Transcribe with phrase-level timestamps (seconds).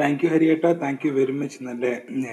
[0.00, 0.66] Thank you ഹരിയേട്ട.
[0.82, 1.86] Thank you very much നല്ല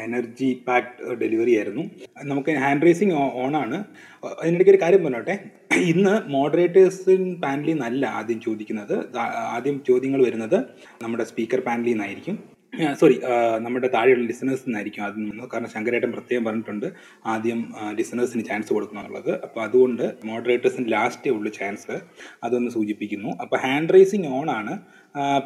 [0.05, 1.83] energy packed delivery ആയിരുന്നു.
[2.31, 3.77] നമുക്ക് ഹാൻഡ് റേസിങ് ഓൺ ആണ്.
[4.41, 5.35] അതിനിടയ്ക്ക് ഒരു കാര്യം പറഞ്ഞോട്ടെ.
[5.93, 8.95] ഇന്ന് മോഡറേറ്റേഴ്സിൻ പാനലിൽ നിന്നല്ല ആദ്യം ചോദിക്കുന്നത്
[9.57, 10.57] ആദ്യം ചോദ്യങ്ങൾ വരുന്നത്
[11.03, 12.37] നമ്മുടെ സ്പീക്കർ പാനലിൽ നിന്നായിരിക്കും.
[12.99, 13.15] സോറി
[13.65, 16.87] നമ്മുടെ താഴെയുള്ള ലിസണേഴ്സിൽ നിന്നായിരിക്കും ആദ്യം നിന്ന് കാരണം ശങ്കരേട്ടൻ പ്രത്യേകം പറഞ്ഞിട്ടുണ്ട്
[17.33, 17.59] ആദ്യം
[17.99, 19.31] ലിസണേഴ്സിന് ചാൻസ് കൊടുക്കണം എന്നുള്ളത്.
[19.45, 21.95] അപ്പോൾ അതുകൊണ്ട് മോഡറേറ്റേഴ്സിന് ലാസ്റ്റേ ഉള്ളൂ ചാൻസ്
[22.47, 23.31] അതൊന്ന് സൂചിപ്പിക്കുന്നു.
[23.45, 24.75] അപ്പോൾ ഹാൻഡ് റൈസിങ് ഓൺ ആണ്.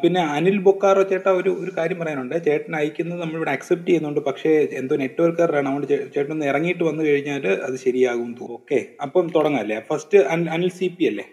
[0.02, 2.34] പിന്നെ അനിൽ ബൊക്കാറോ ചേട്ട ഒരു ഒരു കാര്യം പറയാനുണ്ട്.
[2.46, 4.20] ചേട്ടൻ അയക്കുന്നത് നമ്മളിവിടെ അക്സെപ്റ്റ് ചെയ്യുന്നുണ്ട്.
[4.28, 4.50] പക്ഷേ
[4.80, 10.18] എന്തോ നെറ്റ്വർക്ക് എററാണ് അതുകൊണ്ട് ചേട്ടൻ ഒന്ന് ഇറങ്ങിയിട്ട് വന്നു കഴിഞ്ഞാൽ അത് ശരിയാകും ഓക്കെ അപ്പം തുടങ്ങല്ലേ ഫസ്റ്റ്
[10.54, 11.26] അനിൽ സി പി അല്ലേ?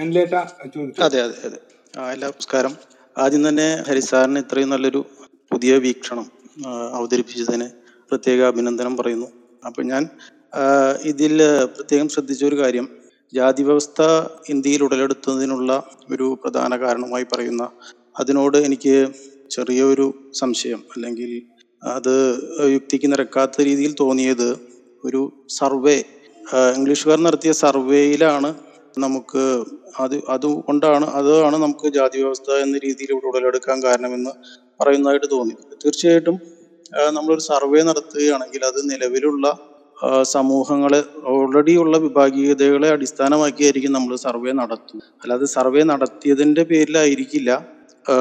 [0.00, 0.40] അനിലേട്ടാ
[0.74, 1.00] ചോദിച്ചു?
[1.06, 1.58] അതെ അതെ അതെ.
[2.24, 2.72] നമസ്കാരം.
[3.16, 5.00] ആദ്യം തന്നെ ഹരിസാറിന് ഇത്രയും നല്ലൊരു
[5.50, 6.26] പുതിയ വീക്ഷണം
[6.98, 7.66] അവതരിപ്പിച്ചതിന്
[8.10, 9.28] പ്രത്യേക അഭിനന്ദനം പറയുന്നു.
[9.62, 10.02] അപ്പം ഞാൻ
[11.12, 11.34] ഇതിൽ
[11.76, 12.86] പ്രത്യേകം ശ്രദ്ധിച്ച ഒരു കാര്യം.
[13.32, 14.00] ജാതി വ്യവസ്ഥ
[14.48, 15.70] ഇന്ത്യയിൽ ഉടലെടുത്തതിനുള്ള
[16.10, 17.64] ഒരു പ്രധാന കാരണമായി പറയുന്ന
[18.20, 18.94] അതിനോട് എനിക്ക്
[19.50, 20.80] ചെറിയൊരു സംശയം.
[20.94, 21.30] അല്ലെങ്കിൽ
[21.82, 22.14] അത്
[22.74, 24.48] യുക്തിക്ക് നിരക്കാത്ത രീതിയിൽ തോന്നിയത്
[25.04, 25.20] ഒരു
[25.58, 25.98] സർവേ.
[26.76, 28.50] ഇംഗ്ലീഷുകാർ നടത്തിയ സർവേയിലാണ്
[28.98, 29.42] നമുക്ക്
[30.00, 34.32] അത് അതുകൊണ്ടാണ് അതാണ് നമുക്ക് ജാതി വ്യവസ്ഥ എന്ന രീതിയിൽ ഇവിടെ ഉടലെടുക്കാൻ കാരണമെന്ന്
[34.80, 35.54] പറയുന്നതായിട്ട് തോന്നി.
[35.84, 36.36] തീർച്ചയായിട്ടും
[37.16, 39.46] നമ്മളൊരു സർവേ നടത്തുകയാണെങ്കിൽ അത് നിലവിലുള്ള
[40.00, 44.98] ആ, സമൂഹങ്ങളെ ഓൾറെഡി ഉള്ള വിഭാഗീയതകളെ അടിസ്ഥാനമാക്കിയായിരിക്കും നമ്മൾ സർവേ നടത്തും.
[45.22, 47.50] അല്ലാതെ സർവേ നടത്തിയതിന്റെ പേരിലായിരിക്കില്ല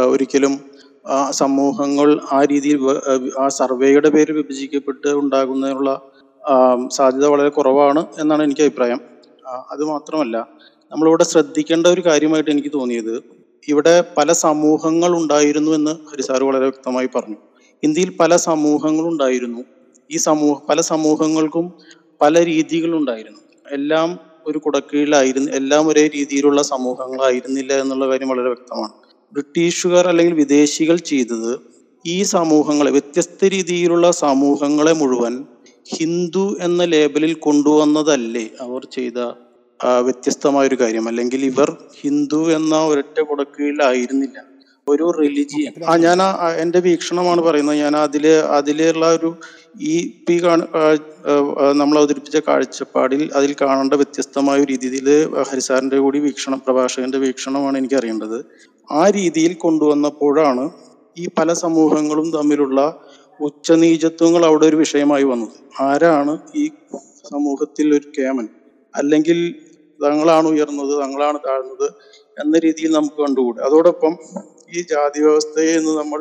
[0.08, 0.53] ഒരിക്കലും
[1.31, 2.80] സമൂഹങ്ങൾ ആ രീതിയിൽ
[3.39, 5.91] ആ സർവേയുടെ പേരിൽ വിഭജിക്കപ്പെട്ട് ഉണ്ടാകുന്നതിനുള്ള
[6.91, 8.99] സാധ്യത വളരെ കുറവാണ് എന്നാണ് എനിക്ക് അഭിപ്രായം.
[9.71, 10.38] അത് മാത്രമല്ല
[10.91, 13.16] നമ്മളിവിടെ ശ്രദ്ധിക്കേണ്ട ഒരു കാര്യമായിട്ട് എനിക്ക് തോന്നിയത്
[13.67, 17.38] ഇവിടെ പല സമൂഹങ്ങൾ ഉണ്ടായിരുന്നു എന്ന് ഹരിസാർ വളരെ വ്യക്തമായി പറഞ്ഞു.
[17.83, 19.61] ഇന്ത്യയിൽ പല സമൂഹങ്ങൾ ഉണ്ടായിരുന്നു.
[20.11, 21.73] ഈ സമൂഹ പല സമൂഹങ്ങൾക്കും
[22.21, 23.39] പല രീതികളുണ്ടായിരുന്നു.
[23.71, 28.91] എല്ലാം ഒരു കുടക്കീഴിലായിരുന്നു എല്ലാം ഒരേ രീതിയിലുള്ള സമൂഹങ്ങളായിരുന്നില്ല എന്നുള്ള കാര്യം വളരെ വ്യക്തമാണ്.
[29.33, 31.59] ബ്രിട്ടീഷുകാർ അല്ലെങ്കിൽ വിദേശികൾ ചെയ്തത്
[32.07, 35.45] ഈ സമൂഹങ്ങളെ വ്യത്യസ്ത രീതിയിലുള്ള സമൂഹങ്ങളെ മുഴുവൻ
[35.95, 39.19] ഹിന്ദു എന്ന ലേബലിൽ കൊണ്ടുവന്നതല്ലേ അവർ ചെയ്ത
[39.99, 41.08] വ്യത്യസ്തമായൊരു കാര്യം.
[41.08, 44.48] അല്ലെങ്കിൽ ഇവർ ഹിന്ദു എന്ന ഒരൊറ്റ കുടക്കീഴിലായിരുന്നില്ല.
[44.92, 46.20] ഒരു റിലിജിയൻ ആ ഞാൻ
[46.64, 47.77] എന്റെ വീക്ഷണമാണ് പറയുന്നത്.
[47.83, 48.26] ഞാൻ അതിൽ
[48.58, 49.30] അതിലുള്ള ഒരു
[49.94, 49.95] ഈ
[50.26, 50.36] പി
[51.82, 55.08] നമ്മൾ അവതരിപ്പിച്ച കാഴ്ചപ്പാടിൽ അതിൽ കാണേണ്ട വ്യത്യസ്തമായ രീതിയിൽ
[55.49, 58.38] ഹരിസാറിന്റെ കൂടി വീക്ഷണം പ്രഭാഷകന്റെ വീക്ഷണമാണ് എനിക്ക് അറിയേണ്ടത്.
[58.99, 60.66] ആ രീതിയിൽ കൊണ്ടുവന്നപ്പോഴാണ്
[61.17, 62.80] ഈ പല സമൂഹങ്ങളും തമ്മിലുള്ള
[63.48, 65.58] ഉച്ചനീചത്വങ്ങൾ അവിടെ ഒരു വിഷയമായി വന്നത്.
[65.89, 66.64] ആരാണ് ഈ
[67.32, 68.45] സമൂഹത്തിൽ ഒരു കേമൻ?
[68.94, 69.39] അല്ലെങ്കിൽ
[69.99, 71.88] തങ്ങളാണ് ഉയർന്നത് തങ്ങളാണ് താഴ്ന്നത്
[72.42, 73.60] എന്ന രീതിയിൽ നമുക്ക് കണ്ടുകൂടെ.
[73.67, 74.14] അതോടൊപ്പം
[74.75, 76.19] ഈ ജാതി വ്യവസ്ഥയെ ഇന്ന് നമ്മൾ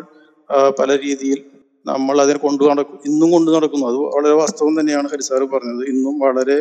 [0.79, 1.41] പല രീതിയിൽ
[1.87, 3.87] നമ്മൾ അതിനെ കൊണ്ടു നടക്കും ഇന്നും കൊണ്ടു നടക്കുന്നു.
[3.87, 5.83] അത് വളരെ വാസ്തവം തന്നെയാണ് ഹരിസാർ പറഞ്ഞത്.
[5.89, 6.59] ഇന്നും വളരെ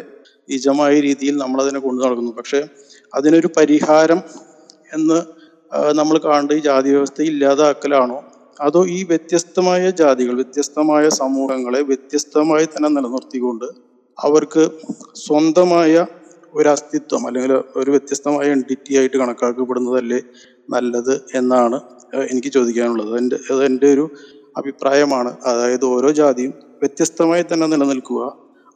[0.49, 2.31] നിജമായ രീതിയിൽ നമ്മൾ അതിനെ കൊണ്ടു നടക്കുന്നു.
[2.31, 2.59] പക്ഷെ
[3.13, 4.19] അതിനൊരു പരിഹാരം
[4.93, 5.17] എന്ന്
[5.95, 8.19] നമ്മൾ കാണേണ്ട ഈ ജാതി വ്യവസ്ഥ ഇല്ലാതാക്കലാണോ?
[8.59, 13.67] അതോ ഈ വ്യത്യസ്തമായ ജാതികൾ വ്യത്യസ്തമായ സമൂഹങ്ങളെ വ്യത്യസ്തമായി തന്നെ നിലനിർത്തിക്കൊണ്ട്
[14.17, 14.63] അവർക്ക്
[15.15, 16.05] സ്വന്തമായ
[16.53, 20.19] ഒരു അസ്തിത്വം അല്ലെങ്കിൽ ഒരു വ്യത്യസ്തമായ എന്റിറ്റി ആയിട്ട് കണക്കാക്കപ്പെടുന്നതല്ലേ
[20.69, 21.78] നല്ലത് എന്നാണ്
[22.31, 23.17] എനിക്ക് ചോദിക്കാനുള്ളത്.
[23.17, 24.05] എന്റെ അതെന്റെ ഒരു
[24.57, 25.31] അഭിപ്രായമാണ്.
[25.45, 28.22] അതായത് ഓരോ ജാതിയും വ്യത്യസ്തമായി തന്നെ നിലനിൽക്കുക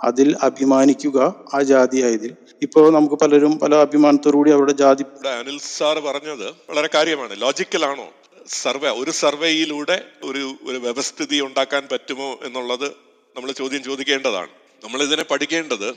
[0.04, 1.20] അതിൽ അഭിമാനിക്കുക
[1.54, 2.32] ആ ജാതി ആയതിൽ
[2.62, 5.04] ഇപ്പോൾ നമുക്ക് പലരും പല അഭിമാനത്തോടുകൂടി അവരുടെ ജാതി
[5.40, 7.42] അനിൽ സാർ പറഞ്ഞത് വളരെ കാര്യമാണ്.
[7.42, 8.08] ലോജിക്കലാണോ
[8.48, 12.88] സർവേ ഒരു സർവേയിലൂടെ ഒരു ഒരു വ്യവസ്ഥിതി ഉണ്ടാക്കാൻ പറ്റുമോ എന്നുള്ളത്
[13.36, 14.52] നമ്മൾ ചോദ്യം ചോദിക്കേണ്ടതാണ്.
[14.84, 15.90] നമ്മൾ ഇതിനെ പഠിക്കേണ്ടത്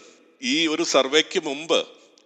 [0.43, 1.81] ഈ ഒരു സർവേക്ക് മുമ്പ്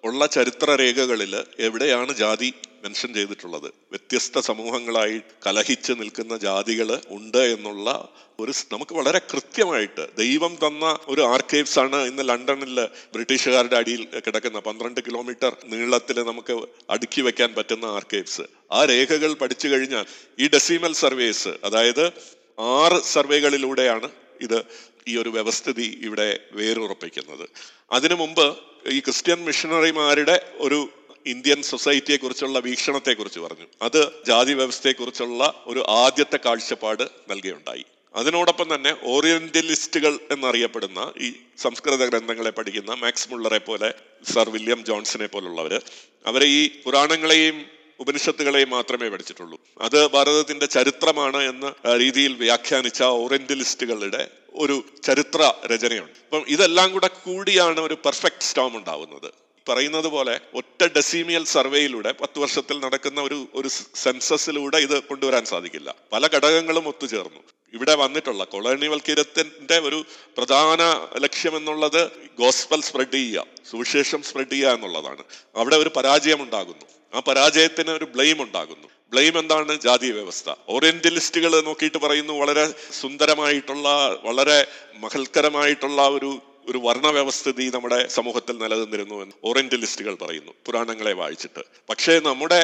[0.05, 2.51] ഉള്ള ചരിത്ര രേഖകളിൽ എവിടെയാണ് ജാതി
[2.83, 3.69] മെൻഷൻ ചെയ്തിട്ടുള്ളത്.
[3.91, 8.09] വ്യത്യസ്ത സമൂഹങ്ങളായി കലഹിച്ച് നിൽക്കുന്ന ജാതികൾ ഉണ്ട് എന്നുള്ള
[8.41, 12.81] ഒരു നമുക്ക് വളരെ കൃത്യമായിട്ട് ദൈവം തന്ന ഒരു ആർക്കൈവ്സ് ആണ് ഇന്ന് ലണ്ടനിൽ
[13.15, 20.05] ബ്രിട്ടീഷുകാരുടെ അടിയിൽ കിടക്കുന്ന പന്ത്രണ്ട് കിലോമീറ്റർ നീളത്തിൽ നമുക്ക് അടുക്കി വെക്കാൻ പറ്റുന്ന ആർക്കൈവ്സ് ആ രേഖകൾ പഠിച്ചു കഴിഞ്ഞാൽ
[20.39, 22.13] ഈ ഡെസിമൽ സർവേസ് അതായത്
[22.59, 24.65] ആറ് സർവേകളിലൂടെയാണ് ഇത്
[25.09, 27.49] ഈ ഒരു വ്യവസ്ഥിതി ഇവിടെ വേരുറപ്പിക്കുന്നത്.
[27.93, 28.57] അതിനു മുമ്പ്
[28.89, 30.89] ഈ ക്രിസ്ത്യൻ മിഷണറിമാരുടെ ഒരു
[31.29, 33.67] ഇന്ത്യൻ സൊസൈറ്റിയെക്കുറിച്ചുള്ള വീക്ഷണത്തെക്കുറിച്ച് വീക്ഷണത്തെ കുറിച്ച് പറഞ്ഞു.
[33.83, 37.85] അത് ജാതി വ്യവസ്ഥയെക്കുറിച്ചുള്ള ഒരു ആദ്യത്തെ കാഴ്ചപ്പാട് നൽകുകയുണ്ടായി
[38.15, 43.95] അതിനോടൊപ്പം തന്നെ ഓറിയന്റലിസ്റ്റുകൾ എന്നറിയപ്പെടുന്ന ഈ സംസ്കൃത ഗ്രന്ഥങ്ങളെ പഠിക്കുന്ന മാക്സ് മുള്ളറെ പോലെ
[44.33, 45.81] സർ വില്യം ജോൺസനെ പോലുള്ളവര്
[46.27, 47.65] അവരെ ഈ പുരാണങ്ങളെയും
[48.01, 49.61] ഉപനിഷത്തുകളെയും മാത്രമേ പഠിച്ചിട്ടുള്ളൂ.
[49.81, 56.19] അത് ഭാരതത്തിന്റെ ചരിത്രമാണ് എന്ന രീതിയിൽ വ്യാഖ്യാനിച്ച ഓറിയന്റലിസ്റ്റുകളുടെ ഒരു ചരിത്ര രചനയുണ്ട്.
[56.25, 59.48] അപ്പം ഇതെല്ലാം കൂടെ കൂടിയാണ് ഒരു പെർഫെക്റ്റ് സ്റ്റോം ഉണ്ടാവുന്നത്.
[59.69, 65.95] പറയുന്നത് പോലെ ഒറ്റ ഡെസിമിയൽ സർവേയിലൂടെ പത്ത് വർഷത്തിൽ നടക്കുന്ന ഒരു ഒരു സെൻസസിലൂടെ ഇത് കൊണ്ടുവരാൻ സാധിക്കില്ല.
[66.13, 67.41] പല ഘടകങ്ങളും ഒത്തുചേർന്നു.
[67.75, 70.05] ഇവിടെ വന്നിട്ടുള്ള കൊളോണിവൽക്കരത്തിന്റെ ഒരു
[70.37, 70.83] പ്രധാന
[71.19, 75.25] ലക്ഷ്യം എന്നുള്ളത് ഗോസ്പൽ സ്പ്രെഡ് ചെയ്യുക സുവിശേഷം സ്പ്രെഡ് ചെയ്യുക എന്നുള്ളതാണ്.
[75.57, 78.89] അവിടെ ഒരു പരാജയം ഉണ്ടാകുന്നു ആ പരാജയത്തിന് ഒരു ബ്ലെയിം ഉണ്ടാകുന്നു.
[79.11, 79.81] ബ്ലെയിം എന്താണ്?
[79.81, 80.51] ജാതി വ്യവസ്ഥ.
[80.69, 83.89] ഓറിയന്റലിസ്റ്റുകൾ നോക്കിയിട്ട് പറയുന്നു വളരെ സുന്ദരമായിട്ടുള്ള
[84.25, 86.39] വളരെ മഹൽക്കരമായിട്ടുള്ള ഒരു
[86.69, 91.63] ഒരു വർണവ്യവസ്ഥിതി നമ്മുടെ സമൂഹത്തിൽ നിലനിന്നിരുന്നു എന്ന് ഓറിയന്റലിസ്റ്റുകൾ പറയുന്നു പുരാണങ്ങളെ വായിച്ചിട്ട്.
[91.91, 92.61] പക്ഷേ നമ്മുടെ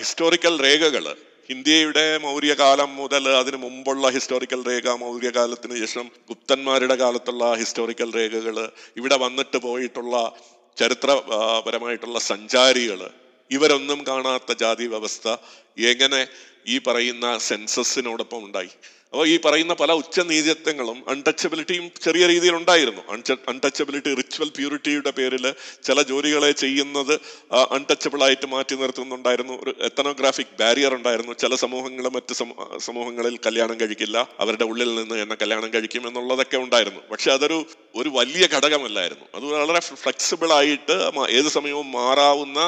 [0.00, 1.06] ഹിസ്റ്റോറിക്കൽ രേഖകൾ
[1.50, 8.56] ഇന്ത്യയുടെ മൗര്യകാലം മുതൽ അതിനു മുമ്പുള്ള ഹിസ്റ്റോറിക്കൽ രേഖ മൗര്യകാലത്തിന് ശേഷം ഗുപ്തന്മാരുടെ കാലത്തുള്ള ഹിസ്റ്റോറിക്കൽ രേഖകൾ
[8.96, 10.16] ഇവിടെ വന്നിട്ട് പോയിട്ടുള്ള
[10.76, 13.00] ചരിത്രപരമായിട്ടുള്ള സഞ്ചാരികൾ
[13.50, 15.28] ഇവരൊന്നും കാണാത്ത ജാതി വ്യവസ്ഥ
[15.92, 16.20] എങ്ങനെ
[16.66, 18.72] ഈ പറയുന്ന സെൻസസിനോടൊപ്പം ഉണ്ടായി?
[19.12, 23.02] അപ്പോൾ ഈ പറയുന്ന പല ഉച്ചനീചത്വങ്ങളും അൺടച്ചബിലിറ്റിയും ചെറിയ രീതിയിൽ ഉണ്ടായിരുന്നു.
[23.48, 27.12] അൺടച്ചബിലിറ്റി റിച്വൽ പ്യൂരിറ്റിയുടെ പേരിൽ ചില ജോലികളെ ചെയ്യുന്നത്
[27.76, 29.54] അൺടച്ചബിളായിട്ട് മാറ്റി നിർത്തുന്നുണ്ടായിരുന്നു.
[29.62, 31.32] ഒരു എത്തനോഗ്രാഫിക് ബാരിയർ ഉണ്ടായിരുന്നു.
[31.32, 32.34] ചില സമൂഹങ്ങൾ മറ്റ്
[32.78, 34.18] സമൂഹങ്ങളിൽ കല്യാണം കഴിക്കില്ല.
[34.40, 37.00] അവരുടെ ഉള്ളിൽ നിന്ന് എന്നെ കല്യാണം കഴിക്കും എന്നുള്ളതൊക്കെ ഉണ്ടായിരുന്നു.
[37.12, 37.58] പക്ഷെ അതൊരു
[37.96, 39.24] ഒരു വലിയ ഘടകമല്ലായിരുന്നു.
[39.34, 40.96] അത് വളരെ ഫ്ലെക്സിബിൾ ആയിട്ട്
[41.30, 42.58] ഏത് സമയവും മാറാവുന്ന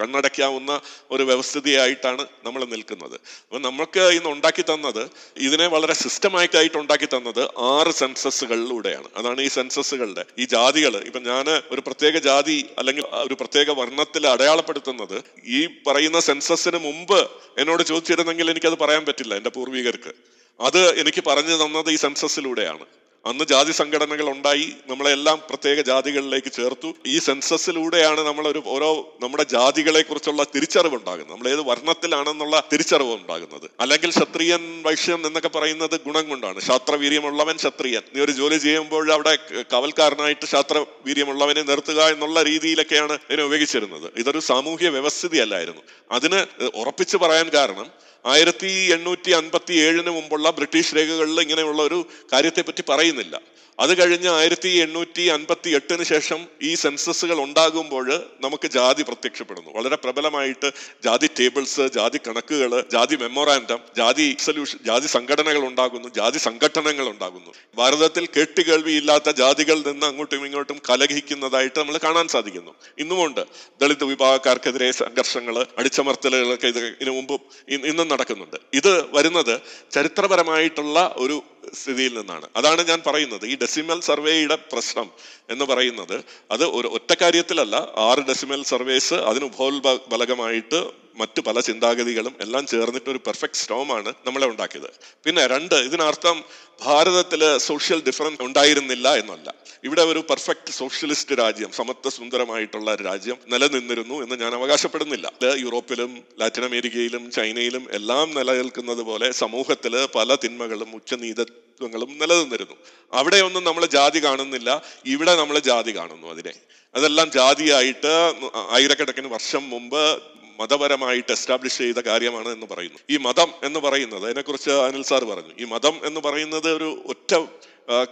[0.00, 0.80] കണ്ണടയ്ക്കാവുന്ന
[1.10, 3.16] ഒരു വ്യവസ്ഥിതിയായിട്ടാണ് നമ്മൾ നിൽക്കുന്നത്.
[3.46, 5.02] അപ്പം നമുക്ക് ഇന്ന് ഉണ്ടാക്കി തന്നത്
[5.36, 7.40] ഇതിനെ വളരെ സിസ്റ്റമാറ്റിക് ആയിട്ട് ഉണ്ടാക്കി തന്നത്
[7.70, 13.70] ആറ് സെൻസസുകളിലൂടെയാണ് അതാണ് ഈ സെൻസസുകളുടെ ഈ ജാതികൾ ഇപ്പൊ ഞാൻ ഒരു പ്രത്യേക ജാതി അല്ലെങ്കിൽ ഒരു പ്രത്യേക
[13.80, 15.16] വർണത്തിൽ അടയാളപ്പെടുത്തുന്നത്
[15.56, 17.18] ഈ പറയുന്ന സെൻസസിന് മുമ്പ്
[17.58, 20.12] എന്നോട് ചോദിച്ചിരുന്നെങ്കിൽ എനിക്കത് പറയാൻ പറ്റില്ല എന്റെ പൂർവികർക്ക്.
[20.60, 22.84] അത് എനിക്ക് പറഞ്ഞു തന്നത് ഈ സെൻസസിലൂടെയാണ്
[23.26, 26.94] അന്ന് ജാതി സംഘടനകൾ ഉണ്ടായി നമ്മളെല്ലാം പ്രത്യേക ജാതികളിലേക്ക് ചേർത്തു.
[27.06, 31.32] ഈ സെൻസസിലൂടെയാണ് നമ്മൾ ഒരു ഓരോ നമ്മുടെ ജാതികളെ കുറിച്ചുള്ള തിരിച്ചറിവ് ഉണ്ടാകുന്നത്.
[31.36, 33.70] നമ്മൾ ഏത് വർണത്തിലാണെന്നുള്ള തിരിച്ചറിവ് ഉണ്ടാകുന്നത്.
[33.80, 36.60] അല്ലെങ്കിൽ ക്ഷത്രിയൻ വൈശ്യൻ എന്നൊക്കെ പറയുന്നത് ഗുണം കൊണ്ടാണ്.
[36.60, 38.02] ശാസ്ത്രവീര്യമുള്ളവൻ ക്ഷത്രിയൻ.
[38.14, 39.38] നീ ഒരു ജോലി ചെയ്യുമ്പോൾ അവിടെ
[39.72, 44.12] കവൽക്കാരനായിട്ട് ശാസ്ത്രവീര്യമുള്ളവനെ നിർത്തുക എന്നുള്ള രീതിയിലൊക്കെയാണ് ഇതിനെ ഉപയോഗിച്ചിരുന്നത്.
[44.16, 51.40] ഇതൊരു സാമൂഹ്യ വ്യവസ്ഥിതി അല്ലായിരുന്നു അതിന് ഉറപ്പിച്ചു പറയാൻ കാരണം ആയിരത്തി എണ്ണൂറ്റി അൻപത്തി ഏഴിന് മുമ്പുള്ള ബ്രിട്ടീഷ് രേഖകളിൽ
[51.40, 51.98] ഇങ്ങനെയുള്ള ഒരു
[52.32, 53.34] കാര്യത്തെപ്പറ്റി പറയുന്നില്ല.
[53.78, 58.06] അത് കഴിഞ്ഞ് ആയിരത്തി എണ്ണൂറ്റി അൻപത്തി എട്ടിന് ശേഷം ഈ സെൻസസുകൾ ഉണ്ടാകുമ്പോൾ
[58.40, 59.70] നമുക്ക് ജാതി പ്രത്യക്ഷപ്പെടുന്നു.
[59.76, 60.68] വളരെ പ്രബലമായിട്ട്
[61.04, 67.50] ജാതി ടേബിൾസ് ജാതി കണക്കുകൾ ജാതി മെമ്മോറാൻഡം ജാതി സൊല്യൂഷൻ ജാതി സംഘടനകൾ ഉണ്ടാകുന്നു ജാതി സംഘടനകൾ ഉണ്ടാകുന്നു.
[67.76, 72.74] ഭാരതത്തിൽ കേട്ടുകേൾവിയില്ലാത്ത ജാതികൾ നിന്ന് അങ്ങോട്ടും ഇങ്ങോട്ടും കലഹിക്കുന്നതായിട്ട് നമ്മൾ കാണാൻ സാധിക്കുന്നു.
[72.98, 73.42] ഇന്നുമുണ്ട്
[73.80, 78.56] ദളിത് വിഭാഗക്കാർക്കെതിരെ സംഘർഷങ്ങൾ അടിച്ചമർത്തലുകളൊക്കെ ഇത് ഇതിനു മുമ്പും ഇന്നും നടക്കുന്നുണ്ട്.
[78.72, 79.60] ഇത് വരുന്നത്
[79.90, 81.42] ചരിത്രപരമായിട്ടുള്ള ഒരു
[81.74, 82.48] സ്ഥിതിയിൽ നിന്നാണ്.
[82.56, 83.46] അതാണ് ഞാൻ പറയുന്നത്.
[83.46, 85.10] ഈ ഡെസിമൽ സർവേയുടെ പ്രശ്നം
[85.50, 87.76] എന്ന് പറയുന്നത് അത് ഒരു ഒറ്റ കാര്യത്തിലല്ല.
[87.96, 94.90] ആറ് ഡെസിമൽ സർവേസ് അതിന് ഉപോത്ബലകമായിട്ട് മറ്റു പല ചിന്താഗതികളും എല്ലാം ചേർന്നിട്ട് ഒരു പെർഫെക്റ്റ് സ്റ്റോമാണ് നമ്മളെ ഉണ്ടാക്കിയത്.
[95.24, 96.44] പിന്നെ രണ്ട് ഇതിനർത്ഥം
[96.84, 99.54] ഭാരതത്തിൽ സോഷ്യൽ ഡിഫറൻസ് ഉണ്ടായിരുന്നില്ല എന്നല്ല.
[99.84, 105.32] ഇവിടെ ഒരു പെർഫെക്റ്റ് സോഷ്യലിസ്റ്റ് രാജ്യം സമത്വ സുന്ദരമായിട്ടുള്ള രാജ്യം നിലനിന്നിരുന്നു എന്ന് ഞാൻ അവകാശപ്പെടുന്നില്ല.
[105.56, 112.76] യൂറോപ്പിലും ലാറ്റിൻ അമേരിക്കയിലും ചൈനയിലും എല്ലാം നിലനിൽക്കുന്നത് പോലെ സമൂഹത്തിൽ പല തിന്മകളും ഉച്ചനീതത്വങ്ങളും നിലനിന്നിരുന്നു.
[113.12, 114.82] അവിടെയൊന്നും നമ്മൾ ജാതി കാണുന്നില്ല.
[115.06, 116.52] ഇവിടെ നമ്മൾ ജാതി കാണുന്നു അതിനെ.
[116.94, 118.34] അതെല്ലാം ജാതിയായിട്ട്
[118.70, 120.22] ആയിരക്കണക്കിന് വർഷം മുമ്പ്
[120.60, 122.98] മതപരമായിട്ട് എസ്റ്റാബ്ലിഷ് ചെയ്ത കാര്യമാണ് എന്ന് പറയുന്നു.
[123.10, 125.52] ഈ മതം എന്ന് പറയുന്നത് അതിനെക്കുറിച്ച് അനിൽ സാർ പറഞ്ഞു.
[125.60, 127.34] ഈ മതം എന്ന് പറയുന്നത് ഒരു ഒറ്റ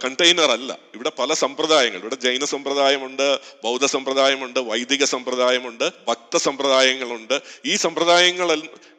[0.03, 0.79] കണ്ടെയ്നർ അല്ല.
[0.93, 1.99] ഇവിടെ പല സമ്പ്രദായങ്ങൾ.
[1.99, 7.39] ഇവിടെ ജൈന സമ്പ്രദായമുണ്ട് ബൗദ്ധ സമ്പ്രദായമുണ്ട് വൈദിക സമ്പ്രദായമുണ്ട് ഭക്ത സമ്പ്രദായങ്ങളുണ്ട്.
[7.65, 8.51] ഈ സമ്പ്രദായങ്ങൾ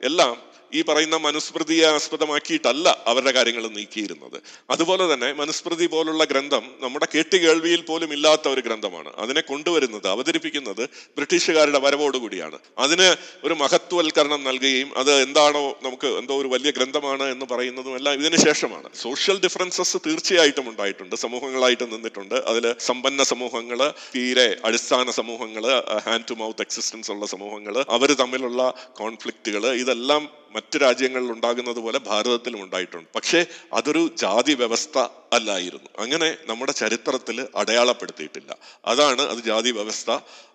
[0.03, 4.39] എല്ലാം ഈ പറയുന്ന മനുസ്മൃതിയെ ആസ്പദമാക്കിയിട്ടല്ല അവരുടെ കാര്യങ്ങൾ നീക്കിയിരുന്നത്.
[4.71, 9.11] അതുപോലെ തന്നെ മനുസ്മൃതി പോലുള്ള ഗ്രന്ഥം നമ്മുടെ കേട്ടുകേൾവിയിൽ പോലും ഇല്ലാത്ത ഒരു ഗ്രന്ഥമാണ്.
[9.25, 10.83] അതിനെ കൊണ്ടുവരുന്നത് അവതരിപ്പിക്കുന്നത്
[11.19, 13.09] ബ്രിട്ടീഷുകാരുടെ വരവോടുകൂടിയാണ് അതിന്
[13.45, 18.89] ഒരു മഹത്വവൽക്കരണം നൽകുകയും അത് എന്താണോ നമുക്ക് എന്തോ ഒരു വലിയ ഗ്രന്ഥമാണ് എന്ന് പറയുന്നതും എല്ലാം ഇതിന് ശേഷമാണ്.
[19.05, 22.37] സോഷ്യൽ ഡിഫറൻസസ് തീർച്ചയായിട്ടും ഉണ്ടായിട്ടുണ്ട് സമൂഹങ്ങളായിട്ട് നിന്നിട്ടുണ്ട്.
[22.53, 23.81] അതിൽ സമ്പന്ന സമൂഹങ്ങൾ
[24.15, 25.65] തീരെ അടിസ്ഥാന സമൂഹങ്ങൾ
[26.07, 28.61] ഹാൻഡ് ടു മൗത്ത് എക്സിസ്റ്റൻസ് ഉള്ള സമൂഹങ്ങൾ അവർ തമ്മിലുള്ള
[29.03, 30.23] കോൺഫ്ലിക്റ്റുകൾ ഇതെല്ലാം
[30.55, 33.09] മറ്റു രാജ്യങ്ങളിൽ ഉണ്ടാകുന്നത് പോലെ ഭാരതത്തിലും ഉണ്ടായിട്ടുണ്ട്.
[33.15, 34.99] പക്ഷേ അതൊരു ജാതി വ്യവസ്ഥ
[35.33, 35.91] അല്ലായിരുന്നു.
[35.99, 38.57] അങ്ങനെ നമ്മുടെ ചരിത്രത്തിൽ അടയാളപ്പെടുത്തിയിട്ടില്ല.
[38.85, 40.11] അതാണ് അത് ജാതി വ്യവസ്ഥ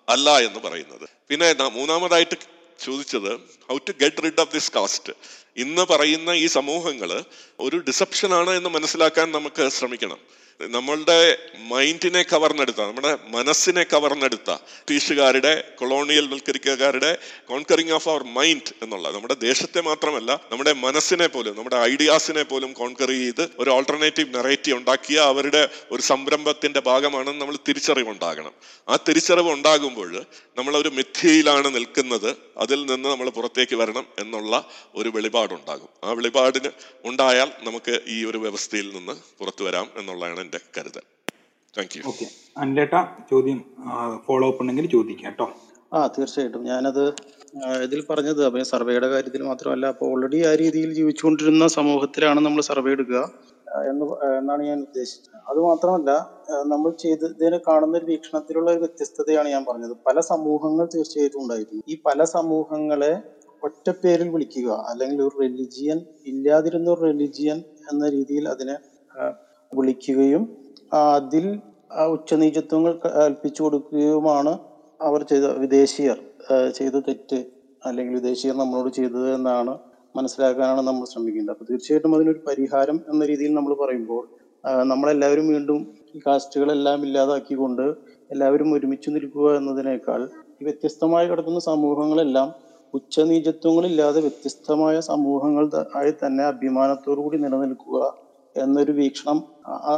[0.09, 1.09] അല്ല എന്ന് പറയുന്നത്.
[1.29, 2.35] പിന്നെ മൂന്നാമതായിട്ട്
[2.85, 3.31] ചോദിച്ചത്
[3.69, 5.13] how to get rid of this caste
[5.57, 7.23] ഇന്ന് പറയുന്ന ഈ സമൂഹങ്ങൾ
[7.59, 10.17] ഒരു ഡിസപ്ഷൻ ആണ് എന്ന് മനസ്സിലാക്കാൻ നമുക്ക് ശ്രമിക്കണം.
[10.59, 11.37] നമ്മളുടെ
[11.71, 19.81] മൈൻഡിനെ കവർന്നെടുത്ത നമ്മുടെ മനസ്സിനെ കവർന്നെടുത്ത ബ്രിട്ടീഷുകാരുടെ കൊളോണിയൽ വൽക്കരിക്കാരുടെ കോൺകറിങ് ഓഫ് അവർ മൈൻഡ് എന്നുള്ള നമ്മുടെ ദേശത്തെ
[19.81, 26.01] മാത്രമല്ല നമ്മുടെ മനസ്സിനെ പോലും നമ്മുടെ ഐഡിയാസിനെ പോലും കോൺകർ ചെയ്ത് ഒരു ആൾട്ടർനേറ്റീവ് നെറേറ്റീവ് ഉണ്ടാക്കിയ അവരുടെ ഒരു
[26.01, 28.53] സംരംഭത്തിന്റെ ഭാഗമാണ് നമ്മൾ തിരിച്ചറിവുണ്ടാകണം.
[28.89, 30.25] ആ തിരിച്ചറിവ് ഉണ്ടാകുമ്പോൾ
[30.57, 35.89] നമ്മളൊരു മിഥ്യയിലാണ് നിൽക്കുന്നത് അതിൽ നിന്ന് നമ്മൾ പുറത്തേക്ക് വരണം എന്നുള്ള ഒരു വെളിപാടുണ്ടാകും.
[36.03, 36.71] ആ വെളിപാടിന്
[37.05, 41.03] ഉണ്ടായാൽ നമുക്ക് ഈ ഒരു വ്യവസ്ഥയിൽ നിന്ന് പുറത്തു വരാം എന്നുള്ളതാണ് എന്റെ കരുതൽ
[41.73, 42.25] താങ്ക് യു ഓക്കെ
[42.61, 42.95] അനിലേട്ട
[43.31, 43.57] ചോദ്യം
[44.25, 45.45] ഫോളോ അപ്പ് ഉണ്ടെങ്കിൽ ചോദിക്കാം കേട്ടോ.
[45.95, 46.61] ആ തീർച്ചയായിട്ടും.
[46.69, 47.03] ഞാനത്
[47.85, 53.21] ഇതിൽ പറഞ്ഞത് അപ്പം സർവേയുടെ കാര്യത്തിൽ മാത്രമല്ല അപ്പോൾ ഓൾറെഡി ആ രീതിയിൽ ജീവിച്ചുകൊണ്ടിരുന്ന സമൂഹത്തിലാണ് നമ്മൾ സർവേ എടുക്കുക
[53.89, 54.05] എന്ന്
[54.39, 55.37] എന്നാണ് ഞാൻ ഉദ്ദേശിച്ചത്.
[55.51, 56.11] അത് മാത്രമല്ല
[56.73, 59.93] നമ്മൾ ചെയ്തതിന് കാണുന്ന ഒരു വീക്ഷണത്തിലുള്ള ഒരു വ്യത്യസ്തതയാണ് ഞാൻ പറഞ്ഞത്.
[60.07, 63.13] പല സമൂഹങ്ങൾ തീർച്ചയായിട്ടും ഉണ്ടായിരുന്നു ഈ പല സമൂഹങ്ങളെ
[63.63, 66.01] ഒറ്റ പേരിൽ വിളിക്കുക അല്ലെങ്കിൽ ഒരു റിലിജിയൻ
[66.33, 67.59] ഇല്ലാതിരുന്ന ഒരു റിലിജിയൻ
[67.91, 68.77] എന്ന രീതിയിൽ അതിനെ
[69.71, 70.43] വിളിക്കുകയും
[70.93, 71.45] അതിൽ
[72.07, 74.53] ഉച്ചനീചത്വങ്ങൾ കൽപ്പിച്ചു കൊടുക്കുകയുമാണ്
[74.99, 76.17] അവർ ചെയ്ത വിദേശീയർ
[76.73, 77.39] ചെയ്ത തെറ്റ്
[77.81, 79.73] അല്ലെങ്കിൽ വിദേശീയർ നമ്മളോട് ചെയ്തത് എന്നാണ്
[80.15, 84.23] മനസ്സിലാക്കാനാണ് നമ്മൾ ശ്രമിക്കുന്നത് അപ്പൊ തീർച്ചയായിട്ടും അതിനൊരു പരിഹാരം എന്ന രീതിയിൽ നമ്മൾ പറയുമ്പോൾ
[84.85, 85.81] നമ്മളെല്ലാവരും വീണ്ടും
[86.15, 87.85] ഈ കാസ്റ്റുകളെല്ലാം ഇല്ലാതാക്കിക്കൊണ്ട്
[88.31, 90.23] എല്ലാവരും ഒരുമിച്ച് നിൽക്കുക എന്നതിനേക്കാൾ
[90.61, 92.49] ഈ വ്യത്യസ്തമായി കിടക്കുന്ന സമൂഹങ്ങളെല്ലാം
[92.93, 97.97] ഉച്ചനീചത്വങ്ങളില്ലാതെ വ്യത്യസ്തമായ സമൂഹങ്ങൾ ആയി തന്നെ അഭിമാനത്തോടു കൂടി നിലനിൽക്കുക
[98.55, 99.37] എന്നൊരു വീക്ഷണം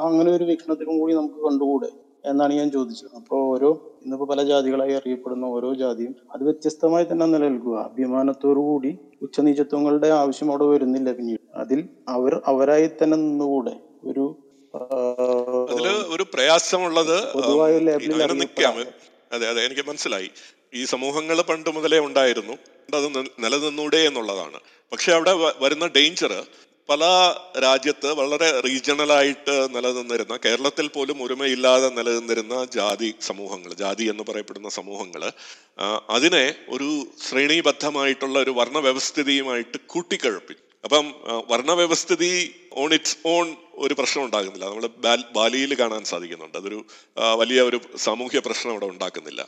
[0.07, 1.89] അങ്ങനെ ഒരു വീക്ഷണത്തിനും കൂടി നമുക്ക് കണ്ടുകൂടെ
[2.25, 3.11] എന്നാണ് ഞാൻ ചോദിച്ചത്.
[3.15, 3.69] അപ്പോൾ ഓരോ
[4.03, 7.77] ഇന്നിപ്പോ പല ജാതികളായി അറിയപ്പെടുന്ന ഓരോ ജാതിയും അത് വ്യത്യസ്തമായി തന്നെ നിലനിൽക്കുക.
[7.89, 8.91] അഭിമാനത്തോടു കൂടി
[9.21, 11.41] ഉച്ചനീചത്വങ്ങളുടെ ആവശ്യം അവിടെ വരുന്നില്ല പിന്നീട്.
[11.55, 14.25] അതിൽ അവർ അവരായി തന്നെ നിന്നുകൂടെ ഒരു
[15.69, 18.75] അതിൽ ഒരു പ്രയാസമുള്ളത് പൊതുവായ ഉം, ലേബലിൽ നിൽക്കാം
[19.31, 20.29] അതെ അതെ എനിക്ക് മനസ്സിലായി.
[20.73, 22.53] ഈ സമൂഹങ്ങൾ പണ്ട് മുതലേ ഉണ്ടായിരുന്നു.
[22.99, 23.07] അത്
[23.43, 24.59] നിലനിന്നൂടെ എന്നുള്ളതാണ്.
[24.91, 26.31] പക്ഷെ അവിടെ വരുന്ന ഡേഞ്ചർ
[26.91, 27.03] പല
[27.59, 35.23] രാജ്യത്ത് വളരെ റീജിയണലായിട്ട് നിലനിന്നിരുന്ന കേരളത്തിൽ പോലും ഒരുമയില്ലാതെ നിലനിന്നിരുന്ന ജാതി സമൂഹങ്ങൾ ജാതി എന്ന് പറയപ്പെടുന്ന സമൂഹങ്ങൾ
[36.09, 36.89] അതിനെ ഒരു
[37.27, 41.05] ശ്രേണീബദ്ധമായിട്ടുള്ള ഒരു വർണ വ്യവസ്ഥിതിയുമായിട്ട് കൂട്ടിക്കഴപ്പി അപ്പം
[41.51, 42.31] വർണവ്യവസ്ഥിതി
[42.81, 44.65] ഓൺ ഇറ്റ്സ് ഓൺ ഒരു പ്രശ്നം ഉണ്ടാകുന്നില്ല.
[44.69, 44.85] നമ്മൾ
[45.37, 46.57] ബാലിയിൽ കാണാൻ സാധിക്കുന്നുണ്ട്.
[46.57, 46.79] അതൊരു
[47.41, 49.41] വലിയ ഒരു സാമൂഹ്യ പ്രശ്നം അവിടെ ഉണ്ടാക്കുന്നില്ല.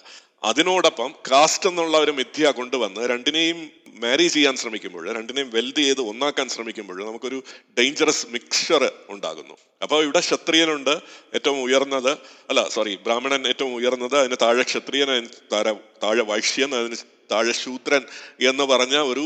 [0.44, 3.60] അതിനോടൊപ്പം കാസ്റ്റ് എന്നുള്ള ഒരു മിഥ്യ കൊണ്ടുവന്ന് രണ്ടിനെയും
[4.04, 7.44] മാരി ചെയ്യാൻ ശ്രമിക്കുമ്പോൾ രണ്ടിനെയും വെൽഡ് ചെയ്ത് ഒന്നാക്കാൻ ശ്രമിക്കുമ്പോൾ നമുക്കൊരു
[7.80, 9.56] ഡേഞ്ചറസ് മിക്സ്ചർ ഉണ്ടാകുന്നു.
[9.84, 10.94] അപ്പോൾ ഇവിടെ ക്ഷത്രിയനുണ്ട്
[11.34, 12.12] ഏറ്റവും ഉയർന്നത്
[12.50, 15.74] അല്ല സോറി ബ്രാഹ്മണൻ ഏറ്റവും ഉയർന്നത് അതിന് താഴെ ക്ഷത്രിയൻ അതിന് താഴെ
[16.04, 16.96] താഴെ വൈശ്യൻ അതിന്
[17.34, 18.04] താഴെ ശൂദ്രൻ
[18.52, 19.26] എന്ന് പറഞ്ഞ ഒരു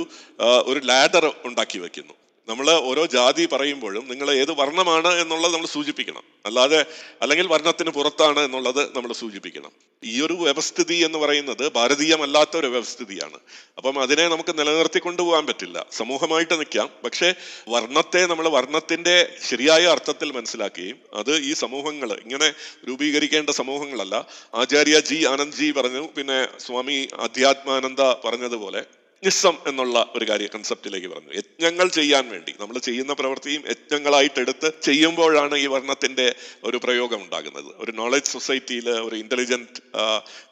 [0.71, 2.15] ഒരു ലാഡർ ഉണ്ടാക്കി വെക്കുന്നു.
[2.48, 6.24] നമ്മൾ ഓരോ ജാതി പറയുമ്പോഴും നിങ്ങൾ ഏത് വർണമാണ് എന്നുള്ളത് നമ്മൾ സൂചിപ്പിക്കണം.
[6.46, 6.86] അല്ലാതെ
[7.22, 9.72] അല്ലെങ്കിൽ വർണത്തിന് പുറത്താണ് എന്നുള്ളത് നമ്മൾ സൂചിപ്പിക്കണം.
[10.04, 13.39] ഈ ഒരു വ്യവസ്ഥിതി എന്ന് പറയുന്നത് ഭാരതീയമല്ലാത്ത ഒരു വ്യവസ്ഥിതിയാണ്.
[13.77, 15.86] അപ്പം അതിനെ നമുക്ക് നിലനിർത്തി കൊണ്ടുപോകാൻ പറ്റില്ല.
[15.92, 16.89] സമൂഹമായിട്ട് നിൽക്കാം.
[17.04, 17.34] പക്ഷേ
[17.68, 22.54] വർണത്തെ നമ്മൾ വർണത്തിന്റെ ശരിയായ അർത്ഥത്തിൽ മനസ്സിലാക്കുകയും അത് ഈ സമൂഹങ്ങൾ ഇങ്ങനെ
[22.88, 24.27] രൂപീകരിക്കേണ്ട സമൂഹങ്ങളല്ല.
[24.56, 28.84] ആചാര്യ ജി ആനന്ദ് ജി പറഞ്ഞു പിന്നെ സ്വാമി അധ്യാത്മാനന്ദ പറഞ്ഞതുപോലെ
[29.25, 31.31] യജ്ഞസം എന്നുള്ള ഒരു കാര്യം കൺസെപ്റ്റിലേക്ക് പറഞ്ഞു.
[31.36, 37.71] യജ്ഞങ്ങൾ ചെയ്യാൻ വേണ്ടി നമ്മൾ ചെയ്യുന്ന പ്രവൃത്തിയും യജ്ഞങ്ങളായിട്ട് എടുത്ത് ചെയ്യുമ്പോഴാണ് ഈ വർണത്തിന്റെ ഒരു പ്രയോഗം ഉണ്ടാകുന്നത്.
[37.77, 39.81] ഒരു നോളജ് സൊസൈറ്റിയിൽ ഒരു ഇന്റലിജന്റ്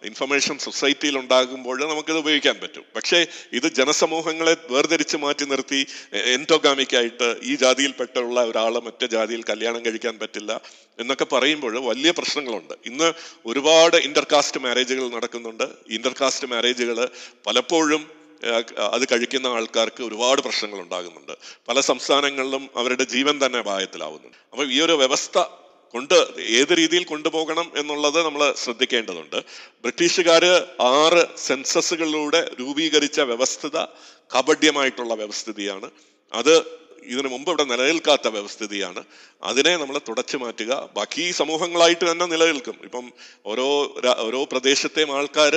[0.05, 2.85] ഇൻഫർമേഷൻ സൊസൈറ്റിയിൽ ഉണ്ടാകുമ്പോൾ നമുക്കിത് ഉപയോഗിക്കാൻ പറ്റും.
[2.95, 10.61] പക്ഷേ ഇത് ജനസമൂഹങ്ങളെ വേർതിരിച്ച് മാറ്റി നിർത്തി എന്റോഗാമിക്കായിട്ട് ഈ ജാതിയിൽപ്പെട്ടുള്ള ഒരാൾ മറ്റേ ജാതിയിൽ കല്യാണം കഴിക്കാൻ പറ്റില്ല
[10.99, 12.75] എന്നൊക്കെ പറയുമ്പോൾ വലിയ പ്രശ്നങ്ങളുണ്ട്.
[12.85, 13.13] ഇന്ന്
[13.45, 15.67] ഒരുപാട് ഇന്റർകാസ്റ്റ് മാരേജുകൾ നടക്കുന്നുണ്ട്.
[15.89, 16.99] ഇന്റർകാസ്റ്റ് മാരേജുകൾ
[17.47, 18.24] പലപ്പോഴും
[18.77, 21.31] അത് കഴിക്കുന്ന ആൾക്കാർക്ക് ഒരുപാട് പ്രശ്നങ്ങൾ ഉണ്ടാകുന്നുണ്ട്.
[21.67, 24.37] പല സംസ്ഥാനങ്ങളിലും അവരുടെ ജീവൻ തന്നെ അപായത്തിലാവുന്നുണ്ട്.
[24.51, 25.39] അപ്പോൾ ഈ ഒരു വ്യവസ്ഥ
[25.93, 29.35] കൊണ്ട് ഏത് രീതിയിൽ കൊണ്ടുപോകണം എന്നുള്ളത് നമ്മൾ ശ്രദ്ധിക്കേണ്ടതുണ്ട്.
[29.81, 30.45] ബ്രിട്ടീഷുകാർ
[30.79, 33.77] ആറ് സെൻസസുകളിലൂടെ രൂപീകരിച്ച വ്യവസ്ഥിത
[34.35, 35.89] കാപഡ്യമായിട്ടുള്ള വ്യവസ്ഥിതിയാണ്.
[36.33, 39.03] അത് ഇതിനു മുമ്പ് ഇവിടെ നിലനിൽക്കാത്ത വ്യവസ്ഥിതിയാണ്.
[39.43, 40.89] അതിനെ നമ്മൾ തുടച്ചു മാറ്റുക.
[40.97, 42.75] ബാക്കി സമൂഹങ്ങളായിട്ട് തന്നെ നിലനിൽക്കും.
[42.83, 43.13] ഇപ്പം
[43.45, 43.65] ഓരോ
[44.17, 45.55] ഓരോ പ്രദേശത്തെയും ആൾക്കാർ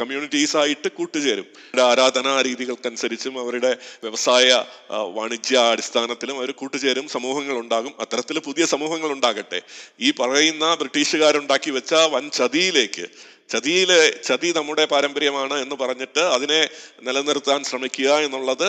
[0.00, 1.46] കമ്മ്യൂണിറ്റീസ് ആയിട്ട് കൂട്ടുചേരും.
[1.52, 7.08] അവരുടെ ആരാധനാ രീതികൾക്കനുസരിച്ചും അവരുടെ വ്യവസായ വാണിജ്യ അടിസ്ഥാനത്തിലും അവർ കൂട്ടുചേരും.
[7.08, 9.62] സമൂഹങ്ങൾ ഉണ്ടാകും അത്തരത്തിൽ പുതിയ സമൂഹങ്ങൾ ഉണ്ടാകട്ടെ
[10.00, 13.06] ഈ പറയുന്ന ബ്രിട്ടീഷുകാരുണ്ടാക്കി വെച്ച വൻ ചതിയിലേക്ക്
[13.52, 16.60] ചതിയിലെ ചതി നമ്മുടെ പാരമ്പര്യമാണ് എന്ന് പറഞ്ഞിട്ട് അതിനെ
[17.02, 18.68] നിലനിർത്താൻ ശ്രമിക്കുക എന്നുള്ളത്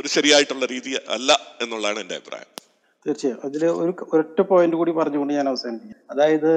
[0.00, 2.50] ഒരു ശരിയായിട്ടുള്ള രീതി അല്ല എന്നുള്ളതാണ് എന്റെ അഭിപ്രായം.
[3.06, 3.40] തീർച്ചയായും.
[3.44, 5.98] അതിൽ ഒരു ഒരൊറ്റ പോയിന്റ് കൂടി പറഞ്ഞുകൊണ്ട് ഞാൻ അവസാനിപ്പിക്കാം.
[6.10, 6.50] അതായത്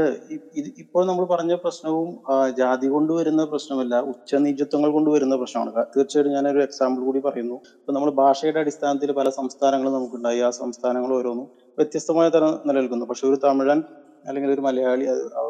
[0.78, 2.10] ഇപ്പോൾ നമ്മൾ പറഞ്ഞ പ്രശ്നവും
[2.58, 7.54] ജാതി കൊണ്ട് വരുന്ന പ്രശ്നമല്ല ഉച്ചനീചത്വങ്ങൾ കൊണ്ട് വരുന്ന പ്രശ്നമാണ് തീർച്ചയായിട്ടും ഞാനൊരു എക്സാമ്പിൾ കൂടി പറയുന്നു.
[7.54, 10.40] ഇപ്പൊ നമ്മൾ ഭാഷയുടെ അടിസ്ഥാനത്തിൽ പല സംസ്ഥാനങ്ങളും നമുക്കുണ്ടായി.
[10.40, 13.06] ആ സംസ്ഥാനങ്ങൾ ഓരോന്നും വ്യത്യസ്തമായ തരം നിലനിൽക്കുന്നു.
[13.06, 13.84] പക്ഷെ ഒരു തമിഴൻ
[14.26, 15.06] അല്ലെങ്കിൽ ഒരു മലയാളി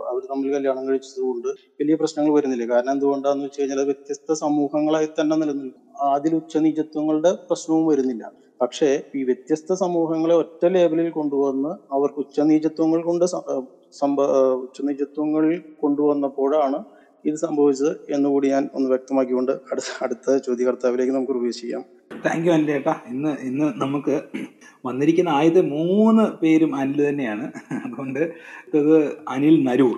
[0.09, 1.47] അവർ തമ്മിൽ കല്യാണം കഴിച്ചതുകൊണ്ട്
[1.79, 2.65] വലിയ പ്രശ്നങ്ങൾ വരുന്നില്ല.
[2.71, 5.81] കാരണം എന്തുകൊണ്ടാന്ന് വെച്ച് കഴിഞ്ഞാൽ വ്യത്യസ്ത സമൂഹങ്ങളായി തന്നെ നിലനിൽക്കും.
[6.11, 8.23] അതിൽ ഉച്ചനീചത്വങ്ങളുടെ പ്രശ്നവും വരുന്നില്ല.
[8.59, 13.25] പക്ഷേ ഈ വ്യത്യസ്ത സമൂഹങ്ങളെ ഒറ്റ ലേബലിൽ കൊണ്ടുവന്ന് അവർക്ക് ഉച്ചനീചത്വങ്ങൾ കൊണ്ട്
[13.93, 16.79] സംഭ ഏഹ് ഉച്ചനീചത്വങ്ങളിൽ കൊണ്ടുവന്നപ്പോഴാണ്
[17.25, 22.67] ഇത് സംഭവിച്ചത് എന്നുകൂടി ഞാൻ ഒന്ന് വ്യക്തമാക്കിക്കൊണ്ട് അടുത്ത അടുത്ത ചോദ്യകർത്താവിലേക്ക് നമുക്ക് റിവ്യൂ ചെയ്യാം താങ്ക് യു അനിൽ
[22.71, 24.15] ചേട്ടാ ഇന്ന് ഇന്ന് നമുക്ക്
[24.87, 27.45] വന്നിരിക്കുന്ന ആദ്യത്തെ മൂന്ന് പേരും അനിൽ തന്നെയാണ്.
[27.85, 28.21] അതുകൊണ്ട്
[28.79, 28.95] ഇത്
[29.33, 29.97] അനിൽ നരൂർ.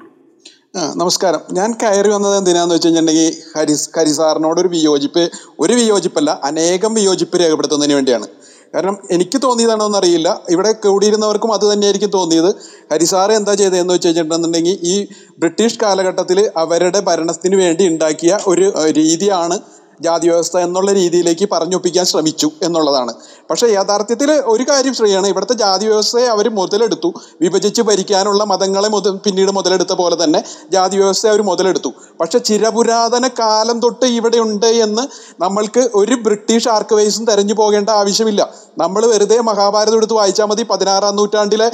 [1.01, 1.41] നമസ്കാരം.
[1.57, 5.23] ഞാൻ കയറി വന്നത് എന്തിനാന്ന് വെച്ച് കഴിഞ്ഞിട്ടുണ്ടെങ്കിൽ ഹരി ഹരി സാറിനോട് ഒരു വിയോജിപ്പ്
[5.63, 8.27] ഒരു വിയോജിപ്പല്ല അനേകം വിയോജിപ്പ് രേഖപ്പെടുത്തുന്നതിന് വേണ്ടിയാണ്.
[8.73, 12.51] കാരണം എനിക്ക് തോന്നിയതാണോ എന്നറിയില്ല ഇവിടെ കൂടിയിരുന്നവർക്കും അത് തന്നെയായിരിക്കും തോന്നിയത്.
[12.91, 14.95] ഹരിസാറ് എന്താ ചെയ്തതെന്ന് വെച്ച് കഴിഞ്ഞിട്ടുണ്ടെന്നുണ്ടെങ്കിൽ ഈ
[15.41, 18.67] ബ്രിട്ടീഷ് കാലഘട്ടത്തിൽ അവരുടെ ഭരണത്തിന് വേണ്ടി ഉണ്ടാക്കിയ ഒരു
[18.99, 19.57] രീതിയാണ്
[20.05, 23.13] ജാതി വ്യവസ്ഥ എന്നുള്ള രീതിയിലേക്ക് പറഞ്ഞൊപ്പിക്കാൻ ശ്രമിച്ചു എന്നുള്ളതാണ്.
[23.49, 25.27] പക്ഷേ യഥാർത്ഥത്തിൽ ഒരു കാര്യം ശ്രീയാണ്.
[25.27, 27.09] ഇവിടുത്തെ ജാതി വ്യവസ്ഥയെ അവർ മുതലെടുത്തു.
[27.41, 30.41] വിഭജിച്ച് ഭരിക്കാനുള്ള മതങ്ങളെ മുതൽ പിന്നീട് മുതലെടുത്ത പോലെ തന്നെ
[30.71, 31.91] ജാതി വ്യവസ്ഥയെ അവർ മുതലെടുത്തു.
[32.21, 35.03] പക്ഷേ ചിരപുരാതന കാലം തൊട്ട് ഇവിടെ ഉണ്ട് എന്ന്
[35.43, 38.41] നമ്മൾക്ക് ഒരു ബ്രിട്ടീഷ് ആർക്കവൈസും തെരഞ്ഞു പോകേണ്ട ആവശ്യമില്ല.
[38.77, 40.63] നമ്മൾ വെറുതെ മഹാഭാരതം എടുത്ത് വായിച്ചാൽ മതി.
[40.71, 41.67] പതിനാറാം നൂറ്റാണ്ടിലെ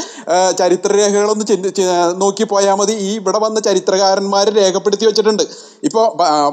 [0.59, 1.45] ചരിത്രരേഖകളൊന്ന്
[2.21, 2.93] നോക്കി പോയാൽ മതി.
[3.07, 5.43] ഈ ഇവിടെ വന്ന ചരിത്രകാരന്മാർ രേഖപ്പെടുത്തി വെച്ചിട്ടുണ്ട്.
[5.83, 6.05] ഇപ്പോൾ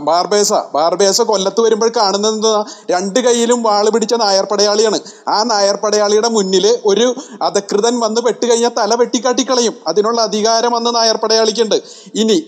[0.08, 2.50] ബാർബേസ ബാർബേസ കൊല്ലത്ത് വരുമ്പോൾ കാണുന്നത്?
[2.90, 4.98] രണ്ട് കൈയിലും വാൾ പിടിച്ച നായർ പടയാളിയാണ്.
[5.28, 7.06] ആ നായർ പടയാളിയുടെ മുന്നിൽ ഒരു
[7.42, 9.74] അധകൃതൻ വന്ന് പെട്ടുകഴിഞ്ഞാൽ തല വെട്ടിക്കാട്ടിക്കളയും.
[9.86, 11.76] അതിനുള്ള അധികാരം അന്ന് നായർ പടയാളിക്കുണ്ട്.
[12.14, 12.38] ഇനി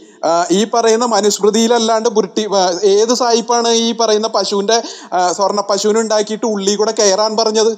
[0.51, 2.45] ഈ പറയുന്ന മനുസ്മൃതിയിലല്ലാണ്ട് പുരുട്ടി
[2.93, 4.77] ഏത് സായിപ്പാണ് ഈ പറയുന്ന പശുവിന്റെ
[5.13, 7.73] ആ, സ്വർണ പശുവിനെ ഉണ്ടാക്കിയിട്ട് ഉള്ളി കൂടെ കയറാൻ പറഞ്ഞത്?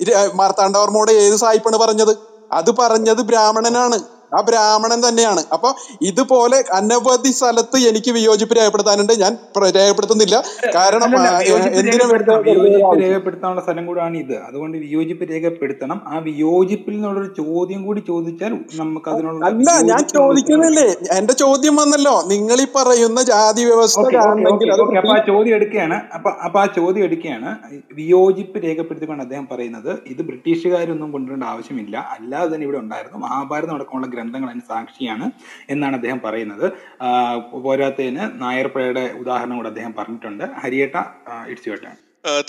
[0.00, 2.12] ഇത് മാർത്താണ്ഡവർമ്മയോട് ഏത് സായിപ്പാണ് പറഞ്ഞത്?
[2.52, 3.98] അത് പറഞ്ഞത് ബ്രാഹ്മണനാണ്.
[4.36, 5.42] ആ ബ്രാഹ്മണൻ തന്നെയാണ്.
[5.54, 5.68] അപ്പൊ
[6.10, 9.32] ഇതുപോലെ അനവധി സ്ഥലത്ത് എനിക്ക് വിയോജിപ്പ് രേഖപ്പെടുത്താനുണ്ട് ഞാൻ
[9.78, 10.36] രേഖപ്പെടുത്തുന്നില്ല.
[10.76, 11.10] കാരണം
[13.02, 14.36] രേഖപ്പെടുത്താനുള്ള സ്ഥലം കൂടാണ് ഇത്.
[14.48, 20.86] അതുകൊണ്ട് വിയോജിപ്പ് രേഖപ്പെടുത്തണം ആ വിയോജിപ്പിൽ നിന്നുള്ളൊരു ചോദ്യം കൂടി ചോദിച്ചാൽ നമുക്ക് അതിനുള്ള അല്ല ഞാൻ ചോദിക്കുന്നില്ലേ?
[21.18, 22.14] എന്റെ ചോദ്യം വന്നല്ലോ.
[22.32, 24.04] നിങ്ങൾ ഈ പറയുന്ന ജാതി വ്യവസ്ഥ
[25.00, 25.96] അപ്പൊ ആ ചോദ്യം എടുക്കുകയാണ്.
[26.16, 27.50] അപ്പൊ അപ്പൊ ആ ചോദ്യം എടുക്കുകയാണ്.
[28.00, 29.90] വിയോജിപ്പ് രേഖപ്പെടുത്തിക്കൊണ്ട് അദ്ദേഹം പറയുന്നത്.
[30.12, 31.96] ഇത് ബ്രിട്ടീഷുകാരൊന്നും കൊണ്ടുവരേണ്ട ആവശ്യമില്ല.
[32.16, 33.18] അല്ലാതെ തന്നെ ഇവിടെ ഉണ്ടായിരുന്നു.
[33.26, 35.28] മഹാഭാരതം അടക്കമുള്ള ഗ്രന്ഥങ്ങൾ അതിന് സാക്ഷിയാണ്
[35.74, 36.66] എന്നാണ് അദ്ദേഹം പറയുന്നത്.
[37.66, 40.44] പോരാത്തതിന് നായർപ്പഴയുടെ ഉദാഹരണം കൂടെ അദ്ദേഹം പറഞ്ഞിട്ടുണ്ട്.
[40.64, 40.96] ഹരിയേട്ട
[41.52, 41.80] ഇറ്റ്സ് യുവർ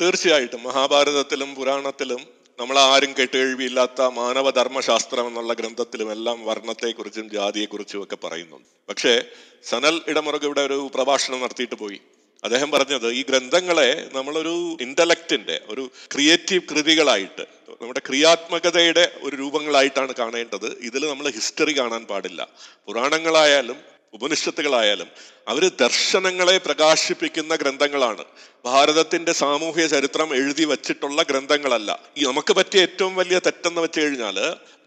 [0.02, 0.62] തീർച്ചയായിട്ടും.
[0.68, 2.22] മഹാഭാരതത്തിലും പുരാണത്തിലും
[2.60, 8.68] നമ്മൾ ആരും കേട്ടുകേഴ്വിയില്ലാത്ത മാനവധർമ്മശാസ്ത്രം എന്നുള്ള ഗ്രന്ഥത്തിലും എല്ലാം വർണത്തെക്കുറിച്ചും ജാതിയെക്കുറിച്ചും ഒക്കെ പറയുന്നുണ്ട്.
[8.90, 9.14] പക്ഷേ
[9.70, 12.00] സനൽ ഇടമുറക് ഇവിടെ ഒരു പ്രഭാഷണം നടത്തിയിട്ട് പോയി.
[12.44, 17.42] അദ്ദേഹം പറഞ്ഞത് ഈ ഗ്രന്ഥങ്ങളെ നമ്മളൊരു ഇന്റലക്റ്റിന്റെ ഒരു ക്രിയേറ്റീവ് കൃതികളായിട്ട്
[17.82, 20.78] നമ്മുടെ ക്രിയാത്മകതയുടെ ഒരു രൂപങ്ങളായിട്ടാണ് കാണേണ്ടത്.
[20.82, 22.48] ഇതിൽ നമ്മൾ ഹിസ്റ്ററി കാണാൻ പാടില്ല.
[22.86, 23.76] പുരാണങ്ങളായാലും
[24.14, 25.08] ഉപനിഷത്തുകളായാലും
[25.48, 28.26] അവർ ദർശനങ്ങളെ പ്രകാശിപ്പിക്കുന്ന ഗ്രന്ഥങ്ങളാണ്.
[28.66, 32.00] ഭാരതത്തിന്റെ സാമൂഹ്യ ചരിത്രം എഴുതി വച്ചിട്ടുള്ള ഗ്രന്ഥങ്ങളല്ല.
[32.18, 34.40] ഈ നമുക്ക് പറ്റിയ ഏറ്റവും വലിയ തെറ്റെന്ന് വെച്ച് കഴിഞ്ഞാൽ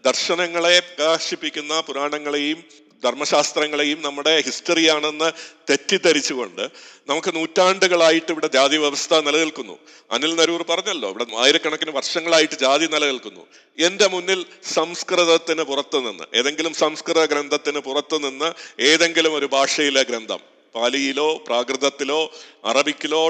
[0.05, 2.63] ദർശനങ്ങളെ പ്രകാശിപ്പിക്കുന്ന പുരാണങ്ങളെയും
[3.03, 5.29] ധർമ്മശാസ്ത്രങ്ങളെയും നമ്മുടെ ഹിസ്റ്ററിയാണെന്ന്
[5.69, 6.63] തെറ്റിദ്ധരിച്ചുകൊണ്ട്
[7.09, 9.75] നമുക്ക് നൂറ്റാണ്ടുകളായിട്ട് ഇവിടെ ജാതി വ്യവസ്ഥ നിലനിൽക്കുന്നു.
[10.11, 13.43] അനിൽ നരൂർ പറഞ്ഞല്ലോ ഇവിടെ ആയിരക്കണക്കിന് വർഷങ്ങളായിട്ട് ജാതി നിലനിൽക്കുന്നു.
[13.79, 18.49] എന്റെ മുന്നിൽ സംസ്കൃതത്തിന് പുറത്തുനിന്ന് ഏതെങ്കിലും സംസ്കൃത ഗ്രന്ഥത്തിന് പുറത്തുനിന്ന്
[18.91, 22.31] ഏതെങ്കിലും ഒരു ഭാഷയിലെ ഗ്രന്ഥം പാലിയിലോ പ്രാകൃതത്തിലോ
[22.65, 23.29] അറബിക്കിലോ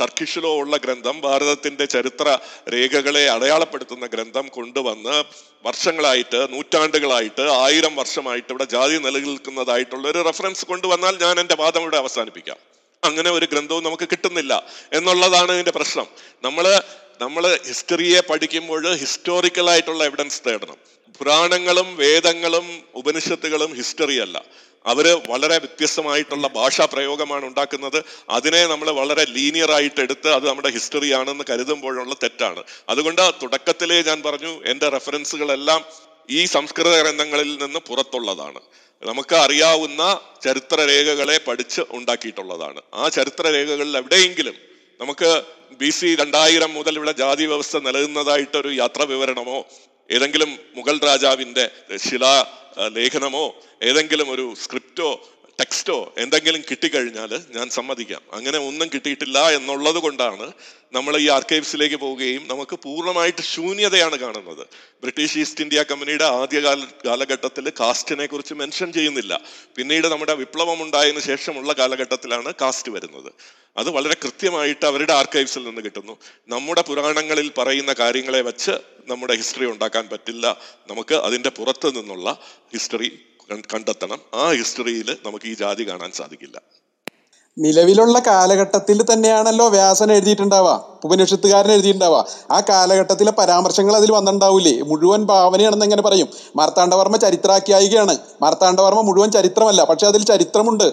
[0.00, 2.38] ടർക്കിഷിലോ ഉള്ള ഗ്രന്ഥം ഭാരതത്തിന്റെ ചരിത്ര
[2.74, 5.24] രേഖകളെ അടയാളപ്പെടുത്തുന്ന ഗ്രന്ഥം കൊണ്ടുവന്ന്
[5.66, 12.56] വർഷങ്ങളായിട്ട് നൂറ്റാണ്ടുകളായിട്ട് ആയിരം വർഷമായിട്ട് ഇവിടെ ജാതി നിലനിൽക്കുന്നതായിട്ടുള്ള ഒരു റെഫറൻസ് കൊണ്ടുവന്നാൽ ഞാൻ എന്റെ വാദം ഇവിടെ അവസാനിപ്പിക്കാം.
[13.04, 16.06] അങ്ങനെ ഒരു ഗ്രന്ഥവും നമുക്ക് കിട്ടുന്നില്ല എന്നുള്ളതാണ് ഇതിന്റെ പ്രശ്നം.
[16.44, 16.82] നമ്മൾ
[17.20, 20.76] നമ്മൾ ഹിസ്റ്ററിയെ പഠിക്കുമ്പോൾ ഹിസ്റ്റോറിക്കലായിട്ടുള്ള എവിഡൻസ് തേടണം.
[21.18, 24.44] പുരാണങ്ങളും വേദങ്ങളും ഉപനിഷത്തുകളും ഹിസ്റ്ററി അല്ല.
[24.90, 27.98] അവർ വളരെ വ്യത്യസ്തമായിട്ടുള്ള ഭാഷാ പ്രയോഗമാണ് ഉണ്ടാക്കുന്നത്.
[28.30, 32.62] അതിനെ നമ്മൾ വളരെ ലീനിയർ ആയിട്ട് എടുത്ത് അത് നമ്മുടെ ഹിസ്റ്ററി ആണെന്ന് കരുതുമ്പോഴുള്ള തെറ്റാണ്.
[32.88, 35.82] അതുകൊണ്ട് തുടക്കത്തിലേ ഞാൻ പറഞ്ഞു എന്റെ റെഫറൻസുകളെല്ലാം
[36.30, 38.60] ഈ സംസ്കൃത ഗ്രന്ഥങ്ങളിൽ നിന്ന് പുറത്തുള്ളതാണ്.
[39.02, 40.02] നമുക്ക് അറിയാവുന്ന
[40.44, 42.80] ചരിത്ര രേഖകളെ പഠിച്ച് ഉണ്ടാക്കിയിട്ടുള്ളതാണ്.
[42.94, 44.56] ആ ചരിത്ര രേഖകളിൽ എവിടെയെങ്കിലും
[45.00, 45.30] നമുക്ക്
[45.80, 49.58] ബി സി രണ്ടായിരം മുതൽ ഇവിടെ ജാതി വ്യവസ്ഥ നിലനിന്നതായിട്ടൊരു യാത്രാ വിവരണമോ
[50.10, 51.64] ഏതെങ്കിലും മുഗൾ രാജാവിന്റെ
[51.96, 52.34] ശിലാ
[52.86, 55.20] ലേഖനമോ ഏതെങ്കിലും ഒരു സ്ക്രിപ്റ്റോ
[55.60, 58.20] ടെക്സ്റ്റോ എന്തെങ്കിലും കിട്ടിക്കഴിഞ്ഞാൽ ഞാൻ സമ്മതിക്കാം.
[58.32, 60.52] അങ്ങനെ ഒന്നും കിട്ടിയിട്ടില്ല എന്നുള്ളത് കൊണ്ടാണ്
[60.92, 64.66] നമ്മൾ ഈ ആർക്കൈവ്സിലേക്ക് പോവുകയും നമുക്ക് പൂർണമായിട്ട് ശൂന്യതയാണ് കാണുന്നത്.
[65.02, 69.40] ബ്രിട്ടീഷ് ഈസ്റ്റ് ഇന്ത്യ കമ്പനിയുടെ ആദ്യകാല കാലഘട്ടത്തിൽ കാസ്റ്റിനെ കുറിച്ച് മെൻഷൻ ചെയ്യുന്നില്ല.
[69.76, 73.32] പിന്നീട് നമ്മുടെ വിപ്ലവം ഉണ്ടായതിനു ശേഷമുള്ള കാലഘട്ടത്തിലാണ് കാസ്റ്റ് വരുന്നത്.
[73.76, 76.16] അത് വളരെ കൃത്യമായിട്ട് അവരുടെ ആർക്കൈവ്സിൽ നിന്ന് കിട്ടുന്നു.
[76.48, 78.70] നമ്മുടെ പുരാണങ്ങളിൽ പറയുന്ന കാര്യങ്ങളെ വെച്ച്
[79.08, 80.56] നമ്മുടെ ഹിസ്റ്ററി ഉണ്ടാക്കാൻ പറ്റില്ല.
[80.90, 82.38] നമുക്ക് അതിന്റെ പുറത്ത് നിന്നുള്ള
[82.72, 83.27] ഹിസ്റ്ററി
[83.74, 84.20] കണ്ടെത്തണം.
[84.34, 86.56] ആ ഹിസ്റ്ററിയിൽ നമുക്ക് ഈ ജാതി കാണാൻ സാധിക്കില്ല.
[87.58, 90.74] നിലവിലുള്ള കാലഘട്ടത്തിൽ തന്നെയാണല്ലോ വ്യാസൻ എഴുതിയിട്ടുണ്ടാവുക.
[91.04, 92.26] ഉപനിഷത്തുകാരൻ എഴുതിയിട്ടുണ്ടാവുക.
[92.50, 96.28] ആ കാലഘട്ടത്തിലെ പരാമർശങ്ങൾ അതിൽ വന്നിട്ടുണ്ടാവില്ലേ മുഴുവൻ ഭാവനയാണെന്ന് എങ്ങനെ പറയും?
[96.56, 100.88] മാർത്താണ്ഡവർമ്മ ചരിത്രാഖ്യായികയാണ് മാർത്താണ്ഡവർമ്മ മുഴുവൻ ചരിത്രമല്ല പക്ഷെ അതിൽ ചരിത്രമുണ്ട്.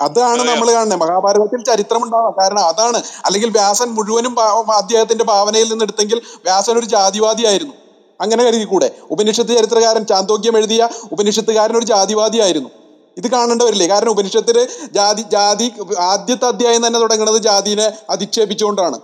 [0.00, 1.00] അതാണ് നമ്മൾ കാണുന്നത്.
[1.00, 3.02] മഹാഭാരതത്തിൽ ചരിത്രം ഉണ്ടാവാം കാരണം അതാണ്.
[3.24, 4.40] അല്ലെങ്കിൽ വ്യാസൻ മുഴുവനും
[4.72, 7.74] അദ്ദേഹത്തിന്റെ ഭാവനയിൽ നിന്ന് എടുത്തെങ്കിൽ വ്യാസൻ ഒരു ജാതിവാദിയായിരുന്നു.
[8.20, 8.90] അങ്ങനെ കരുതിക്കൂടെ?
[9.10, 12.70] ഉപനിഷത്ത് ചരിത്രകാരൻ ചാന്തോക്യം എഴുതിയ ഉപനിഷത്തുകാരൻ ഒരു ജാതിവാദിയായിരുന്നു.
[13.16, 13.86] ഇത് കാണേണ്ടവരില്ലേ?
[13.86, 18.98] കാരണം ഉപനിഷത്തിൽ ജാതി ജാതി ആദ്യത്തെ അധ്യായം തന്നെ തുടങ്ങുന്നത് ജാതിനെ അധിക്ഷേപിച്ചുകൊണ്ടാണ്.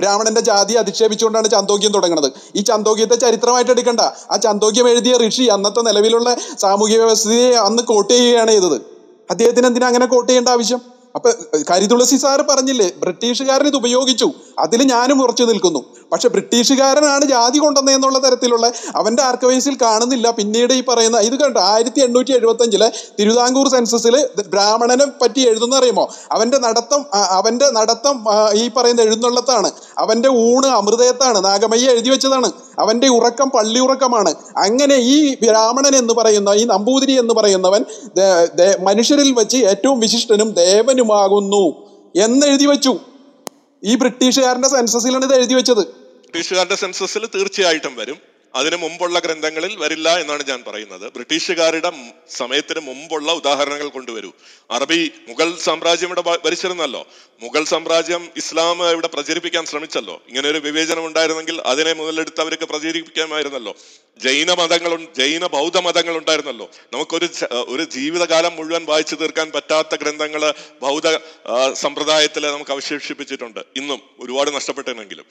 [0.00, 2.32] ബ്രാഹ്മണന്റെ ജാതി അധിക്ഷേപിച്ചുകൊണ്ടാണ് ചാന്തോക്യം തുടങ്ങുന്നത്.
[2.56, 4.00] ഈ ചാന്തോക്യത്തെ ചരിത്രമായിട്ട് എടുക്കണ്ട.
[4.00, 8.80] ആ ചാന്തോക്യം എഴുതിയ ഋഷി അന്നത്തെ നിലവിലുള്ള സാമൂഹിക വ്യവസ്ഥയെ അന്ന് കോട്ട് ചെയ്യുകയാണ് ചെയ്തത്.
[9.30, 10.80] അദ്ദേഹത്തിന് എന്തിനാ അങ്ങനെ കോട്ട് ചെയ്യേണ്ട ആവശ്യം?
[11.14, 11.30] അപ്പൊ
[11.70, 14.32] കരിതുളസി സാറ് പറഞ്ഞില്ലേ ബ്രിട്ടീഷുകാരൻ ഇത് ഉപയോഗിച്ചു.
[14.64, 15.80] അതിൽ ഞാനും ഉറച്ചു നിൽക്കുന്നു.
[16.12, 18.66] പക്ഷെ ബ്രിട്ടീഷുകാരനാണ് ജാതി കൊണ്ടുവന്നതെന്നുള്ള തരത്തിലുള്ള
[18.96, 20.26] അവന്റെ ആർക്കവൈസിൽ കാണുന്നില്ല.
[20.38, 21.58] പിന്നീട് ഈ പറയുന്ന ഇത് കണ്ട?
[21.72, 24.16] ആയിരത്തി എണ്ണൂറ്റി എഴുപത്തഞ്ചിലെ തിരുവിതാംകൂർ സെൻസസിൽ
[24.54, 26.04] ബ്രാഹ്മണനെ പറ്റി എഴുതുന്ന അറിയുമോ?
[26.32, 27.04] അവന്റെ നടത്തം
[27.38, 28.16] അവന്റെ നടത്തം
[28.62, 29.70] ഈ പറയുന്ന എഴുന്നള്ളത്താണ്.
[29.98, 31.44] അവന്റെ ഊണ് അമൃതയത്താണ്.
[31.44, 32.50] നാഗമയ്യ എഴുതി വെച്ചതാണ്.
[32.78, 34.34] അവന്റെ ഉറക്കം പള്ളി ഉറക്കമാണ്.
[34.56, 37.84] അങ്ങനെ ഈ ബ്രാഹ്മണൻ എന്ന് പറയുന്ന ഈ നമ്പൂതിരി എന്ന് പറയുന്നവൻ
[38.88, 41.64] മനുഷ്യരിൽ വെച്ച് ഏറ്റവും വിശിഷ്ടനും ദേവനുമാകുന്നു
[42.24, 42.98] എന്ന് എഴുതി വെച്ചു.
[43.84, 45.82] ഈ ബ്രിട്ടീഷുകാരന്റെ സെൻസസിലാണ് ഇത് എഴുതി വെച്ചത്.
[45.86, 48.18] ബ്രിട്ടീഷുകാരുടെ സെൻസസിൽ തീർച്ചയായിട്ടും വരും.
[48.54, 51.12] അതിന് മുമ്പുള്ള ഗ്രന്ഥങ്ങളിൽ വരില്ല എന്നാണ് ഞാൻ പറയുന്നത്.
[51.12, 51.90] ബ്രിട്ടീഷുകാരുടെ
[52.30, 54.32] സമയത്തിന് മുമ്പുള്ള ഉദാഹരണങ്ങൾ കൊണ്ടുവരൂ.
[54.70, 57.06] അറബി മുഗൾ സാമ്രാജ്യം ഇവിടെ ഭരിച്ചിരുന്നല്ലോ.
[57.42, 60.14] മുഗൾ സാമ്രാജ്യം ഇസ്ലാം ഇവിടെ പ്രചരിപ്പിക്കാൻ ശ്രമിച്ചല്ലോ.
[60.28, 63.74] ഇങ്ങനെ ഒരു വിവേചനം ഉണ്ടായിരുന്നെങ്കിൽ അതിനെ മുതലെടുത്ത് അവർക്ക് പ്രചരിപ്പിക്കാമായിരുന്നല്ലോ.
[64.24, 66.66] ജൈന മതങ്ങൾ ജൈന ബൗദ്ധ മതങ്ങൾ ഉണ്ടായിരുന്നല്ലോ.
[66.92, 67.28] നമുക്കൊരു
[67.68, 70.42] ഒരു ജീവിതകാലം മുഴുവൻ വായിച്ചു തീർക്കാൻ പറ്റാത്ത ഗ്രന്ഥങ്ങൾ
[70.82, 71.08] ബൗദ്ധ
[71.84, 73.60] സമ്പ്രദായത്തിൽ നമുക്ക് അവശേഷിപ്പിച്ചിട്ടുണ്ട്.
[73.76, 75.26] ഇന്നും ഒരുപാട് നഷ്ടപ്പെട്ടിരുന്നെങ്കിലും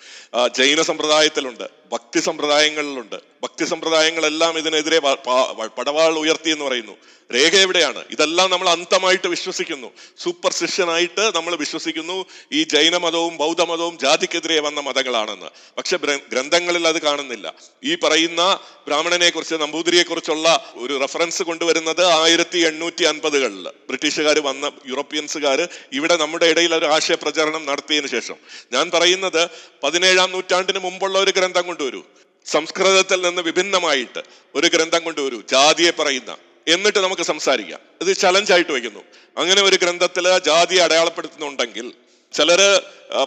[0.57, 3.19] ജൈന സമ്പ്രദായത്തിലുണ്ട് ഭക്തി സമ്പ്രദായങ്ങളിലുണ്ട്.
[3.43, 6.97] ഭക്തി സമ്പ്രദായങ്ങളെല്ലാം ഇതിനെതിരെ പടവാൾ ഉയർത്തി എന്ന് പറയുന്നു.
[7.33, 8.03] രേഖ എവിടെയാണ്?
[8.11, 9.91] ഇതെല്ലാം നമ്മൾ അന്തമായിട്ട് വിശ്വസിക്കുന്നു.
[10.17, 12.25] സൂപ്പർസിഷനായിട്ട് നമ്മൾ വിശ്വസിക്കുന്നു.
[12.51, 15.45] ഈ ജൈനമതവും ബൗദ്ധമതവും ജാതിക്കെതിരെ വന്ന മതങ്ങളാണെന്ന്.
[15.77, 17.53] പക്ഷെ ഗ്രന്ഥങ്ങളിൽ അത് കാണുന്നില്ല.
[17.83, 25.69] ഈ പറയുന്ന ബ്രാഹ്മണനെ കുറിച്ച് നമ്പൂതിരിയെ കുറിച്ചുള്ള ഒരു റെഫറൻസ് കൊണ്ടുവരുന്നത് ആയിരത്തി എണ്ണൂറ്റി അൻപതുകളിൽ ബ്രിട്ടീഷുകാർ വന്ന യൂറോപ്യൻസുകാർ
[25.93, 28.35] ഇവിടെ നമ്മുടെ ഇടയിൽ ഒരു ആശയ പ്രചരണം നടത്തിയതിനു ശേഷം.
[28.73, 29.49] ഞാൻ പറയുന്നത്
[29.83, 32.03] പതിനേഴാം നൂറ്റാണ്ടിന് മുമ്പുള്ള ഒരു ഗ്രന്ഥം കൊണ്ടുവരൂ.
[32.47, 34.21] സംസ്കൃതത്തിൽ നിന്ന് വിഭിന്നമായിട്ട്
[34.55, 37.79] ഒരു ഗ്രന്ഥം കൊണ്ടുവരൂ ജാതിയെ പറയുന്ന എന്നിട്ട് നമുക്ക് സംസാരിക്കാം.
[38.01, 39.03] ഇത് ചലഞ്ചായിട്ട് വയ്ക്കുന്നു.
[39.37, 41.93] അങ്ങനെ ഒരു ഗ്രന്ഥത്തിൽ ജാതി അടയാളപ്പെടുത്തുന്നുണ്ടെങ്കിൽ
[42.33, 42.81] ചിലര്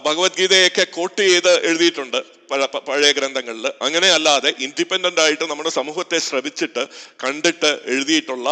[0.05, 2.41] ഭഗവത്ഗീതയൊക്കെ കോട്ട് ചെയ്ത് എഴുതിയിട്ടുണ്ട്
[2.87, 6.87] പഴയ ഗ്രന്ഥങ്ങളിൽ അങ്ങനെ അല്ലാതെ ഇൻഡിപെൻഡന്റ് ആയിട്ട് നമ്മുടെ സമൂഹത്തെ ശ്രവിച്ചിട്ട്
[7.23, 8.47] കണ്ടിട്ട് എഴുതിയിട്ടുള്ള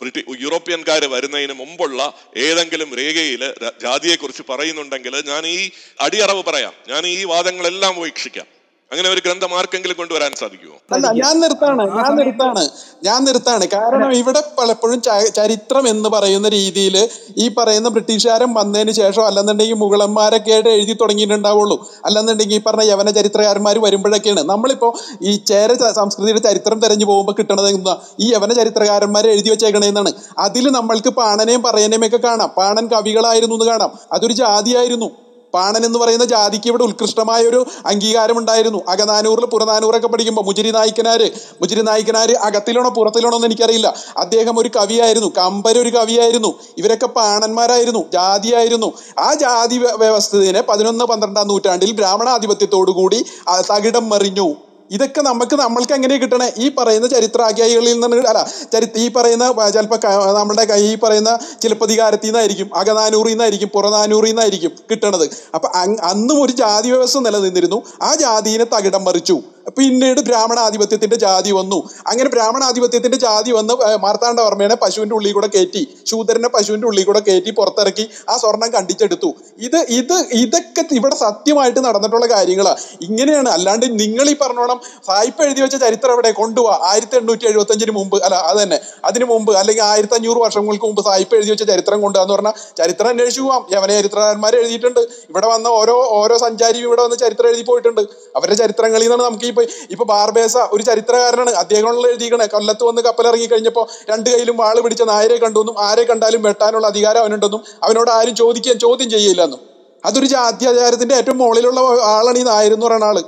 [0.00, 2.00] ബ്രിട്ടി യൂറോപ്യൻകാർ വരുന്നതിന് മുമ്പുള്ള
[2.36, 6.74] ഏതെങ്കിലും രേഖയിൽ ജാതിയെക്കുറിച്ച് പറയുന്നുണ്ടെങ്കിൽ ഞാൻ ഈ അടിയറവ് പറയാം.
[6.88, 8.53] ഞാൻ ഈ വാദങ്ങളെല്ലാം വീക്ഷിക്കാം
[8.94, 12.62] അങ്ങനെ ഒരു ഗ്രന്ഥം ആർക്കെങ്കിലും കൊണ്ടുവരാൻ സാധിക്കുമോ അല്ല ഞാൻ നിർത്താണ് ഞാൻ നിർത്താണ്
[13.06, 13.64] ഞാൻ നിർത്താണ്.
[13.74, 14.98] കാരണം ഇവിടെ പലപ്പോഴും
[15.38, 16.96] ചരിത്രം എന്ന് പറയുന്ന രീതിയിൽ
[17.44, 21.76] ഈ പറയുന്ന ബ്രിട്ടീഷുകാരൻ വന്നതിന് ശേഷം അല്ലെന്നുണ്ടെങ്കിൽ മുഗളന്മാരൊക്കെ ആയിട്ട് എഴുതി തുടങ്ങിയിട്ടുണ്ടാവുള്ളൂ.
[22.06, 24.44] അല്ലെന്നുണ്ടെങ്കിൽ ഈ പറഞ്ഞ യവന ചരിത്രകാരന്മാർ വരുമ്പോഴൊക്കെയാണ്.
[24.52, 24.90] നമ്മളിപ്പോ
[25.30, 30.12] ഈ ചേര സംസ്കൃതിയുടെ ചരിത്രം തെരഞ്ഞു പോകുമ്പോൾ കിട്ടണത് എന്താ ഈ യവന ചരിത്രകാരന്മാർ എഴുതി വെച്ചേക്കണേന്നാണ്.
[30.46, 32.50] അതിൽ നമ്മൾക്ക് പാണനെയും പറയനെയും ഒക്കെ കാണാം.
[32.60, 33.92] പാണൻ കവികളായിരുന്നു എന്ന് കാണാം.
[34.12, 35.10] അതൊരു ജാതിയായിരുന്നു.
[35.54, 41.30] പാണൻ എന്ന് പറയുന്ന ജാതിക്ക് ഇവിടെ ഉത്കൃഷ്ടമായ ഒരു അംഗീകാരം ഉണ്ടായിരുന്നു അകനാനൂറിൽ പുറനാനൂറൊക്കെ പഠിക്കുമ്പോൾ മുജിരി നായിക്കനാര്?
[41.62, 43.94] മുജിരി നായിക്കനാര് അകത്തിലാണോ പുറത്തിലാണോ എന്ന് എനിക്കറിയില്ല.
[44.16, 45.32] അദ്ദേഹം ഒരു കവിയായിരുന്നു.
[45.38, 46.54] കമ്പർ ഒരു കവിയായിരുന്നു.
[46.78, 48.04] ഇവരൊക്കെ പാണന്മാരായിരുന്നു.
[48.12, 48.92] ജാതിയായിരുന്നു.
[49.18, 54.48] ആ ജാതി വ്യവസ്ഥതിനെ പതിനൊന്ന് പന്ത്രണ്ടാം നൂറ്റാണ്ടിൽ ബ്രാഹ്മണാധിപത്യത്തോടു കൂടി ആ തകിടം മറിഞ്ഞു.
[54.94, 56.48] ഇതൊക്കെ നമുക്ക് നമ്മൾക്ക് എങ്ങനെ കിട്ടണേ?
[56.64, 59.44] ഈ പറയുന്ന ചരിത്രാഖ്യായികളിൽ നിന്ന് അല്ല ചരി ഈ പറയുന്ന
[59.76, 59.98] ചിലപ്പോൾ
[60.38, 61.30] നമ്മുടെ ഈ പറയുന്ന
[61.62, 65.26] ചിലപ്പതികാരത്തിൽ നിന്നായിരിക്കും അകനാനൂറിൽ നിന്നായിരിക്കും പുറനാനൂറിൽ നിന്നായിരിക്കും കിട്ടണത്.
[65.54, 65.68] അപ്പൊ
[66.12, 67.80] അന്നും ഒരു ജാതി വ്യവസ്ഥ നിലനിന്നിരുന്നു.
[68.02, 69.36] ആ ജാതിനെ തകിടം മറിച്ചു.
[69.78, 71.76] പിന്നീട് ബ്രാഹ്മണാധിപത്യത്തിന്റെ ജാതി വന്നു.
[72.06, 78.04] അങ്ങനെ ബ്രാഹ്മണാധിപത്യത്തിന്റെ ജാതി വന്ന് മാർത്താണ്ഡവർമ്മേനെ പശുവിന്റെ ഉള്ളിൽ കൂടെ കയറ്റി ശൂദ്രനെ പശുവിന്റെ ഉള്ളിൽ കൂടെ കയറ്റി പുറത്തിറക്കി
[78.30, 79.30] ആ സ്വർണം കണ്ടിച്ചെടുത്തു.
[79.58, 85.76] ഇത് ഇത് ഇതൊക്കെ ഇവിടെ സത്യമായിട്ട് നടന്നിട്ടുള്ള കാര്യങ്ങളാണ് ഇങ്ങനെയാണ് അല്ലാണ്ട് നിങ്ങൾ ഈ പറഞ്ഞോണം സായിപ്പ് എഴുതി വെച്ച
[85.84, 86.30] ചരിത്രം എവിടെ?
[86.40, 88.78] കൊണ്ടുപോവാ ആയിരത്തി എണ്ണൂറ്റി എഴുപത്തി അഞ്ചിന് മുമ്പ് അല്ല അത് തന്നെ.
[89.08, 93.42] അതിന് മുമ്പ് അല്ലെങ്കിൽ ആയിരത്തി അഞ്ഞൂറ് വർഷങ്ങൾക്ക് മുമ്പ് സായിപ്പ് എഴുതി വെച്ച ചരിത്രം കൊണ്ടുവന്ന് പറഞ്ഞാൽ ചരിത്രം അന്വേഷിച്ചു
[93.42, 93.62] പോവാം.
[93.74, 95.00] യവന ചരിത്രകാരന്മാർ എഴുതിയിട്ടുണ്ട്.
[95.30, 98.02] ഇവിടെ വന്ന ഓരോ ഓരോ സഞ്ചാരിയും ഇവിടെ വന്ന് ചരിത്രം എഴുതി പോയിട്ടുണ്ട്.
[98.36, 99.62] അവരുടെ ചരിത്രങ്ങളിൽ നിന്നാണ് നമുക്ക് ഇപ്പൊ
[99.94, 101.52] ഇപ്പൊ ബാർബേസ ഒരു ചരിത്രകാരനാണ്.
[101.62, 106.86] അദ്ദേഹമുള്ള എഴുതിയിക്കണേ കൊല്ലത്ത് വന്ന് കപ്പലിറങ്ങി കഴിഞ്ഞപ്പോൾ രണ്ട് കയ്യിലും വാൾ പിടിച്ച നായരെ കണ്ടുവെന്നും ആരെ കണ്ടാലും വെട്ടാനുള്ള
[106.86, 109.60] അധികാരം അവനുണ്ടെന്നും അവനോട് ആരും ചോദിക്കാൻ ചോദ്യം ചെയ്യില്ലെന്നും
[110.04, 111.80] അതൊരു ജാത്യാചാരത്തിന്റെ ഏറ്റവും മുകളിലുള്ള
[112.14, 113.18] ആളാണ് ഈ നായർ എന്ന് പറയുന്ന ആൾ.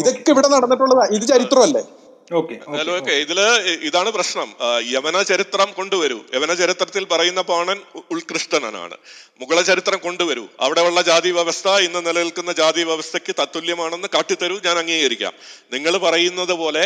[0.00, 1.06] ഇതൊക്കെ ഇവിടെ നടന്നിട്ടുള്ളതാ.
[1.16, 1.82] ഇത് ചരിത്രമല്ലേ?
[2.38, 3.12] ഓക്കെ എന്നാലും ഓക്കെ.
[3.12, 3.38] ഇതിൽ
[3.88, 4.48] ഇതാണ് പ്രശ്നം.
[4.90, 6.18] യമന യവന ചരിത്രം കൊണ്ടുവരൂ.
[6.34, 7.78] യവന ചരിത്രത്തിൽ പറയുന്ന പാണൻ
[8.14, 8.96] ഉത്കൃഷ്ടനാണ്.
[9.40, 10.44] മുഗള ചരിത്രം കൊണ്ടുവരൂ.
[10.60, 14.56] അവിടെയുള്ള ജാതി വ്യവസ്ഥ ഇന്ന് നിലനിൽക്കുന്ന ജാതി വ്യവസ്ഥയ്ക്ക് തത്തുല്യമാണെന്ന് കാട്ടിത്തരൂ.
[14.64, 15.32] ഞാൻ അംഗീകരിക്കാം.
[15.72, 16.84] നിങ്ങൾ പറയുന്നത് പോലെ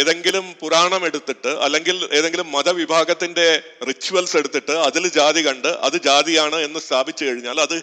[0.00, 7.24] ഏതെങ്കിലും പുരാണം എടുത്തിട്ട് അല്ലെങ്കിൽ ഏതെങ്കിലും മതവിഭാഗത്തിന്റെ റിച്വൽസ് എടുത്തിട്ട് അതിൽ ജാതി കണ്ട് അത് ജാതിയാണ് എന്ന് സ്ഥാപിച്ചു
[7.24, 7.76] കഴിഞ്ഞാൽ അത്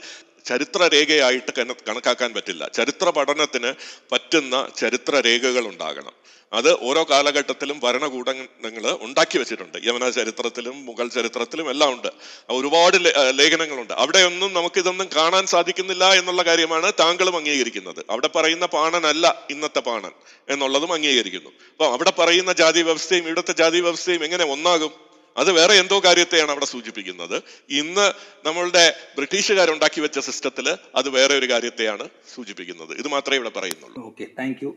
[0.49, 1.51] ചരിത്ര രേഖയായിട്ട്
[1.87, 2.63] കണക്കാക്കാൻ പറ്റില്ല.
[2.77, 3.71] ചരിത്ര പഠനത്തിന്
[4.11, 6.15] പറ്റുന്ന ചരിത്രരേഖകൾ ഉണ്ടാകണം.
[6.53, 9.77] അത് ഓരോ കാലഘട്ടത്തിലും ഭരണകൂടങ്ങൾ ഉണ്ടാക്കി വെച്ചിട്ടുണ്ട്.
[9.87, 12.07] യമന ചരിത്രത്തിലും മുഗൾ ചരിത്രത്തിലും എല്ലാം ഉണ്ട്.
[12.49, 12.97] ഒരുപാട്
[13.39, 13.93] ലേഖനങ്ങളുണ്ട്.
[13.93, 18.01] അവിടെയൊന്നും നമുക്കിതൊന്നും കാണാൻ സാധിക്കുന്നില്ല എന്നുള്ള കാര്യമാണ് താങ്കളും അംഗീകരിക്കുന്നത്.
[18.09, 20.13] അവിടെ പറയുന്ന പാണനല്ല ഇന്നത്തെ പാണൻ
[20.49, 21.51] എന്നുള്ളതും അംഗീകരിക്കുന്നു.
[21.71, 25.08] അപ്പോൾ അവിടെ പറയുന്ന ജാതി വ്യവസ്ഥയും ഇവിടുത്തെ ജാതി വ്യവസ്ഥയും എങ്ങനെ ഒന്നാകും?
[25.37, 27.35] അത് വേറെ എന്തോ കാര്യത്തെയാണ് അവിടെ സൂചിപ്പിക്കുന്നത്.
[27.81, 28.07] ഇന്ന്
[28.47, 28.83] നമ്മളുടെ
[29.17, 30.67] ബ്രിട്ടീഷുകാർ ഉണ്ടാക്കി വെച്ച സിസ്റ്റത്തിൽ
[30.99, 32.93] അത് വേറെ ഒരു കാര്യത്തെയാണ് സൂചിപ്പിക്കുന്നത്.
[33.01, 34.05] ഇത് മാത്രമേ ഇവിടെ പറയുന്നുള്ളൂ.
[34.07, 34.69] ഓക്കെ താങ്ക് യു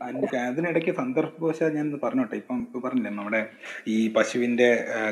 [0.49, 2.37] അതിനിടയ്ക്ക് സന്ദർഭവശാൽ ഞാൻ പറഞ്ഞോട്ടെ?
[2.43, 3.41] ഇപ്പം പറഞ്ഞില്ലേ നമ്മുടെ
[3.88, 4.69] ഈ പശുവിന്റെ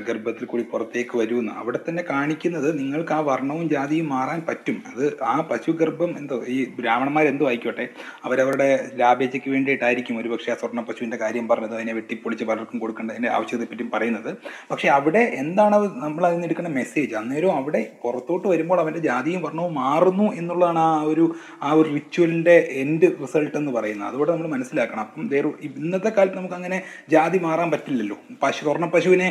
[0.08, 1.52] ഗർഭത്തിൽ കൂടി പുറത്തേക്ക് വരുമെന്ന്.
[1.62, 4.82] അവിടെ തന്നെ കാണിക്കുന്നത് നിങ്ങൾക്ക് ആ വർണവും ജാതിയും മാറാൻ പറ്റും.
[4.92, 7.88] അത് ആ പശു ഗർഭം എന്തോ ഈ ബ്രാഹ്മണന്മാർ എന്തോ ആയിക്കോട്ടെ
[8.26, 8.68] അവരവരുടെ
[9.02, 14.30] ലാഭേജയ്ക്ക് വേണ്ടിയിട്ടായിരിക്കും ഒരുപക്ഷെ ആ സ്വർണ പശുവിന്റെ കാര്യം പറഞ്ഞത് അതിനെ വെട്ടിപ്പൊളിച്ച് പലർക്കും കൊടുക്കേണ്ടതിന്റെ ആവശ്യത്തെപ്പറ്റിയും പറയുന്നത്.
[14.70, 19.74] പക്ഷേ അവിടെ എന്താണ് നമ്മൾ അതിൽ നിന്ന് എടുക്കുന്ന മെസ്സേജ് അന്നേരം അവിടെ പുറത്തോട്ട് വരുമ്പോൾ അവന്റെ ജാതിയും വർണവും
[19.82, 21.24] മാറുന്നു എന്നുള്ളതാണ് ആ ഒരു
[21.62, 24.08] ആ ഒരു റിച്വലിന്റെ എൻഡ് റിസൾട്ട് എന്ന് പറയുന്നത്.
[24.08, 25.02] അതുകൂടെ നമ്മൾ മനസ്സിലാക്കണം.
[25.06, 26.78] അപ്പം വേറെ ഇന്നത്തെ കാലത്ത് നമുക്ക് അങ്ങനെ
[27.14, 28.18] ജാതി മാറാൻ പറ്റില്ലല്ലോ.
[28.42, 29.28] പശു സ്വർണ പശുവിനെ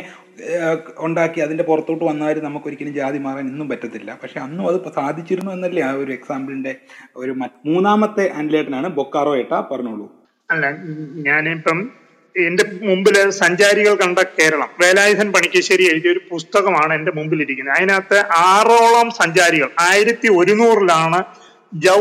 [0.98, 4.10] ഉണ്ടാക്കി അതിന്റെ പുറത്തോട്ട് വന്നാലും നമുക്കൊരിക്കലും ജാതി മാറാൻ ഇന്നും പറ്റത്തില്ല.
[4.22, 6.74] പക്ഷെ അന്നും അത് സാധിച്ചിരുന്നു എന്നല്ലേ ആ ഒരു എക്സാമ്പിളിന്റെ
[7.16, 7.32] ഒരു
[7.70, 10.06] മൂന്നാമത്തെ ആൻഡിലേറ്റനാണ് ബൊക്കാറോ ഏട്ട പറഞ്ഞോളൂ.
[10.50, 10.66] അല്ല
[11.28, 11.80] ഞാനിപ്പം
[12.36, 14.68] എന്റെ മുമ്പിൽ സഞ്ചാരികൾ കണ്ട കേരളം.
[14.80, 21.20] വേലായുധൻ പണിക്കശ്ശേരി എഴുതിയ ഒരു പുസ്തകമാണ് എന്റെ മുമ്പിൽ ഇരിക്കുന്നത് അതിനകത്ത് ആറോളം സഞ്ചാരികൾ ആയിരത്തി ഒരുന്നൂറിലാണ്
[21.86, 22.00] ജൗ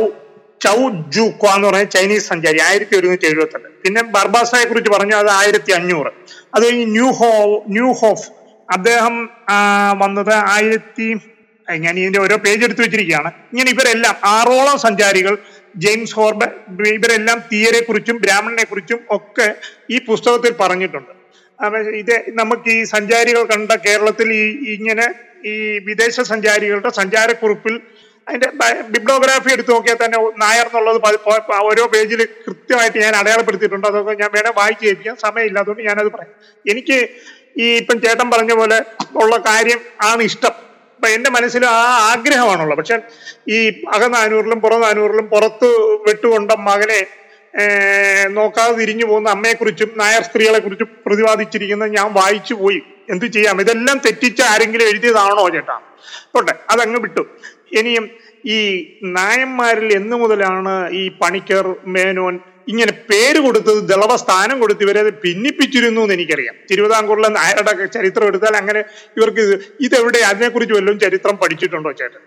[0.64, 0.78] ചൗ
[1.16, 3.70] ജു എന്ന് പറയുന്ന ചൈനീസ് സഞ്ചാരി ആയിരത്തി ഒരുന്നൂറ്റി എഴുപത്തെട്ട്.
[3.84, 6.12] പിന്നെ ബർബാസയെ കുറിച്ച് പറഞ്ഞു അത് ആയിരത്തി അഞ്ഞൂറ്.
[6.56, 7.30] അത് കഴിഞ്ഞ് ന്യൂ ഹോ
[7.76, 8.26] ന്യൂ ഹോഫ്.
[8.70, 9.16] അദ്ദേഹം
[10.02, 11.08] വന്നത് ആയിരത്തി
[11.68, 13.30] ഞാൻ ഇതിന്റെ ഓരോ പേജ് എടുത്തു വെച്ചിരിക്കുകയാണ്.
[13.52, 15.34] ഇങ്ങനെ ഇവരെല്ലാം ആറോളം സഞ്ചാരികൾ
[15.84, 16.52] ജെയിംസ് ഹോർബൻ
[16.96, 19.48] ഇവരെല്ലാം തീയരെ കുറിച്ചും ബ്രാഹ്മണനെ കുറിച്ചും ഒക്കെ
[19.96, 21.14] ഈ പുസ്തകത്തിൽ പറഞ്ഞിട്ടുണ്ട്.
[22.02, 25.08] ഇത് നമുക്ക് ഈ സഞ്ചാരികൾ കണ്ട കേരളത്തിൽ ഈ ഇങ്ങനെ
[25.52, 25.56] ഈ
[25.88, 27.76] വിദേശ സഞ്ചാരികളുടെ സഞ്ചാരക്കുറിപ്പിൽ
[28.30, 28.50] അതിന്റെ
[28.94, 30.98] ബിബ്ലോഗ്രാഫി എടുത്തു നോക്കിയാൽ തന്നെ നായർ എന്നുള്ളത്
[31.70, 33.88] ഓരോ പേജിൽ കൃത്യമായിട്ട് ഞാൻ അടയാളപ്പെടുത്തിയിട്ടുണ്ട്.
[33.88, 35.18] അതൊക്കെ ഞാൻ വേണേൽ വായിച്ചു കേൾപ്പിക്കാം.
[35.26, 36.34] സമയമില്ലാത്തതുകൊണ്ട് ഞാനത് പറയാം.
[36.72, 36.98] എനിക്ക്
[37.64, 38.78] ഈ ഇപ്പം ചേട്ടൻ പറഞ്ഞ പോലെ
[39.24, 40.56] ഉള്ള കാര്യം ആണ് ഇഷ്ടം.
[41.08, 42.78] എന്റെ മനസ്സിൽ ആ ആഗ്രഹമാണുള്ളത്.
[42.78, 43.00] പക്ഷെ
[43.50, 45.68] ഈ അകനാനൂറിലും പുറനാനൂറിലും പുറത്ത്
[46.08, 47.06] വെട്ടുകൊണ്ട മകനെ
[48.28, 52.82] നോക്കാതെ തിരിഞ്ഞു പോകുന്ന അമ്മയെക്കുറിച്ചും നായർ സ്ത്രീകളെ കുറിച്ചും പ്രതിപാദിച്ചിരിക്കുന്നത് ഞാൻ വായിച്ചു പോയി.
[53.10, 53.62] എന്ത് ചെയ്യാം?
[53.62, 55.80] ഇതെല്ലാം തെറ്റിച്ച് ആരെങ്കിലും എഴുതിയതാണോ ചേട്ടാ?
[56.36, 57.28] പോട്ടെ അതങ്ങ് വിട്ടു.
[57.72, 58.10] ഇനിയും
[58.46, 58.58] ഈ
[59.04, 66.16] നായന്മാരിൽ എന്നു മുതലാണ് ഈ പണിക്കർ മേനോൻ ഇങ്ങനെ പേര് കൊടുത്തത് ദളവ സ്ഥാനം കൊടുത്ത് ഇവരെ ഭിന്നിപ്പിച്ചിരുന്നു എന്ന്
[66.18, 66.56] എനിക്കറിയാം.
[66.72, 68.82] തിരുവിതാംകൂറിലെ നായരുടെ ചരിത്രം എടുത്താൽ അങ്ങനെ
[69.18, 69.56] ഇവർക്ക് ഇത്
[69.88, 72.22] ഇതെവിടെ അതിനെക്കുറിച്ച് വല്ലതും ചരിത്രം പഠിച്ചിട്ടുണ്ടോ ചേട്ടൻ?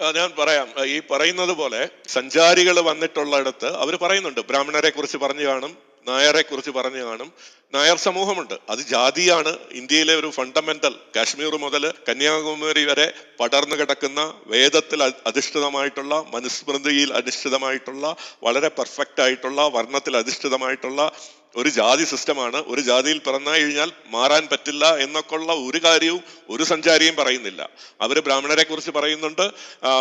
[0.00, 0.66] ഞാൻ പറയാം.
[0.94, 1.80] ഈ പറയുന്നത് പോലെ
[2.16, 4.40] സഞ്ചാരികൾ വന്നിട്ടുള്ളിടത്ത് അവർ പറയുന്നുണ്ട്.
[4.50, 5.72] ബ്രാഹ്മണരെ കുറിച്ച് പറഞ്ഞു കാണും.
[6.08, 7.32] നായരെ കുറിച്ച് പറഞ്ഞു കാണും.
[7.74, 8.54] നായർ സമൂഹമുണ്ട്.
[8.70, 9.52] അത് ജാതിയാണ്.
[9.72, 13.06] ഇന്ത്യയിലെ ഒരു ഫണ്ടമെന്റൽ കാശ്മീർ മുതൽ കന്യാകുമാരി വരെ
[13.40, 21.00] പടർന്നു കിടക്കുന്ന വേദത്തിൽ അധിഷ്ഠിതമായിട്ടുള്ള മനുസ്മൃതിയിൽ അധിഷ്ഠിതമായിട്ടുള്ള വളരെ പെർഫെക്റ്റ് ആയിട്ടുള്ള വർണത്തിൽ അധിഷ്ഠിതമായിട്ടുള്ള
[21.56, 22.62] ഒരു ജാതി സിസ്റ്റമാണ്.
[22.66, 27.70] ഒരു ജാതിയിൽ പിറന്നു കഴിഞ്ഞാൽ മാറാൻ പറ്റില്ല എന്നൊക്കെ ഉള്ള ഒരു കാര്യവും ഒരു സഞ്ചാരിയും പറയുന്നില്ല.
[28.00, 29.50] അവർ ബ്രാഹ്മണരെ കുറിച്ച് പറയുന്നുണ്ട്.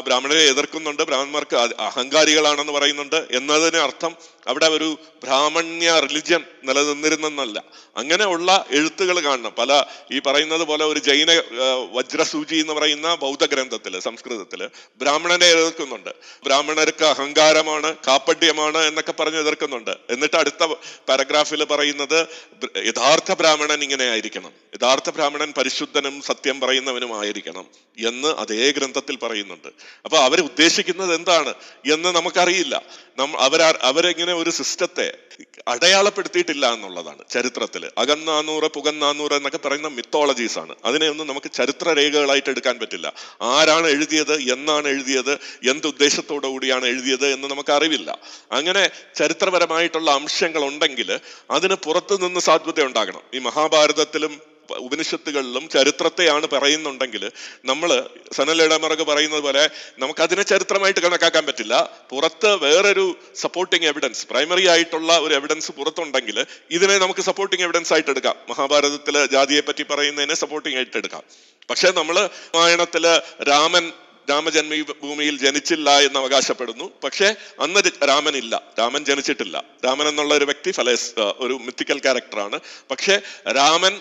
[0.05, 1.03] ബ്രാഹ്മണരെ എതിർക്കുന്നുണ്ട്.
[1.03, 4.15] ബ്രാഹ്മണർക്ക് അഹങ്കാരികളാണെന്ന് പറയുന്നുണ്ട് എന്നതിന് അർത്ഥം
[4.47, 7.63] അവിടെ ഒരു ബ്രാഹ്മണ്യ റിലിജ്യൻ നിലനിന്നിരുന്നെന്നല്ല.
[7.97, 9.53] അങ്ങനെയുള്ള എഴുത്തുകൾ കാണണം.
[9.57, 11.41] പല ഈ പറയുന്നത് പോലെ ഒരു ജൈന
[11.91, 16.09] വജ്രസൂചി എന്ന് പറയുന്ന ബൗദ്ധ ഗ്രന്ഥത്തിൽ സംസ്കൃതത്തിൽ ബ്രാഹ്മണനെ എതിർക്കുന്നുണ്ട്.
[16.43, 19.91] ബ്രാഹ്മണർക്ക് അഹങ്കാരമാണ് കാപ്പഡ്യമാണ് എന്നൊക്കെ പറഞ്ഞ് എതിർക്കുന്നുണ്ട്.
[20.09, 20.63] എന്നിട്ട് അടുത്ത
[21.45, 22.27] പാരഗ്രാഫിൽ പറയുന്നത്
[22.77, 24.51] യഥാർത്ഥ ബ്രാഹ്മണൻ ഇങ്ങനെ ആയിരിക്കണം.
[24.75, 27.65] യഥാർത്ഥ ബ്രാഹ്മണൻ പരിശുദ്ധനും സത്യം പറയുന്നവനും ആയിരിക്കണം
[28.07, 29.67] എന്ന് അതേ ഗ്രന്ഥത്തിൽ പറയുന്നുണ്ട്.
[30.05, 31.53] അപ്പൊ അവർ ഉദ്ദേശിക്കുന്നത് എന്താണ്
[31.93, 32.75] എന്ന് നമുക്കറിയില്ല.
[33.37, 35.13] അവർ അവരെങ്ങനെ ഒരു സിസ്റ്റത്തെ
[35.67, 40.75] അടയാളപ്പെടുത്തിയിട്ടില്ല എന്നുള്ളതാണ് ചരിത്രത്തിൽ അകന്നാനൂറ് പുകന്നാനൂറ് എന്നൊക്കെ പറയുന്ന മിത്തോളജീസ് ആണ്.
[40.85, 43.13] അതിനെ ഒന്നും നമുക്ക് ചരിത്ര രേഖകളായിട്ട് എടുക്കാൻ പറ്റില്ല.
[43.41, 45.33] ആരാണ് എഴുതിയത് എന്നാണ് എഴുതിയത്
[45.69, 48.19] എന്ത് ഉദ്ദേശത്തോടു കൂടിയാണ് എഴുതിയത് എന്ന് നമുക്ക് അറിവില്ല
[48.51, 51.19] അങ്ങനെ ചരിത്രപരമായിട്ടുള്ള അംശങ്ങൾ ഉണ്ടെങ്കിൽ
[51.51, 53.21] അതിന് പുറത്തു നിന്ന് സാധ്യത ഉണ്ടാകണം.
[53.33, 57.31] ഈ മഹാഭാരതത്തിലും ഉപനിഷത്തുകളിലും ചരിത്രത്തെയാണ് പറയുന്നുണ്ടെങ്കിൽ
[57.65, 61.99] നമ്മൾ സനലിടമറക് പറയുന്നത് പോലെ നമുക്കതിനെ ചരിത്രമായിട്ട് കണക്കാക്കാൻ പറ്റില്ല.
[62.09, 68.35] പുറത്ത് വേറൊരു സപ്പോർട്ടിങ് എവിഡൻസ് പ്രൈമറി ആയിട്ടുള്ള ഒരു എവിഡൻസ് പുറത്തുണ്ടെങ്കിൽ ഇതിനെ നമുക്ക് സപ്പോർട്ടിങ് എവിഡൻസ് ആയിട്ട് എടുക്കാം.
[68.49, 71.23] മഹാഭാരതത്തിലെ ജാതിയെ പറ്റി പറയുന്നതിനെ സപ്പോർട്ടിങ് ആയിട്ട് എടുക്കാം.
[71.69, 73.07] പക്ഷെ നമ്മൾ രാമായണത്തിൽ
[73.49, 73.91] രാമൻ
[74.29, 76.85] രാമജന്മ ഭൂമിയിൽ ജനിച്ചില്ല എന്ന് അവകാശപ്പെടുന്നു.
[77.03, 77.27] പക്ഷേ
[77.59, 77.79] അന്ന്
[78.35, 79.63] ഇല്ല രാമൻ ജനിച്ചിട്ടില്ല.
[79.85, 82.59] രാമൻ എന്നുള്ള ഒരു വ്യക്തി ഫലേസ് ഒരു മിത്തിക്കൽ ക്യാരക്ടറാണ്
[82.91, 83.15] പക്ഷേ
[83.55, 83.95] രാമൻ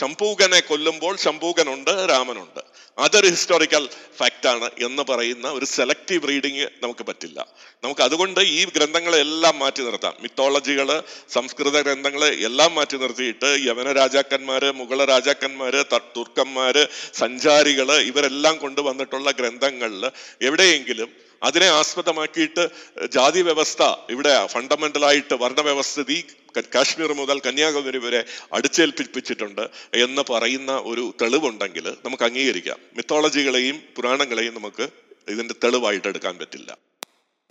[0.00, 2.62] ശംഭൂകനെ കൊല്ലുമ്പോൾ ശംഭൂകനുണ്ട് രാമനുണ്ട്.
[2.98, 7.38] അതൊരു ഹിസ്റ്റോറിക്കൽ ഫാക്റ്റാണ് എന്ന് പറയുന്ന ഒരു സെലക്റ്റീവ് റീഡിങ് നമുക്ക് പറ്റില്ല.
[7.84, 10.14] നമുക്ക് അതുകൊണ്ട് ഈ ഗ്രന്ഥങ്ങളെല്ലാം മാറ്റി നിർത്താം.
[10.20, 15.74] മിത്തോളജികൾ സംസ്കൃത ഗ്രന്ഥങ്ങൾ എല്ലാം മാറ്റി നിർത്തിയിട്ട് യവന രാജാക്കന്മാർ മുഗള രാജാക്കന്മാർ
[16.16, 20.10] തുർക്കന്മാർ സഞ്ചാരികൾ ഇവരെല്ലാം കൊണ്ടുവന്നിട്ടുള്ള ഗ്രന്ഥങ്ങളിൽ
[20.42, 21.10] എവിടെയെങ്കിലും
[21.42, 22.62] അതിനെ ആസ്പദമാക്കിയിട്ട്
[23.06, 29.60] ജാതി വ്യവസ്ഥ ഇവിടെ ഫണ്ടമെന്റൽ ആയിട്ട് വർണവ്യവസ്ഥിതി ക- കാശ്മീർ മുതൽ കന്യാകുമാരി വരെ അടിച്ചേൽപ്പിച്ചിട്ടുണ്ട്
[29.94, 32.76] എന്ന് പറയുന്ന ഒരു തെളിവുണ്ടെങ്കിൽ നമുക്ക് അംഗീകരിക്കാം.
[32.96, 34.88] മിത്തോളജികളെയും പുരാണങ്ങളെയും നമുക്ക്
[35.28, 36.76] ഇതിന്റെ തെളിവായിട്ട് എടുക്കാൻ പറ്റില്ല.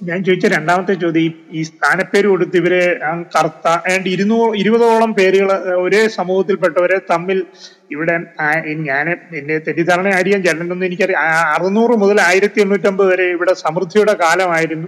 [0.03, 2.99] ഞാൻ ചോദിച്ച രണ്ടാമത്തെ ചോദ്യം ഈ- സ്ഥാനപ്പേര് കൊടുത്ത് ഇവരെ
[3.37, 7.45] കറുത്ത ഏതാണ്ട് ഇരുന്നൂ ഇരുപതോളം പേരുകൾ ഒരേ സമൂഹത്തിൽപ്പെട്ടവരെ തമ്മിൽ
[7.91, 8.19] ഇവിടെ
[8.65, 10.43] ഞാൻ എന്റെ തെറ്റിദ്ധാരണ ആയിരിക്കാം.
[10.43, 14.87] ചേട്ടനൊന്നും എനിക്കറിയാം അറുന്നൂറ് മുതൽ ആയിരത്തി എണ്ണൂറ്റമ്പത് വരെ ഇവിടെ സമൃദ്ധിയുടെ കാലമായിരുന്നു.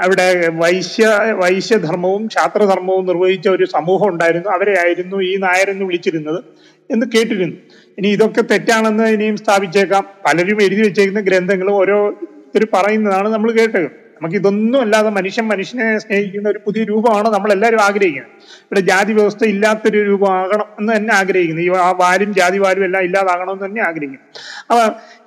[0.00, 4.48] അവിടെ വൈശ്യ വൈശ്യധർമ്മവും ക്ഷാത്രധർമ്മവും നിർവഹിച്ച ഒരു സമൂഹം ഉണ്ടായിരുന്നു.
[4.48, 6.44] അവരെ ആയിരുന്നു ഈ നായരെന്ന് വിളിച്ചിരുന്നത്
[6.90, 7.56] എന്ന് കേട്ടിരുന്നു.
[7.98, 10.04] ഇനി ഇതൊക്കെ തെറ്റാണെന്ന് ഇനിയും സ്ഥാപിച്ചേക്കാം.
[10.26, 14.03] പലരും എഴുതി വെച്ചേക്കുന്ന ഗ്രന്ഥങ്ങളും ഓരോരുത്തർ പറയുന്നതാണ് നമ്മൾ കേട്ടത്.
[14.16, 18.32] നമുക്ക് ഇതൊന്നും അല്ലാതെ മനുഷ്യൻ മനുഷ്യനെ സ്നേഹിക്കുന്ന ഒരു പുതിയ രൂപമാണ് നമ്മൾ എല്ലാവരും ആഗ്രഹിക്കുന്നത്?
[18.64, 21.62] ഇവിടെ ജാതി വ്യവസ്ഥ ഇല്ലാത്തൊരു രൂപമാകണം എന്ന് തന്നെ ആഗ്രഹിക്കുന്നു.
[21.62, 24.26] ഈ ആ വാലും ജാതി വാലും എല്ലാം ഇല്ലാതാകണം എന്ന് തന്നെ ആഗ്രഹിക്കുന്നു.
[24.70, 24.84] അപ്പൊ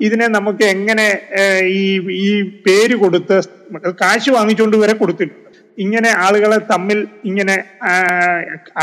[0.08, 1.08] ഇതിനെ നമുക്ക് എങ്ങനെ
[1.80, 1.84] ഈ
[2.26, 2.30] ഈ
[2.68, 3.38] പേര് കൊടുത്ത്
[4.04, 5.44] കാശ് വാങ്ങിച്ചുകൊണ്ട് വരെ കൊടുത്തിട്ടുണ്ട്.
[5.86, 7.56] ഇങ്ങനെ ആളുകളെ തമ്മിൽ ഇങ്ങനെ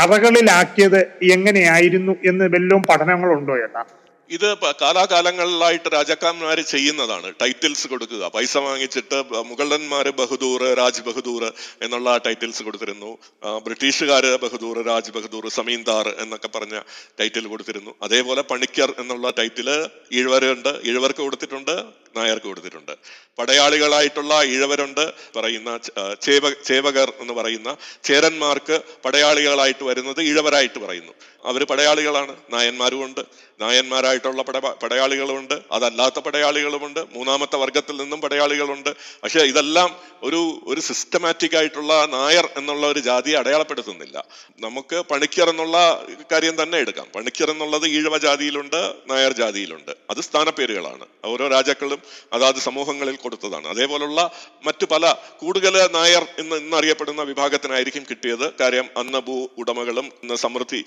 [0.03, 0.99] അറകളിലാക്കിയത്
[1.35, 3.81] എങ്ങനെയായിരുന്നു എന്ന് വല്ലതും പഠനങ്ങളുണ്ടോ ചേട്ടാ
[4.29, 7.33] ഇത് കാലാകാലങ്ങളിലായിട്ട് രാജാക്കന്മാര് ചെയ്യുന്നതാണ്.
[7.41, 8.27] ടൈറ്റിൽസ് കൊടുക്കുക.
[8.35, 9.17] പൈസ വാങ്ങിച്ചിട്ട്
[9.49, 11.43] മുഗളന്മാര് ബഹദൂർ രാജ് ബഹദൂർ
[11.81, 13.17] എന്നുള്ള ടൈറ്റിൽസ് കൊടുത്തിരുന്നു.
[13.65, 16.79] ബ്രിട്ടീഷുകാർ ബഹദൂർ രാജ് ബഹദൂർ സമീന്ദാർ എന്നൊക്കെ പറഞ്ഞ
[17.19, 17.93] ടൈറ്റിൽ കൊടുത്തിരുന്നു.
[18.01, 19.69] അതേപോലെ പണിക്കർ എന്നുള്ള ടൈറ്റിൽ
[20.13, 22.91] ഈഴവരുണ്ട് ഈഴവർക്ക് കൊടുത്തിട്ടുണ്ട് നായർക്ക് കൊടുത്തിട്ടുണ്ട്.
[23.39, 25.79] പടയാളികളായിട്ടുള്ള ഈഴവരുണ്ട് പറയുന്ന
[26.21, 31.11] ചേവ ചേവകർ എന്ന് പറയുന്ന ചേരന്മാർക്ക് പടയാളികളായിട്ട് വരുന്നത് ഈഴവരായിട്ട് പറയുന്നു.
[31.45, 32.35] അവർ പടയാളികളാണ്.
[32.49, 33.21] നായന്മാരും ഉണ്ട്.
[33.61, 38.89] നായന്മാരായിട്ടുള്ള പട പടയാളികളുമുണ്ട് അതല്ലാത്ത പടയാളികളുമുണ്ട് മൂന്നാമത്തെ വർഗത്തിൽ നിന്നും പടയാളികളുണ്ട്
[39.23, 44.25] പക്ഷെ ഇതെല്ലാം ഒരു ഒരു സിസ്റ്റമാറ്റിക് ആയിട്ടുള്ള നായർ എന്നുള്ള ഒരു ജാതിയെ അടയാളപ്പെടുത്തുന്നില്ല.
[44.59, 47.07] നമുക്ക് പണിക്കർ എന്നുള്ള കാര്യം തന്നെ എടുക്കാം.
[47.15, 49.91] പണിക്കർ എന്നുള്ളത് ഈഴവ ജാതിയിലുണ്ട് നായർ ജാതിയിലുണ്ട്.
[50.09, 51.05] അത് സ്ഥാനപ്പേരുകളാണ്.
[51.25, 52.01] ഓരോ രാജാക്കളും
[52.33, 53.67] അതാത് സമൂഹങ്ങളിൽ കൊടുത്തതാണ്.
[53.73, 54.19] അതേപോലുള്ള
[54.65, 55.05] മറ്റു പല
[55.41, 58.45] കൂടുതൽ നായർ എന്ന് ഇന്നറിയപ്പെടുന്ന വിഭാഗത്തിനായിരിക്കും കിട്ടിയത്.
[58.61, 60.81] കാര്യം അന്ന് ഭൂ ഉടമകളും ഇന്ന് സമൃദ്ധി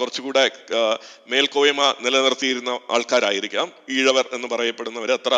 [0.00, 0.44] കുറച്ചുകൂടെ
[1.32, 3.66] മേൽക്കോയ്മ നിലനിർത്തിയിരുന്ന ആൾക്കാരായിരിക്കാം.
[3.96, 5.34] ഈഴവർ എന്ന് പറയപ്പെടുന്നവർ അത്ര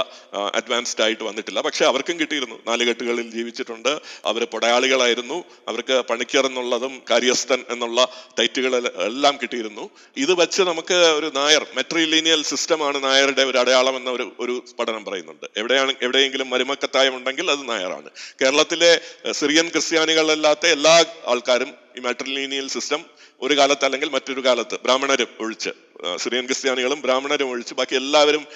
[0.59, 1.61] അഡ്വാൻസ്ഡ് ആയിട്ട് വന്നിട്ടില്ല.
[1.69, 2.57] പക്ഷെ അവർക്കും കിട്ടിയിരുന്നു.
[2.69, 3.93] നാലുകെട്ടുകളിൽ ജീവിച്ചിട്ടുണ്ട്.
[4.31, 5.39] അവർ പൊടയാളികളായിരുന്നു.
[5.71, 7.99] അവർക്ക് പണിക്കർ എന്നുള്ളതും കാര്യസ്ഥൻ എന്നുള്ള
[8.39, 8.73] ടൈറ്റുകൾ
[9.09, 9.85] എല്ലാം കിട്ടിയിരുന്നു.
[10.25, 15.47] ഇത് വെച്ച് നമുക്ക് ഒരു നായർ മെട്രിലീനിയൽ സിസ്റ്റമാണ് നായരുടെ ഒരു അടയാളം എന്ന ഒരു ഒരു പഠനം പറയുന്നുണ്ട്.
[15.61, 18.11] എവിടെയാണ് എവിടെയെങ്കിലും മരുമക്കത്തായം ഉണ്ടെങ്കിൽ അത് നായറാണ്
[18.42, 19.01] കേരളത്തിലെ
[19.33, 23.03] സിറിയൻ ക്രിസ്ത്യാനികളല്ലാത്ത എല്ലാ ആൾക്കാരും ഈ മാട്രിലീനിയൽ സിസ്റ്റം
[23.42, 25.72] ഒരു കാലത്ത് അല്ലെങ്കിൽ മറ്റൊരു കാലത്ത് ബ്രാഹ്മണരും ഒഴിച്ച്
[26.18, 28.46] സിറിയൻ ക്രിസ്ത്യാനികളും ബ്രാഹ്മണരും ഒഴിച്ച് ബാക്കി എല്ലാവരും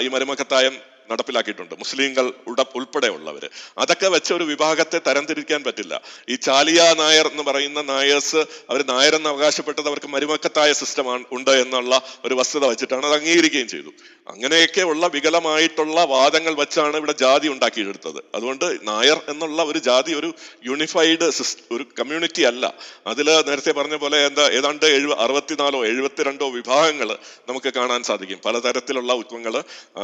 [0.00, 1.74] ഈ മരുമക്കത്തായം നടപ്പിലാക്കിയിട്ടുണ്ട്.
[1.78, 3.44] മുസ്ലിങ്ങൾ ഉട ഉൾപ്പെടെയുള്ളവർ
[3.78, 5.94] അതൊക്കെ വെച്ച ഒരു വിഭാഗത്തെ തരംതിരിക്കാൻ പറ്റില്ല.
[6.28, 12.34] ഈ ചാലിയ നായർ എന്ന് പറയുന്ന നായേഴ്സ് അവർ നായരെന്ന് അവകാശപ്പെട്ടത് അവർക്ക് മരുമക്കത്തായ സിസ്റ്റമാണ് ഉണ്ട് എന്നുള്ള ഒരു
[12.34, 13.92] വസ്തുത വെച്ചിട്ടാണ് അത് അംഗീകരിക്കുകയും ചെയ്തു.
[14.28, 18.20] അങ്ങനെയൊക്കെ ഉള്ള വികലമായിട്ടുള്ള വാദങ്ങൾ വെച്ചാണ് ഇവിടെ ജാതി ഉണ്ടാക്കിയെടുത്തത്.
[18.34, 20.32] അതുകൊണ്ട് നായർ എന്നുള്ള ഒരു ജാതി ഒരു
[20.66, 21.30] യൂണിഫൈഡ്
[21.72, 22.74] ഒരു കമ്മ്യൂണിറ്റി അല്ല.
[23.06, 27.08] അതിൽ നേരത്തെ പറഞ്ഞ പോലെ എന്താ ഏതാണ്ട് എഴുപ അറുപത്തിനാലോ എഴുപത്തിരണ്ടോ വിഭാഗങ്ങൾ
[27.48, 28.40] നമുക്ക് കാണാൻ സാധിക്കും.
[28.46, 29.54] പലതരത്തിലുള്ള ഉത്വങ്ങൾ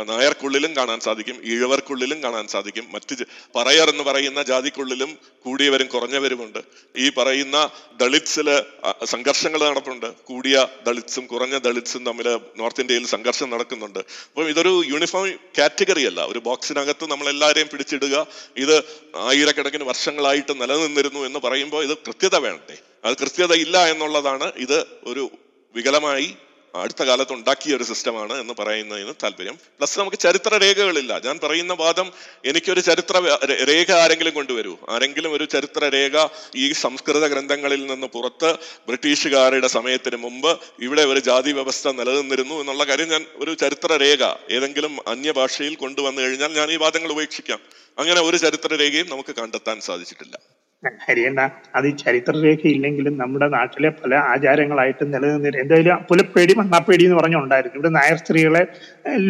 [0.02, 1.40] നായർക്കുള്ളിലും കാണാൻ സാധിക്കും.
[1.44, 2.86] ഈഴവർക്കുള്ളിലും കാണാൻ സാധിക്കും.
[2.90, 3.24] മറ്റ്
[3.54, 6.58] പറയർ എന്ന് പറയുന്ന ജാതിക്കുള്ളിലും കൂടിയവരും കുറഞ്ഞവരുമുണ്ട്.
[6.96, 8.62] ഈ പറയുന്ന ദളിത്സിൽ
[9.04, 10.14] സംഘർഷങ്ങൾ നടപ്പുണ്ട്.
[10.14, 13.98] കൂടിയ ദളിത്സും കുറഞ്ഞ ദളിത്സും തമ്മിൽ നോർത്ത് ഇന്ത്യയിൽ സംഘർഷം നടക്കുന്നുണ്ട്.
[13.98, 16.26] അപ്പം ഇതൊരു യൂണിഫോം കാറ്റഗറി അല്ല.
[16.26, 18.26] ഒരു ബോക്സിനകത്ത് നമ്മൾ എല്ലാവരെയും പിടിച്ചിടുക.
[18.56, 18.78] ഇത്
[19.16, 22.76] ആയിരക്കണക്കിന് വർഷങ്ങളായിട്ട് നിലനിന്നിരുന്നു എന്ന് പറയുമ്പോൾ ഇത് കൃത്യത വേണ്ടേ?
[23.04, 25.30] അത് കൃത്യത ഇല്ല എന്നുള്ളതാണ് ഇത് ഒരു
[25.74, 26.36] വികലമായി
[26.74, 29.54] അടുത്ത കാലത്ത് ഉണ്ടാക്കിയ ഒരു സിസ്റ്റമാണ് എന്ന് പറയുന്നതിന് താല്പര്യം.
[29.54, 31.18] പ്ലസ് നമുക്ക് ചരിത്ര രേഖകളില്ല.
[31.24, 32.12] ഞാൻ പറയുന്ന വാദം
[32.44, 34.76] എനിക്കൊരു ചരിത്ര രേഖ ആരെങ്കിലും കൊണ്ടുവരൂ?
[34.88, 38.54] ആരെങ്കിലും ഒരു ചരിത്ര രേഖ ഈ സംസ്കൃത ഗ്രന്ഥങ്ങളിൽ നിന്ന് പുറത്ത്
[38.86, 45.08] ബ്രിട്ടീഷുകാരുടെ സമയത്തിന് മുമ്പ് ഇവിടെ ഒരു ജാതി വ്യവസ്ഥ നിലനിന്നിരുന്നു എന്നുള്ള കാര്യം ഞാൻ ഒരു ചരിത്ര രേഖ ഏതെങ്കിലും
[45.08, 47.58] അന്യഭാഷയിൽ കൊണ്ടുവന്നു കഴിഞ്ഞാൽ ഞാൻ ഈ വാദങ്ങൾ ഉപേക്ഷിക്കാം.
[47.98, 50.38] അങ്ങനെ ഒരു ചരിത്ര രേഖയും നമുക്ക് കണ്ടെത്താൻ സാധിച്ചിട്ടില്ല.
[51.06, 51.40] ഹരിയണ്ട
[51.76, 57.90] അത് ഈ ചരിത്രരേഖ ഇല്ലെങ്കിലും നമ്മുടെ നാട്ടിലെ പല ആചാരങ്ങളായിട്ട് നിലനിന്നിട്ട് എന്തായാലും പുലപ്പേടി മണ്ണാപ്പേടി എന്ന് പറഞ്ഞുണ്ടായിരുന്നു ഇവിടെ
[57.96, 58.62] നായർ സ്ത്രീകളെ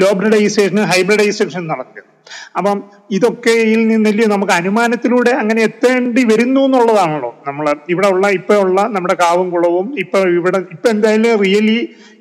[0.02, 2.06] ലോബ്രിഡൈസേഷൻ ഹൈബ്രിഡൈസേഷൻ നടത്തിയത്.
[2.56, 2.78] അപ്പം
[3.10, 9.50] ഇതൊക്കെയിൽ നിന്നല്ലേ നമുക്ക് അനുമാനത്തിലൂടെ അങ്ങനെ എത്തേണ്ടി വരുന്നു എന്നുള്ളതാണല്ലോ നമ്മൾ ഇവിടെ ഉള്ള ഇപ്പൊ ഉള്ള നമ്മുടെ കാവും
[9.50, 11.78] കുളവും ഇപ്പൊ ഇവിടെ ഇപ്പൊ എന്തായാലും റിയലി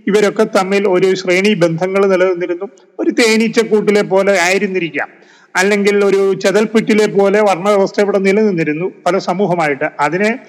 [0.07, 2.67] ഇവരൊക്കെ തമ്മിൽ ഒരു ശ്രേണി ബന്ധങ്ങൾ നിലനിന്നിരുന്നു.
[2.99, 5.09] ഒരു തേനീച്ചക്കൂട്ടിലെ പോലെ ആയിരുന്നിരിക്കാം.
[5.55, 9.85] അല്ലെങ്കിൽ ഒരു ചതൽപ്പിറ്റിലെ പോലെ വർണവ്യവസ്ഥ ഇവിടെ നിലനിന്നിരുന്നു പല സമൂഹമായിട്ട്.
[9.99, 10.39] അതിനെ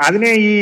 [0.00, 0.52] അതിനെ ഈ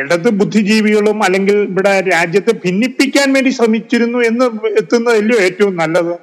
[0.00, 6.14] ഇടത് ബുദ്ധിജീവികളും അല്ലെങ്കിൽ ഇവിടെ രാജ്യത്തെ ഭിന്നിപ്പിക്കാൻ വേണ്ടി ശ്രമിച്ചിരുന്നു എന്ന് എത്തുന്നതല്ലോ ഏറ്റവും നല്ലത്?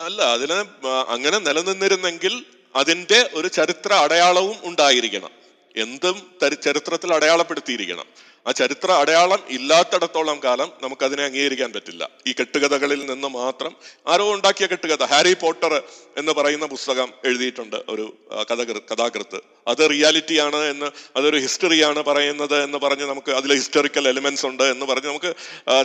[0.00, 0.64] അല്ല അതിന്
[1.08, 2.44] അങ്ങനെ നിലനിന്നിരുന്നെങ്കിൽ
[2.76, 5.30] അതിന്റെ ഒരു ചരിത്ര അടയാളവും ഉണ്ടായിരിക്കണം.
[5.76, 6.14] എന്തും
[6.62, 8.04] ചരിത്രത്തിൽ അടയാളപ്പെടുത്തിയിരിക്കണം.
[8.46, 12.10] ആ ചരിത്ര അടയാളം ഇല്ലാത്തിടത്തോളം കാലം നമുക്കതിനെ അംഗീകരിക്കാൻ പറ്റില്ല.
[12.26, 15.82] ഈ കെട്ടുകഥകളിൽ നിന്ന് മാത്രം ആരോ ഉണ്ടാക്കിയ കെട്ടുകഥ ഹാരി പോട്ടർ
[16.16, 18.16] എന്ന് പറയുന്ന പുസ്തകം എഴുതിയിട്ടുണ്ട് ഒരു
[18.50, 19.55] കഥകൃ കഥാകൃത്ത്.
[19.68, 25.06] അത് റിയാലിറ്റിയാണ് എന്ന് അതൊരു ഹിസ്റ്ററിയാണ് പറയുന്നത് എന്ന് പറഞ്ഞ് നമുക്ക് അതിൽ ഹിസ്റ്ററിക്കൽ എലിമെന്റ്സ് ഉണ്ട് എന്ന് പറഞ്ഞ്
[25.06, 25.34] നമുക്ക്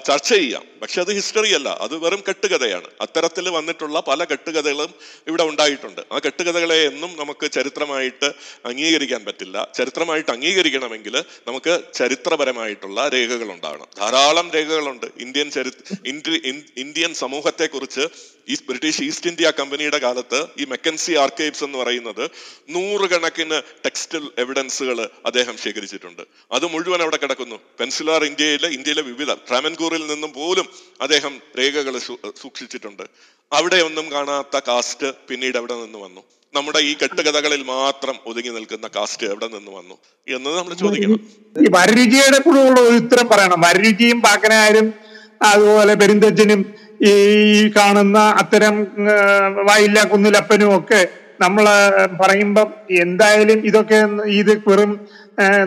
[0.07, 0.63] ചർച്ച ചെയ്യാം.
[0.81, 2.89] പക്ഷെ അത് ഹിസ്റ്ററി അല്ല അത് വെറും കെട്ടുകഥയാണ്.
[3.01, 4.93] അത്തരത്തിൽ വന്നിട്ടുള്ള പല കെട്ടുകഥകളും
[5.27, 6.01] ഇവിടെ ഉണ്ടായിട്ടുണ്ട്.
[6.11, 8.31] ആ കെട്ടുകഥകളെ എന്നും നമുക്ക് ചരിത്രമായിട്ട്
[8.65, 9.67] അംഗീകരിക്കാൻ പറ്റില്ല.
[9.77, 11.17] ചരിത്രമായിട്ട് അംഗീകരിക്കണമെങ്കിൽ
[11.47, 15.05] നമുക്ക് ചരിത്രപരമായിട്ടുള്ള രേഖകൾ ഉണ്ടാകണം ധാരാളം രേഖകളുണ്ട്.
[15.19, 15.71] ഇന്ത്യൻ ചരി
[16.77, 18.05] ഇന്ത്യൻ സമൂഹത്തെക്കുറിച്ച്
[18.49, 22.29] ഈ ബ്രിട്ടീഷ് ഈസ്റ്റ് ഇന്ത്യ കമ്പനിയുടെ കാലത്ത് ഈ മെക്കൻസി ആർക്കൈവ്സ് എന്ന് പറയുന്നത്
[22.69, 26.21] നൂറുകണക്കിന് ടെക്സ്റ്റൽ എവിഡൻസുകൾ അദ്ദേഹം ശേഖരിച്ചിട്ടുണ്ട്.
[26.51, 27.55] അത് മുഴുവൻ അവിടെ കിടക്കുന്നു.
[27.79, 30.67] പെൻസിലാർ ഇന്ത്യയിലെ ഇന്ത്യയിലെ വിവിധ ട്രാമൻകൂറിൽ നിന്നും പോലും
[31.01, 31.97] അദ്ദേഹം രേഖകൾ
[32.41, 33.03] സൂക്ഷിച്ചിട്ടുണ്ട്.
[33.53, 36.21] അവിടെ ഒന്നും കാണാത്ത കാസ്റ്റ് പിന്നീട് അവിടെ നിന്ന് വന്നു?
[36.55, 39.97] നമ്മുടെ ഈ കെട്ടുകഥകളിൽ മാത്രം ഒതുങ്ങി നിൽക്കുന്ന കാസ്റ്റ് എവിടെ നിന്ന് വന്നു?
[40.27, 41.19] എന്ന് നമ്മൾ ചോദിക്കണം.
[41.61, 43.61] ഈ വരരുചിയുടെ കൂടെ ഒരു ഉത്തരം പറയണം.
[43.61, 44.93] വരരുചിയും പാക്കനാരും
[45.41, 46.75] അതുപോലെ പെരുന്തച്ചനും
[47.09, 47.13] ഈ
[47.77, 48.75] കാണുന്ന അത്തരം
[49.69, 51.01] വായില്ല കുന്നിലപ്പനും ഒക്കെ
[51.43, 51.65] നമ്മൾ
[52.21, 52.67] പറയുമ്പം
[53.03, 53.99] എന്തായാലും ഇതൊക്കെ
[54.41, 54.91] ഇത് വെറും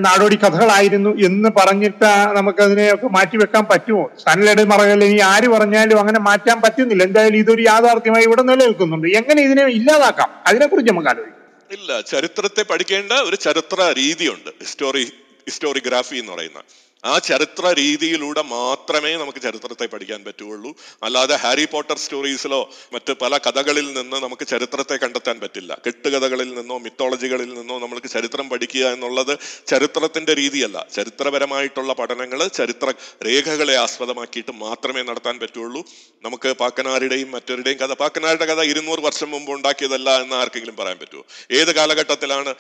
[0.07, 4.05] നാടോടി കഥകളായിരുന്നു എന്ന് പറഞ്ഞിട്ട് നമുക്കതിനെയൊക്കെ മാറ്റിവെക്കാൻ പറ്റുമോ?
[4.25, 7.03] സനലയുടെ മറകല്ല ഇനി ആര് പറഞ്ഞാലും അങ്ങനെ മാറ്റാൻ പറ്റുന്നില്ല.
[7.03, 9.09] എന്തായാലും ഇതൊരു യാഥാർത്ഥ്യമായി ഇവിടെ നിലനിൽക്കുന്നുണ്ട്.
[9.21, 10.31] എങ്ങനെ ഇതിനെ ഇല്ലാതാക്കാം?
[10.47, 11.41] അതിനെക്കുറിച്ച് നമുക്ക് ആലോചിക്കാം.
[11.77, 14.51] ഇല്ല ചരിത്രത്തെ പഠിക്കേണ്ട ഒരു ചരിത്ര രീതിയുണ്ട്.
[14.65, 15.05] ഹിസ്റ്റോറി
[15.49, 16.61] ഹിസ്റ്റോറിഗ്രാഫി എന്ന് പറയുന്ന.
[17.05, 20.71] ആ ചരിത്ര രീതിയിലൂടെ മാത്രമേ നമുക്ക് ചരിത്രത്തെ പഠിക്കാൻ പറ്റുള്ളൂ
[21.03, 22.61] അല്ലാതെ ഹാരി പോട്ടർ സ്റ്റോറീസിലോ
[22.95, 25.79] മറ്റ് പല കഥകളിൽ നിന്ന് നമുക്ക് ചരിത്രത്തെ കണ്ടെത്താൻ പറ്റില്ല.
[25.87, 29.35] കെട്ടുകഥകളിൽ നിന്നോ മിത്തോളജികളിൽ നിന്നോ നമ്മൾക്ക് ചരിത്രം പഠിക്കുക എന്നുള്ളത്
[29.67, 30.87] ചരിത്രത്തിന്റെ രീതിയല്ല.
[30.97, 32.89] ചരിത്രപരമായിട്ടുള്ള പഠനങ്ങൾ ചരിത്ര
[33.27, 35.83] രേഖകളെ ആസ്പദമാക്കിയിട്ട് മാത്രമേ നടത്താൻ പറ്റുള്ളൂ
[36.25, 41.25] നമുക്ക് പാക്കനാരുടെയും മറ്റൊരുടെയും കഥ പാക്കനാരുടെ കഥ ഇരുന്നൂറ് വർഷം മുമ്പ് ഉണ്ടാക്കിയതല്ല എന്ന് ആർക്കെങ്കിലും പറയാൻ പറ്റുമോ?
[41.51, 42.51] ഏത് കാലഘട്ടത്തിലാണ്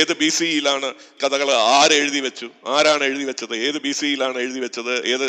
[0.00, 0.88] ഏത് ബി സിയിലാണ്
[1.24, 4.94] കഥകൾ ആരെഴുതി വെച്ചു ആരാണ് എഴുതി വെച്ചത് ഏത് ബി സിയിലാണ് എഴുതി വെച്ചത്.
[5.12, 5.26] ഏത്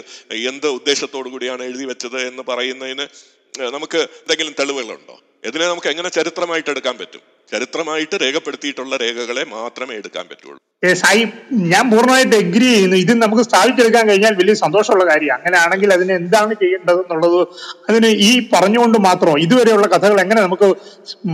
[0.52, 3.08] എന്ത് ഉദ്ദേശത്തോടു കൂടിയാണ് എഴുതി വെച്ചത് എന്ന് പറയുന്നതിന്
[3.76, 5.16] നമുക്ക് എന്തെങ്കിലും തെളിവുകളുണ്ടോ?
[5.50, 7.24] ഇതിനെ നമുക്ക് എങ്ങനെ ചരിത്രമായിട്ട് എടുക്കാൻ പറ്റും?
[7.52, 10.60] ചരിത്രമായിട്ട് രേഖപ്പെടുത്തിയിട്ടുള്ള രേഖകളെ മാത്രമേ എടുക്കാൻ പറ്റുള്ളൂ.
[11.02, 11.22] സായി
[11.72, 12.98] ഞാൻ പൂർണമായിട്ട് എഗ്രി ചെയ്യുന്നു.
[13.04, 17.38] ഇത് നമുക്ക് സ്ഥാപിച്ചെടുക്കാൻ കഴിഞ്ഞാൽ വലിയ സന്തോഷമുള്ള കാര്യം അങ്ങനെയാണെങ്കിൽ അതിന് എന്താണ് ചെയ്യേണ്ടത് എന്നുള്ളത്
[17.90, 20.70] അതിന് ഈ പറഞ്ഞുകൊണ്ട് മാത്രം ഇതുവരെയുള്ള കഥകൾ എങ്ങനെ നമുക്ക്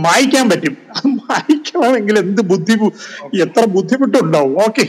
[0.06, 0.76] മായ്ക്കാൻ പറ്റും?
[0.96, 2.76] അത് മായ്ക്കണമെങ്കിൽ എന്ത് ബുദ്ധി
[3.46, 4.54] എത്ര ബുദ്ധിമുട്ടുണ്ടാവും?
[4.66, 4.86] ഓക്കെ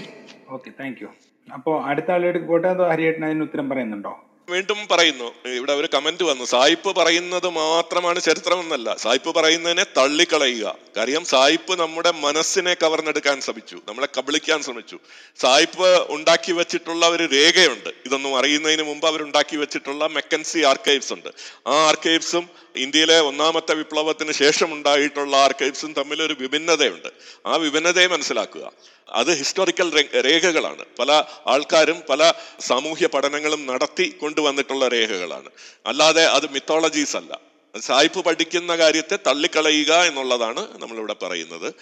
[0.58, 1.10] ഓക്കെ താങ്ക് യു
[1.54, 4.20] അപ്പോൾ അടുത്ത ആളുകൾക്ക് പോട്ടെ അതോ ഹരിയേട്ടൻ അതിന് ഉത്തരം പറയുന്നുണ്ടോ?
[4.50, 5.50] വീണ്ടും പറയുന്നു.
[5.50, 6.46] ഇവിടെ ഒരു കമന്റ് വന്നു.
[6.46, 10.76] സായിപ്പ് പറയുന്നത് മാത്രമാണ് ചരിത്രം എന്നല്ല സായിപ്പ് പറയുന്നതിനെ തള്ളിക്കളയുക.
[10.98, 13.80] കാര്യം സായിപ്പ് നമ്മുടെ മനസ്സിനെ കവർന്നെടുക്കാൻ ശ്രമിച്ചു.
[13.88, 15.00] നമ്മളെ കബളിക്കാൻ ശ്രമിച്ചു.
[15.38, 17.90] സായിപ്പ് ഉണ്ടാക്കി വെച്ചിട്ടുള്ള ഒരു രേഖയുണ്ട്.
[18.06, 21.30] ഇതൊന്നും അറിയുന്നതിന് മുമ്പ് അവരുണ്ടാക്കി വെച്ചിട്ടുള്ള മെക്കൻസി ആർക്കൈവ്സ് ഉണ്ട്.
[21.68, 27.08] ആ ആർക്കൈവ്സും ഇന്ത്യയിലെ ഒന്നാമത്തെ വിപ്ലവത്തിന് ശേഷം ഉണ്ടായിട്ടുള്ള ആർക്കൈവ്സും തമ്മിൽ ഒരു വിഭിന്നതയുണ്ട്.
[27.46, 28.72] ആ വിഭിന്നതയെ മനസ്സിലാക്കുക.
[29.12, 30.86] അത് ഹിസ്റ്റോറിക്കൽ രേഖകളാണ്.
[31.00, 35.50] പല ആൾക്കാരും പല സാമൂഹ്യ പഠനങ്ങളും നടത്തി കൊണ്ടുവന്നിട്ടുള്ള രേഖകളാണ്.
[35.86, 37.40] അല്ലാതെ അത് മിത്തോളജീസ് അല്ല.
[37.80, 41.74] സായിപ്പ് പഠിക്കുന്ന കാര്യത്തെ തള്ളിക്കളയുക എന്നുള്ളതാണ് നമ്മളിവിടെ പറയുന്നത്.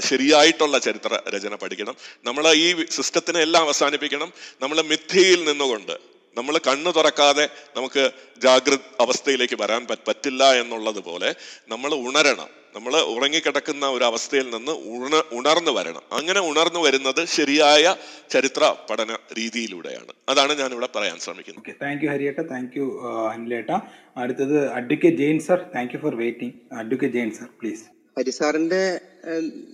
[0.00, 1.96] ശരിയായിട്ടുള്ള ചരിത്ര രചന പഠിക്കണം.
[2.24, 4.32] നമ്മൾ ഈ സിസ്റ്റത്തിനെ എല്ലാം അവസാനിപ്പിക്കണം.
[4.62, 11.34] നമ്മൾ മിഥ്യയിൽ നിന്നുകൊണ്ട് നമ്മൾ കണ്ണു തുറക്കാതെ നമുക്ക് ജാഗ്രത അവസ്ഥയിലേക്ക് വരാൻ പറ്റില്ല എന്നുള്ളത് പോലെ
[11.68, 12.63] നമ്മൾ ഉണരണം.
[12.74, 16.02] നമ്മൾ ഉറങ്ങിക്കിടക്കുന്ന ഒരു അവസ്ഥയിൽ നിന്ന് ഉണ ഉണർന്നു വരണം.
[16.12, 17.96] അങ്ങനെ ഉണർന്നു വരുന്നത് ശരിയായ
[18.30, 20.12] ചരിത്ര പഠന രീതിയിലൂടെയാണ്.
[20.28, 21.62] അതാണ് ഞാൻ ഇവിടെ പറയാൻ ശ്രമിക്കുന്നത്.
[21.62, 22.38] ഓക്കെ താങ്ക് യു ഹരിയേട്ട.
[22.38, 22.86] താങ്ക് യു
[23.32, 23.70] അനിലേട്ട.
[24.16, 25.58] അടുത്തത് advocate Jain sir.
[25.74, 27.84] Thank you for waiting advocate Jain sir please
[28.18, 29.00] ഹരിസാറിന്റെ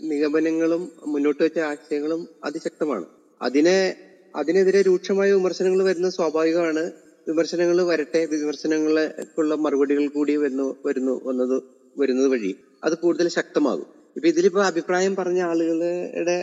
[0.02, 3.04] നിഗമനങ്ങളും മുന്നോട്ട് വെച്ച ആശയങ്ങളും അതിശക്തമാണ്.
[3.42, 3.94] അതിനെ
[4.36, 6.92] അതിനെതിരെ രൂക്ഷമായ വിമർശനങ്ങൾ വരുന്നത് സ്വാഭാവികമാണ്.
[7.28, 11.62] വിമർശനങ്ങൾ വരട്ടെ വിമർശനങ്ങൾക്കുള്ള മറുപടികൾ കൂടി വരുന്നു വരുന്നു വന്നത്
[11.98, 12.54] വരുന്നത് വഴി.
[12.82, 13.86] അത് കൂടുതൽ ശക്തമാകും.
[14.16, 16.36] ഇപ്പൊ ഇതിലിപ്പോ അഭിപ്രായം പറഞ്ഞ ആളുകളുടെ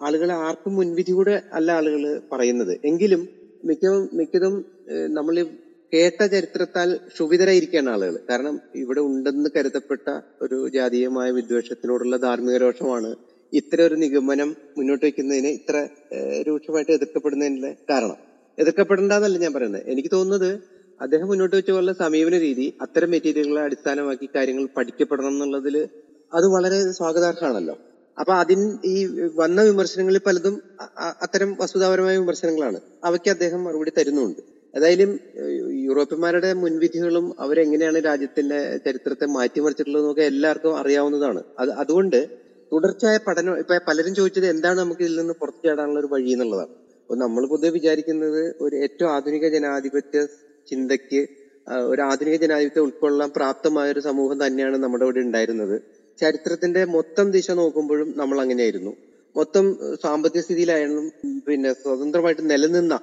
[0.00, 2.72] ആളുകൾ ആർക്കും മുൻവിധിയോടെ അല്ല ആളുകൾ പറയുന്നത്.
[2.84, 3.22] എങ്കിലും
[3.64, 4.54] മിക്കതും മിക്കതും
[5.18, 5.36] നമ്മൾ
[5.92, 10.06] കേട്ട ചരിത്രത്താൽ ക്ഷുഭിതരായിരിക്കുകയാണ് ആളുകൾ കാരണം ഇവിടെ ഉണ്ടെന്ന് കരുതപ്പെട്ട
[10.42, 13.10] ഒരു ജാതീയമായ വിദ്വേഷത്തിനോടുള്ള ധാർമ്മിക രോഷമാണ്
[13.52, 15.76] ഇത്ര ഒരു നിഗമനം മുന്നോട്ട് വയ്ക്കുന്നതിന് ഇത്ര
[16.48, 18.18] രൂക്ഷമായിട്ട് എതിർക്കപ്പെടുന്നതിന്റെ കാരണം.
[18.58, 19.84] എതിർക്കപ്പെടേണ്ടെന്നല്ല ഞാൻ പറയുന്നത്.
[19.92, 20.50] എനിക്ക് തോന്നുന്നത്
[21.00, 25.76] അദ്ദേഹം മുന്നോട്ട് വെച്ച പോലുള്ള സമീപന രീതി അത്തരം മെറ്റീരിയലുകളെ അടിസ്ഥാനമാക്കി കാര്യങ്ങൾ പഠിക്കപ്പെടണം എന്നുള്ളതിൽ
[26.32, 27.74] അത് വളരെ സ്വാഗതാർഹമാണല്ലോ.
[28.18, 28.60] അപ്പൊ അതിൻ
[28.92, 28.96] ഈ
[29.40, 30.54] വന്ന വിമർശനങ്ങളിൽ പലതും
[31.24, 32.78] അത്തരം വസ്തുതാപരമായ വിമർശനങ്ങളാണ്
[33.08, 34.40] അവയ്ക്ക് അദ്ദേഹം മറുപടി തരുന്നുണ്ട്.
[34.74, 35.10] ഏതായാലും
[35.86, 41.42] യൂറോപ്യന്മാരുടെ മുൻവിധികളും അവരെങ്ങനെയാണ് രാജ്യത്തിന്റെ ചരിത്രത്തെ മാറ്റിമറിച്ചിട്ടുള്ളതെന്നൊക്കെ എല്ലാവർക്കും അറിയാവുന്നതാണ്.
[41.62, 42.18] അത് അതുകൊണ്ട്
[42.72, 46.72] തുടർച്ചയായ പഠനം ഇപ്പൊ പലരും ചോദിച്ചത് എന്താണ് നമുക്ക് ഇതിൽ നിന്ന് പുറത്തു ചാടാനുള്ള ഒരു വഴി എന്നുള്ളതാണ്.
[47.02, 50.18] അപ്പൊ നമ്മൾ പൊതുവെ വിചാരിക്കുന്നത് ഒരു ഏറ്റവും ആധുനിക ജനാധിപത്യ
[50.70, 51.20] ചിന്തയ്ക്ക്
[51.90, 55.76] ഒരു ആധുനിക ജനാധിപത്യം ഉൾക്കൊള്ളാൻ പ്രാപ്തമായ ഒരു സമൂഹം തന്നെയാണ് നമ്മുടെ ഇവിടെ ഉണ്ടായിരുന്നത്.
[56.20, 58.92] ചരിത്രത്തിന്റെ മൊത്തം ദിശ നോക്കുമ്പോഴും നമ്മൾ അങ്ങനെയായിരുന്നു.
[59.36, 59.64] മൊത്തം
[60.02, 61.06] സാമ്പത്തിക സ്ഥിതിയിലായാലും
[61.46, 62.94] പിന്നെ സ്വതന്ത്രമായിട്ട് നിലനിന്ന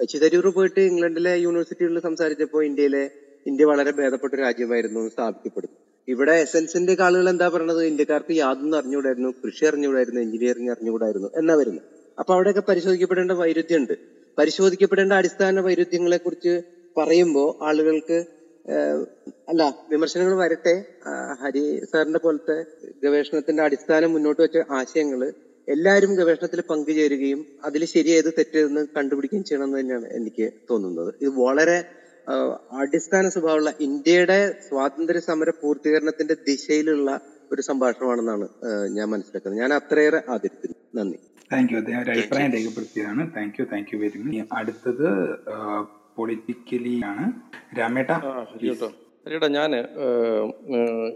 [0.00, 3.04] ശശി തരൂർ പോയിട്ട് ഇംഗ്ലണ്ടിലെ യൂണിവേഴ്സിറ്റികളിൽ സംസാരിച്ചപ്പോൾ ഇന്ത്യയിലെ
[3.46, 5.76] ഇന്ത്യ വളരെ ഭേദപ്പെട്ട രാജ്യമായിരുന്നു എന്ന് സ്ഥാപിക്കപ്പെടുന്നു.
[6.08, 11.86] ഇവിടെ സിന്റെ ആളുകൾ എന്താ പറയുന്നത് ഇന്ത്യക്കാർക്ക് യാതൊന്നും അറിഞ്ഞുകൂടായിരുന്നു കൃഷി അറിഞ്ഞുകൂടായിരുന്നു എഞ്ചിനീയറിംഗ് അറിഞ്ഞുകൂടായിരുന്നു എന്നാ വരുന്നത്.
[12.18, 13.94] അപ്പൊ അവിടെയൊക്കെ പരിശോധിക്കപ്പെടേണ്ട വൈരുദ്ധ്യമുണ്ട്.
[14.38, 16.54] പരിശോധിക്കപ്പെടേണ്ട അടിസ്ഥാന വൈരുദ്ധ്യങ്ങളെ കുറിച്ച്
[16.98, 18.18] പറയുമ്പോൾ ആളുകൾക്ക്
[19.48, 20.74] അല്ല വിമർശനങ്ങൾ വരട്ടെ.
[21.42, 22.56] ഹരി സാറിന്റെ പോലത്തെ
[23.04, 25.32] ഗവേഷണത്തിന്റെ അടിസ്ഥാനം മുന്നോട്ട് വെച്ച ആശയങ്ങൾ
[25.68, 31.14] എല്ലാവരും ഗവേഷണത്തിൽ പങ്കുചേരുകയും അതിൽ ശരിയേത് തെറ്റെന്ന് കണ്ടുപിടിക്കുകയും ചെയ്യണമെന്ന് തന്നെയാണ് എനിക്ക് തോന്നുന്നത്.
[31.22, 31.84] ഇത് വളരെ
[32.72, 34.38] അടിസ്ഥാന സ്വഭാവമുള്ള ഇന്ത്യയുടെ
[34.68, 37.20] സ്വാതന്ത്ര്യ സമര പൂർത്തീകരണത്തിന്റെ ദിശയിലുള്ള
[37.52, 38.48] ഒരു സംഭാഷണമാണെന്നാണ്
[38.96, 39.60] ഞാൻ മനസ്സിലാക്കുന്നത്.
[39.60, 41.00] ഞാൻ അത്രയേറെ ആദരിക്കുന്നു.
[41.00, 41.18] നന്ദി.
[41.52, 41.78] Thank you.
[41.78, 42.10] അദ്ദേഹം ഒരു.
[42.10, 43.30] അഭിപ്രായം രേഖപ്പെടുത്തിയതാണ്.
[43.36, 43.64] Thank you.
[43.64, 44.44] Thank you very much.
[44.52, 45.08] അടുത്തത്
[46.18, 47.24] പൊളിറ്റിക്കലി ആണ്.
[47.78, 48.10] രാമേട്ട
[49.26, 49.72] ഹരിയേട്ടാ ഞാൻ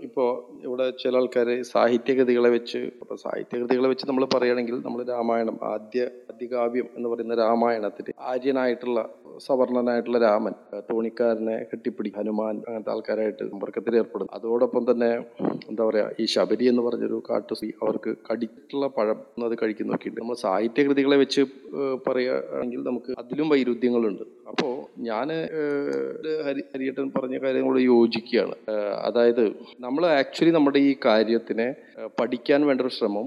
[0.07, 0.29] ഇപ്പോൾ
[0.65, 7.09] ഇവിടെ ചില ആൾക്കാർ സാഹിത്യകൃതികളെ വെച്ച് ഇപ്പോൾ സാഹിത്യകൃതികളെ വെച്ച് നമ്മൾ പറയുകയാണെങ്കിൽ നമ്മൾ രാമായണം ആദ്യ ആദ്യകാവ്യം എന്ന്
[7.13, 9.01] പറയുന്ന രാമായണത്തിൽ ആര്യനായിട്ടുള്ള
[9.47, 10.55] സവർണനായിട്ടുള്ള രാമൻ
[10.91, 14.33] തോണിക്കാരനെ കെട്ടിപ്പിടി ഹനുമാൻ അങ്ങനത്തെ ആൾക്കാരായിട്ട് സമ്പർക്കത്തിൽ ഏർപ്പെടുന്നു.
[14.39, 15.11] അതോടൊപ്പം തന്നെ
[15.71, 21.19] എന്താ പറയുക ഈ ശബരി എന്ന് പറഞ്ഞൊരു കാട്ടു അവർക്ക് കടിച്ചിട്ടുള്ള പഴം അത് കഴിക്കുന്ന നോക്കിയിട്ട് നമ്മൾ സാഹിത്യകൃതികളെ
[21.25, 21.45] വെച്ച്
[22.09, 24.25] പറയുകയാണെങ്കിൽ നമുക്ക് അതിലും വൈരുദ്ധ്യങ്ങളുണ്ട്.
[24.53, 24.73] അപ്പോൾ
[25.09, 25.29] ഞാൻ
[26.47, 28.57] ഹരി ഹരിയേട്ടൻ പറഞ്ഞ കാര്യങ്ങളോട് യോജിക്കുകയാണ്.
[29.07, 29.45] അതായത്
[29.87, 31.69] നമ്മൾ ആക്ച്വലി നമ്മുടെ ഈ കാര്യത്തിനെ
[32.21, 33.27] പഠിക്കാൻ വേണ്ട ഒരു ശ്രമം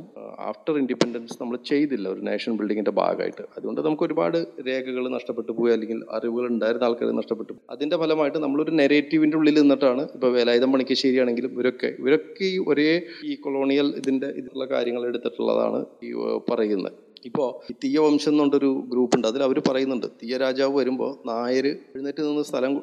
[0.49, 3.43] ആഫ്റ്റർ ഇൻഡിപെൻഡൻസ് നമ്മൾ ചെയ്തില്ല ഒരു നേഷൻ ബിൽഡിങ്ങിന്റെ ഭാഗമായിട്ട്.
[3.57, 7.53] അതുകൊണ്ട് നമുക്ക് ഒരുപാട് രേഖകൾ നഷ്ടപ്പെട്ടു പോയി അല്ലെങ്കിൽ അറിവുകൾ ഉണ്ടായിരുന്ന ആൾക്കാർ നഷ്ടപ്പെട്ടു.
[7.75, 12.91] അതിന്റെ ഫലമായിട്ട് നമ്മളൊരു നെറേറ്റീവിന്റെ ഉള്ളിൽ നിന്നിട്ടാണ് ഇപ്പോൾ വേലായുധം പണിക്കശ്ശേരി ആണെങ്കിലും ഇവരൊക്കെ ഇവരൊക്കെ ഈ ഒരേ
[13.31, 16.11] ഈ കൊളോണിയൽ ഇതിന്റെ ഇതിലുള്ള കാര്യങ്ങൾ എടുത്തിട്ടുള്ളതാണ് ഈ
[16.51, 16.97] പറയുന്നത്.
[17.25, 19.27] ഇപ്പോൾ തീയവംശം എന്നുള്ളൊരു ഗ്രൂപ്പുണ്ട്.
[19.27, 22.81] അതിൽ അവർ പറയുന്നുണ്ട് തീയ രാജാവ് വരുമ്പോൾ നായർ എഴുന്നേറ്റ് നിന്ന് സ്ഥലം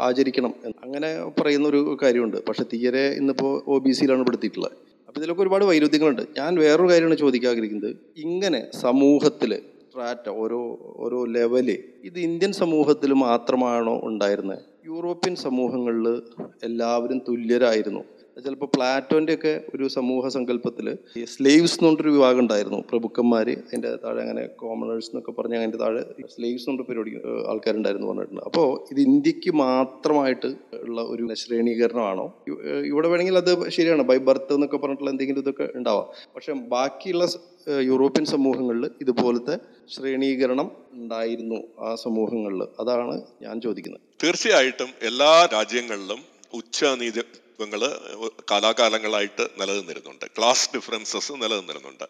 [0.00, 0.54] ആചരിക്കണം.
[0.84, 2.36] അങ്ങനെ പറയുന്ന ഒരു കാര്യമുണ്ട്.
[2.48, 4.72] പക്ഷേ തീയരെ ഇന്നിപ്പോൾ ഒ ബി സിയിലാണ് പെടുത്തിയിട്ടുള്ളത്.
[5.08, 6.22] അപ്പോൾ ഇതിലൊക്കെ ഒരുപാട് വൈരുദ്ധ്യങ്ങളുണ്ട്.
[6.38, 7.96] ഞാൻ വേറൊരു കാര്യമാണ് ചോദിക്കാൻ ആഗ്രഹിക്കുന്നത്.
[8.16, 16.22] ഇങ്ങനെ സമൂഹത്തിൽ സ്ട്രാറ്റ ഓരോ ഓരോ ലെവൽ ഇത് ഇന്ത്യൻ സമൂഹത്തിൽ മാത്രമാണോ ഉണ്ടായിരുന്നത് യൂറോപ്യൻ സമൂഹങ്ങളിൽ
[16.64, 18.00] എല്ലാവരും തുല്യരായിരുന്നു.
[18.40, 22.84] ചിലപ്പോൾ പ്ലാറ്റോന്റെ ഒക്കെ ഒരു സമൂഹ സങ്കല്പത്തിൽ ഈ സ്ലേവ്സ് എന്നുകൊണ്ടൊരു വിഭാഗം ഉണ്ടായിരുന്നു.
[22.90, 27.16] പ്രഭുക്കന്മാർ അതിന്റെ താഴെ അങ്ങനെ കോമണേഴ്സ് എന്നൊക്കെ പറഞ്ഞ് അതിന്റെ താഴെ സ്ലേവ്സ് എന്നൊരു പരിപാടി
[27.48, 28.42] ആൾക്കാരുണ്ടായിരുന്നു പറഞ്ഞിട്ടുണ്ട്.
[28.42, 32.44] അപ്പോൾ ഇത് ഇന്ത്യയ്ക്ക് മാത്രമായിട്ട് ഉള്ള ഒരു ശ്രേണീകരണമാണോ?
[32.84, 34.02] ഇവിടെ വേണമെങ്കിൽ അത് ശരിയാണ്.
[34.02, 36.30] ബൈ ബർത്ത് എന്നൊക്കെ പറഞ്ഞിട്ടുള്ള എന്തെങ്കിലും ഇതൊക്കെ ഉണ്ടാവാം.
[36.36, 37.28] പക്ഷേ ബാക്കിയുള്ള
[37.80, 39.58] യൂറോപ്യൻ സമൂഹങ്ങളിൽ ഇതുപോലത്തെ
[39.88, 42.62] ശ്രേണീകരണം ഉണ്ടായിരുന്നു ആ സമൂഹങ്ങളിൽ.
[42.80, 44.00] അതാണ് ഞാൻ ചോദിക്കുന്നത്.
[44.24, 46.20] തീർച്ചയായിട്ടും എല്ലാ രാജ്യങ്ങളിലും
[47.52, 47.82] ഉച്ചനീതിത്വങ്ങൾ
[48.50, 50.26] കാലാകാലങ്ങളായിട്ട് നിലനിന്നിരുന്നുണ്ട്.
[50.38, 52.06] ക്ലാസ് ഡിഫറൻസസ് നിലനിന്നിരുന്നുണ്ട്.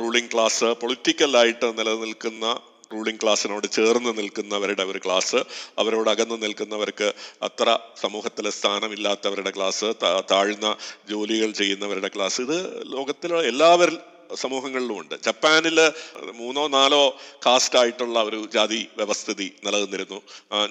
[0.00, 2.46] റൂളിംഗ് ക്ലാസ് പൊളിറ്റിക്കലായിട്ട് നിലനിൽക്കുന്ന
[2.94, 5.38] റൂളിംഗ് ക്ലാസ്സിനോട് ചേർന്ന് നിൽക്കുന്നവരുടെ ഒരു ക്ലാസ്
[5.78, 7.08] അവരോട് അകന്ന് നിൽക്കുന്നവർക്ക്
[7.42, 9.88] അത്ര സമൂഹത്തിലെ സ്ഥാനമില്ലാത്തവരുടെ ക്ലാസ്
[10.32, 10.68] താഴ്ന്ന
[11.10, 12.38] ജോലികൾ ചെയ്യുന്നവരുടെ ക്ലാസ്.
[12.46, 12.58] ഇത്
[12.94, 15.92] ലോകത്തിലെ എല്ലാവരും സമൂഹങ്ങളിലും ഉണ്ട് ജപ്പാനിൽ
[16.34, 20.22] മൂന്നോ നാലോ കാസ്റ്റ് ആയിട്ടുള്ള ഒരു ജാതി വ്യവസ്ഥിതി നിലനിന്നിരുന്നു.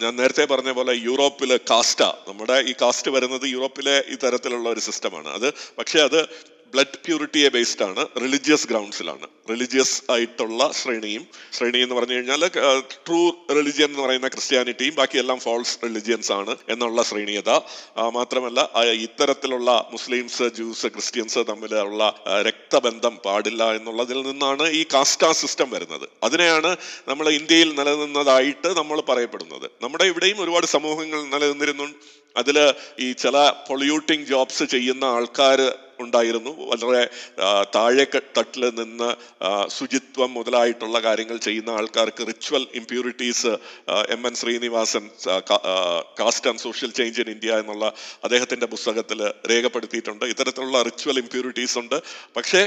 [0.02, 2.14] ഞാൻ നേരത്തെ പറഞ്ഞ പോലെ യൂറോപ്പിൽ കാസ്റ്റാ.
[2.28, 5.28] നമ്മുടെ ഈ കാസ്റ്റ് വരുന്നത് യൂറോപ്പിലെ ഈ തരത്തിലുള്ള ഒരു സിസ്റ്റമാണ്.
[5.28, 6.28] അത് പക്ഷേ അത്
[6.76, 11.24] ബ്ലഡ് പ്യൂരിറ്റിയെ ബേസ്ഡ് ആണ് റിലിജിയസ് ഗ്രൗണ്ട്സിലാണ് റിലിജിയസ് ആയിട്ടുള്ള ശ്രേണിയും
[11.58, 12.42] ശ്രേണി എന്ന് പറഞ്ഞു കഴിഞ്ഞാൽ
[13.06, 13.20] ട്രൂ
[13.58, 17.52] റിലിജിയൻ എന്ന് പറയുന്ന ക്രിസ്ത്യാനിറ്റിയും ബാക്കിയെല്ലാം ഫോൾസ് റിലിജിയൻസ് ആണ് എന്നുള്ള ശ്രേണീയത.
[18.18, 18.60] മാത്രമല്ല
[19.06, 22.10] ഇത്തരത്തിലുള്ള മുസ്ലിംസ് ജൂസ് ക്രിസ്ത്യൻസ് തമ്മിലുള്ള
[22.50, 26.06] രക്തബന്ധം പാടില്ല എന്നുള്ളതിൽ നിന്നാണ് ഈ കാസ്റ്റാ സിസ്റ്റം വരുന്നത്.
[26.24, 26.72] അതിനെയാണ്
[27.12, 29.68] നമ്മൾ ഇന്ത്യയിൽ നിലനിന്നതായിട്ട് നമ്മൾ പറയപ്പെടുന്നത്.
[29.86, 31.90] നമ്മുടെ ഇവിടെയും ഒരുപാട് സമൂഹങ്ങൾ നിലനിന്നിരുന്നു.
[32.42, 32.58] അതിൽ
[33.00, 35.60] ഈ ചില പൊള്യൂട്ടിങ് ജോബ്സ് ചെയ്യുന്ന ആൾക്കാർ
[36.00, 36.52] ഉണ്ടായിരുന്നു.
[36.72, 37.04] വളരെ
[37.76, 38.06] താഴെ
[38.38, 39.10] തട്ടിൽ നിന്ന്
[39.78, 43.54] ശുചിത്വം മുതലായിട്ടുള്ള കാര്യങ്ങൾ ചെയ്യുന്ന ആൾക്കാർക്ക് ritual impurities
[44.16, 45.06] M N Srinivasan
[46.20, 47.86] caste and social change in India എന്നുള്ള
[48.24, 49.22] അദ്ദേഹത്തിന്റെ പുസ്തകത്തിൽ
[49.52, 50.26] രേഖപ്പെടുത്തിയിട്ടുണ്ട്.
[50.34, 51.98] ഇത്തരത്തിലുള്ള റിച്വൽ ഇമ്പ്യൂരിറ്റീസ് ഉണ്ട്.
[52.38, 52.62] പക്ഷേ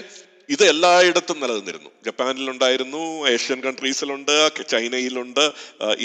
[0.52, 1.90] ഇത് എല്ലായിടത്തും നിലനിന്നിരുന്നു.
[2.06, 4.34] ജപ്പാനിലുണ്ടായിരുന്നു ഏഷ്യൻ കൺട്രീസിലുണ്ട്
[4.72, 5.42] ചൈനയിലുണ്ട്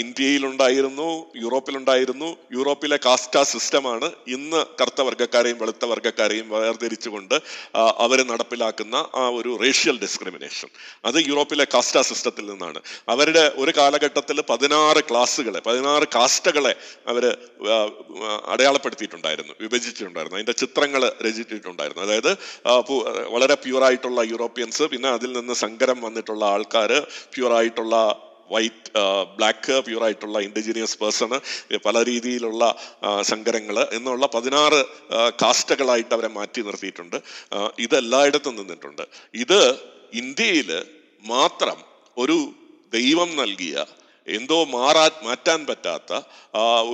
[0.02, 1.06] ഇന്ത്യയിലുണ്ടായിരുന്നു
[1.42, 2.28] യൂറോപ്പിലുണ്ടായിരുന്നു.
[2.56, 7.36] യൂറോപ്പിലെ കാസ്റ്റ സിസ്റ്റമാണ് ഇന്ന് കറുത്ത വർഗക്കാരെയും വെളുത്ത വർഗക്കാരെയും വേർതിരിച്ചുകൊണ്ട്
[8.04, 10.68] അവർ നടപ്പിലാക്കുന്ന ആ ഒരു റേഷ്യൽ ഡിസ്ക്രിമിനേഷൻ
[11.04, 12.82] അത് യൂറോപ്പിലെ കാസ്റ്റ സിസ്റ്റത്തിൽ നിന്നാണ്.
[13.08, 16.74] അവരുടെ ഒരു കാലഘട്ടത്തിൽ പതിനാറ് ക്ലാസ്സുകളെ പതിനാറ് കാസ്റ്റകളെ
[17.14, 17.26] അവർ
[18.54, 20.38] അടയാളപ്പെടുത്തിയിട്ടുണ്ടായിരുന്നു വിഭജിച്ചിട്ടുണ്ടായിരുന്നു.
[20.38, 22.04] അതിന്റെ ചിത്രങ്ങൾ രചിച്ചിട്ടുണ്ടായിരുന്നു.
[22.06, 22.30] അതായത്
[23.34, 26.92] വളരെ പ്യൂറായിട്ടുള്ള യൂറോപ്യൻസ് പിന്നെ അതിൽ നിന്ന് സങ്കരം വന്നിട്ടുള്ള ആൾക്കാർ
[27.34, 27.96] പ്യുവറായിട്ടുള്ള
[28.54, 28.90] വൈറ്റ്
[29.36, 31.30] ബ്ലാക്ക് പ്യൂറായിട്ടുള്ള ഇൻഡിജിനിയസ് പേഴ്സൺ
[31.86, 32.62] പല രീതിയിലുള്ള
[33.30, 34.80] സങ്കരങ്ങൾ എന്നുള്ള പതിനാറ്
[35.42, 37.16] കാസ്റ്റകളായിട്ട് അവരെ മാറ്റി നിർത്തിയിട്ടുണ്ട്.
[37.84, 39.04] ഇതെല്ലായിടത്തും നിന്നിട്ടുണ്ട്.
[39.44, 39.60] ഇത്
[40.22, 40.70] ഇന്ത്യയിൽ
[41.34, 41.78] മാത്രം
[42.16, 42.38] ഒരു
[42.96, 43.76] ദൈവം നൽകിയ
[44.26, 46.12] എന്തോ മാറാ മാറ്റാൻ പറ്റാത്ത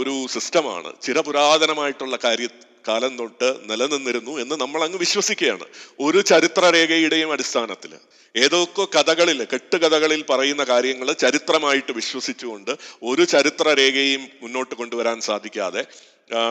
[0.01, 2.49] ഒരു സിസ്റ്റമാണ് ചിരപുരാതനമായിട്ടുള്ള കാര്യ
[2.89, 5.65] കാലം തൊട്ട് നിലനിന്നിരുന്നു എന്ന് നമ്മൾ അങ്ങ് വിശ്വസിക്കുകയാണ്.
[6.01, 7.93] ഒരു ചരിത്രരേഖയുടെയും അടിസ്ഥാനത്തിൽ
[8.37, 12.71] ഏതൊക്കെ കഥകളിൽ കെട്ടുകഥകളിൽ പറയുന്ന കാര്യങ്ങൾ ചരിത്രമായിട്ട് വിശ്വസിച്ചുകൊണ്ട്
[13.03, 15.85] ഒരു ചരിത്രരേഖയും മുന്നോട്ട് കൊണ്ടുവരാൻ സാധിക്കാതെ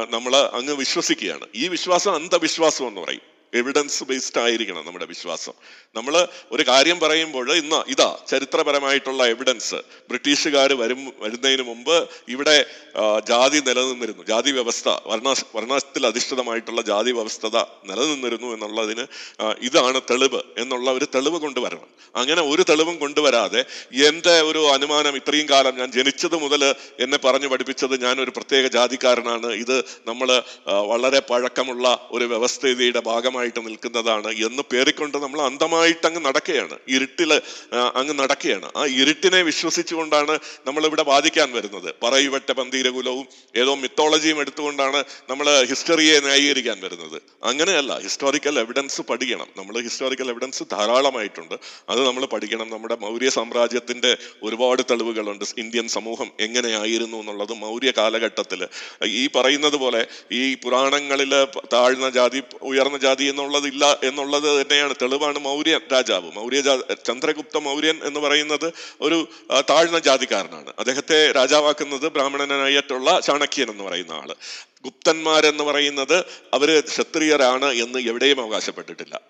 [0.09, 1.45] നമ്മൾ അങ്ങ് വിശ്വസിക്കുകയാണ്.
[1.55, 3.38] ഈ വിശ്വാസം അന്ധവിശ്വാസം എന്ന് പറയും.
[3.53, 5.53] എവിഡൻസ് ബേസ്ഡ് ആയിരിക്കണം നമ്മുടെ വിശ്വാസം.
[5.95, 9.75] നമ്മൾ ഒരു കാര്യം പറയുമ്പോൾ ഇന്ന് ഇതാ ചരിത്രപരമായിട്ടുള്ള എവിഡൻസ്
[10.09, 12.65] ബ്രിട്ടീഷുകാർ വരും വരുന്നതിന് മുമ്പ് ഇവിടെ
[13.27, 14.23] ജാതി നിലനിന്നിരുന്നു.
[14.23, 17.57] ജാതി വ്യവസ്ഥ വർണ വർണത്തിൽ അധിഷ്ഠിതമായിട്ടുള്ള ജാതി വ്യവസ്ഥത
[17.89, 19.05] നിലനിന്നിരുന്നു എന്നുള്ളതിന്
[19.61, 21.87] ഇതാണ് തെളിവ് എന്നുള്ള ഒരു തെളിവ് കൊണ്ടുവരണം.
[22.15, 23.65] അങ്ങനെ ഒരു തെളിവും കൊണ്ടുവരാതെ
[24.09, 26.63] എന്റെ ഒരു അനുമാനം ഇത്രയും കാലം ഞാൻ ജനിച്ചത് മുതൽ
[26.99, 29.49] എന്നെ പറഞ്ഞു പഠിപ്പിച്ചത് ഞാൻ ഒരു പ്രത്യേക ജാതിക്കാരനാണ്.
[29.53, 29.75] ഇത്
[30.07, 30.29] നമ്മൾ
[30.65, 32.99] വളരെ പഴക്കമുള്ള ഒരു വ്യവസ്ഥിതിയുടെ
[33.39, 36.75] ഭാഗമായിട്ട് നിൽക്കുന്നതാണ് എന്ന് പേറിക്കൊണ്ട് നമ്മൾ അന്ധമായിട്ട് അങ്ങ് നടക്കുകയാണ്.
[36.87, 37.31] ഇരുട്ടിൽ
[37.95, 38.67] അങ്ങ് നടക്കുകയാണ്.
[38.75, 40.33] ആ ഇരുട്ടിനെ വിശ്വസിച്ചുകൊണ്ടാണ്
[40.67, 41.89] നമ്മളിവിടെ വാദിക്കാൻ വരുന്നത്.
[42.03, 43.25] പറയുവട്ട പന്തീരകുലവും
[43.55, 47.17] ഏതോ മിത്തോളജിയും എടുത്തുകൊണ്ടാണ് നമ്മൾ ഹിസ്റ്ററിയെ ന്യായീകരിക്കാൻ വരുന്നത്.
[47.43, 49.47] അങ്ങനെയല്ല ഹിസ്റ്റോറിക്കൽ എവിഡൻസ് പഠിക്കണം.
[49.57, 51.55] നമ്മൾ ഹിസ്റ്റോറിക്കൽ എവിഡൻസ് ധാരാളമായിട്ടുണ്ട്.
[51.89, 52.69] അത് നമ്മൾ പഠിക്കണം.
[52.69, 54.11] നമ്മുടെ മൗര്യ സാമ്രാജ്യത്തിന്റെ
[54.43, 55.45] ഒരുപാട് തെളിവുകളുണ്ട്.
[55.57, 58.67] ഇന്ത്യൻ സമൂഹം എങ്ങനെയായിരുന്നു എന്നുള്ളത് മൗര്യ കാലഘട്ടത്തിൽ
[59.05, 61.33] ഈ പറയുന്നത് പോലെ ഈ പുരാണങ്ങളിൽ
[61.73, 64.93] താഴ്ന്ന ജാതി ഉയർന്ന ജാതി എന്നുള്ളതില്ല എന്നുള്ളത് തന്നെയാണ്.
[65.01, 66.31] തെളിവാണ് മൗര്യൻ രാജാവ്.
[66.35, 66.61] മൗര്യ
[67.07, 69.27] ചന്ദ്രഗുപ്ത മൗര്യൻ എന്ന് പറയുന്നത് ഒരു
[69.69, 70.73] താഴ്ന്ന ജാതിക്കാരനാണ്.
[70.79, 74.35] അദ്ദേഹത്തെ രാജാവാക്കുന്നത് ബ്രാഹ്മണനായിട്ടുള്ള ചാണക്യൻ എന്ന് പറയുന്ന ആൾ.
[74.83, 76.17] ഗുപ്തന്മാരെന്ന് പറയുന്നത്
[76.53, 79.21] അവർ ക്ഷത്രിയരാണ് എന്ന് എവിടെയും അവകാശപ്പെട്ടിട്ടില്ല.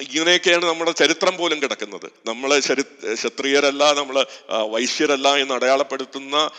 [0.00, 2.06] ഇങ്ങനെയൊക്കെയാണ് നമ്മുടെ ചരിത്രം പോലും കിടക്കുന്നത്.
[2.26, 2.82] നമ്മൾ ചരി
[3.14, 4.16] ക്ഷത്രിയരല്ല നമ്മൾ
[4.74, 6.50] വൈശ്യരല്ല എന്ന് അടയാളപ്പെടുത്തുന്ന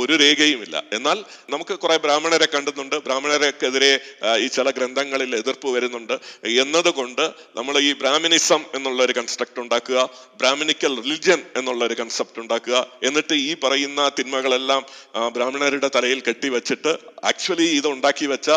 [0.00, 0.82] ഒരു രേഖയുമില്ല.
[0.92, 2.96] എന്നാൽ നമുക്ക് കുറെ ബ്രാഹ്മണരെ കണ്ടുന്നുണ്ട്.
[2.96, 3.92] ബ്രാഹ്മണരെക്കെതിരെ
[4.38, 6.14] ഈ ചില ഗ്രന്ഥങ്ങളിൽ എതിർപ്പ് വരുന്നുണ്ട്.
[6.62, 7.24] എന്നതുകൊണ്ട്
[7.56, 10.08] നമ്മൾ ഈ ബ്രാഹ്മിനിസം എന്നുള്ള ഒരു കൺസ്ട്രക്ട് ഉണ്ടാക്കുക
[10.38, 14.82] ബ്രാഹ്മിനിക്കൽ റിലിജ്യൻ എന്നുള്ള ഒരു കൺസെപ്റ്റ് ഉണ്ടാക്കുക എന്നിട്ട് ഈ പറയുന്ന തിന്മകളെല്ലാം
[15.32, 16.94] ബ്രാഹ്മണരുടെ തലയിൽ കെട്ടിവെച്ചിട്ട്
[17.24, 18.50] ആക്ച്വലി ഇത് ഉണ്ടാക്കി വെച്ച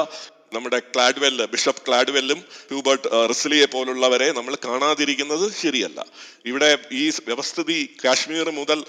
[0.55, 2.39] നമ്മുടെ ക്ലാഡ്വെല്ല് ബിഷപ്പ് ക്ലാഡ്വെല്ലും
[2.71, 5.99] ഹ്യൂബർട്ട് റിസ്ലിയെ പോലുള്ളവരെ നമ്മൾ കാണാതിരിക്കുന്നത് ശരിയല്ല.
[6.45, 8.79] ഇവിടെ ഈ വ്യവസ്ഥിതി കാശ്മീർ മുതൽ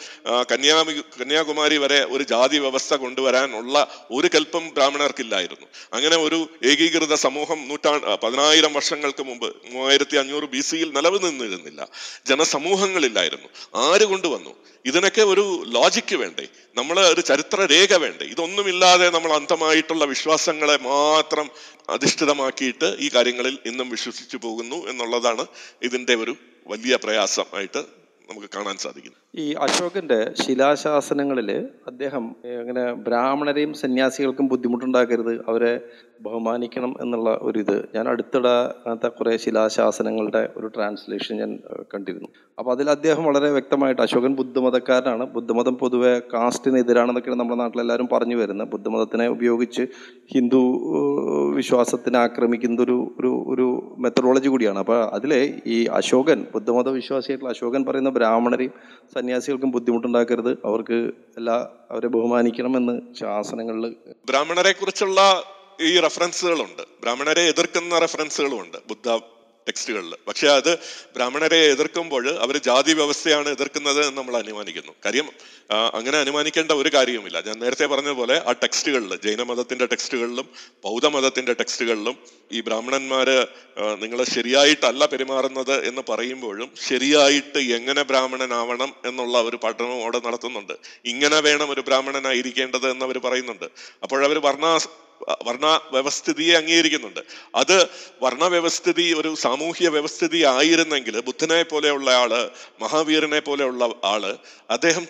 [0.53, 3.75] കന്യാമി കന്യാകുമാരി വരെ ഒരു ജാതി വ്യവസ്ഥ കൊണ്ടുവരാനുള്ള
[4.11, 5.67] ഒരു കൽപ്പം ബ്രാഹ്മണർക്കില്ലായിരുന്നു.
[5.93, 6.39] അങ്ങനെ ഒരു
[6.73, 7.93] ഏകീകൃത സമൂഹം നൂറ്റാ
[8.23, 11.83] പതിനായിരം വർഷങ്ങൾക്ക് മുമ്പ് മൂവായിരത്തി അഞ്ഞൂറ് ബി സിയിൽ നിലനിന്നിരുന്നില്ല
[12.27, 13.49] ജനസമൂഹങ്ങളില്ലായിരുന്നു.
[13.87, 14.53] ആര് കൊണ്ടുവന്നു?
[14.87, 16.47] ഇതിനൊക്കെ ഒരു ലോജിക്ക് വേണ്ടേ?
[16.77, 18.25] നമ്മൾ ഒരു ചരിത്ര രേഖ വേണ്ടേ?
[18.25, 21.49] ഇതൊന്നുമില്ലാതെ നമ്മൾ അന്ധമായിട്ടുള്ള വിശ്വാസങ്ങളെ മാത്രം
[21.89, 25.47] അധിഷ്ഠിതമാക്കിയിട്ട് ഈ കാര്യങ്ങളിൽ ഇന്നും വിശ്വസിച്ചു പോകുന്നു എന്നുള്ളതാണ്
[25.83, 26.35] ഇതിന്റെ ഒരു
[26.67, 27.83] വലിയ പ്രയാസമായിട്ട്
[28.31, 29.23] നമുക്ക് കാണാൻ സാധിക്കുന്നത്.
[29.37, 31.51] ഈ അശോകന്റെ ശിലാശാസനങ്ങളിൽ
[31.87, 32.25] അദ്ദേഹം
[32.61, 35.81] അങ്ങനെ ബ്രാഹ്മണരെയും സന്യാസികൾക്കും ബുദ്ധിമുട്ടുണ്ടാക്കരുത് അവരെ
[36.23, 41.59] ബഹുമാനിക്കണം എന്നുള്ള ഒരു ഇത് ഞാൻ അടുത്തിടെ അങ്ങനത്തെ കുറേ ശിലാശാസനങ്ങളുടെ ഒരു ട്രാൻസ്ലേഷൻ ഞാൻ
[41.95, 42.29] കണ്ടിരുന്നു.
[42.59, 45.25] അപ്പോൾ അതിൽ അദ്ദേഹം വളരെ വ്യക്തമായിട്ട് അശോകൻ ബുദ്ധമതക്കാരനാണ്.
[45.33, 48.69] ബുദ്ധമതം പൊതുവെ കാസ്റ്റിനെതിരാണെന്നൊക്കെയാണ് നമ്മുടെ നാട്ടിലെല്ലാവരും പറഞ്ഞു വരുന്നത്.
[48.69, 49.87] ബുദ്ധമതത്തിനെ ഉപയോഗിച്ച്
[50.35, 50.63] ഹിന്ദു
[51.57, 54.79] വിശ്വാസത്തിനെ ആക്രമിക്കുന്ന ഒരു ഒരു ഒരു മെത്തഡോളജി കൂടിയാണ്.
[54.79, 58.75] അപ്പോൾ അതിലെ ഈ അശോകൻ ബുദ്ധമത വിശ്വാസിയായിട്ടുള്ള അശോകൻ പറയുന്ന ബ്രാഹ്മണരെയും
[59.27, 60.51] സന്യാസികൾക്കും ബുദ്ധിമുട്ടുണ്ടാക്കരുത്.
[60.65, 60.99] അവർക്ക്
[61.39, 61.55] എല്ലാ
[61.91, 63.87] അവരെ ബഹുമാനിക്കണമെന്ന് ശാസനങ്ങളിൽ
[64.29, 65.21] ബ്രാഹ്മണരെ കുറിച്ചുള്ള
[65.81, 69.09] ഈ റെഫറൻസുകളുണ്ട് ബ്രാഹ്മണരെ എതിർക്കുന്ന റെഫറൻസുകളും ഉണ്ട് ബുദ്ധ
[69.69, 70.73] ടെക്സ്റ്റുകളിൽ പക്ഷേ അത്
[71.17, 74.93] ബ്രാഹ്മണരെ എതിർക്കുമ്പോൾ അവർ ജാതി വ്യവസ്ഥയാണ് എതിർക്കുന്നത് എന്ന് നമ്മൾ അനുമാനിക്കുന്നു.
[75.05, 75.29] കാര്യം
[75.95, 77.41] അങ്ങനെ അനുമാനിക്കേണ്ട ഒരു കാര്യവുമില്ല.
[77.47, 80.49] ഞാൻ നേരത്തെ പറഞ്ഞതുപോലെ ആ ടെക്സ്റ്റുകളിൽ ജൈനമതത്തിന്റെ ടെക്സ്റ്റുകളിലും
[80.85, 82.17] ബൗദ്ധമതത്തിന്റെ ടെക്സ്റ്റുകളിലും
[82.53, 83.47] ഈ ബ്രാഹ്മണന്മാര്
[84.03, 90.73] നിങ്ങൾ ശരിയായിട്ടല്ല പെരുമാറുന്നത് എന്ന് പറയുമ്പോഴും ശരിയായിട്ട് എങ്ങനെ ബ്രാഹ്മണനാവണം എന്നുള്ള ഒരു പഠനം അവിടെ നടത്തുന്നുണ്ട്.
[91.05, 93.65] ഇങ്ങനെ വേണം ഒരു ബ്രാഹ്മണനായിരിക്കേണ്ടത് എന്ന് അവർ പറയുന്നുണ്ട്.
[94.03, 94.65] അപ്പോഴവർ വർണ
[95.47, 97.21] വർണ വ്യവസ്ഥിതിയെ അംഗീകരിക്കുന്നുണ്ട്.
[97.55, 97.89] അത്
[98.23, 102.51] വർണ വ്യവസ്ഥിതി ഒരു സാമൂഹ്യ വ്യവസ്ഥിതി ആയിരുന്നെങ്കിൽ ബുദ്ധനെ പോലെയുള്ള ആൾ
[102.81, 104.39] മഹാവീരനെ പോലെയുള്ള ആൾ
[104.71, 105.09] അദ്ദേഹം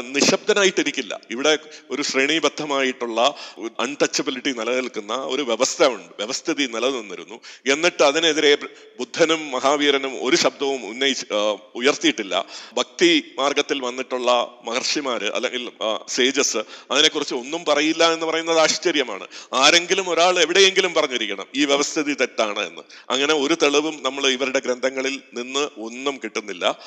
[0.00, 1.58] നിശബ്ദനായിട്ടിരിക്കില്ല ഇവിടെ
[1.90, 3.34] ഒരു ശ്രേണീബദ്ധമായിട്ടുള്ള
[3.80, 6.12] അൺടച്ചബിലിറ്റി നിലനിൽക്കുന്ന ഒരു വ്യവസ്ഥ ഉണ്ട്.
[6.18, 7.40] വ്യവസ്ഥിതി നിലനിന്നിരുന്നു.
[7.72, 8.54] എന്നിട്ട് അതിനെതിരെ
[8.98, 11.26] ബുദ്ധനും മഹാവീരനും ഒരു ശബ്ദവും ഉന്നയിച്ച്
[11.74, 12.44] ഉയർത്തിയിട്ടില്ല.
[12.74, 14.30] ഭക്തി മാർഗത്തിൽ വന്നിട്ടുള്ള
[14.64, 15.70] മഹർഷിമാര് അല്ലെങ്കിൽ
[16.08, 19.26] സേജസ് അതിനെക്കുറിച്ച് ഒന്നും പറയില്ല എന്ന് പറയുന്നത് ആശ്ചര്യമാണ്.
[19.54, 22.82] ആരെങ്കിലും ഒരാൾ എവിടെയെങ്കിലും പറഞ്ഞിരിക്കണം ഈ വ്യവസ്ഥിതി തെറ്റാണ് എന്ന്.
[23.10, 26.78] അങ്ങനെ ഒരു തെളിവും നമ്മൾ ഇവരുടെ ഗ്രന്ഥങ്ങളിൽ നിന്ന് ഒന്നും കിട്ടുന്നില്ല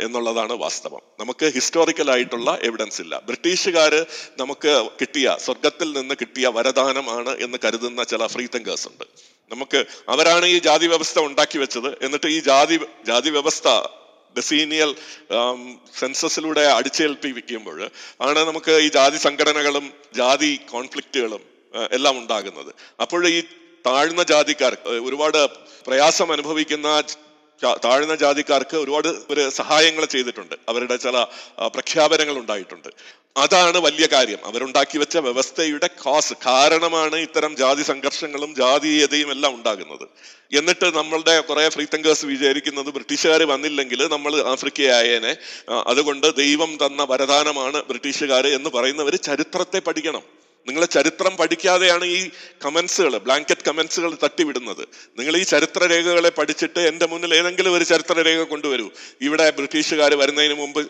[0.00, 1.02] എന്നുള്ളതാണ് വാസ്തവം.
[1.20, 3.14] നമുക്ക് ഹിസ്റ്റോറിക്കൽ ആയിട്ടുള്ള എവിഡൻസ് ഇല്ല.
[3.28, 3.92] ബ്രിട്ടീഷുകാർ
[4.42, 9.04] നമുക്ക് കിട്ടിയ സ്വർഗത്തിൽ നിന്ന് കിട്ടിയ വരദാനമാണ് എന്ന് കരുതുന്ന ചില ഫ്രീ തിങ്കേഴ്സ് ഉണ്ട്.
[9.50, 11.90] നമുക്ക് അവരാണ് ഈ ജാതി വ്യവസ്ഥ ഉണ്ടാക്കി വെച്ചത്.
[12.04, 12.76] എന്നിട്ട് ഈ ജാതി
[13.06, 13.68] ജാതി വ്യവസ്ഥ
[14.36, 14.90] ഡെസീനിയൽ
[16.00, 17.78] സെൻസസിലൂടെ അടിച്ചേൽപ്പിക്കുമ്പോൾ
[18.26, 21.42] ആണ് നമുക്ക് ഈ ജാതി സംഘടനകളും ജാതി കോൺഫ്ലിക്റ്റുകളും
[21.92, 22.70] എല്ലാം ഉണ്ടാകുന്നത്.
[23.00, 23.38] അപ്പോൾ ഈ
[23.86, 24.72] താഴ്ന്ന ജാതിക്കാർ
[25.08, 25.40] ഒരുപാട്
[25.86, 26.88] പ്രയാസം അനുഭവിക്കുന്ന
[27.62, 30.54] താഴ്ന്ന ജാതിക്കാർക്ക് ഒരുപാട് ഒരു സഹായങ്ങൾ ചെയ്തിട്ടുണ്ട്.
[30.68, 31.26] അവരുടെ ചില
[31.66, 32.88] പ്രഖ്യാപനങ്ങൾ ഉണ്ടായിട്ടുണ്ട്.
[33.36, 34.38] അതാണ് വലിയ കാര്യം.
[34.44, 40.08] അവരുണ്ടാക്കി വെച്ച വ്യവസ്ഥയുടെ കോസ് കാരണമാണ് ഇത്തരം ജാതി സംഘർഷങ്ങളും ജാതീയതയും എല്ലാം ഉണ്ടാകുന്നത്.
[40.56, 45.36] എന്നിട്ട് നമ്മളുടെ കുറെ ഫ്രീ തങ്കേഴ്സ് വിചാരിക്കുന്നത് ബ്രിട്ടീഷുകാർ വന്നില്ലെങ്കിൽ നമ്മൾ ആഫ്രിക്കയായേനെ
[45.86, 50.43] അതുകൊണ്ട് ദൈവം തന്ന വരദാനമാണ് ബ്രിട്ടീഷുകാർ എന്ന് പറയുന്നവർ ചരിത്രത്തെ പഠിക്കണം.
[50.66, 52.30] നിങ്ങൾ ചരിത്രം പഠിക്കാതെയാണ് ഈ
[52.64, 54.88] കമൻസുകൾ ബ്ലാങ്കറ്റ് കമൻസുകൾ തട്ടിവിടുന്നത്.
[55.18, 58.90] നിങ്ങൾ ഈ ചരിത്ര രേഖകളെ പഠിച്ചിട്ട് എന്റെ മുന്നിൽ ഏതെങ്കിലും ഒരു ചരിത്ര രേഖ കൊണ്ടുവരൂ.
[59.20, 60.80] ഇവിടെ ബ്രിട്ടീഷുകാർ വരുന്നതിന് മുമ്പ്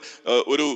[0.47, 0.67] ഒരു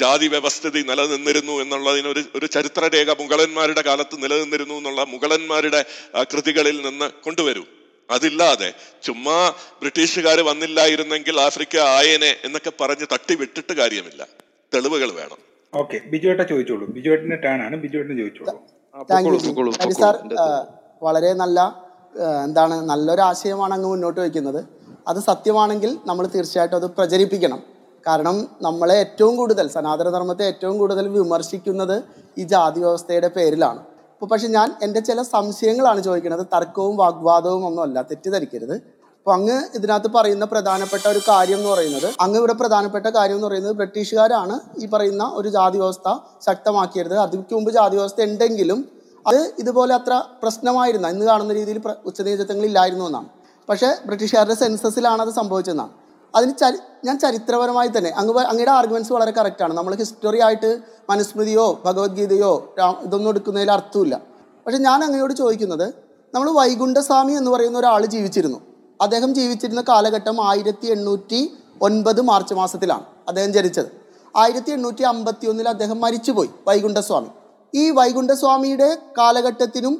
[0.00, 5.84] ജാതി വ്യവസ്ഥിതി നിലനിന്നിരുന്നു എന്നുള്ളതിന് ഒരു ഒരു ചരിത്ര രേഖ മുഗളന്മാരുടെ കാലത്ത് നിലനിന്നിരുന്നു എന്നുള്ള മുഗളന്മാരുടെ
[6.22, 7.64] കൃതികളിൽ നിന്ന് കൊണ്ടുവരൂ.
[8.10, 14.26] അതില്ലാതെ ചുമ്മാ ബ്രിട്ടീഷുകാർ വന്നില്ലായിരുന്നെങ്കിൽ ആഫ്രിക്ക ആയേനെ എന്നൊക്കെ പറഞ്ഞ് തട്ടിവിട്ടിട്ട് കാര്യമില്ല.
[14.74, 15.49] തെളിവുകൾ വേണം.
[15.78, 16.86] ഓക്കെ ബിജുവേട്ട ചോദിച്ചോളൂ.
[16.94, 18.54] ബിജുവേട്ടന്റെ ടേൺ ആണ് ബിജുവേട്ടന് ചോദിച്ചോളൂ
[19.10, 19.92] താങ്ക് യു.
[20.02, 20.14] സാർ
[21.06, 21.58] വളരെ നല്ല
[22.46, 24.58] എന്താണ് നല്ലൊരു ആശയമാണ് അങ്ങ് മുന്നോട്ട് വയ്ക്കുന്നത്.
[25.10, 27.60] അത് സത്യമാണെങ്കിൽ നമ്മൾ തീർച്ചയായിട്ടും അത് പ്രചരിപ്പിക്കണം.
[28.06, 31.96] കാരണം നമ്മളെ ഏറ്റവും കൂടുതൽ സനാതനധർമ്മത്തെ ഏറ്റവും കൂടുതൽ വിമർശിക്കുന്നത്
[32.40, 33.80] ഈ ജാതി വ്യവസ്ഥയുടെ പേരിലാണ്.
[34.14, 36.44] അപ്പോൾ പക്ഷെ ഞാൻ എന്റെ ചില സംശയങ്ങളാണ് ചോദിക്കുന്നത്.
[36.54, 38.76] തർക്കവും വാഗ്വാദവും ഒന്നുമല്ല തെറ്റിദ്ധരിക്കരുത്.
[39.20, 43.74] അപ്പോൾ അങ്ങ് ഇതിനകത്ത് പറയുന്ന പ്രധാനപ്പെട്ട ഒരു കാര്യം എന്ന് പറയുന്നത് അങ്ങ് ഇവിടെ പ്രധാനപ്പെട്ട കാര്യം എന്ന് പറയുന്നത്
[43.80, 46.08] ബ്രിട്ടീഷുകാരാണ് ഈ പറയുന്ന ഒരു ജാതി വ്യവസ്ഥ
[46.46, 47.14] ശക്തമാക്കിയത്.
[47.24, 48.78] അതിക്ക് മുമ്പ് ജാതി വ്യവസ്ഥ ഉണ്ടെങ്കിലും
[49.30, 50.12] അത് ഇതുപോലെ അത്ര
[50.42, 53.28] പ്രശ്നമായിരുന്ന ഇന്ന് കാണുന്ന രീതിയിൽ ഉച്ചനീചത്വങ്ങൾ ഇല്ലായിരുന്നു എന്നാണ്.
[53.68, 55.92] പക്ഷേ ബ്രിട്ടീഷുകാരുടെ സെൻസസിലാണ് അത് സംഭവിച്ചതെന്നാണ്.
[56.34, 60.72] അതിന് ചരി ഞാൻ ചരിത്രപരമായി തന്നെ അങ്ങ് അങ്ങയുടെ ആർഗ്യുമെന്റ്സ് വളരെ കറക്റ്റാണ് നമ്മൾ ഹിസ്റ്ററി ആയിട്ട്
[61.10, 62.52] മനുസ്മൃതിയോ ഭഗവത്ഗീതയോ
[63.06, 64.16] ഇതൊന്നും എടുക്കുന്നതിൽ അർത്ഥമില്ല.
[64.64, 65.86] പക്ഷെ ഞാൻ അങ്ങയോട് ചോദിക്കുന്നത്
[66.34, 68.60] നമ്മൾ വൈകുണ്ഠസ്വാമി എന്ന് പറയുന്ന ഒരാൾ ജീവിച്ചിരുന്നു.
[69.04, 71.40] അദ്ദേഹം ജീവിച്ചിരുന്ന കാലഘട്ടം ആയിരത്തി എണ്ണൂറ്റി
[71.86, 73.90] ഒൻപത് മാർച്ച് മാസത്തിലാണ് അദ്ദേഹം ജനിച്ചത്.
[74.34, 77.30] ആയിരത്തി എണ്ണൂറ്റി അമ്പത്തി ഒന്നിൽ അദ്ദേഹം മരിച്ചുപോയി വൈകുണ്ഠസ്വാമി.
[77.74, 78.88] ഈ വൈകുണ്ഠസ്വാമിയുടെ
[79.18, 79.94] കാലഘട്ടത്തിനും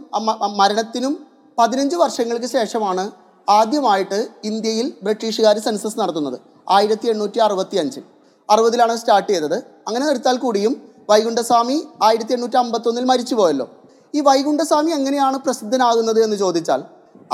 [0.61, 1.15] മരണത്തിനും
[1.59, 3.05] പതിനഞ്ച് വർഷങ്ങൾക്ക് ശേഷമാണ്
[3.49, 4.19] ആദ്യമായിട്ട്
[4.51, 6.39] ഇന്ത്യയിൽ ബ്രിട്ടീഷുകാർ സെൻസസ് നടത്തുന്നത്
[6.77, 8.05] ആയിരത്തി എണ്ണൂറ്റി അറുപത്തി അഞ്ചിൽ
[8.49, 9.59] അറുപതിലാണ് സ്റ്റാർട്ട് ചെയ്തത്.
[9.89, 10.73] അങ്ങനെ നിർത്താൽ കൂടിയും
[11.11, 11.77] വൈകുണ്ഠസ്വാമി
[12.07, 13.67] ആയിരത്തി എണ്ണൂറ്റി അമ്പത്തൊന്നിൽ മരിച്ചു പോയല്ലോ
[14.15, 16.81] ഈ വൈകുണ്ഠസ്വാമി എങ്ങനെയാണ് പ്രസിദ്ധനാകുന്നത് എന്ന് ചോദിച്ചാൽ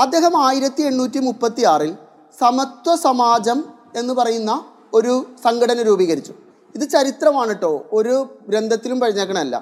[0.03, 1.91] അദ്ദേഹം ആയിരത്തി എണ്ണൂറ്റി മുപ്പത്തി ആറിൽ
[2.39, 3.59] സമത്വ സമാജം
[3.95, 4.51] എന്ന് പറയുന്ന
[4.93, 5.13] ഒരു
[5.45, 6.33] സംഘടന രൂപീകരിച്ചു.
[6.75, 8.15] ഇത് ചരിത്രമാണ് കേട്ടോ ഒരു
[8.49, 9.55] ഗ്രന്ഥത്തിലും പഴിഞ്ഞേക്കണമല്ല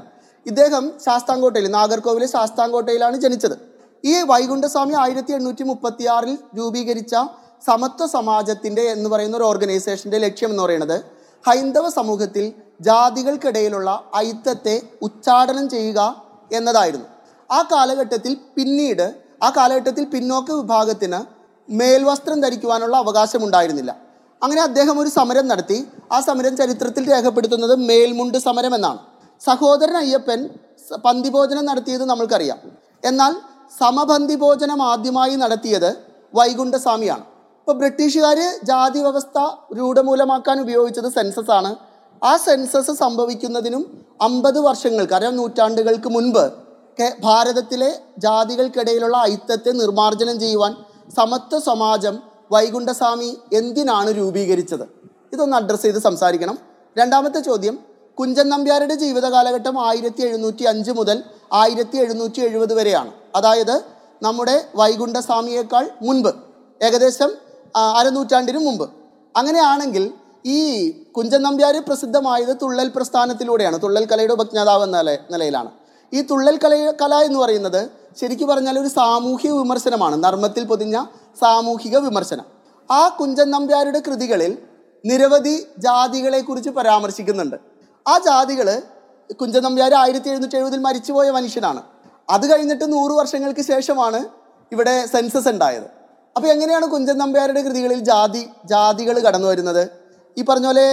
[0.46, 3.56] ഇദ്ദേഹം ശാസ്താംകോട്ടയിൽ നാഗർകോവിലെ ശാസ്താംകോട്ടയിലാണ് ജനിച്ചത്.
[4.04, 7.16] ഈ വൈകുണ്ഠസ്വാമി ആയിരത്തി എണ്ണൂറ്റി മുപ്പത്തി ആറിൽ രൂപീകരിച്ച
[7.68, 10.98] സമത്വ സമാജത്തിന്റെ എന്ന് പറയുന്ന ഒരു ഓർഗനൈസേഷന്റെ ലക്ഷ്യം എന്ന് പറയുന്നത്
[11.48, 12.46] ഹൈന്ദവ സമൂഹത്തിൽ
[12.82, 16.02] ജാതികൾക്കിടയിലുള്ള ഐത്തത്തെ ഉച്ചാടനം ചെയ്യുക
[16.52, 17.08] എന്നതായിരുന്നു.
[17.50, 19.08] ആ കാലഘട്ടത്തിൽ പിന്നീട്
[19.44, 21.20] ആ കാലഘട്ടത്തിൽ പിന്നോക്ക വിഭാഗത്തിന്
[21.72, 23.96] മേൽവസ്ത്രം ധരിക്കുവാനുള്ള അവകാശമുണ്ടായിരുന്നില്ല.
[24.44, 25.88] അങ്ങനെ അദ്ദേഹം ഒരു സമരം നടത്തി.
[26.12, 29.00] ആ സമരം ചരിത്രത്തിൽ രേഖപ്പെടുത്തുന്നത് മേൽമുണ്ട് സമരം എന്നാണ്.
[29.46, 30.50] സഹോദരൻ അയ്യപ്പൻ
[31.06, 32.58] പന്തിഭോജനം നടത്തിയത് നമ്മൾക്കറിയാം.
[33.06, 33.36] എന്നാൽ
[33.80, 35.98] സമപന്തി ഭോജനം ആദ്യമായി നടത്തിയത്
[36.36, 37.24] വൈകുണ്ഠസ്വാമിയാണ്.
[37.60, 39.38] ഇപ്പോൾ ബ്രിട്ടീഷുകാർ ജാതി വ്യവസ്ഥ
[39.74, 41.76] രൂഢമൂലമാക്കാൻ ഉപയോഗിച്ചത് സെൻസസ് ആണ്.
[42.24, 46.65] ആ സെൻസസ് സംഭവിക്കുന്നതിനും അമ്പത് വർഷങ്ങൾക്ക് അതായത് നൂറ്റാണ്ടുകൾക്ക് മുൻപ്
[47.20, 50.76] ഭാരതത്തിലെ ജാതികൾക്കിടയിലുള്ള ഐത്തത്തെ നിർമ്മാർജനം ചെയ്യുവാൻ
[51.18, 52.20] സമത്വ സമാജം
[52.52, 54.84] വൈകുണ്ഠസ്വാമി എന്തിനാണ് രൂപീകരിച്ചത്?
[55.34, 56.58] ഇതൊന്ന് അഡ്രസ്സ് ചെയ്ത് സംസാരിക്കണം.
[56.98, 57.80] രണ്ടാമത്തെ ചോദ്യം
[58.20, 61.24] കുഞ്ചൻ നമ്പ്യാരുടെ ജീവിത കാലഘട്ടം ആയിരത്തി എഴുന്നൂറ്റി അഞ്ച് മുതൽ
[61.54, 63.12] ആയിരത്തി എഴുന്നൂറ്റി എഴുപത് വരെയാണ്.
[63.36, 63.82] അതായത്
[64.24, 66.30] നമ്മുടെ വൈകുണ്ഠസ്വാമിയേക്കാൾ മുൻപ്
[66.84, 67.32] ഏകദേശം
[67.76, 68.90] അരനൂറ്റാണ്ടിന് മുമ്പ്.
[69.38, 70.12] അങ്ങനെയാണെങ്കിൽ
[70.46, 73.84] ഈ കുഞ്ചൻ നമ്പ്യാർ പ്രസിദ്ധമായത് തുള്ളൽ പ്രസ്ഥാനത്തിലൂടെയാണ്.
[73.84, 75.72] തുള്ളൽ കലയുടെ ഉപജ്ഞാതാവ് എന്ന നിലയിലാണ്.
[76.14, 77.90] ഈ തുള്ളൽ കല കല എന്ന് പറയുന്നത്
[78.20, 80.24] ശരിക്കും പറഞ്ഞാൽ ഒരു സാമൂഹിക വിമർശനമാണ്.
[80.24, 81.06] നർമ്മത്തിൽ പൊതിഞ്ഞ
[81.42, 82.46] സാമൂഹിക വിമർശനം.
[82.92, 84.58] ആ കുഞ്ചൻ നമ്പ്യാരുടെ കൃതികളിൽ
[85.06, 87.56] നിരവധി ജാതികളെക്കുറിച്ച് പരാമർശിക്കുന്നുണ്ട്.
[88.08, 88.82] ആ ജാതികൾ
[89.42, 91.82] കുഞ്ചൻ നമ്പ്യാർ ആയിരത്തി എഴുന്നൂറ്റി എഴുപതിൽ മരിച്ചുപോയ മനുഷ്യനാണ്.
[92.30, 94.20] അത് കഴിഞ്ഞിട്ട് നൂറ് വർഷങ്ങൾക്ക് ശേഷമാണ്
[94.72, 95.88] ഇവിടെ സെൻസസ് ഉണ്ടായത്.
[96.36, 99.84] അപ്പോൾ എങ്ങനെയാണ് കുഞ്ചൻ നമ്പ്യാരുടെ കൃതികളിൽ ജാതി ജാതികൾ കടന്നു വരുന്നത്
[100.38, 100.88] ഈ പറഞ്ഞ പോലെ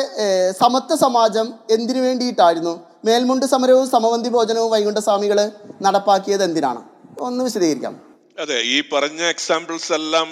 [0.61, 2.75] സമത്വ സമാജം എന്തിനു വേണ്ടിയിട്ടായിരുന്നു?
[3.07, 5.39] മേൽമുണ്ട് സമരവും സമവന്തി ഭോജനവും വൈകുണ്ഠ സ്വാമികൾ
[5.87, 6.81] നടപ്പാക്കിയത് എന്തിനാണ്?
[7.29, 7.95] ഒന്ന് വിശദീകരിക്കാം.
[8.43, 10.29] അതെ ഈ പറഞ്ഞ എക്സാമ്പിൾസ് എല്ലാം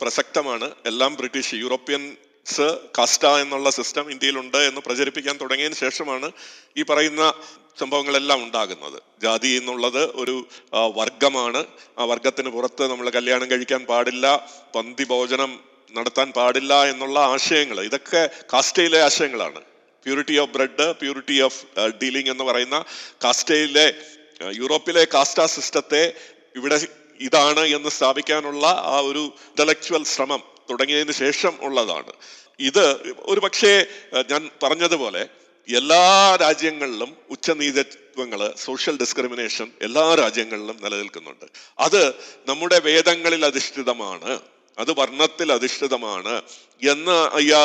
[0.00, 0.66] പ്രസക്തമാണ്.
[0.90, 6.28] എല്ലാം ബ്രിട്ടീഷ് യൂറോപ്യൻസ് കാസ്റ്റ എന്നുള്ള സിസ്റ്റം ഇന്ത്യയിലുണ്ട് എന്ന് പ്രചരിപ്പിക്കാൻ തുടങ്ങിയതിന് ശേഷമാണ്
[6.76, 7.22] ഈ പറയുന്ന
[7.80, 8.98] സംഭവങ്ങളെല്ലാം ഉണ്ടാകുന്നത്.
[9.24, 10.36] ജാതി എന്നുള്ളത് ഒരു
[10.98, 11.60] വർഗമാണ്
[11.98, 14.26] ആ വർഗത്തിന് പുറത്ത് നമ്മൾ കല്യാണം കഴിക്കാൻ പാടില്ല
[14.74, 15.52] പന്തി ഭോജനം
[15.96, 17.78] നടത്താൻ പാടില്ല എന്നുള്ള ആശയങ്ങൾ.
[17.88, 18.22] ഇതൊക്കെ
[18.52, 19.60] കാസ്റ്റയിലെ ആശയങ്ങളാണ്.
[20.04, 21.60] Purity of bread purity of
[22.02, 22.78] dealing എന്ന് പറയുന്ന
[23.24, 23.86] കാസ്റ്റയിലെ
[24.60, 26.02] യൂറോപ്പിലെ കാസ്റ്റാ സിസ്റ്റത്തെ
[26.56, 26.78] ഇവിടെ
[27.20, 30.40] ഇതാണ് എന്ന് സ്ഥാപിക്കാനുള്ള ആ ഒരു ഇന്റലക്ച്വൽ ശ്രമം
[30.70, 32.12] തുടങ്ങിയതിന് ശേഷം ഉള്ളതാണ്.
[32.68, 32.84] ഇത്
[33.32, 33.72] ഒരു പക്ഷേ
[34.30, 35.22] ഞാൻ പറഞ്ഞതുപോലെ
[35.68, 36.04] എല്ലാ
[36.44, 41.46] രാജ്യങ്ങളിലും ഉച്ചനീതത്വങ്ങൾ സോഷ്യൽ ഡിസ്ക്രിമിനേഷൻ എല്ലാ രാജ്യങ്ങളിലും നിലനിൽക്കുന്നുണ്ട്.
[41.86, 42.02] അത്
[42.50, 44.32] നമ്മുടെ വേദങ്ങളിൽ അധിഷ്ഠിതമാണ്
[44.78, 46.34] അത് വർണത്തിൽ അധിഷ്ഠിതമാണ്
[46.92, 47.16] എന്ന്
[47.58, 47.62] ആ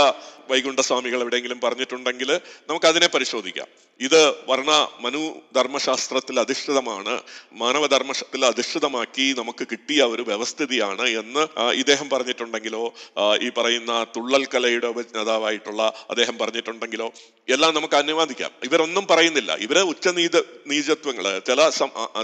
[0.49, 2.39] വൈകുണ്ഠസ്വാമികൾ എവിടെയെങ്കിലും പറഞ്ഞിട്ടുണ്ടെങ്കിൽ
[2.69, 3.67] നമുക്ക് അതിനെ പരിശോധിക്കാം.
[3.99, 7.21] ഇത് വർണ മനു ധർമ്മശാസ്ത്രത്തിൽ അധിഷ്ഠിതമാണ്.
[7.53, 12.93] മാനവധർമ്മത്തിൽ അധിഷ്ഠിതമാക്കി നമുക്ക് കിട്ടിയ ഒരു വ്യവസ്ഥിതിയാണ് എന്ന് ഇദ്ദേഹം പറഞ്ഞിട്ടുണ്ടെങ്കിലോ
[13.41, 17.11] ഈ പറയുന്ന തുള്ളൽ കലയുടെ ഉപജ്ഞതാവായിട്ടുള്ള അദ്ദേഹം പറഞ്ഞിട്ടുണ്ടെങ്കിലോ
[17.49, 18.51] എല്ലാം നമുക്ക് അനുവാദിക്കാം.
[18.63, 19.55] ഇവരൊന്നും പറയുന്നില്ല.
[19.55, 20.37] ഇവർ ഉച്ചനീത
[20.67, 21.69] നീചത്വങ്ങൾ ചില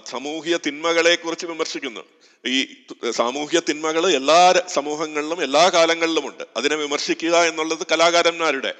[0.07, 2.01] സമൂഹ്യ തിന്മകളെ കുറിച്ച് വിമർശിക്കുന്നു.
[2.45, 2.67] ഈ
[3.11, 6.43] സാമൂഹ്യ തിന്മകൾ എല്ലാ സമൂഹങ്ങളിലും എല്ലാ കാലങ്ങളിലും ഉണ്ട്.
[6.57, 8.73] അതിനെ വിമർശിക്കുക എന്നുള്ളത് കലാകാരന്മാരുടെ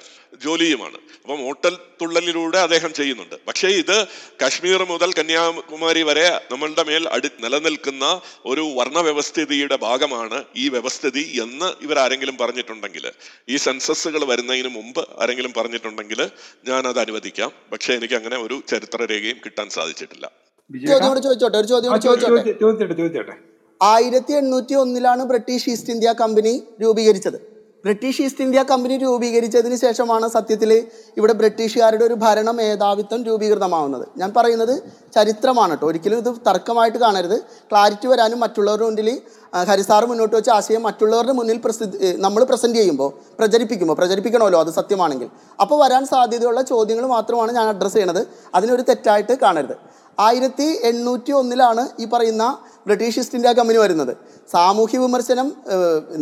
[0.44, 0.98] ജോലിയുമാണ്.
[1.22, 3.34] അപ്പം ഹോട്ടൽ തുള്ളലിലൂടെ അദ്ദേഹം ചെയ്യുന്നുണ്ട്.
[3.48, 4.06] പക്ഷേ ഇത്
[4.42, 11.98] കാശ്മീർ മുതൽ കന്യാകുമാരി വരെ നമ്മളുടെ മേൽ അടി നിലനിൽക്കുന്ന ഒരു വർണവ്യവസ്ഥിതിയുടെ ഭാഗമാണ് ഈ വ്യവസ്ഥിതി എന്ന് ഇവർ
[11.98, 13.12] ആരെങ്കിലും പറഞ്ഞിട്ടുണ്ടെങ്കിൽ.
[13.48, 16.30] ഈ സെൻസസുകൾ വരുന്നതിന് മുമ്പ് ആരെങ്കിലും പറഞ്ഞിട്ടുണ്ടെങ്കിൽ
[16.68, 17.52] ഞാൻ അത് അനുവദിക്കാം.
[17.72, 20.30] പക്ഷേ എനിക്ക് അങ്ങനെ ഒരു ചരിത്രരേഖയും കിട്ടാൻ സാധിച്ചിട്ടില്ല.
[21.22, 21.58] ചോദിച്ചോട്ടെ?
[21.58, 23.32] ഒരു ചോദ്യം ചോദിച്ചോട്ടെ.
[23.82, 27.53] ആയിരത്തി എണ്ണൂറ്റി ഒന്നിലാണ് ബ്രിട്ടീഷ് ഈസ്റ്റ് ഇന്ത്യ കമ്പനി രൂപീകരിച്ചത്.
[27.84, 30.70] ബ്രിട്ടീഷ് ഈസ്റ്റ് ഇന്ത്യ കമ്പനി രൂപീകരിച്ചതിന് ശേഷമാണ് സത്യത്തിൽ
[31.18, 34.04] ഇവിടെ ബ്രിട്ടീഷുകാരുടെ ഒരു ഭരണ മേധാവിത്വം രൂപീകൃതമാവുന്നത്.
[34.20, 34.74] ഞാൻ പറയുന്നത്
[35.14, 35.86] ചരിത്രമാണ് കേട്ടോ.
[35.90, 37.36] ഒരിക്കലും ഇത് തർക്കമായിട്ട് കാണരുത്.
[37.70, 39.08] ക്ലാരിറ്റി വരാനും മറ്റുള്ളവരുടെ മുന്നിൽ
[39.70, 43.10] ഹരിസാർ മുന്നോട്ട് വെച്ച ആശയം മറ്റുള്ളവരുടെ മുന്നിൽ പ്രസിദ്ധ നമ്മൾ പ്രസന്റ് ചെയ്യുമ്പോൾ
[43.40, 45.28] പ്രചരിപ്പിക്കുമ്പോൾ പ്രചരിപ്പിക്കണമല്ലോ അത് സത്യമാണെങ്കിൽ.
[45.62, 48.22] അപ്പോൾ വരാൻ സാധ്യതയുള്ള ചോദ്യങ്ങൾ മാത്രമാണ് ഞാൻ അഡ്രസ്സ് ചെയ്യണത്.
[48.54, 49.76] അതിനൊരു തെറ്റായിട്ട് കാണരുത്.
[50.26, 52.44] ആയിരത്തി എണ്ണൂറ്റി ഒന്നിലാണ് ഈ പറയുന്ന
[52.86, 54.12] ബ്രിട്ടീഷ് ഈസ്റ്റ് ഇന്ത്യ കമ്പനി വരുന്നത്.
[54.54, 55.48] സാമൂഹ്യ വിമർശനം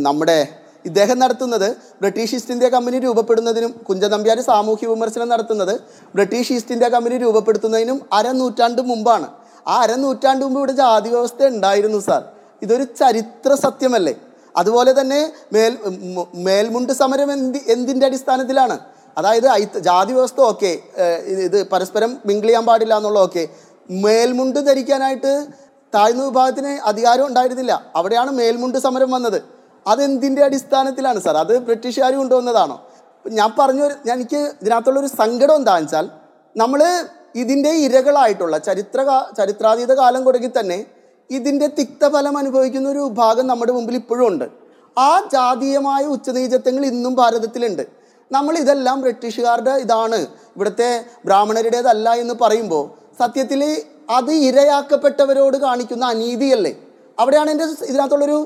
[0.09, 0.39] നമ്മുടെ
[0.89, 1.69] ഇദ്ദേഹം നടത്തുന്നത്
[2.03, 5.75] ബ്രിട്ടീഷ് ഈസ്റ്റ് ഇന്ത്യ കമ്പനി രൂപപ്പെടുന്നതിനും കുഞ്ചനമ്പ്യാർ സാമൂഹ്യ വിമർശനം നടത്തുന്നത്
[6.17, 9.29] ബ്രിട്ടീഷ് ഈസ്റ്റ് ഇന്ത്യ കമ്പനി രൂപപ്പെടുത്തുന്നതിനും അരനൂറ്റാണ്ട് മുമ്പാണ്.
[9.73, 12.23] ആ അരനൂറ്റാണ്ട് മുമ്പ് ഇവിടെ ജാതി വ്യവസ്ഥ ഉണ്ടായിരുന്നു സാർ
[12.65, 14.15] ഇതൊരു ചരിത്ര സത്യമല്ലേ?
[14.61, 15.21] അതുപോലെ തന്നെ
[15.55, 15.73] മേൽ
[16.47, 18.77] മേൽമുണ്ട് സമരം എന്തി എന്തിന്റെ അടിസ്ഥാനത്തിലാണ്?
[19.19, 19.49] അതായത്
[19.89, 20.73] ജാതി വ്യവസ്ഥ ഓക്കെ
[21.47, 23.45] ഇത് പരസ്പരം മിങ്കിൾ ചെയ്യാൻ പാടില്ല എന്നുള്ള ഓക്കെ.
[24.05, 25.33] മേൽമുണ്ട് ധരിക്കാനായിട്ട്
[25.95, 27.73] താഴ്ന്ന വിഭാഗത്തിന് അധികാരം ഉണ്ടായിരുന്നില്ല.
[27.99, 29.41] അവിടെയാണ് മേൽമുണ്ട് സമരം വന്നത്.
[29.87, 31.37] അതെന്തിന്റെ അടിസ്ഥാനത്തിലാണ് സാർ?
[31.37, 32.77] അത് ബ്രിട്ടീഷുകാർ കൊണ്ടുവന്നതാണോ?
[33.25, 36.07] ഞാൻ പറഞ്ഞ ഞാൻ എനിക്ക് ഇതിനകത്തുള്ളൊരു സങ്കടം എന്താണെന്ന് വെച്ചാൽ
[36.57, 36.81] നമ്മൾ
[37.35, 39.01] ഇതിന്റെ ഇരകളായിട്ടുള്ള ചരിത്ര
[39.39, 40.79] ചരിത്രാതീത കാലം തുടങ്ങി തന്നെ
[41.31, 44.47] ഇതിന്റെ തിക്തഫലം അനുഭവിക്കുന്ന ഒരു ഭാഗം നമ്മുടെ മുമ്പിൽ ഇപ്പോഴും ഉണ്ട്.
[44.99, 47.85] ആ ജാതീയമായ ഉച്ചനീചത്വങ്ങൾ ഇന്നും ഭാരതത്തിലുണ്ട്.
[48.33, 50.19] നമ്മൾ ഇതെല്ലാം ബ്രിട്ടീഷുകാരുടെ ഇതാണ്.
[50.57, 52.85] ഇവിടുത്തെ ബ്രാഹ്മണരുടേതല്ല എന്ന് പറയുമ്പോൾ
[53.19, 53.63] സത്യത്തിൽ
[54.11, 56.73] അത് ഇരയാക്കപ്പെട്ടവരോട് കാണിക്കുന്ന അനീതിയല്ലേ?
[57.21, 58.39] അവിടെയാണ് എന്റെ ഇതിനകത്തുള്ളൊരു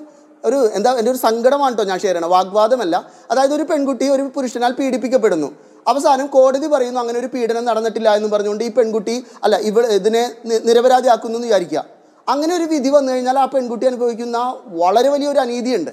[0.44, 3.10] ഒരു എന്താ എന്റെ ഒരു സങ്കടമാണ് കേട്ടോ ഞാൻ ഷെയർ ചെയ്യണം വാഗ്വാദമല്ല.
[3.30, 5.52] അതായത് ഒരു പെൺകുട്ടി ഒരു പുരുഷനാൽ പീഡിപ്പിക്കപ്പെടുന്നു.
[5.88, 11.36] അവസാനം കോടതി പറയുന്നു അങ്ങനെ ഒരു പീഡനം നടന്നിട്ടില്ല എന്ന് പറഞ്ഞുകൊണ്ട് ഈ പെൺകുട്ടി അല്ല ഇവ ഇതിനെ നിരപരാധിയാക്കുന്നു
[11.38, 11.84] എന്ന് വിചാരിക്കുക.
[12.28, 15.90] അങ്ങനെ ഒരു വിധി വന്നു കഴിഞ്ഞാൽ ആ പെൺകുട്ടി അനുഭവിക്കുന്ന വളരെ വലിയൊരു അനീതിയുണ്ട്.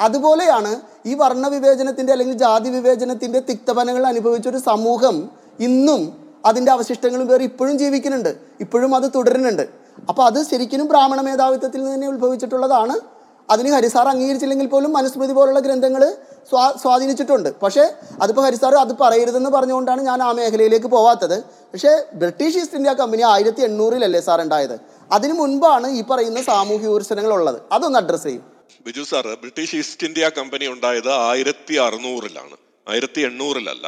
[0.00, 5.30] അതുപോലെയാണ് ഈ വർണവിവേചനത്തിന്റെ അല്ലെങ്കിൽ ജാതി വിവേചനത്തിന്റെ തിക്തപനങ്ങൾ അനുഭവിച്ച ഒരു സമൂഹം
[5.60, 8.36] ഇന്നും അതിന്റെ അവശിഷ്ടങ്ങളും വേറെ ഇപ്പോഴും ജീവിക്കുന്നുണ്ട്.
[8.60, 9.62] ഇപ്പോഴും അത് തുടരുന്നുണ്ട്.
[10.08, 13.15] അപ്പോൾ അത് ശരിക്കും ബ്രാഹ്മണ മേധാവിത്വത്തിൽ നിന്ന് തന്നെ ഉത്ഭവിച്ചിട്ടുള്ളതാണ്
[13.52, 16.02] അതിന് ഹരിസാർ അംഗീകരിച്ചില്ലെങ്കിൽ പോലും മനുസ്മൃതി പോലുള്ള ഗ്രന്ഥങ്ങൾ
[16.50, 17.50] സ്വാ സ്വാധീനിച്ചിട്ടുണ്ട്.
[17.62, 17.84] പക്ഷേ
[18.22, 21.36] അതിപ്പോൾ ഹരിസാർ അത് പറയരുതെന്ന് പറഞ്ഞുകൊണ്ടാണ് ഞാൻ ആ മേഖലയിലേക്ക് പോവാത്തത്.
[21.72, 21.92] പക്ഷേ
[22.22, 24.76] ബ്രിട്ടീഷ് ഈസ്റ്റ് ഇന്ത്യ കമ്പനി ആയിരത്തി എണ്ണൂറിലല്ലേ സാർ ഉണ്ടായത്?
[25.16, 27.58] അതിനു മുൻപാണ് ഈ പറയുന്ന സാമൂഹ്യ വിമർശനങ്ങൾ ഉള്ളത്.
[27.76, 28.44] അതൊന്ന് അഡ്രസ്സ് ചെയ്യും.
[28.86, 33.86] Biju sir British East India Company ഉണ്ടായത് ആയിരത്തി അറുന്നൂറിലാണ് ആയിരത്തി എണ്ണൂറിലല്ല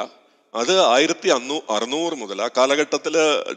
[0.54, 3.14] അത് ആയിരത്തി അന്നൂ അറുന്നൂറ് മുതൽ ആ കാലഘട്ടത്തിൽ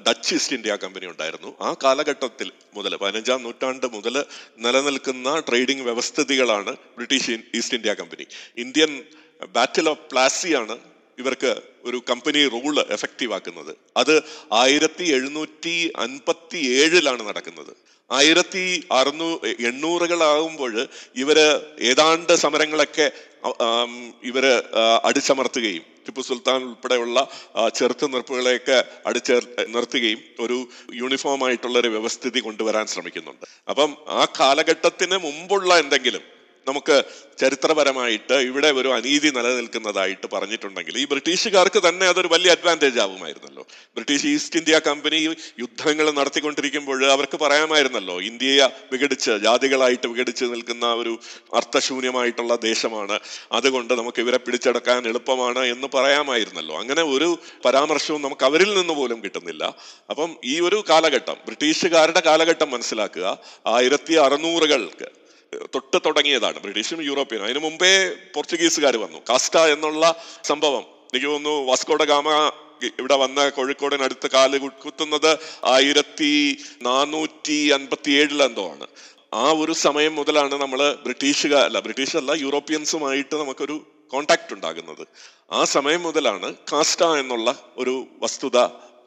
[0.08, 1.50] ഡച്ച് ഈസ്റ്റ് ഇന്ത്യ കമ്പനി ഉണ്ടായിരുന്നു.
[1.68, 4.16] ആ കാലഘട്ടത്തിൽ മുതൽ പതിനഞ്ചാം നൂറ്റാണ്ട് മുതൽ
[4.66, 8.26] നിലനിൽക്കുന്ന trading വ്യവസ്ഥിതികളാണ് British East India Company.
[8.66, 8.94] Indian
[9.56, 10.78] battle of Plassey ആണ്
[11.18, 11.52] ഇവർക്ക്
[11.90, 13.72] ഒരു കമ്പനി റൂൾ എഫക്റ്റീവ് ആക്കുന്നത്
[14.02, 14.14] അത്
[14.64, 15.76] ആയിരത്തി എഴുന്നൂറ്റി
[16.06, 17.74] അൻപത്തി ഏഴിലാണ് നടക്കുന്നത്.
[18.12, 18.64] ആയിരത്തി
[19.00, 19.28] അറുന്നൂ
[19.70, 20.74] എണ്ണൂറുകളാകുമ്പോൾ
[21.24, 21.38] ഇവർ
[21.90, 23.08] ഏതാണ്ട് സമരങ്ങളൊക്കെ
[24.24, 24.46] ഇവർ
[25.04, 27.18] അടിച്ചമർത്തുകയും ടിപ്പു സുൽത്താൻ ഉൾപ്പെടെയുള്ള
[27.76, 30.58] ചെറുത്ത് നിർപ്പുകളെയൊക്കെ അടിച്ചേർ നിർത്തുകയും ഒരു
[30.94, 33.46] യൂണിഫോം ആയിട്ടുള്ള ഒരു വ്യവസ്ഥിതി കൊണ്ടുവരാൻ ശ്രമിക്കുന്നുണ്ട്.
[33.70, 36.24] അപ്പം ആ കാലഘട്ടത്തിന് മുമ്പുള്ള എന്തെങ്കിലും
[36.68, 37.04] നമുക്ക്
[37.40, 43.68] ചരിത്രപരമായിട്ട് ഇവിടെ ഒരു അനീതി നിലനിൽക്കുന്നതായിട്ട് പറഞ്ഞിട്ടുണ്ടെങ്കിൽ ഈ ബ്രിട്ടീഷുകാർക്ക് തന്നെ അതൊരു വലിയ അഡ്വാന്റേജ് ആവുമായിരുന്നല്ലോ.
[43.96, 51.20] ബ്രിട്ടീഷ് ഈസ്റ്റ് ഇന്ത്യ കമ്പനി യുദ്ധങ്ങൾ നടത്തിക്കൊണ്ടിരിക്കുമ്പോൾ അവർക്ക് പറയാമായിരുന്നല്ലോ ഇന്ത്യയെ വിഘടിച്ച് ജാതികളായിട്ട് വിഘടിച്ച് നിൽക്കുന്ന ഒരു
[51.54, 53.20] അർത്ഥശൂന്യമായിട്ടുള്ള ദേശമാണ്.
[53.52, 56.76] അതുകൊണ്ട് നമുക്ക് ഇവരെ പിടിച്ചെടുക്കാൻ എളുപ്പമാണ് എന്ന് പറയാമായിരുന്നല്ലോ.
[56.80, 59.64] അങ്ങനെ ഒരു പരാമർശവും നമുക്ക് അവരിൽ നിന്ന് പോലും കിട്ടുന്നില്ല.
[60.10, 65.21] അപ്പം ഈ ഒരു കാലഘട്ടം ബ്രിട്ടീഷുകാരുടെ കാലഘട്ടം മനസ്സിലാക്കുക ആയിരത്തി അറുന്നൂറുകൾക്ക്
[65.54, 66.60] തൊട്ട് തുടങ്ങിയതാണ്.
[66.60, 69.18] ബ്രിട്ടീഷും യൂറോപ്യനും അതിനു മുമ്പേ പോർച്ചുഗീസുകാർ വന്നു.
[69.30, 70.82] കാസ്റ്റ എന്നുള്ള സംഭവം.
[70.82, 72.52] എനിക്ക് തോന്നുന്നു വാസ്കോഡ ഗാമ
[73.00, 78.88] ഇവിടെ വന്ന കോഴിക്കോടിനടുത്ത് കാൽ കുത്തുന്നത് ആയിരത്തി നാനൂറ്റി അൻപത്തി ഏഴിലെന്തോ ആണ്.
[79.34, 85.08] ആ ഒരു സമയം മുതലാണ് നമ്മൾ ബ്രിട്ടീഷുകാർ അല്ല ബ്രിട്ടീഷല്ല യൂറോപ്യൻസുമായിട്ട് നമുക്കൊരു കോണ്ടാക്ട് ഉണ്ടാകുന്നത്.
[85.52, 88.58] ആ സമയം മുതലാണ് കാസ്റ്റ എന്നുള്ള ഒരു വസ്തുത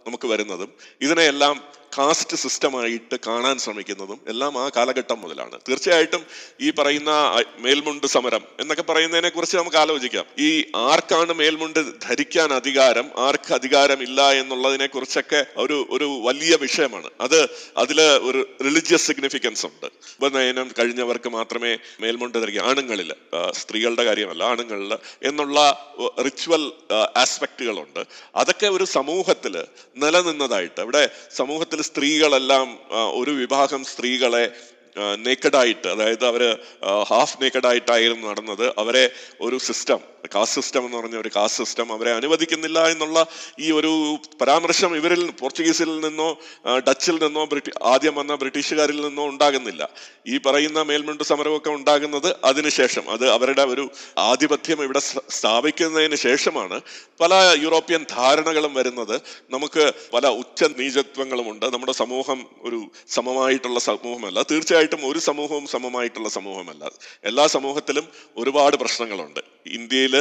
[0.07, 0.73] നമുക്ക് വരുന്നതും.
[1.01, 1.65] ഇതിനെയെല്ലാം
[1.99, 5.59] കാസ്റ്റ് സിസ്റ്റമായിട്ട് കാണാൻ ശ്രമിക്കുന്നതും എല്ലാം ആ കാലഘട്ടം മുതലാണ്.
[5.69, 6.23] തീർച്ചയായിട്ടും
[6.61, 7.11] ഈ പറയുന്ന
[7.59, 10.25] മേൽമുണ്ട് സമരം എന്നൊക്കെ പറയുന്നതിനെ കുറിച്ച് നമുക്ക് ആലോചിക്കാം.
[10.39, 17.11] ഈ ആർക്കാണ് മേൽമുണ്ട് ധരിക്കാൻ അധികാരം ആർക്ക് അധികാരമില്ല എന്നുള്ളതിനെ കുറിച്ചൊക്കെ ഒരു ഒരു വലിയ വിഷയമാണ്.
[17.21, 19.87] അത് അതിൽ ഒരു റിലിജിയസ് സിഗ്നിഫിക്കൻസ് ഉണ്ട്.
[20.21, 23.15] ഉപനയനം കഴിഞ്ഞവർക്ക് മാത്രമേ മേൽമുണ്ട് ധരിക്കുക ആണുങ്ങളിൽ
[23.51, 25.59] സ്ത്രീകളുടെ കാര്യമല്ല ആണുങ്ങളിൽ എന്നുള്ള
[26.25, 26.73] റിച്വൽ
[27.17, 28.03] ആസ്പെക്റ്റുകളുണ്ട്
[28.37, 29.55] അതൊക്കെ ഒരു സമൂഹത്തിൽ
[29.97, 32.69] നിലനിന്നതായിട്ട് അവിടെ സമൂഹത്തിൽ സ്ത്രീകളെല്ലാം
[33.21, 34.45] ഒരു വിഭാഗം സ്ത്രീകളെ
[35.27, 36.43] നേക്കഡായിട്ട് അതായത് അവർ
[37.11, 38.67] ഹാഫ് നേക്കഡായിട്ടായിരുന്നു നടന്നത്.
[38.83, 39.05] അവരെ
[39.41, 40.01] ഒരു സിസ്റ്റം
[40.35, 43.27] കാസ്റ്റ് സിസ്റ്റം എന്ന് പറഞ്ഞ ഒരു കാസ്റ്റ് സിസ്റ്റം അവരെ അനുവദിക്കുന്നില്ല എന്നുള്ള
[43.61, 46.39] ഈ ഒരു പരാമർശം ഇവരിൽ പോർച്ചുഗീസിൽ നിന്നോ
[46.89, 49.89] ഡച്ചിൽ നിന്നോ ബ്രിട്ടി ആദ്യം വന്ന ബ്രിട്ടീഷുകാരിൽ നിന്നോ ഉണ്ടാകുന്നില്ല.
[50.29, 56.81] ഈ പറയുന്ന മേൽമുണ്ട് സമരമൊക്കെ ഉണ്ടാകുന്നത് അതിനുശേഷം അത് അവരുടെ ഒരു ആധിപത്യം ഇവിടെ സ്ഥ- സ്ഥാപിക്കുന്നതിന് ശേഷമാണ്
[57.21, 59.21] പല യൂറോപ്യൻ ധാരണകളും വരുന്നത്.
[59.51, 64.43] നമുക്ക് പല ഉച്ച നീചത്വങ്ങളുമുണ്ട് നമ്മുടെ സമൂഹം ഒരു സമമായിട്ടുള്ള സമൂഹമല്ല.
[64.43, 66.91] തീർച്ചയായിട്ടും ഒരു സമൂഹവും സമമായിട്ടുള്ള സമൂഹമല്ല.
[67.25, 69.54] എല്ലാ സമൂഹത്തിലും ഒരുപാട് പ്രശ്നങ്ങളുണ്ട്.
[69.67, 70.15] ഇന്ത്യയിൽ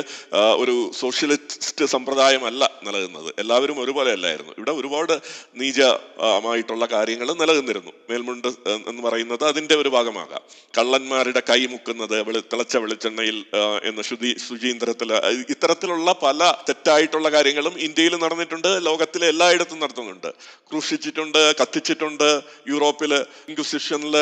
[0.63, 3.33] ഒരു സോഷ്യലിസ്റ്റ് സമ്പ്രദായമല്ല നിലനിന്നത്.
[3.39, 5.13] എല്ലാവരും ഒരുപോലെ അല്ലായിരുന്നു ഇവിടെ ഒരുപാട്
[5.61, 7.91] നീചമായിട്ടുള്ള കാര്യങ്ങൾ നിലനിന്നിരുന്നു.
[8.09, 8.47] മേൽമുണ്ട്
[8.89, 10.41] എന്ന് പറയുന്നത് അതിന്റെ ഒരു ഭാഗമാകാം.
[10.77, 12.15] കള്ളന്മാരുടെ കൈ മുക്കുന്നത്
[12.53, 13.37] തിളച്ച വെളിച്ചെണ്ണയിൽ
[13.89, 15.11] എന്ന് ശുചി ശുചീന്ദ്രത്തിൽ
[15.53, 20.29] ഇത്തരത്തിലുള്ള പല തെറ്റായിട്ടുള്ള കാര്യങ്ങളും ഇന്ത്യയിൽ നടന്നിട്ടുണ്ട് ലോകത്തിലെ എല്ലായിടത്തും നടത്തുന്നുണ്ട്.
[20.69, 22.41] ക്രൂശിച്ചിട്ടുണ്ട് കത്തിച്ചിട്ടുണ്ട്
[22.71, 23.13] യൂറോപ്പിൽ
[23.49, 24.15] ഇൻക്വിസിഷനിൽ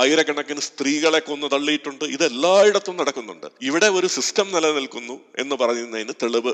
[0.00, 3.46] ആയിരക്കണക്കിന് സ്ത്രീകളെ കൊന്നു തള്ളിയിട്ടുണ്ട് ഇത് എല്ലായിടത്തും നടക്കുന്നുണ്ട്.
[3.60, 6.52] ഇവിടെ ഒരു സിസ്റ്റം നിലനിൽക്കുന്നു എന്ന് പറയുന്നതിന് തെളിവ്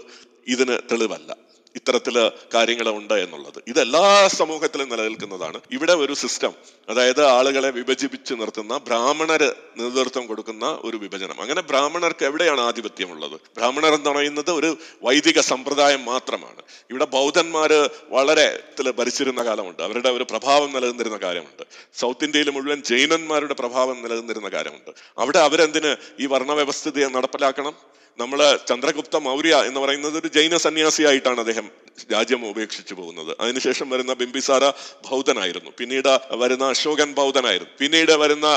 [0.48, 1.36] ഇതിന് തെളിവല്ല.
[1.74, 3.62] ഇത്തരത്തിൽ കാര്യങ്ങൾ ഉണ്ട് എന്നുള്ളത്.
[3.66, 5.60] ഇതെല്ലാ സമൂഹത്തിലും നിലനിൽക്കുന്നതാണ്.
[5.72, 6.52] ഇവിടെ ഒരു സിസ്റ്റം
[6.88, 11.40] അതായത് ആളുകളെ വിഭജിപ്പിച്ച് നിർത്തുന്ന ബ്രാഹ്മണര് നേതൃത്വം കൊടുക്കുന്ന ഒരു വിഭജനം.
[11.40, 13.30] അങ്ങനെ ബ്രാഹ്മണർക്ക് എവിടെയാണ് ആധിപത്യമുള്ളത്?
[13.30, 16.62] ബ്രാഹ്മണർ എന്ന് പറയുന്നത് ഒരു വൈദിക സമ്പ്രദായം മാത്രമാണ്.
[16.90, 19.82] ഇവിടെ ബൗദ്ധന്മാര് വളരെ ഭരിച്ചിരുന്ന കാലമുണ്ട്.
[19.82, 21.66] അവരുടെ ഒരു പ്രഭാവം നിലനിന്നിരുന്ന കാര്യമുണ്ട്.
[21.94, 24.90] സൗത്ത് ഇന്ത്യയിൽ മുഴുവൻ ജൈനന്മാരുടെ പ്രഭാവം നിലനിന്നിരുന്ന കാര്യമുണ്ട്.
[25.18, 27.94] അവിടെ അവരെന്തിന് ഈ വർണവ്യവസ്ഥിതിയെ നടപ്പിലാക്കണം?
[28.18, 31.66] നമ്മൾ ചന്ദ്രഗുപ്ത മൗര്യ എന്ന് പറയുന്നത് ഒരു ജൈന സന്യാസിയായിട്ടാണ് അദ്ദേഹം
[32.12, 33.36] രാജ്യം ഉപേക്ഷിച്ചു പോകുന്നത്.
[33.40, 34.64] അതിനുശേഷം വരുന്ന ബിംബിസാര
[35.08, 35.70] ബൗദ്ധനായിരുന്നു.
[35.80, 36.12] പിന്നീട്
[36.42, 37.72] വരുന്ന അശോകൻ ബൗദ്ധനായിരുന്നു.
[37.80, 38.48] പിന്നീട് വരുന്ന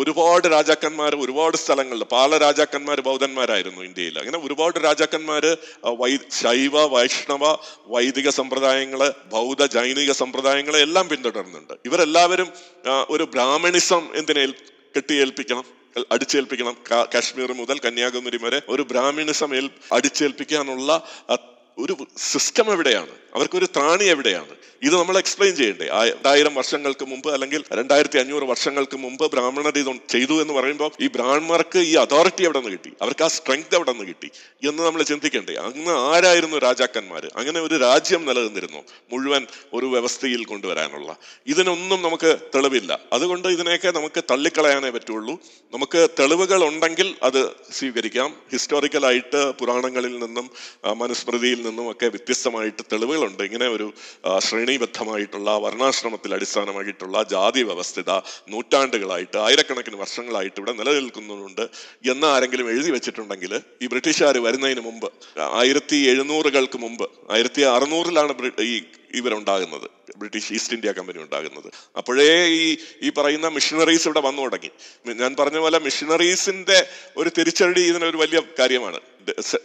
[0.00, 4.14] ഒരുപാട് രാജാക്കന്മാർ ഒരുപാട് സ്ഥലങ്ങളിൽ പാല രാജാക്കന്മാർ ബൗദ്ധന്മാരായിരുന്നു ഇന്ത്യയിൽ.
[4.18, 5.44] അങ്ങനെ ഒരുപാട് രാജാക്കന്മാർ
[6.02, 6.12] വൈ
[6.42, 7.44] ശൈവ വൈഷ്ണവ
[7.94, 9.02] വൈദിക സമ്പ്രദായങ്ങൾ
[9.34, 12.48] ബൗദ്ധ ജൈനിക സമ്പ്രദായങ്ങളെ എല്ലാം പിന്തുടരുന്നുണ്ട് ഇവരെല്ലാവരും
[13.10, 14.52] ഒരു ബ്രാഹ്മണിസം എന്തിനേൽ
[14.96, 15.77] കെട്ടിയേൽപ്പിക്കണം?
[16.12, 16.76] അടിച്ചേൽപ്പിക്കണം.
[17.14, 19.52] കാശ്മീർ മുതൽ കന്യാകുമാരി വരെ ഒരു ബ്രാഹ്മിണിസം
[19.92, 20.90] അടിച്ചേൽപ്പിക്കാനുള്ള
[21.78, 23.10] ഒരു സിസ്റ്റം എവിടെയാണ്?
[23.34, 24.54] അവർക്കൊരു ത്രാണി എവിടെയാണ്?
[24.82, 25.88] ഇത് നമ്മൾ എക്സ്പ്ലെയിൻ ചെയ്യണ്ടേ?
[25.88, 31.06] ആ രണ്ടായിരം വർഷങ്ങൾക്ക് മുമ്പ് അല്ലെങ്കിൽ രണ്ടായിരത്തി അഞ്ഞൂറ് വർഷങ്ങൾക്ക് മുമ്പ് ബ്രാഹ്മണർ ഇത് ചെയ്തു എന്ന് പറയുമ്പോൾ ഈ
[31.06, 32.92] ബ്രാഹ്മണർക്ക് ഈ അതോറിറ്റി എവിടെ നിന്ന് കിട്ടി?
[33.02, 34.30] അവർക്ക് ആ സ്ട്രെങ്ത് എവിടെ നിന്ന് കിട്ടി?
[34.68, 35.54] എന്ന് നമ്മൾ ചിന്തിക്കണ്ടേ?
[35.54, 37.30] അന്ന് ആരായിരുന്നു രാജാക്കന്മാർ?
[37.36, 41.16] അങ്ങനെ ഒരു രാജ്യം നിലനിന്നിരുന്നു മുഴുവൻ ഒരു വ്യവസ്ഥയിൽ കൊണ്ടുവരാനുള്ള.
[41.46, 43.00] ഇതിനൊന്നും നമുക്ക് തെളിവില്ല.
[43.12, 45.34] അതുകൊണ്ട് ഇതിനെയൊക്കെ നമുക്ക് തള്ളിക്കളയാനേ പറ്റുള്ളൂ.
[45.74, 48.34] നമുക്ക് തെളിവുകൾ ഉണ്ടെങ്കിൽ അത് സ്വീകരിക്കാം.
[48.52, 50.50] ഹിസ്റ്റോറിക്കലായിട്ട് പുരാണങ്ങളിൽ നിന്നും
[50.98, 53.42] മനുസ്മൃതിയിൽ നിന്നും ഒക്കെ വ്യത്യസ്തമായിട്ട് തെളിവുകളുണ്ട്.
[53.48, 53.86] ഇങ്ങനെ ഒരു
[54.46, 58.10] ശ്രേണീബദ്ധമായിട്ടുള്ള വർണാശ്രമത്തിൽ അടിസ്ഥാനമായിട്ടുള്ള ജാതി വ്യവസ്ഥിത
[58.54, 61.64] നൂറ്റാണ്ടുകളായിട്ട് ആയിരക്കണക്കിന് വർഷങ്ങളായിട്ട് ഇവിടെ നിലനിൽക്കുന്നുണ്ട്
[62.12, 65.08] എന്ന് ആരെങ്കിലും എഴുതി വെച്ചിട്ടുണ്ടെങ്കിൽ ഈ ബ്രിട്ടീഷുകാർ വരുന്നതിന് മുമ്പ്
[65.60, 68.34] ആയിരത്തി എഴുന്നൂറുകൾക്ക് മുമ്പ് ആയിരത്തി അറുന്നൂറിലാണ്
[68.68, 68.74] ഈ
[69.14, 69.90] ഇവരുണ്ടാകുന്നത്.
[70.18, 71.72] ബ്രിട്ടീഷ് ഈസ്റ്റ് ഇന്ത്യ കമ്പനി ഉണ്ടാകുന്നത്.
[71.96, 74.70] അപ്പോഴേ ഈ ഈ പറയുന്ന മിഷണറീസ് ഇവിടെ വന്നു തുടങ്ങി.
[75.06, 79.00] ഞാൻ പറഞ്ഞ പോലെ മിഷണറീസിന്റെ ഒരു തിരിച്ചടി ഇതിനൊരു വലിയ കാര്യമാണ്.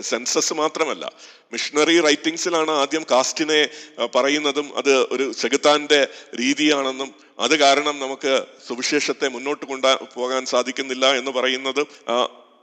[0.01, 1.11] സെൻസസ് മാത്രമല്ല.
[1.53, 3.69] മിഷണറി റൈറ്റിംഗ്സിലാണ് ആദ്യം കാസ്റ്റിനെ
[4.15, 11.85] പറയുന്നതും അത് ഒരു ചെകുത്താന്റെ രീതിയാണെന്നും അത് കാരണം നമുക്ക് സുവിശേഷത്തെ മുന്നോട്ട് കൊണ്ടാ പോകാൻ സാധിക്കുന്നില്ല എന്ന് പറയുന്നത്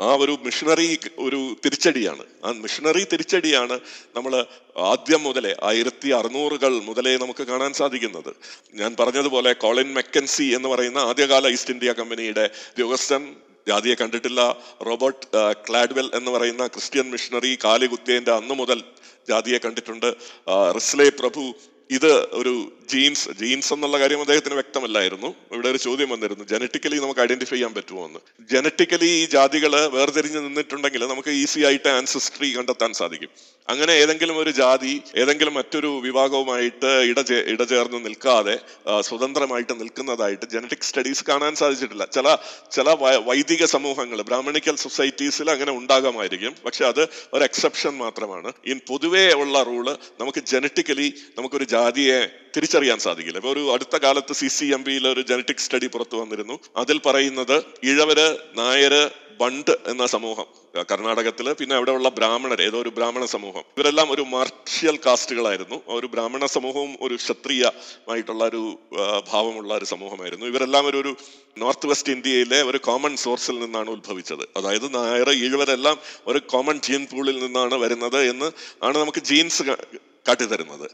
[0.01, 0.87] ആ, ഒരു മിഷണറി
[1.19, 2.25] ഒരു തിരിച്ചടിയാണ്.
[2.45, 3.77] ആ മിഷണറി തിരിച്ചടിയാണ്
[4.17, 4.33] നമ്മൾ
[4.93, 8.31] ആദ്യം മുതലേ ആയിരത്തി അറുന്നൂറുകൾ മുതലേ നമുക്ക് കാണാൻ സാധിക്കുന്നത്.
[8.75, 13.23] ഞാൻ പറഞ്ഞതുപോലെ കോളിൻ മെക്കൻസി എന്ന് പറയുന്ന ആദ്യകാല ഈസ്റ്റ് ഇന്ത്യ കമ്പനിയുടെ ഉദ്യോഗസ്ഥൻ
[13.69, 14.41] ജാതിയെ കണ്ടിട്ടില്ല
[14.87, 15.27] റോബർട്ട്
[15.69, 18.79] ക്ലാഡ്വെൽ എന്ന് പറയുന്ന ക്രിസ്ത്യൻ മിഷണറി കാലികുത്തിയന്റെ അന്ന് മുതൽ
[19.29, 20.07] ജാതിയെ കണ്ടിട്ടുണ്ട്.
[20.77, 21.43] റിസ്ലെ പ്രഭു
[21.91, 25.35] ഇത് ഒരു ജീൻസ് ജീൻസ് എന്നുള്ള കാര്യം അദ്ദേഹത്തിന് വ്യക്തമല്ലായിരുന്നു.
[25.53, 26.45] ഇവിടെ ഒരു ചോദ്യം വന്നിരുന്നു.
[26.45, 28.21] ജനറ്റിക്കലി നമുക്ക് ഐഡന്റിഫൈ ചെയ്യാൻ പറ്റുമോ എന്ന്
[28.51, 33.29] ജനറ്റിക്കലി ഈ ജാതികൾ വേർതിരിഞ്ഞ് നിന്നിട്ടുണ്ടെങ്കിൽ നമുക്ക് ഈസി ആയിട്ട് ആൻസിസ്ട്രി കണ്ടെത്താൻ സാധിക്കും.
[33.73, 38.57] അങ്ങനെ ഏതെങ്കിലും ഒരു ജാതി ഏതെങ്കിലും മറ്റൊരു വിഭാഗവുമായിട്ട് ഇടചേ ഇടചേർന്ന് നിൽക്കാതെ
[39.01, 42.05] സ്വതന്ത്രമായിട്ട് നിൽക്കുന്നതായിട്ട് ജനറ്റിക് സ്റ്റഡീസ് കാണാൻ സാധിച്ചിട്ടില്ല.
[42.17, 42.37] ചില
[42.73, 42.97] ചില
[43.29, 46.55] വൈദിക സമൂഹങ്ങൾ ബ്രാഹ്മണിക്കൽ സൊസൈറ്റീസിൽ അങ്ങനെ ഉണ്ടാകാമായിരിക്കും.
[46.67, 47.03] പക്ഷെ അത്
[47.35, 48.53] ഒരു എക്സെപ്ഷൻ മാത്രമാണ്.
[48.67, 49.87] ഇൻ പൊതുവേ ഉള്ള റൂൾ
[50.21, 51.09] നമുക്ക് ജനറ്റിക്കലി
[51.39, 52.21] നമുക്കൊരു ജാതിയെ
[52.57, 53.39] തിരിച്ചറിയാൻ സാധിക്കില്ല.
[53.39, 56.59] ഇപ്പൊ ഒരു അടുത്ത കാലത്ത് സി സി എം പിയിൽ ഒരു ജനറ്റിക് സ്റ്റഡി പുറത്തു വന്നിരുന്നു.
[56.77, 59.03] അതിൽ പറയുന്നത് ഇഴവര് നായര്
[59.41, 60.49] ബണ്ട് എന്ന സമൂഹം.
[60.75, 63.65] കർണാടകത്തിൽ പിന്നെ അവിടെയുള്ള ബ്രാഹ്മണർ ഏതോ ഒരു ബ്രാഹ്മണ സമൂഹം.
[63.79, 65.83] ഇവരെല്ലാം ഒരു മാർഷ്യൽ കാസ്റ്റുകളായിരുന്നു.
[65.89, 68.63] ഒരു ബ്രാഹ്മണ സമൂഹവും ഒരു ക്ഷത്രിയമായിട്ടുള്ള ഒരു
[69.31, 70.47] ഭാവമുള്ള ഒരു സമൂഹമായിരുന്നു.
[70.47, 71.13] ഇവരെല്ലാം ഒരു ഒരു
[71.59, 74.45] നോർത്ത് വെസ്റ്റ് ഇന്ത്യയിലെ ഒരു കോമൺ സോഴ്സിൽ നിന്നാണ് ഉത്ഭവിച്ചത്.
[74.57, 78.51] അതായത് നായർ ഈഴവരെല്ലാം ഒരു കോമൺ ജീൻ പൂളിൽ നിന്നാണ് വരുന്നത് എന്ന്
[78.83, 79.63] ആണ് നമുക്ക് ജീൻസ്
[80.29, 80.87] കാട്ടിത്തരുന്നത്.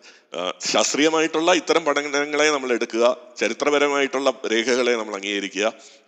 [0.72, 3.04] ശാസ്ത്രീയമായിട്ടുള്ള ഇത്തരം പഠനങ്ങളെ നമ്മൾ എടുക്കുക
[3.40, 5.66] ചരിത്രപരമായിട്ടുള്ള രേഖകളെ നമ്മൾ അംഗീകരിക്കുക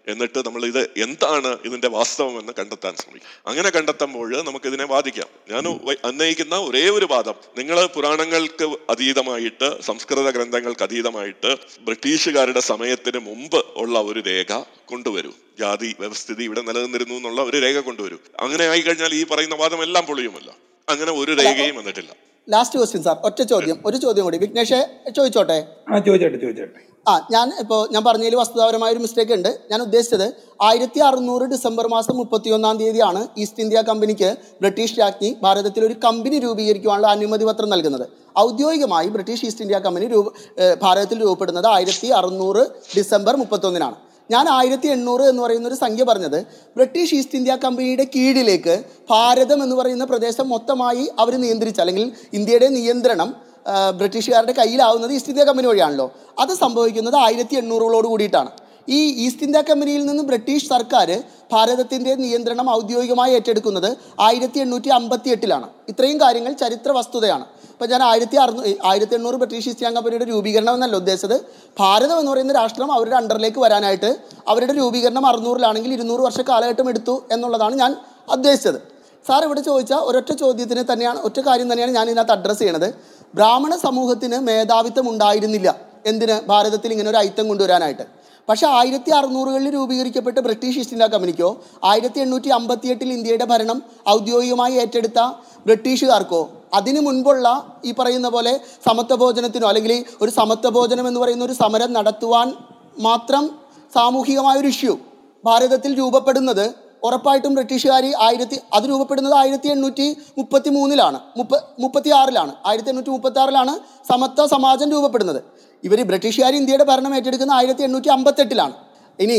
[0.08, 3.28] എന്നിട്ട് നമ്മൾ ഇത് എന്താണ് ഇതിന്റെ വാസ്തവം എന്ന് കണ്ടെത്താൻ ശ്രമിക്കും.
[3.46, 5.26] അങ്ങനെ കണ്ടെത്തുമ്പോൾ നമുക്ക് ഇതിനെ വാദിക്കാം.
[5.50, 7.34] ഞാൻ അന്വയിക്കുന്ന ഒരേ ഒരു വാദം.
[7.58, 15.32] നിങ്ങൾ പുരാണങ്ങൾക്ക് അതീതമായിട്ട് സംസ്കൃത ഗ്രന്ഥങ്ങൾക്ക് അതീതമായിട്ട് ബ്രിട്ടീഷുകാരുടെ സമയത്തിന് മുമ്പ് ഉള്ള ഒരു രേഖ കൊണ്ടുവരൂ.
[15.58, 18.16] ജാതി വ്യവസ്ഥിതി ഇവിടെ നിലനിന്നിരുന്നു എന്നുള്ള ഒരു രേഖ കൊണ്ടുവരൂ.
[18.40, 20.52] അങ്ങനെ ആയിക്കഴിഞ്ഞാൽ ഈ പറയുന്ന വാദം എല്ലാം പൊളിയുമല്ല.
[20.88, 22.27] അങ്ങനെ ഒരു രേഖയും വന്നിട്ടില്ല.
[22.52, 23.78] ലാസ്റ്റ് ക്വസ്റ്റ്യൻ സാർ ഒറ്റ ചോദ്യം.
[23.88, 24.38] ഒരു ചോദ്യം കൂടി.
[24.44, 24.78] വിഘ്നേഷ്
[25.16, 25.58] ചോദിച്ചോട്ടെ?
[25.92, 26.80] ആ ചോദിച്ചോട്ടെ ചോദിച്ചോട്ടെ.
[27.10, 29.48] ആ ഞാൻ ഇപ്പോൾ ഞാൻ പറഞ്ഞതിൽ വസ്തുതാപരമായ ഒരു മിസ്റ്റേക്ക് ഉണ്ട്.
[29.70, 30.24] ഞാൻ ഉദ്ദേശിച്ചത്
[30.68, 34.30] ആയിരത്തി അറുന്നൂറ് ഡിസംബർ മാസം മുപ്പത്തിയൊന്നാം തീയതിയാണ് ഈസ്റ്റ് ഇന്ത്യ കമ്പനിക്ക്
[34.62, 38.06] ബ്രിട്ടീഷ് രാജ്ഞി ഭാരതത്തിൽ ഒരു കമ്പനി രൂപീകരിക്കുവാനുള്ള അനുമതി പത്രം നൽകുന്നത്.
[38.46, 40.26] ഔദ്യോഗികമായി ബ്രിട്ടീഷ് ഈസ്റ്റ് ഇന്ത്യ കമ്പനി രൂപ
[40.84, 42.64] ഭാരതത്തിൽ രൂപപ്പെടുന്നത് ആയിരത്തി അറുന്നൂറ്
[42.98, 43.96] ഡിസംബർ മുപ്പത്തൊന്നിനാണ്.
[44.30, 46.38] ഞാൻ ആയിരത്തി എണ്ണൂറ് എന്ന് പറയുന്ന ഒരു സംഖ്യ പറഞ്ഞത്
[46.78, 48.74] ബ്രിട്ടീഷ് ഈസ്റ്റ് ഇന്ത്യ കമ്പനിയുടെ കീഴിലേക്ക്
[49.10, 52.08] ഭാരതം എന്ന് പറയുന്ന പ്രദേശം മൊത്തമായി അവർ നിയന്ത്രിച്ച അല്ലെങ്കിൽ
[52.38, 53.30] ഇന്ത്യയുടെ നിയന്ത്രണം
[54.00, 56.06] ബ്രിട്ടീഷുകാരുടെ കയ്യിലാവുന്നത് ഈസ്റ്റ് ഇന്ത്യ കമ്പനി വഴിയാണല്ലോ.
[56.42, 58.50] അത് സംഭവിക്കുന്നത് ആയിരത്തി എണ്ണൂറുകളോട് കൂടിയിട്ടാണ്.
[58.96, 61.08] ഈ ഈസ്റ്റ് ഇന്ത്യ കമ്പനിയിൽ നിന്ന് ബ്രിട്ടീഷ് സർക്കാർ
[61.52, 67.44] ഭാരതത്തിന്റെ നിയന്ത്രണം ഔദ്യോഗികമായി ഏറ്റെടുക്കുന്നത് ആയിരത്തി എണ്ണൂറ്റി അമ്പത്തി എട്ടിലാണ് ഇത്രയും കാര്യങ്ങൾ ചരിത്ര വസ്തുതയാണ്.
[67.72, 71.36] ഇപ്പം ഞാൻ ആയിരത്തി അറുന്നൂ ആയിരത്തി എണ്ണൂറ് ബ്രിട്ടീഷ് ഈസ്റ്റ് കമ്പനിയുടെ രൂപീകരണം എന്നല്ല ഉദ്ദേശിച്ചത്.
[71.78, 74.10] ഭാരതം എന്ന് പറയുന്ന രാഷ്ട്രം അവരുടെ അണ്ടറിലേക്ക് വരാനായിട്ട്
[74.48, 77.96] അവരുടെ രൂപീകരണം അറുന്നൂറിലാണെങ്കിൽ ഇരുന്നൂറ് വർഷ കാലഘട്ടം എടുത്തു എന്നുള്ളതാണ് ഞാൻ
[78.36, 78.80] ഉദ്ദേശിച്ചത്.
[79.28, 82.94] സാർ ഇവിടെ ചോദിച്ച ഒരൊറ്റ ചോദ്യത്തിന് തന്നെയാണ് ഒറ്റ കാര്യം തന്നെയാണ് ഞാൻ ഇതിനകത്ത് അഡ്രസ്സ് ചെയ്യണത്.
[83.34, 85.76] ബ്രാഹ്മണ സമൂഹത്തിന് മേധാവിത്വം ഉണ്ടായിരുന്നില്ല.
[86.06, 86.40] എന്തിന്?
[86.48, 88.17] ഭാരതത്തിൽ ഇങ്ങനെ ഒരു ഐറ്റം കൊണ്ടുവരാനായിട്ട്.
[88.48, 91.48] പക്ഷേ ആയിരത്തി അറുന്നൂറുകളിൽ രൂപീകരിക്കപ്പെട്ട ബ്രിട്ടീഷ് ഈസ്റ്റ് ഇന്ത്യ കമ്പനിക്കോ
[91.84, 93.78] ആയിരത്തി എണ്ണൂറ്റി അമ്പത്തി എട്ടിൽ ഇന്ത്യയുടെ ഭരണം
[94.08, 95.20] ഔദ്യോഗികമായി ഏറ്റെടുത്ത
[95.66, 96.40] ബ്രിട്ടീഷുകാർക്കോ
[96.74, 97.48] അതിനു മുൻപുള്ള
[97.84, 98.52] ഈ പറയുന്ന പോലെ
[98.86, 102.48] സമത്വ ഭോജനത്തിനോ അല്ലെങ്കിൽ ഒരു സമത്വ ഭോജനം എന്ന് പറയുന്ന ഒരു സമരം നടത്തുവാൻ
[103.00, 103.44] മാത്രം
[103.92, 104.94] സാമൂഹികമായ ഒരു ഇഷ്യൂ
[105.44, 106.66] ഭാരതത്തിൽ രൂപപ്പെടുന്നത്
[107.06, 110.06] ഉറപ്പായിട്ടും ബ്രിട്ടീഷുകാർ ആയിരത്തി അത് രൂപപ്പെടുന്നത് ആയിരത്തി എണ്ണൂറ്റി
[110.38, 113.74] മുപ്പത്തി മൂന്നിലാണ് മുപ്പ മുപ്പത്തി ആറിലാണ് ആയിരത്തി എണ്ണൂറ്റി മുപ്പത്തി ആറിലാണ്
[114.10, 115.40] സമത്വ സമാജം രൂപപ്പെടുന്നത്.
[115.84, 118.74] ഇവർ ബ്രിട്ടീഷുകാർ ഇന്ത്യയുടെ ഭരണം ഏറ്റെടുക്കുന്ന ആയിരത്തി എണ്ണൂറ്റി അമ്പത്തെട്ടിലാണ്
[119.18, 119.38] ഇനി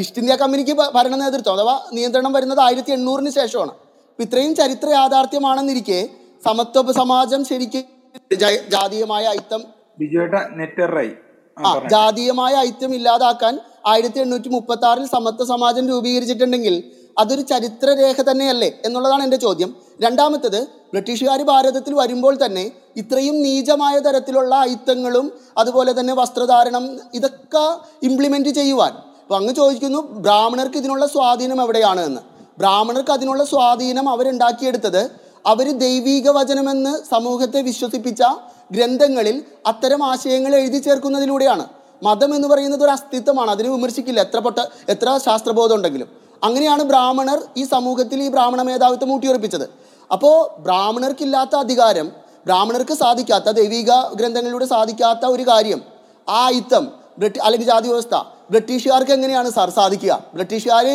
[0.00, 3.72] ഈസ്റ്റ് ഇന്ത്യ കമ്പനിക്ക് ഭരണ നേതൃത്വം അഥവാ നിയന്ത്രണം വരുന്നത് ആയിരത്തി എണ്ണൂറിന് ശേഷമാണ്.
[4.10, 6.00] അപ്പം ഇത്രയും ചരിത്ര യാഥാർത്ഥ്യമാണെന്നിരിക്കെ
[6.46, 7.84] സമത്വ സമാജം ശരിക്കും
[8.74, 9.62] ജാതീയമായ ഐത്തം
[11.92, 13.54] ജാതീയമായ ഐക്യം ഇല്ലാതാക്കാൻ
[13.90, 16.76] ആയിരത്തി എണ്ണൂറ്റി മുപ്പത്തി ആറിൽ സമത്വ സമാജം രൂപീകരിച്ചിട്ടുണ്ടെങ്കിൽ
[17.18, 19.70] അതൊരു ചരിത്രരേഖ തന്നെയല്ലേ എന്നുള്ളതാണ് എന്റെ ചോദ്യം.
[20.04, 20.58] രണ്ടാമത്തത്
[20.92, 22.64] ബ്രിട്ടീഷുകാർ ഭാരതത്തിൽ വരുമ്പോൾ തന്നെ
[22.96, 25.26] ഇത്രയും നീചമായ തരത്തിലുള്ള ഐത്തങ്ങളും
[25.58, 26.84] അതുപോലെ തന്നെ വസ്ത്രധാരണം
[27.14, 27.64] ഇതൊക്കെ
[28.08, 28.92] ഇംപ്ലിമെന്റ് ചെയ്യുവാൻ.
[29.22, 32.22] അപ്പോൾ അങ്ങ് ചോദിക്കുന്നു ബ്രാഹ്മണർക്ക് ഇതിനുള്ള സ്വാധീനം എവിടെയാണ് എന്ന്
[32.58, 35.02] ബ്രാഹ്മണർക്ക് അതിനുള്ള സ്വാധീനം അവരുണ്ടാക്കിയെടുത്തത്
[35.46, 38.22] അവർ ദൈവീക വചനമെന്ന് സമൂഹത്തെ വിശ്വസിപ്പിച്ച
[38.72, 39.36] ഗ്രന്ഥങ്ങളിൽ
[39.66, 41.64] അത്തരം ആശയങ്ങൾ എഴുതി ചേർക്കുന്നതിലൂടെയാണ്.
[42.02, 43.50] മതം എന്ന് പറയുന്നത് ഒരു അസ്തിത്വമാണ്.
[43.50, 44.20] അതിനെ വിമർശിക്കില്ല.
[44.20, 46.08] എത്ര പൊട്ട എത്ര ശാസ്ത്രബോധം ഉണ്ടെങ്കിലും.
[46.44, 49.66] അങ്ങനെയാണ് ബ്രാഹ്മണർ ഈ സമൂഹത്തിൽ ഈ ബ്രാഹ്മണ മേധാവിത്വം ഊട്ടിയുറപ്പിച്ചത്.
[50.12, 50.36] അപ്പോൾ
[50.66, 52.08] ബ്രാഹ്മണർക്കില്ലാത്ത അധികാരം
[52.46, 55.80] ബ്രാഹ്മണർക്ക് സാധിക്കാത്ത ദൈവിക ഗ്രന്ഥങ്ങളിലൂടെ സാധിക്കാത്ത ഒരു കാര്യം
[56.28, 56.84] ആ യുദ്ധം
[57.18, 58.14] ബ്രിട്ടി അല്ലെങ്കിൽ ജാതി വ്യവസ്ഥ.
[58.50, 60.12] ബ്രിട്ടീഷുകാർക്ക് എങ്ങനെയാണ് സാർ സാധിക്കുക?
[60.34, 60.86] ബ്രിട്ടീഷുകാർ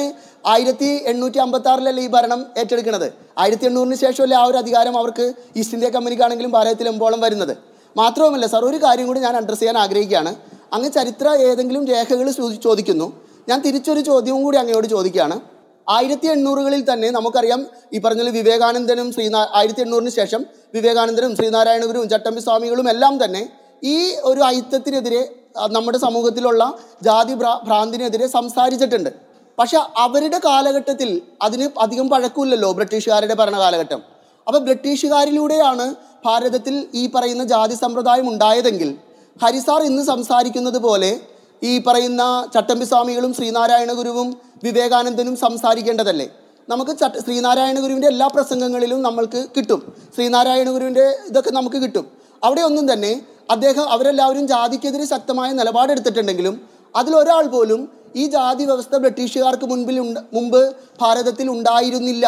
[0.54, 5.76] ആയിരത്തി എണ്ണൂറ്റി അമ്പത്തി ആറിലല്ലേ ഈ ഭരണം ഏറ്റെടുക്കുന്നത് ആയിരത്തി എണ്ണൂറിന് ശേഷമല്ലേ ആ ഒരു അധികാരം അവർക്ക് ഈസ്റ്റ്
[5.76, 7.54] ഇന്ത്യ കമ്പനിക്കാണെങ്കിലും ഭാരതത്തിൽ എമ്പോളം വരുന്നത്?
[7.97, 10.36] മാത്രവുമല്ല സാർ ഒരു കാര്യം കൂടി ഞാൻ അഡ്രസ്സ് ചെയ്യാൻ ആഗ്രഹിക്കുകയാണ്.
[10.76, 12.28] അങ്ങ് ചരിത്ര ഏതെങ്കിലും രേഖകൾ
[12.67, 13.07] ചോദിക്കുന്നു.
[13.49, 15.36] ഞാൻ തിരിച്ചൊരു ചോദ്യവും കൂടി അങ്ങയോട് ചോദിക്കുകയാണ്.
[15.88, 17.61] ആയിരത്തി എണ്ണൂറുകളിൽ തന്നെ നമുക്കറിയാം
[17.95, 20.41] ഈ പറഞ്ഞ വിവേകാനന്ദനും ശ്രീനാ ആയിരത്തി എണ്ണൂറിന് ശേഷം
[20.76, 23.41] വിവേകാനന്ദനും ശ്രീനാരായണഗുരുവും ചട്ടമ്പി സ്വാമികളും എല്ലാം തന്നെ
[23.93, 23.97] ഈ
[24.30, 25.21] ഒരു ഐത്തത്തിനെതിരെ
[25.76, 26.63] നമ്മുടെ സമൂഹത്തിലുള്ള
[27.07, 29.09] ജാതി ഭ്രാ ഭ്രാന്തിനെതിരെ സംസാരിച്ചിട്ടുണ്ട്.
[29.59, 31.09] പക്ഷെ അവരുടെ കാലഘട്ടത്തിൽ
[31.41, 34.01] അതിന് അധികം പഴക്കമില്ലല്ലോ ബ്രിട്ടീഷുകാരുടെ ഭരണകാലഘട്ടം.
[34.47, 35.86] അപ്പൊ ബ്രിട്ടീഷുകാരിലൂടെയാണ്
[36.26, 38.89] ഭാരതത്തിൽ ഈ പറയുന്ന ജാതി സമ്പ്രദായം ഉണ്ടായതെങ്കിൽ
[39.41, 41.19] ഹരിസാർ ഇന്ന് സംസാരിക്കുന്നത് പോലെ
[41.63, 42.23] ഈ പറയുന്ന
[42.53, 46.27] ചട്ടമ്പി സ്വാമികളും ശ്രീനാരായണ ഗുരുവും വിവേകാനന്ദനും സംസാരിക്കേണ്ടതല്ലേ?
[46.69, 49.93] നമുക്ക് ചട്ട ശ്രീനാരായണ ഗുരുവിന്റെ എല്ലാ പ്രസംഗങ്ങളിലും നമ്മൾക്ക് കിട്ടും.
[50.15, 52.05] ശ്രീനാരായണ ഗുരുവിന്റെ ഇതൊക്കെ നമുക്ക് കിട്ടും.
[52.43, 56.61] അവിടെ ഒന്നും തന്നെ അദ്ദേഹം അവരെല്ലാവരും ജാതിക്കെതിരെ ശക്തമായ നിലപാടെടുത്തിട്ടുണ്ടെങ്കിലും
[56.95, 59.99] അതിലൊരാൾ പോലും ഈ ജാതി വ്യവസ്ഥ ബ്രിട്ടീഷുകാർക്ക് മുൻപിൽ
[60.34, 62.25] മുമ്പ് ഭാരതത്തിൽ ഉണ്ടായിരുന്നില്ല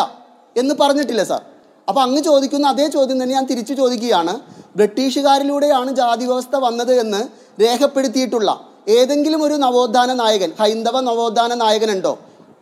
[0.58, 1.42] എന്ന് പറഞ്ഞിട്ടില്ല സാർ.
[1.88, 4.34] അപ്പൊ അങ്ങ് ചോദിക്കുന്ന അതേ ചോദ്യം തന്നെ ഞാൻ തിരിച്ചു ചോദിക്കുകയാണ്.
[4.76, 7.22] ബ്രിട്ടീഷുകാരിലൂടെയാണ് ജാതി വ്യവസ്ഥ വന്നത് എന്ന്
[7.62, 8.50] രേഖപ്പെടുത്തിയിട്ടുള്ള
[8.96, 12.14] ഏതെങ്കിലും ഒരു നവോത്ഥാന നായകൻ ഹൈന്ദവ നവോത്ഥാന നായകനുണ്ടോ?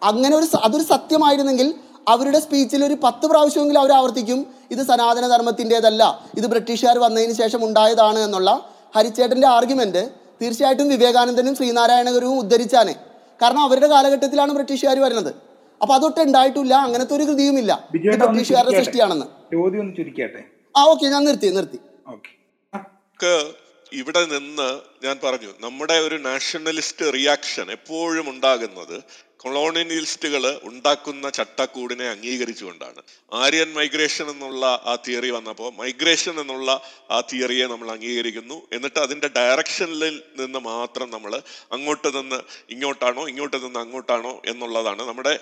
[0.04, 1.68] അങ്ങനെ ഒരു അതൊരു സത്യമായിരുന്നെങ്കിൽ
[2.08, 4.40] അവരുടെ സ്പീച്ചിൽ ഒരു പത്ത് പ്രാവശ്യമെങ്കിലും അവർ ആവർത്തിക്കും
[4.72, 6.04] ഇത് സനാതന ധർമ്മത്തിന്റെതല്ല
[6.38, 8.50] ഇത് ബ്രിട്ടീഷുകാർ വന്നതിന് ശേഷം ഉണ്ടായതാണ് എന്നുള്ള
[8.96, 10.04] ഹരിച്ചേട്ടന്റെ ആർഗ്യുമെന്റ്
[10.42, 12.94] തീർച്ചയായിട്ടും വിവേകാനന്ദനും ശ്രീനാരായണ ഗുരുവും ഉദ്ധരിച്ചാണ്.
[13.42, 15.32] കാരണം അവരുടെ കാലഘട്ടത്തിലാണ് ബ്രിട്ടീഷുകാർ വരുന്നത്.
[15.84, 17.72] അപ്പൊ അതൊട്ട് ഉണ്ടായിട്ടില്ല അങ്ങനത്തെ ഒരു കൃതിയുമില്ല.
[17.96, 19.28] ഇത് ബ്രിട്ടീഷുകാരുടെ സൃഷ്ടിയാണെന്ന്.
[19.54, 20.42] ചോദ്യം ഒന്ന് ചുരുക്കിയാട്ടെ?
[20.76, 21.80] ആ ഓക്കെ ഞാൻ നിർത്തി നിർത്തി.
[23.92, 24.68] ഇവിടെ നിന്ന്
[25.06, 28.96] ഞാൻ പറഞ്ഞു നമ്മുടെ ഒരു നാഷണലിസ്റ്റ് റിയാക്ഷൻ എപ്പോഴും ഉണ്ടാകുന്നത്
[29.44, 33.02] കൊളോണിയലിസ്റ്റുകൾ ഉണ്ടാക്കുന്ന ചട്ടക്കൂടിനെ അംഗീകരിച്ചുകൊണ്ടാണ്.
[33.34, 36.82] ആര്യൻ മൈഗ്രേഷൻ എന്നുള്ള ആ തിയറി വന്നപ്പോൾ മൈഗ്രേഷൻ എന്നുള്ള
[37.12, 38.62] ആ തിയറിയെ നമ്മൾ അംഗീകരിക്കുന്നു.
[38.72, 41.42] എന്നിട്ട് അതിന്റെ ഡയറക്ഷനിൽ നിന്ന് മാത്രം നമ്മൾ
[41.72, 42.40] അങ്ങോട്ട് നിന്ന്
[42.70, 45.40] ഇങ്ങോട്ടാണോ ഇങ്ങോട്ട് നിന്ന് അങ്ങോട്ടാണോ എന്നുള്ളതാണ് നമ്മുടെ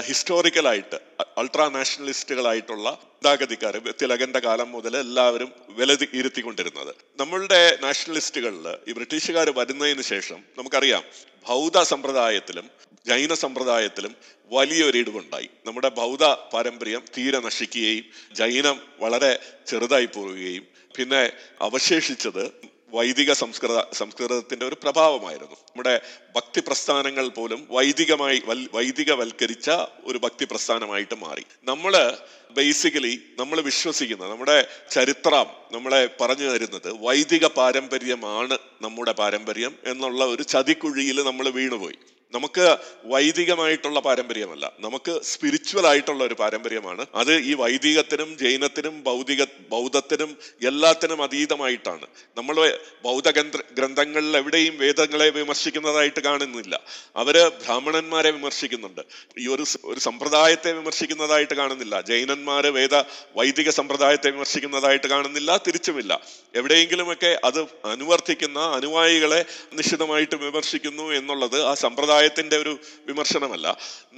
[0.00, 1.00] ഹിസ്റ്റോറിക്കലായിട്ട്
[1.38, 6.94] അൾട്രാ നാഷണലിസ്റ്റുകളായിട്ടുള്ള ചിന്താഗതിക്കാർ തിലകന്റെ കാലം മുതൽ എല്ലാവരും വില ഇരുത്തിക്കൊണ്ടിരുന്നത്.
[7.20, 11.04] നമ്മളുടെ നാഷണലിസ്റ്റുകളിൽ ഈ ബ്രിട്ടീഷുകാർ വരുന്നതിന് ശേഷം നമുക്കറിയാം
[11.48, 12.70] ബൗദ്ധ സമ്പ്രദായത്തിലും
[13.06, 14.16] ജൈന സമ്പ്രദായത്തിലും
[14.52, 15.48] വലിയൊരു ഇടിവുണ്ടായി.
[15.66, 18.04] നമ്മുടെ ബൗദ്ധ പാരമ്പര്യം തീരെ നശിക്കുകയും
[18.34, 20.66] ജൈനം വളരെ ചെറുതായി പോവുകയും
[20.96, 22.52] പിന്നെ അവശേഷിച്ചത്
[22.88, 25.54] വൈദിക സംസ്കൃത സംസ്കൃതത്തിന്റെ ഒരു പ്രഭാവമായിരുന്നു.
[25.54, 26.00] നമ്മുടെ
[26.36, 29.70] ഭക്തി പ്രസ്ഥാനങ്ങൾ പോലും വൈദികമായി വൽ- വൈദികവൽക്കരിച്ച
[30.04, 31.44] ഒരു ഭക്തി പ്രസ്ഥാനമായിട്ട് മാറി.
[31.64, 32.18] നമ്മൾ
[32.50, 41.22] ബേസിക്കലി നമ്മൾ വിശ്വസിക്കുന്ന നമ്മുടെ ചരിത്രം നമ്മളെ പറഞ്ഞു തരുന്നത് വൈദിക പാരമ്പര്യമാണ് നമ്മുടെ പാരമ്പര്യം എന്നുള്ള ഒരു ചതിക്കുഴിയിൽ
[41.22, 41.98] നമ്മൾ വീണുപോയി.
[42.34, 44.72] നമുക്ക് വൈദികമായിട്ടുള്ള പാരമ്പര്യമല്ല.
[44.80, 47.06] നമുക്ക് സ്പിരിച്വൽ ആയിട്ടുള്ള ഒരു പാരമ്പര്യമാണ്.
[47.14, 50.36] അത് ഈ വൈദികത്തിനും ജൈനത്തിനും ഭൗതിക ബൗദ്ധത്തിനും
[50.66, 52.06] എല്ലാത്തിനും അതീതമായിട്ടാണ്.
[52.36, 56.80] നമ്മൾ ബൗദ്ധ ഗ്രന്ഥ- ഗ്രന്ഥങ്ങളിൽ എവിടെയും വേദങ്ങളെ വിമർശിക്കുന്നതായിട്ട് കാണുന്നില്ല.
[57.16, 59.00] അവർ ബ്രാഹ്മണന്മാരെ വിമർശിക്കുന്നുണ്ട്.
[59.38, 62.00] ഈ ഒരു ഒരു സമ്പ്രദായത്തെ വിമർശിക്കുന്നതായിട്ട് കാണുന്നില്ല.
[62.00, 62.94] ജൈനന്മാര് വേദ
[63.36, 66.20] വൈദിക സമ്പ്രദായത്തെ വിമർശിക്കുന്നതായിട്ട് കാണുന്നില്ല തിരിച്ചുമില്ല.
[66.54, 71.74] എവിടെയെങ്കിലുമൊക്കെ അത് അനുവർത്തിക്കുന്ന അനുയായികളെ നിശ്ചിതമായിട്ട് വിമർശിക്കുന്നു എന്നുള്ളത് ആ
[72.24, 72.72] സമ്പ്രദായത്തിന്റെ ഒരു
[73.08, 73.66] വിമർശനമല്ല.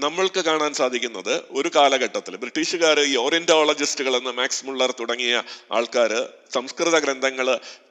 [0.04, 5.34] നമ്മൾക്ക് കാണാൻ സാധിക്കുന്നത് ഒരു കാലഘട്ടത്തിൽ ബ്രിട്ടീഷുകാർ ഈ ഓറിയന്റോളജിസ്റ്റുകൾ എന്ന മാക്സ് മുള്ളർ തുടങ്ങിയ
[5.70, 6.12] ആൾക്കാർ
[6.52, 7.48] സംസ്കൃത ഗ്രന്ഥങ്ങൾ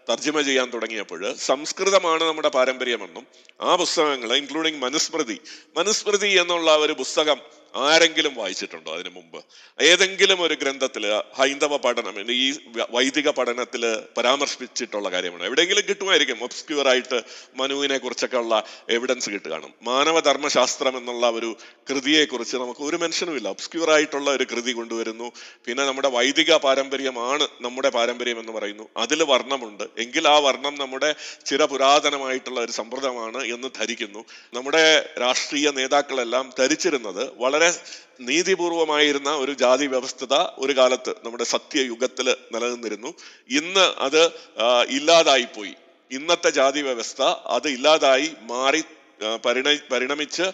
[0.09, 3.25] തർജമ ചെയ്യാൻ തുടങ്ങിയപ്പോൾ സംസ്കൃതമാണ് നമ്മുടെ പാരമ്പര്യമെന്നും
[3.61, 5.37] ആ പുസ്തകങ്ങൾ ഇൻക്ലൂഡിങ് മനുസ്മൃതി
[5.77, 7.39] മനുസ്മൃതി എന്നുള്ള ഒരു പുസ്തകം
[7.75, 9.43] ആരെങ്കിലും വായിച്ചിട്ടുണ്ടോ അതിനു മുമ്പ്?
[9.81, 12.53] ഏതെങ്കിലും ഒരു ഗ്രന്ഥത്തിൽ ഹൈന്ദവ പഠനം ഈ
[12.89, 15.43] വൈദിക പഠനത്തിൽ പരാമർശിച്ചിട്ടുള്ള കാര്യമാണ്?
[15.43, 17.21] എവിടെയെങ്കിലും കിട്ടുമായിരിക്കും ഒബ്സ്ക്യൂർ ആയിട്ട്
[17.55, 21.55] മനുവിനെ കുറിച്ചൊക്കെ ഉള്ള എവിഡൻസ് കിട്ടു കാണും മാനവധർമ്മശാസ്ത്രം എന്നുള്ള ഒരു
[21.89, 23.49] കൃതിയെക്കുറിച്ച് നമുക്ക് ഒരു മെൻഷനും ഇല്ല.
[23.49, 25.31] ഒബ്സ്ക്യൂർ ആയിട്ടുള്ള ഒരു കൃതി കൊണ്ടുവരുന്നു.
[25.65, 28.89] പിന്നെ നമ്മുടെ വൈദിക പാരമ്പര്യമാണ് നമ്മുടെ പാരമ്പര്യം എന്ന് പറയുന്നു.
[28.97, 29.83] അതിൽ വർണമുണ്ട്.
[29.97, 34.25] എങ്കിൽ ആ വർണം നമ്മുടെ ചിരപുരാതനമായിട്ടുള്ള ഒരു സമ്പ്രദായമാണ് എന്ന് ധരിക്കുന്നു.
[34.53, 37.62] നമ്മുടെ രാഷ്ട്രീയ നേതാക്കളെല്ലാം ധരിച്ചിരുന്നത് വളരെ
[38.19, 43.13] നീതിപൂർവമായിരുന്ന ഒരു ജാതി വ്യവസ്ഥത ഒരു കാലത്ത് നമ്മുടെ സത്യയുഗത്തിൽ നിലനിന്നിരുന്നു.
[43.49, 44.21] ഇന്ന് അത്
[44.89, 45.73] ഇല്ലാതായിപ്പോയി.
[46.11, 47.21] ഇന്നത്തെ ജാതി വ്യവസ്ഥ
[47.55, 48.83] അത് ഇല്ലാതായി മാറി
[49.45, 50.45] പരിണ പരിണമിച്ച്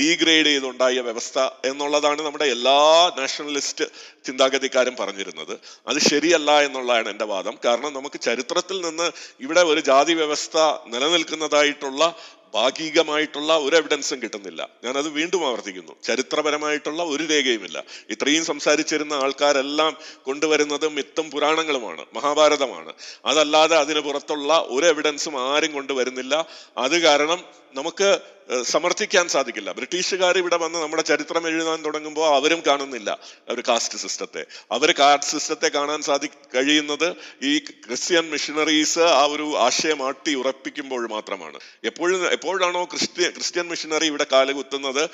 [0.00, 2.78] ഡീഗ്രേഡ് ചെയ്തുണ്ടായ വ്യവസ്ഥ എന്നുള്ളതാണ് നമ്മുടെ എല്ലാ
[3.18, 3.84] നാഷണലിസ്റ്റ്
[4.24, 5.54] ചിന്താഗതിക്കാരും പറഞ്ഞിരുന്നത്.
[5.88, 7.58] അത് ശരിയല്ല എന്നുള്ളതാണ് എന്റെ വാദം.
[7.64, 9.06] കാരണം നമുക്ക് ചരിത്രത്തിൽ നിന്ന്
[9.40, 12.14] ഇവിടെ ഒരു ജാതി വ്യവസ്ഥ നിലനിൽക്കുന്നതായിട്ടുള്ള
[12.54, 14.68] ഭാഗികമായിട്ടുള്ള ഒരു എവിഡൻസും കിട്ടുന്നില്ല.
[14.84, 15.92] ഞാനത് വീണ്ടും ആവർത്തിക്കുന്നു.
[16.04, 17.84] ചരിത്രപരമായിട്ടുള്ള ഒരു രേഖയുമില്ല.
[18.10, 22.92] ഇത്രയും സംസാരിച്ചിരുന്ന ആൾക്കാരെല്ലാം കൊണ്ടുവരുന്നത് മിത്തും പുരാണങ്ങളുമാണ് മഹാഭാരതമാണ്.
[23.24, 26.46] അതല്ലാതെ അതിന് പുറത്തുള്ള ഒരു എവിഡൻസും ആരും കൊണ്ടുവരുന്നില്ല.
[26.78, 27.44] അത് കാരണം
[27.74, 28.20] നമുക്ക്
[28.62, 29.72] സമർത്ഥിക്കാൻ സാധിക്കില്ല.
[29.72, 33.18] ബ്രിട്ടീഷുകാർ ഇവിടെ വന്ന് നമ്മുടെ ചരിത്രം എഴുതാൻ തുടങ്ങുമ്പോൾ അവരും കാണുന്നില്ല
[33.48, 34.44] അവർ കാസ്റ്റ് സിസ്റ്റത്തെ.
[34.70, 41.58] അവർ കാസ്റ്റ് സിസ്റ്റത്തെ കാണാൻ സാധി കഴിയുന്നത് ഈ ക്രിസ്ത്യൻ മിഷണറീസ് ആ ഒരു ആശയം ആട്ടി ഉറപ്പിക്കുമ്പോൾ മാത്രമാണ്.
[41.84, 45.10] എപ്പോഴും എപ്പോഴാണോ ക്രിസ്ത്യ ക്രിസ്ത്യൻ മിഷണറി ഇവിടെ കാലുകുത്തുന്നത്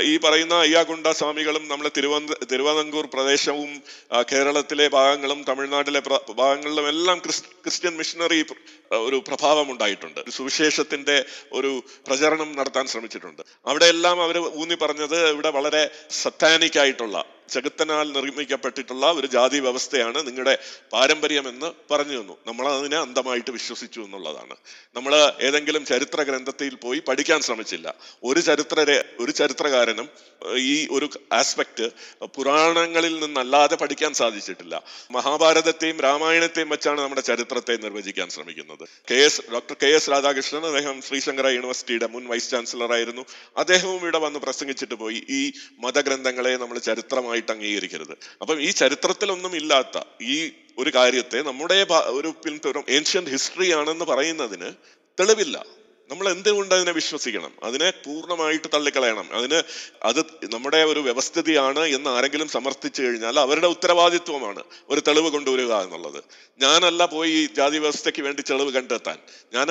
[0.00, 3.82] ഈ പറയുന്ന അയ്യാഗുണ്ട സ്വാമികളും നമ്മളെ തിരുവനന്ത തിരുവിതാംകൂർ പ്രദേശവും
[4.32, 6.02] കേരളത്തിലെ ഭാഗങ്ങളും തമിഴ്നാട്ടിലെ
[6.34, 8.44] ഭാഗങ്ങളിലും എല്ലാം ക്രിസ് ക്രിസ്ത്യൻ മിഷണറി
[8.92, 13.42] ഒരു പ്രഭാവം ഉണ്ടായിട്ടുണ്ട് സുവിശേഷത്തിന്റെ ഒരു പ്രചരണം നടത്താൻ ശ്രമിച്ചിട്ടുണ്ട്.
[13.66, 20.58] അവിടെയെല്ലാം അവർ ഊന്നി പറഞ്ഞത് ഇവിടെ വളരെ സത്താനിക് ആയിട്ടുള്ള ചെകുത്തനാൽ നിർമ്മിക്കപ്പെട്ടിട്ടുള്ള ഒരു ജാതി വ്യവസ്ഥയാണ് നിങ്ങളുടെ
[20.92, 22.36] പാരമ്പര്യമെന്ന് പറഞ്ഞു തന്നു.
[22.46, 24.56] നമ്മൾ അതിനെ അന്ധമായിട്ട് വിശ്വസിച്ചു എന്നുള്ളതാണ്.
[24.96, 27.94] നമ്മൾ ഏതെങ്കിലും ചരിത്ര ഗ്രന്ഥത്തിൽ പോയി പഠിക്കാൻ ശ്രമിച്ചില്ല.
[28.24, 30.08] ഒരു ചരിത്ര ഒരു ചരിത്രകാരനും
[30.56, 31.86] ഈ ഒരു ആസ്പെക്ട്
[32.36, 34.82] പുരാണങ്ങളിൽ നിന്നല്ലാതെ പഠിക്കാൻ സാധിച്ചിട്ടില്ല.
[35.10, 38.88] മഹാഭാരതത്തെയും രാമായണത്തെയും വെച്ചാണ് നമ്മുടെ ചരിത്രത്തെ നിർവചിക്കാൻ ശ്രമിക്കുന്നത്.
[39.10, 43.24] K S doctor K S Radhakrishnan അദ്ദേഹം ശ്രീശങ്കര യൂണിവേഴ്സിറ്റിയുടെ മുൻ വൈസ് ചാൻസലർ ആയിരുന്നു
[43.56, 45.18] അദ്ദേഹവും ഇവിടെ വന്ന് പ്രസംഗിച്ചിട്ട് പോയി.
[45.30, 46.78] ഈ മതഗ്രന്ഥങ്ങളെ നമ്മൾ
[47.40, 48.18] ചരിത്രമായിട്ട് അംഗീകരിക്കരുത്.
[48.40, 54.72] അപ്പം ഈ ചരിത്രത്തിലൊന്നും ഇല്ലാത്ത ഈ ഒരു കാര്യത്തെ നമ്മുടെ ഒരു ഏൻഷ്യന്റ് ഹിസ്റ്ററി ആണെന്ന് പറയുന്നതിന്
[55.20, 55.79] തെളിവില്ല.
[56.10, 57.52] നമ്മൾ എന്തുകൊണ്ട് അതിനെ വിശ്വസിക്കണം?
[57.62, 59.28] അതിനെ പൂർണമായിട്ട് തള്ളിക്കളയണം.
[59.32, 59.62] അതിന്
[60.02, 60.20] അത്
[60.52, 66.24] നമ്മുടെ ഒരു വ്യവസ്ഥിതിയാണ് എന്ന് ആരെങ്കിലും സമർത്ഥിച്ചു കഴിഞ്ഞാൽ അവരുടെ ഉത്തരവാദിത്വമാണ് ഒരു തെളിവ് കൊണ്ടുവരിക എന്നുള്ളത്.
[66.58, 69.18] ഞാനല്ല പോയി ജാതി വ്യവസ്ഥയ്ക്ക് വേണ്ടി തെളിവ് കണ്ടെത്താൻ.
[69.54, 69.66] ഞാൻ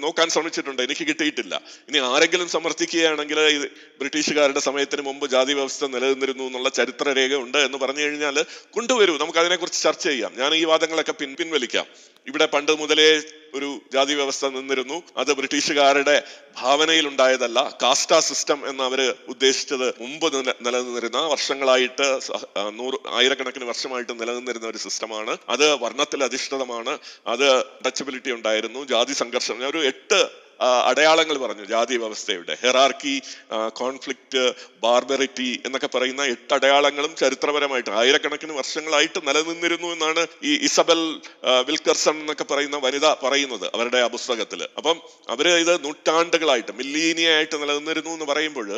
[0.00, 0.82] നോക്കാൻ ശ്രമിച്ചിട്ടുണ്ട്.
[0.82, 1.60] എനിക്ക് കിട്ടിയിട്ടില്ല.
[1.88, 3.68] ഇനി ആരെങ്കിലും സമർത്ഥിക്കുകയാണെങ്കിൽ
[3.98, 9.16] ബ്രിട്ടീഷുകാരുടെ സമയത്തിന് മുമ്പ് ജാതി വ്യവസ്ഥ നിലനിന്നിരുന്നു എന്നുള്ള ചരിത്രരേഖ ഉണ്ട് എന്ന് പറഞ്ഞു കഴിഞ്ഞാൽ കൊണ്ടുവരൂ.
[9.16, 10.32] നമുക്ക് അതിനെക്കുറിച്ച് ചർച്ച ചെയ്യാം.
[10.36, 11.36] ഞാൻ ഈ വാദങ്ങളൊക്കെ പിൻ
[12.26, 13.22] ഇവിടെ പണ്ട് മുതലേ
[13.54, 15.02] ഒരു ജാതി വ്യവസ്ഥ നിന്നിരുന്നു.
[15.16, 16.22] അത് ബ്രിട്ടീഷുകാരുടെ
[16.60, 22.20] ഭാവനയിൽ ഉണ്ടായതല്ല കാസ്റ്റ സിസ്റ്റം എന്ന് അവർ ഉദ്ദേശിച്ചത് മുമ്പ് നില- നിലനിന്നിരുന്ന വർഷങ്ങളായിട്ട്
[22.68, 25.36] നൂറ് ആയിരക്കണക്കിന് വർഷമായിട്ട് നിലനിന്നിരുന്ന ഒരു സിസ്റ്റമാണ്.
[25.48, 28.84] അത് വർണത്തിൽ അധിഷ്ഠിതമാണ് അത് ടച്ചബിലിറ്റി ഉണ്ടായിരുന്നു.
[28.84, 30.28] ജാതി സംഘർഷം ഒരു എട്ട്
[30.60, 33.14] അടയാളങ്ങൾ പറഞ്ഞു ജാതി വ്യവസ്ഥയുടെ ഹെറാർക്കി
[33.72, 34.42] കോൺഫ്ലിക്റ്റ്
[34.82, 41.00] ബാർബറിറ്റി എന്നൊക്കെ പറയുന്ന എട്ട് അടയാളങ്ങളും ചരിത്രപരമായിട്ട് ആയിരക്കണക്കിന് വർഷങ്ങളായിട്ട് നിലനിന്നിരുന്നു എന്നാണ് ഈ ഇസബൽ
[41.68, 44.96] വിൽക്കർസൺ എന്നൊക്കെ പറയുന്ന വനിത പറയുന്നത് അവരുടെ ആ പുസ്തകത്തിൽ അപ്പം
[45.28, 48.68] അവർ ഇത് നൂറ്റാണ്ടുകളായിട്ട് മില്ലീനിയായിട്ട് നിലനിന്നിരുന്നു എന്ന് പറയുമ്പോൾ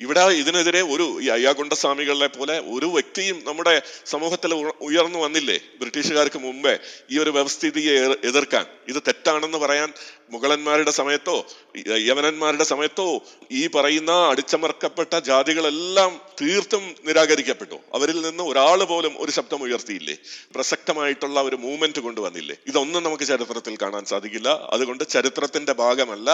[0.00, 6.78] ഇവിടെ ഇതിനെതിരെ ഒരു ഈ അയ്യാകൊണ്ടസ്വാമികളെ പോലെ ഒരു വ്യക്തിയും നമ്മുടെ സമൂഹത്തിൽ ഉയർന്നു വന്നില്ലേ ബ്രിട്ടീഷുകാർക്ക് മുമ്പേ
[7.10, 7.94] ഈ ഒരു വ്യവസ്ഥിതിയെ
[8.30, 8.66] എതിർക്കാൻ.
[8.88, 9.88] ഇത് തെറ്റാണെന്ന് പറയാൻ
[10.32, 11.36] മുഗളന്മാരുടെ സമയത്തോ
[12.08, 13.06] യവനന്മാരുടെ സമയത്തോ
[13.60, 17.78] ഈ പറയുന്ന അടിച്ചമർക്കപ്പെട്ട ജാതികളെല്ലാം തീർത്തും നിരാകരിക്കപ്പെട്ടു.
[17.94, 20.16] അവരിൽ നിന്ന് ഒരാൾ പോലും ഒരു ശബ്ദം ഉയർത്തിയില്ലേ?
[20.54, 22.56] പ്രസക്തമായിട്ടുള്ള ഒരു മൂവ്മെന്റ് കൊണ്ടുവന്നില്ലേ?
[22.66, 24.48] ഇതൊന്നും നമുക്ക് ചരിത്രത്തിൽ കാണാൻ സാധിക്കില്ല.
[24.76, 26.28] അതുകൊണ്ട് ചരിത്രത്തിന്റെ ഭാഗമല്ല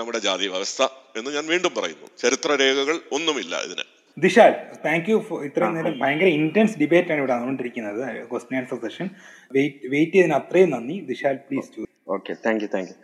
[0.00, 0.82] നമ്മുടെ ജാതി വ്യവസ്ഥ
[1.16, 2.08] എന്ന് ഞാൻ വീണ്ടും പറയുന്നു.
[2.22, 3.86] ചരിത്രരേഖകൾ ഒന്നുമില്ല ഇതിന്.
[4.18, 4.52] ദിശാൽ
[4.86, 9.08] താങ്ക് യു ഫോർ ഇത്രയും നേരം ഭയങ്കര ഇന്റൻസ് ഡിബേറ്റ് ആണ് ഇവിടെ നടന്നുകൊണ്ടിരിക്കുന്നത് question answer session
[9.52, 10.96] wait wait ചെയ്തതിന് അത്രയും നന്ദി.
[11.12, 12.96] Dishal please okay thank you thank you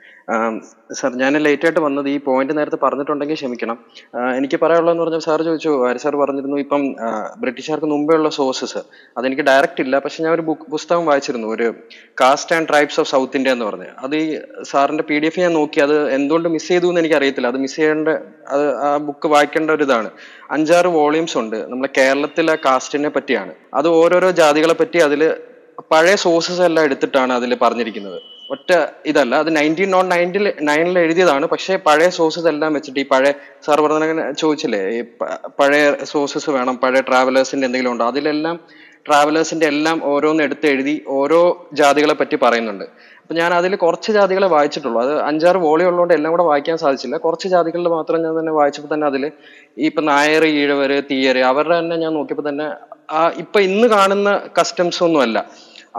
[0.94, 3.84] sir ഞാൻ ലേറ്റ് ആയിട്ട് വന്നത് ഈ പോയിന്റ് നേരത്തെ പറഞ്ഞിട്ടുണ്ടെങ്കിൽ ക്ഷമിക്കണം.
[4.16, 6.56] ആ, എനിക്ക് പറയാനുള്ളതെന്ന് പറഞ്ഞാൽ സാർ ചോദിച്ചു ആര് സാർ പറഞ്ഞിരുന്നു?
[6.56, 8.78] ഇപ്പം ആ, ബ്രിട്ടീഷുകാർക്ക് മുമ്പേ ഉള്ള സോഴ്സസ്
[9.18, 9.98] അതെനിക്ക് ഡയറക്റ്റ് ഇല്ല.
[9.98, 11.48] പക്ഷെ ഞാൻ ഒരു ബുക്ക് പുസ്തകം വായിച്ചിരുന്നു.
[11.48, 11.74] ഒരു
[12.20, 13.86] caste and tribes of South India എന്ന് പറഞ്ഞ്.
[13.98, 15.80] അത് ഈ സാറിന്റെ പി ഡി എഫ് ഞാൻ നോക്കി.
[15.80, 18.08] അത് എന്തുകൊണ്ട് മിസ് ചെയ്തു എന്ന് എനിക്ക് അറിയത്തില്ല അത് മിസ് ചെയ്യേണ്ട
[18.48, 20.10] അത് ആ ബുക്ക് വായിക്കേണ്ട ഒരു ഇതാണ്.
[20.50, 21.56] അഞ്ചാറ് വോളിയൂംസ് ഉണ്ട്.
[21.56, 23.54] നമ്മുടെ കേരളത്തിലെ കാസ്റ്റിനെ പറ്റിയാണ്.
[23.74, 25.36] അത് ഓരോരോ ജാതികളെ പറ്റി അതിൽ
[25.92, 28.35] പഴയ സോഴ്സസ് എല്ലാം എടുത്തിട്ടാണ് അതിൽ പറഞ്ഞിരിക്കുന്നത്.
[28.54, 28.70] ഒറ്റ
[29.10, 29.34] ഇതല്ല.
[29.42, 31.46] അത് നയന്റീൻ നോൺ നയന്റിൽ നയനിൽ എഴുതിയതാണ്.
[31.46, 33.32] പക്ഷേ പഴയ സോഴ്സസ് എല്ലാം വെച്ചിട്ട് ഈ പഴയ
[33.66, 34.82] സാർ പറഞ്ഞ ചോദിച്ചില്ലേ?
[34.96, 35.00] ഈ
[35.60, 38.06] പഴയ സോഴ്സസ് വേണം പഴയ ട്രാവലേഴ്സിന്റെ എന്തെങ്കിലും ഉണ്ടോ?
[38.12, 38.58] അതിലെല്ലാം
[39.08, 41.40] ട്രാവലേഴ്സിന്റെ എല്ലാം ഓരോന്ന് എടുത്ത് എഴുതി ഓരോ
[41.72, 42.84] ജാതികളെ പറ്റി പറയുന്നുണ്ട്.
[43.22, 44.98] അപ്പൊ ഞാൻ അതിൽ കുറച്ച് ജാതികളെ വായിച്ചിട്ടുള്ളൂ.
[45.02, 47.16] അത് അഞ്ചാറ് വോളി ഉള്ളതുകൊണ്ട് എല്ലാം കൂടെ വായിക്കാൻ സാധിച്ചില്ല.
[47.16, 49.24] കുറച്ച് ജാതികളിൽ മാത്രം ഞാൻ തന്നെ വായിച്ചപ്പോൾ തന്നെ അതിൽ
[49.78, 52.66] ഈ ഇപ്പൊ നായർ ഈഴവര് തീയര് അവരുടെ തന്നെ ഞാൻ നോക്കിയപ്പോൾ തന്നെ
[53.10, 55.38] ആ ഇപ്പൊ ഇന്ന് കാണുന്ന കസ്റ്റംസ് ഒന്നുമല്ല.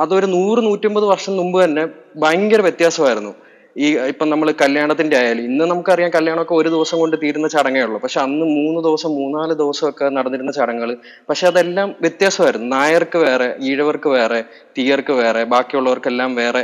[0.03, 1.83] അതൊരു നൂറ് നൂറ്റമ്പത് വർഷം മുമ്പ് തന്നെ
[2.23, 3.33] ഭയങ്കര വ്യത്യാസമായിരുന്നു.
[3.75, 7.97] ഈ ഇപ്പം നമ്മൾ കല്യാണത്തിന്റെ ആയാലും ഇന്ന് നമുക്കറിയാം കല്യാണമൊക്കെ ഒരു ദിവസം കൊണ്ട് തീരുന്ന ചടങ്ങേ ഉള്ളൂ.
[8.05, 10.91] പക്ഷെ അന്ന് മൂന്ന് ദിവസം മൂന്നാൽ ദിവസമൊക്കെ നടന്നിരുന്ന ചടങ്ങുകൾ
[11.29, 12.67] പക്ഷെ അതെല്ലാം വ്യത്യാസമായിരുന്നു.
[12.75, 14.39] നായർക്ക് വേറെ ഈഴവർക്ക് വേറെ
[14.77, 16.63] തീയർക്ക് വേറെ ബാക്കിയുള്ളവർക്കെല്ലാം വേറെ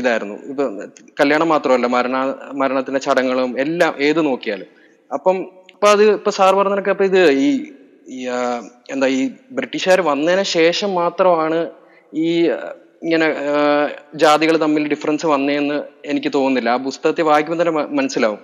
[0.00, 0.36] ഇതായിരുന്നു.
[0.50, 0.64] ഇപ്പൊ
[1.20, 2.16] കല്യാണം മാത്രമല്ല മരണ
[2.60, 4.68] മരണത്തിന്റെ ചടങ്ങുകളും എല്ലാം ഏത് നോക്കിയാലും.
[5.10, 5.36] അപ്പം
[5.74, 7.48] ഇപ്പൊ അത് ഇപ്പൊ സാർ പറഞ്ഞതൊക്കെ അപ്പൊ ഇത് ഈ
[8.94, 9.20] എന്താ ഈ
[9.58, 11.58] ബ്രിട്ടീഷുകാർ വന്നതിന് ശേഷം മാത്രമാണ്
[12.14, 12.50] ഈ
[13.02, 13.34] ഇങ്ങനെ
[14.14, 16.70] ജാതികൾ തമ്മിൽ ഡിഫറൻസ് വന്നേന്ന് എനിക്ക് തോന്നുന്നില്ല.
[16.70, 18.38] ആ പുസ്തകത്തെ വായിക്കുമ്പോൾ തന്നെ മനസ്സിലാവും.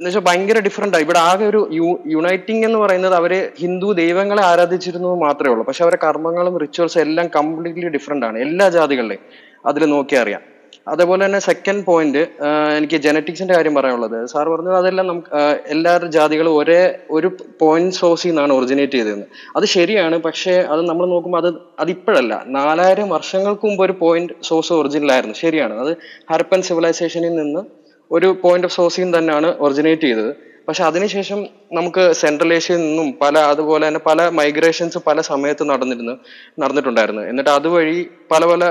[0.00, 1.00] എന്നുവെച്ചാൽ ഭയങ്കര ഡിഫറെന്റ് ആ.
[1.00, 5.66] ഇവിടെ ആകെ ഒരു യു യുണൈറ്റിംഗ് എന്ന് പറയുന്നത് അവർ ഹിന്ദു ദൈവങ്ങളെ ആരാധിച്ചിരുന്നു മാത്രമേ ഉള്ളൂ.
[5.66, 8.38] പക്ഷെ അവരുടെ കർമ്മങ്ങളും റിച്വൽസും എല്ലാം കംപ്ലീറ്റ്ലി ഡിഫറെന്റ് ആണ്.
[8.38, 9.20] എല്ലാ ജാതികളിലെയും
[9.66, 10.40] അതിൽ നോക്കിയാൽ അറിയാം.
[10.86, 12.22] അതേപോലെ തന്നെ സെക്കൻഡ് പോയിന്റ്
[12.76, 14.16] എനിക്ക് ജനറ്റിക്സിന്റെ കാര്യം പറയാനുള്ളത്.
[14.32, 15.30] സാർ പറഞ്ഞത് അതെല്ലാം നമുക്ക്
[15.74, 16.80] എല്ലാ ജാതികളും ഒരേ
[17.16, 17.28] ഒരു
[17.62, 19.26] പോയിന്റ് സോഴ്സിൽ നിന്നാണ് ഒറിജിനേറ്റ് ചെയ്തതെന്ന്.
[19.56, 21.50] അത് ശരിയാണ് പക്ഷേ അത് നമ്മൾ നോക്കുമ്പോൾ അത്
[21.84, 25.76] അതിപ്പോഴല്ല നാലായിരം വർഷങ്ങൾക്ക് മുമ്പ് ഒരു പോയിന്റ് സോഴ്സ് ഒറിജിനലായിരുന്നു ശരിയാണ്.
[25.84, 25.92] അത്
[26.32, 27.62] ഹരപ്പൻ സിവിലൈസേഷനിൽ നിന്ന്
[28.10, 30.32] ഒരു പോയിന്റ് ഓഫ് സോഴ്സിൽ നിന്ന് തന്നെയാണ് ഒറിജിനേറ്റ് ചെയ്തത്.
[30.68, 31.38] പക്ഷെ അതിനുശേഷം
[31.76, 36.14] നമുക്ക് സെൻട്രൽ ഏഷ്യയിൽ നിന്നും പല അതുപോലെ തന്നെ പല മൈഗ്രേഷൻസ് പല സമയത്ത് നടന്നിരുന്നു
[36.62, 37.22] നടന്നിട്ടുണ്ടായിരുന്നു.
[37.30, 37.98] എന്നിട്ട് അതുവഴി
[38.32, 38.64] പല പല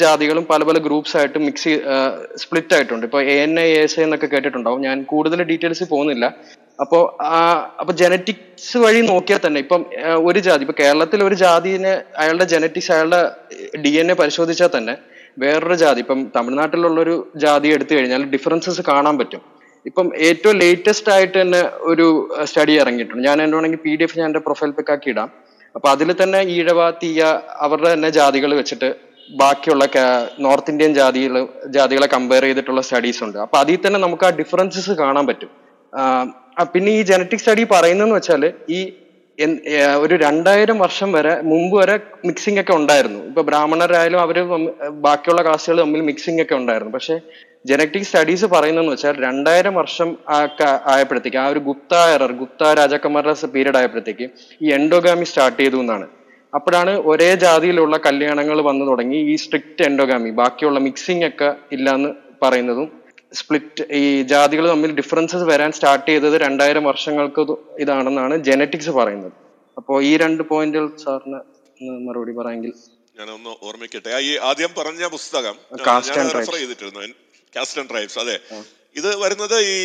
[0.00, 1.72] ജാതികളും പല പല ഗ്രൂപ്പ്സ് ആയിട്ട് മിക്സ്
[2.42, 3.04] സ്പ്ലിറ്റ് ആയിട്ടുണ്ട്.
[3.08, 4.80] ഇപ്പൊ എ എൻ ഐ എസ് എന്നൊക്കെ കേട്ടിട്ടുണ്ടാവും.
[4.86, 6.26] ഞാൻ കൂടുതൽ ഡീറ്റെയിൽസ് പോകുന്നില്ല.
[6.84, 6.98] അപ്പോ
[7.34, 7.36] ആ
[7.80, 9.82] അപ്പൊ ജനറ്റിക്സ് വഴി നോക്കിയാൽ തന്നെ ഇപ്പം
[10.28, 11.92] ഒരു ജാതി ഇപ്പൊ കേരളത്തിൽ ഒരു ജാതിനെ
[12.22, 13.20] അയാളുടെ ജനറ്റിക്സ് അയാളുടെ
[13.84, 14.94] ഡി എൻ എ പരിശോധിച്ചാൽ തന്നെ
[15.42, 17.14] വേറൊരു ജാതി ഇപ്പം തമിഴ്നാട്ടിലുള്ള ഒരു
[17.44, 19.42] ജാതി എടുത്തു കഴിഞ്ഞാൽ ഡിഫറൻസസ് കാണാൻ പറ്റും.
[19.88, 22.06] ഇപ്പം ഏറ്റവും ലേറ്റസ്റ്റ് ആയിട്ട് തന്നെ ഒരു
[22.50, 23.24] സ്റ്റഡി ഇറങ്ങിയിട്ടുണ്ട്.
[23.28, 25.28] ഞാൻ എന്റെ വേണമെങ്കിൽ പി ഡി എഫ് ഞാൻ എന്റെ പ്രൊഫൈൽ പിക്കാക്കി ഇടാം.
[25.76, 27.22] അപ്പൊ അതിൽ തന്നെ ഈഴവ തീയ
[27.64, 28.88] അവരുടെ തന്നെ ജാതികൾ വെച്ചിട്ട്
[29.40, 29.84] ബാക്കിയുള്ള
[30.46, 31.36] നോർത്ത് ഇന്ത്യൻ ജാതികൾ
[31.76, 33.38] ജാതികളെ കമ്പയർ ചെയ്തിട്ടുള്ള സ്റ്റഡീസ് ഉണ്ട്.
[33.44, 35.50] അപ്പൊ അതിൽ തന്നെ നമുക്ക് ആ ഡിഫറൻസസ് കാണാൻ പറ്റും.
[36.74, 38.44] പിന്നെ ഈ ജനറ്റിക് സ്റ്റഡി പറയുന്നതെന്ന് വെച്ചാൽ
[38.76, 38.80] ഈ
[40.04, 41.96] ഒരു രണ്ടായിരം വർഷം വരെ മുമ്പ് വരെ
[42.28, 43.20] മിക്സിംഗ് ഒക്കെ ഉണ്ടായിരുന്നു.
[43.30, 44.36] ഇപ്പൊ ബ്രാഹ്മണരായാലും അവർ
[45.06, 46.92] ബാക്കിയുള്ള കാസ്റ്റുകൾ തമ്മിൽ മിക്സിംഗ് ഒക്കെ ഉണ്ടായിരുന്നു.
[46.96, 47.16] പക്ഷെ
[47.70, 50.08] ജനറ്റിക് സ്റ്റഡീസ് പറയുന്നതെന്ന് വെച്ചാൽ രണ്ടായിരം വർഷം
[50.94, 54.28] ആയപ്പോഴത്തേക്ക് ആ ഒരു ഗുപ്ത എറർ ഗുപ്ത രാജാക്കന്മാരുടെ പീരീഡ് ആയപ്പോഴത്തേക്ക്
[54.64, 56.06] ഈ എൻഡോഗാമി സ്റ്റാർട്ട് ചെയ്തു എന്നാണ്.
[56.52, 62.10] അപ്പോഴാണ് ഒരേ ജാതിയിലുള്ള കല്യാണങ്ങൾ വന്നു തുടങ്ങി ഈ സ്ട്രിക്റ്റ് എൻഡോഗാമി ബാക്കിയുള്ള മിക്സിംഗ് ഒക്കെ ഇല്ലാന്ന്
[62.42, 62.88] പറയുന്നതും
[63.32, 69.32] സ്പ്ലിറ്റ് ഈ ജാതികൾ തമ്മിൽ ഡിഫറൻസസ് വരാൻ സ്റ്റാർട്ട് ചെയ്തത് രണ്ടായിരം വർഷങ്ങൾക്ക് ഇത് ഇതാണെന്നാണ് ജനറ്റിക്സ് പറയുന്നത്.
[69.76, 71.40] അപ്പോൾ ഈ രണ്ട് പോയിന്റുകൾ സാറിന്
[72.06, 72.72] മറുപടി പറയാമെങ്കിൽ.
[73.16, 75.56] ഞാൻ ഒന്ന് ഓർമ്മിക്കട്ടെ ഈ ആദ്യം പറഞ്ഞ പുസ്തകം
[76.10, 76.54] ഞാൻ റെഫർ.
[76.54, 77.00] ചെയ്തിട്ടിരുന്നു.
[77.52, 78.36] കാസ്റ്റ് ആൻഡ് ട്രൈബ്സ് അതെ.
[78.96, 79.78] ഇത് വരുന്നത് ഈ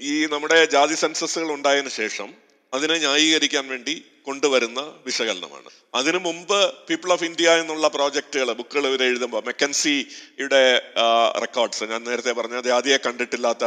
[0.00, 2.28] ഈ നമ്മുടെ ജാതി സെൻസസുകൾ ഉണ്ടായതിനു ശേഷം
[2.72, 3.94] അതിനെ ന്യായീകരിക്കാൻ വേണ്ടി
[4.28, 5.70] കൊണ്ടുവരുന്ന വിശകലനമാണ്.
[6.00, 10.62] അതിനു മുമ്പ് പീപ്പിൾ ഓഫ് ഇന്ത്യ എന്നുള്ള പ്രോജക്റ്റുകൾ ബുക്കുകൾ ഇവർ എഴുതുമ്പോൾ മെക്കൻസിയുടെ
[11.44, 13.64] റെക്കോർഡ്സ് ഞാൻ നേരത്തെ പറഞ്ഞ അത് കണ്ടിട്ടില്ലാത്ത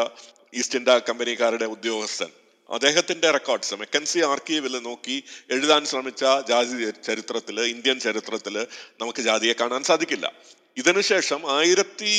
[0.60, 2.32] ഈസ്റ്റ് ഇന്ത്യ കമ്പനിക്കാരുടെ ഉദ്യോഗസ്ഥൻ.
[2.70, 5.16] അദ്ദേഹത്തിന്റെ റെക്കോർഡ്സ് മെക്കൻസി ആർക്കീവിൽ നോക്കി
[5.56, 8.56] എഴുതാൻ ശ്രമിച്ച ജാതി ചരിത്രത്തിൽ ഇന്ത്യൻ ചരിത്രത്തിൽ
[9.02, 10.28] നമുക്ക് ജാതിയെ കാണാൻ സാധിക്കില്ല.
[10.78, 12.14] ഇതിനുശേഷം ആയിരത്തി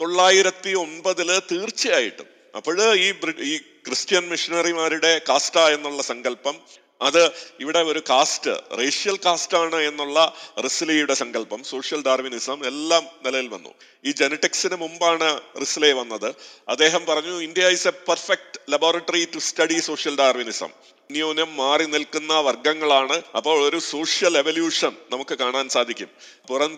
[0.00, 3.06] തൊള്ളായിരത്തി ഒൻപതിൽ തീർച്ചയായിട്ടും അപ്പോൾ ഈ
[3.52, 3.54] ഈ
[3.86, 6.56] ക്രിസ്ത്യൻ മിഷണറിമാരുടെ കാസ്റ്റ എന്നുള്ള സങ്കല്പം
[7.04, 10.18] അത് ഇവിടെ ഒരു കാസ്റ്റ് റേഷ്യൽ കാസ്റ്റ് ആണ് എന്നുള്ള
[10.64, 13.72] റിസ്ലിയുടെ സങ്കല്പം സോഷ്യൽ ഡാർവിനിസം എല്ലാം നിലയിൽ വന്നു.
[14.04, 16.34] ഈ ജനറ്റിക്സിന് മുമ്പാണ് റിസ്ലെ വന്നത്.
[16.68, 20.70] അദ്ദേഹം പറഞ്ഞു India is a perfect laboratory to study social Darwinism
[21.10, 26.10] ന്യൂനം മാറി നിൽക്കുന്ന വർഗങ്ങളാണ് അപ്പോൾ ഒരു സോഷ്യൽ എവല്യൂഷൻ നമുക്ക് കാണാൻ സാധിക്കും.
[26.48, 26.72] പുറം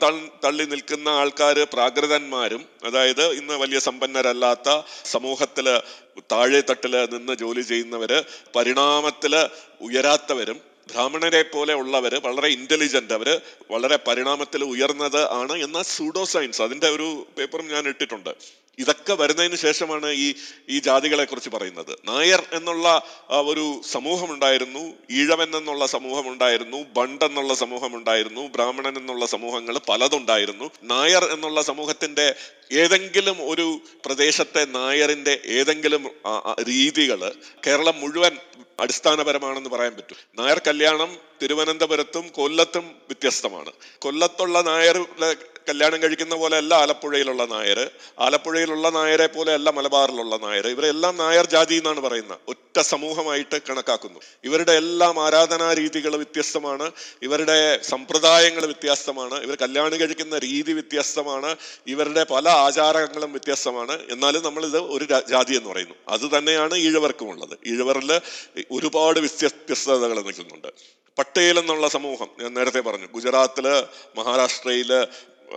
[0.44, 4.68] തള്ളി നിൽക്കുന്ന ആൾക്കാർ പ്രാകൃതന്മാരും അതായത് ഇന്ന് വലിയ സമ്പന്നരല്ലാത്ത
[5.14, 5.68] സമൂഹത്തിൽ
[6.32, 8.18] താഴെ തട്ടിൽ നിന്ന് ജോലി ചെയ്യുന്നവര്
[8.56, 9.34] പരിണാമത്തിൽ
[9.80, 13.28] ഉയരാത്തവരും ബ്രാഹ്മണരെ പോലെ ഉള്ളവര് വളരെ ഇന്റലിജന്റ് അവർ
[13.70, 17.08] വളരെ പരിണാമത്തിൽ ഉയർന്നത് ആണ് എന്ന സൂഡോ സയൻസ് അതിന്റെ ഒരു
[17.38, 18.32] പേപ്പറും ഞാൻ ഇട്ടിട്ടുണ്ട്.
[18.78, 20.34] ഇതൊക്കെ വരുന്നതിന് ശേഷമാണ് ഈ
[20.68, 21.92] ഈ ജാതികളെ കുറിച്ച് പറയുന്നത്.
[22.08, 22.86] നായർ എന്നുള്ള
[23.30, 30.70] ഒരു സമൂഹം ഉണ്ടായിരുന്നു ഈഴവൻ എന്നുള്ള സമൂഹം ഉണ്ടായിരുന്നു ബണ്ട് എന്നുള്ള സമൂഹം ഉണ്ടായിരുന്നു ബ്രാഹ്മണൻ എന്നുള്ള സമൂഹങ്ങൾ പലതുണ്ടായിരുന്നു.
[30.82, 32.26] നായർ എന്നുള്ള സമൂഹത്തിന്റെ
[32.72, 36.10] ഏതെങ്കിലും ഒരു പ്രദേശത്തെ നായറിന്റെ ഏതെങ്കിലും
[36.68, 37.32] രീതികൾ
[37.66, 38.36] കേരളം മുഴുവൻ
[38.80, 40.16] അടിസ്ഥാനപരമാണെന്ന് പറയാൻ പറ്റും.
[40.38, 43.72] നായർ കല്യാണം തിരുവനന്തപുരത്തും കൊല്ലത്തും വ്യത്യസ്തമാണ്.
[43.98, 45.06] കൊല്ലത്തുള്ള നായർ
[45.68, 47.90] കല്യാണം കഴിക്കുന്ന പോലെ അല്ല ആലപ്പുഴയിലുള്ള നായർ.
[48.18, 50.66] ആലപ്പുഴയിലുള്ള നായരെ പോലെ അല്ല മലബാറിലുള്ള നായർ.
[50.68, 52.38] ഇവരെല്ലാം നായർ ജാതി എന്നാണ് പറയുന്നത്.
[52.48, 54.20] ഒറ്റ സമൂഹമായിട്ട് കണക്കാക്കുന്നു.
[54.44, 56.90] ഇവരുടെ എല്ലാം ആരാധനാ രീതികൾ വ്യത്യസ്തമാണ്.
[57.22, 59.42] ഇവരുടെ സമ്പ്രദായങ്ങൾ വ്യത്യസ്തമാണ്.
[59.42, 61.56] ഇവർ കല്യാണം കഴിക്കുന്ന രീതി വ്യത്യസ്തമാണ്.
[61.86, 63.98] ഇവരുടെ പല ആചാരങ്ങളും വ്യത്യസ്തമാണ്.
[64.10, 65.94] എന്നാലും നമ്മളിത് ഒരു ജാതി എന്ന് പറയുന്നു.
[66.08, 67.58] അത് തന്നെയാണ് ഈഴവർക്കും ഉള്ളത്.
[67.66, 68.20] ഈഴവരിൽ
[68.70, 70.68] ഒരുപാട് വ്യത്യസ്തതകൾ നിൽക്കുന്നുണ്ട്.
[71.18, 73.84] പട്ടേൽ എന്നുള്ള സമൂഹം ഞാൻ നേരത്തെ പറഞ്ഞു ഗുജറാത്തിൽ
[74.18, 75.06] മഹാരാഷ്ട്രയിൽ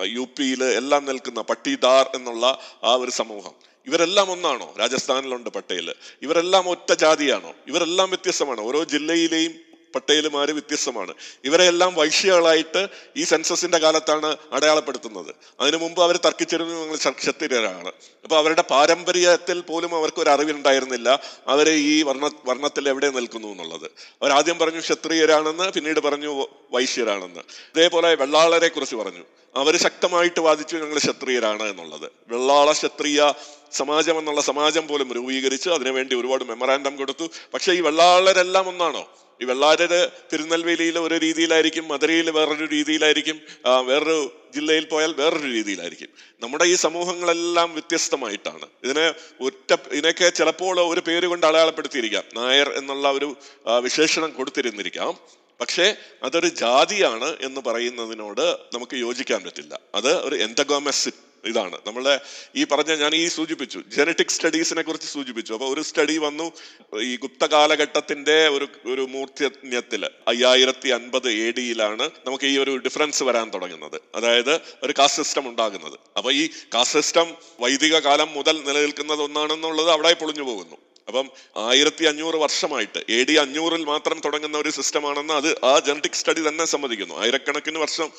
[0.04, 3.52] യു പിയിൽ എല്ലാം നിൽക്കുന്ന പട്ടിദാർ എന്നുള്ള ആ ഒരു സമൂഹം.
[3.88, 4.74] ഇവരെല്ലാം ഒന്നാണോ?
[4.80, 5.94] രാജസ്ഥാനിലുണ്ട് പട്ടേൽ.
[6.22, 7.54] ഇവരെല്ലാം ഒറ്റ ജാതിയാണോ?
[7.68, 8.62] ഇവരെല്ലാം വ്യത്യസ്തമാണ്.
[8.62, 11.14] ഓരോ ജില്ലയിലെയും പട്ടേലുമാര് വ്യത്യസ്തമാണ്.
[11.44, 12.88] ഇവരെല്ലാം വൈശ്യകളായിട്ട്
[13.18, 15.36] ഈ സെൻസസിന്റെ കാലത്താണ് അടയാളപ്പെടുത്തുന്നത്.
[15.60, 17.92] അതിനു മുമ്പ് അവർ തർക്കിച്ചിരുന്നു ഞങ്ങൾ ക്ഷത്രിയരാണ്
[18.24, 23.86] അപ്പൊ അവരുടെ പാരമ്പര്യത്തിൽ പോലും അവർക്ക് ഒരു അറിവുണ്ടായിരുന്നില്ല അവർ ഈ വർണ വർണത്തിൽ എവിടെ നിൽക്കുന്നു എന്നുള്ളത്.
[24.22, 27.40] അവർ ആദ്യം പറഞ്ഞു ക്ഷത്രിയരാണെന്ന് പിന്നീട് പറഞ്ഞു വൈശ്യരാണെന്ന്.
[27.76, 29.24] ഇതേപോലെ വെള്ളാളരെ കുറിച്ച് പറഞ്ഞു.
[29.56, 32.12] അവർ ശക്തമായിട്ട് വാദിച്ചു ഞങ്ങൾ ക്ഷത്രിയരാണ് എന്നുള്ളത്.
[32.28, 33.34] വെള്ളാള ക്ഷത്രിയ
[33.72, 37.30] സമാജം എന്നുള്ള സമാജം പോലും രൂപീകരിച്ച് അതിനുവേണ്ടി ഒരുപാട് മെമ്മറാൻഡം കൊടുത്തു.
[37.54, 39.08] പക്ഷേ ഈ വെള്ളാളരെല്ലാം ഒന്നാണോ?
[39.42, 43.42] ഈ വെള്ളാരര് തിരുനെൽവേലിയിൽ ഒരു രീതിയിലായിരിക്കും മധുരയിൽ വേറൊരു രീതിയിലായിരിക്കും
[43.86, 46.08] വേറൊരു ജില്ലയിൽ പോയാൽ വേറൊരു രീതിയിലായിരിക്കും.
[46.44, 48.68] നമ്മുടെ ഈ സമൂഹങ്ങളെല്ലാം വ്യത്യസ്തമായിട്ടാണ്.
[48.84, 52.24] ഇതിനെ ഒറ്റ ഇതിനൊക്കെ ചിലപ്പോൾ ഒരു പേര് കൊണ്ട് അടയാളപ്പെടുത്തിയിരിക്കാം.
[52.34, 53.36] നായർ എന്നുള്ള ഒരു
[53.80, 55.18] വിശേഷണം കൊടുത്തിരുന്നിരിക്കാം.
[55.62, 59.80] പക്ഷേ അതൊരു ജാതിയാണ് എന്ന് പറയുന്നതിനോട് നമുക്ക് യോജിക്കാൻ പറ്റില്ല.
[59.96, 61.10] അത് ഒരു എൻതഗോമസ്
[61.46, 61.78] ഇതാണ്.
[61.88, 62.22] നമ്മളെ
[62.56, 63.84] ഈ പറഞ്ഞ ഞാൻ ഈ സൂചിപ്പിച്ചു.
[63.88, 65.54] ജനറ്റിക് സ്റ്റഡീസിനെ കുറിച്ച് സൂചിപ്പിച്ചു.
[65.54, 66.52] അപ്പൊ ഒരു സ്റ്റഡി വന്നു
[67.00, 73.50] ഈ ഗുപ്ത കാലഘട്ടത്തിന്റെ ഒരു ഒരു മൂർത്തിയത്തിൽ അയ്യായിരത്തി അൻപത് എ ഡിയിലാണ് നമുക്ക് ഈ ഒരു ഡിഫറൻസ് വരാൻ
[73.50, 74.02] തുടങ്ങുന്നത്.
[74.16, 76.00] അതായത് ഒരു കാസ്റ്റ് സിസ്റ്റം ഉണ്ടാകുന്നത്.
[76.18, 80.89] അപ്പൊ ഈ കാസ്റ്റ് സിസ്റ്റം വൈദിക കാലം മുതൽ നിലനിൽക്കുന്നത് ഒന്നാണെന്നുള്ളത് അവിടെ പൊളിഞ്ഞു പോകുന്നു.
[81.10, 81.28] അപ്പം
[81.68, 86.66] ആയിരത്തി അഞ്ഞൂറ് വർഷമായിട്ട് എ ഡി അഞ്ഞൂറിൽ മാത്രം തുടങ്ങുന്ന ഒരു സിസ്റ്റമാണെന്ന് അത് ആ ജനറ്റിക് സ്റ്റഡി തന്നെ
[86.74, 87.16] സമ്മതിക്കുന്നു.
[87.24, 88.10] ആയിരക്കണക്കിന് വർഷം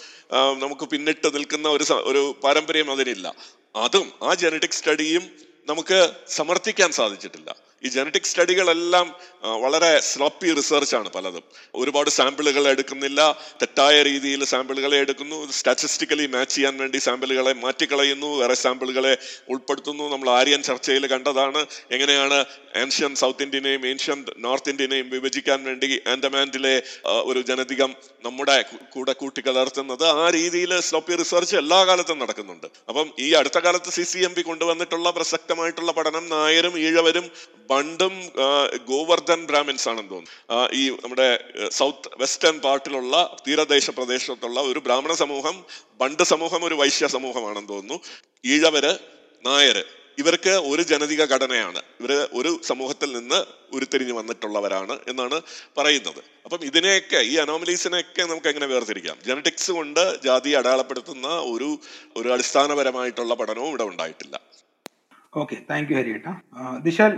[0.64, 3.26] നമുക്ക് പിന്നിട്ട് നിൽക്കുന്ന ഒരു ഒരു പാരമ്പര്യം അതിനില്ല
[3.84, 5.24] അതും ആ ജനറ്റിക് സ്റ്റഡിയും
[5.70, 5.98] നമുക്ക്
[6.38, 7.50] സമർത്ഥിക്കാൻ സാധിച്ചിട്ടില്ല.
[7.84, 9.06] ഈ ജനറ്റിക് സ്റ്റഡികളെല്ലാം
[9.42, 11.42] വളരെ സ്ലോപ്പി റിസർച്ച് ആണ് പലതും.
[11.74, 13.20] ഒരുപാട് സാമ്പിളുകൾ എടുക്കുന്നില്ല.
[13.62, 15.50] തെറ്റായ രീതിയിൽ സാമ്പിളുകളെ എടുക്കുന്നു.
[15.52, 18.38] സ്റ്റാറ്റിസ്റ്റിക്കലി മാച്ച് ചെയ്യാൻ വേണ്ടി സാമ്പിളുകളെ മാറ്റിക്കളയുന്നു.
[18.38, 19.18] വേറെ സാമ്പിളുകളെ
[19.48, 20.08] ഉൾപ്പെടുത്തുന്നു.
[20.08, 21.66] നമ്മൾ ആര്യൻ ചർച്ചയിൽ കണ്ടതാണ്.
[21.90, 22.44] എങ്ങനെയാണ്
[22.76, 27.94] ഏൻഷ്യൻ സൗത്ത് ഇന്ത്യനെയും ഏൻഷ്യൻ നോർത്ത് ഇന്ത്യനെയും വിഭജിക്കാൻ വേണ്ടി ആൻഡമാൻഡിലെ ഒരു ജനതികം
[28.24, 32.66] നമ്മുടെ കൂടെ കൂട്ടിക്കലർത്തുന്നത് ആ രീതിയിൽ സ്ലോപ്പി റിസർച്ച് എല്ലാ കാലത്തും നടക്കുന്നുണ്ട്.
[32.88, 37.30] അപ്പം ഈ അടുത്ത കാലത്ത് സി സി എം പി കൊണ്ടുവന്നിട്ടുള്ള പ്രസക്തമായിട്ടുള്ള പഠനം നായരും ഈഴവരും
[37.70, 38.14] ബണ്ടും
[39.30, 40.68] ഗോവർദ്ധൻ ബ്രാഹ്മിൻസ് ആണെന്ന് തോന്നുന്നു.
[40.80, 41.28] ഈ നമ്മുടെ
[41.78, 43.14] സൗത്ത് വെസ്റ്റേൺ പാർട്ടിലുള്ള
[43.46, 45.56] തീരദേശ പ്രദേശത്തുള്ള ഒരു ബ്രാഹ്മണ സമൂഹം
[46.00, 47.96] ബണ്ട് സമൂഹം ഒരു വൈശ്യ സമൂഹമാണെന്ന് തോന്നുന്നു.
[48.52, 48.92] ഈഴവര്
[49.46, 49.84] നായര്
[50.20, 51.80] ഇവർക്ക് ഒരു ജനതിക ഘടനയാണ്.
[52.00, 53.38] ഇവർ ഒരു സമൂഹത്തിൽ നിന്ന്
[53.76, 55.36] ഉരുത്തിരിഞ്ഞു വന്നിട്ടുള്ളവരാണ് എന്നാണ്
[55.78, 56.20] പറയുന്നത്.
[56.44, 59.16] അപ്പം ഇതിനെയൊക്കെ ഈ അനോമലീസിനെയൊക്കെ നമുക്ക് എങ്ങനെ വേർതിരിക്കാം?
[59.28, 61.70] ജനറ്റിക്സ് കൊണ്ട് ജാതി അടയാളപ്പെടുത്തുന്ന ഒരു
[62.16, 64.36] ഒരു അടിസ്ഥാനപരമായിട്ടുള്ള പഠനവും ഇവിടെ ഉണ്ടായിട്ടില്ല.
[65.36, 66.28] ഓക്കെ താങ്ക് യു ഹരിയേട്ട.
[66.86, 67.12] ദിശാൽ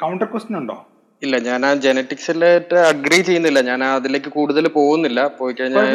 [0.00, 0.76] കൗണ്ടർ ക്വസ്റ്റ്യൻ ഉണ്ടോ?
[1.22, 3.60] ഇല്ല ഞാൻ ആ ജനറ്റിക്സിലായിട്ട് അഗ്രി ചെയ്യുന്നില്ല.
[3.60, 5.26] ഞാൻ അതിലേക്ക് കൂടുതൽ പോകുന്നില്ല.
[5.38, 5.86] പോയി കഴിഞ്ഞാൽ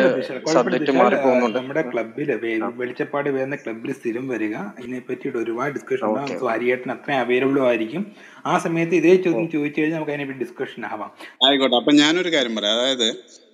[0.53, 1.57] സബ്ജക്ട് മാറി പോകുന്നുണ്ട്.
[1.57, 2.29] നമ്മുടെ ക്ലബിൽ
[2.75, 4.55] വെളിച്ചപ്പാട് വരുന്ന ക്ലബിൽ സ്ഥിരം വരിക.
[4.79, 8.03] ഇതിനെ പറ്റിയിട്ട് ഒരുപാട് ഡിസ്കഷൻ ഉണ്ടാകും സോ ഹരിയേട്ടൻ അത്രയും അവൈലബിളും ആയിരിക്കും.
[8.45, 11.11] ആ സമയത്ത് ഇതേ ചോദ്യം ചോദിച്ചു കഴിഞ്ഞാൽ നമുക്ക് അതിനെ ഡിസ്കഷൻ ആവാം.
[11.47, 11.75] ആയിക്കോട്ടെ.
[11.75, 12.73] അപ്പൊ ഞാനൊരു കാര്യം പറയാം.
[12.75, 13.09] അതായത്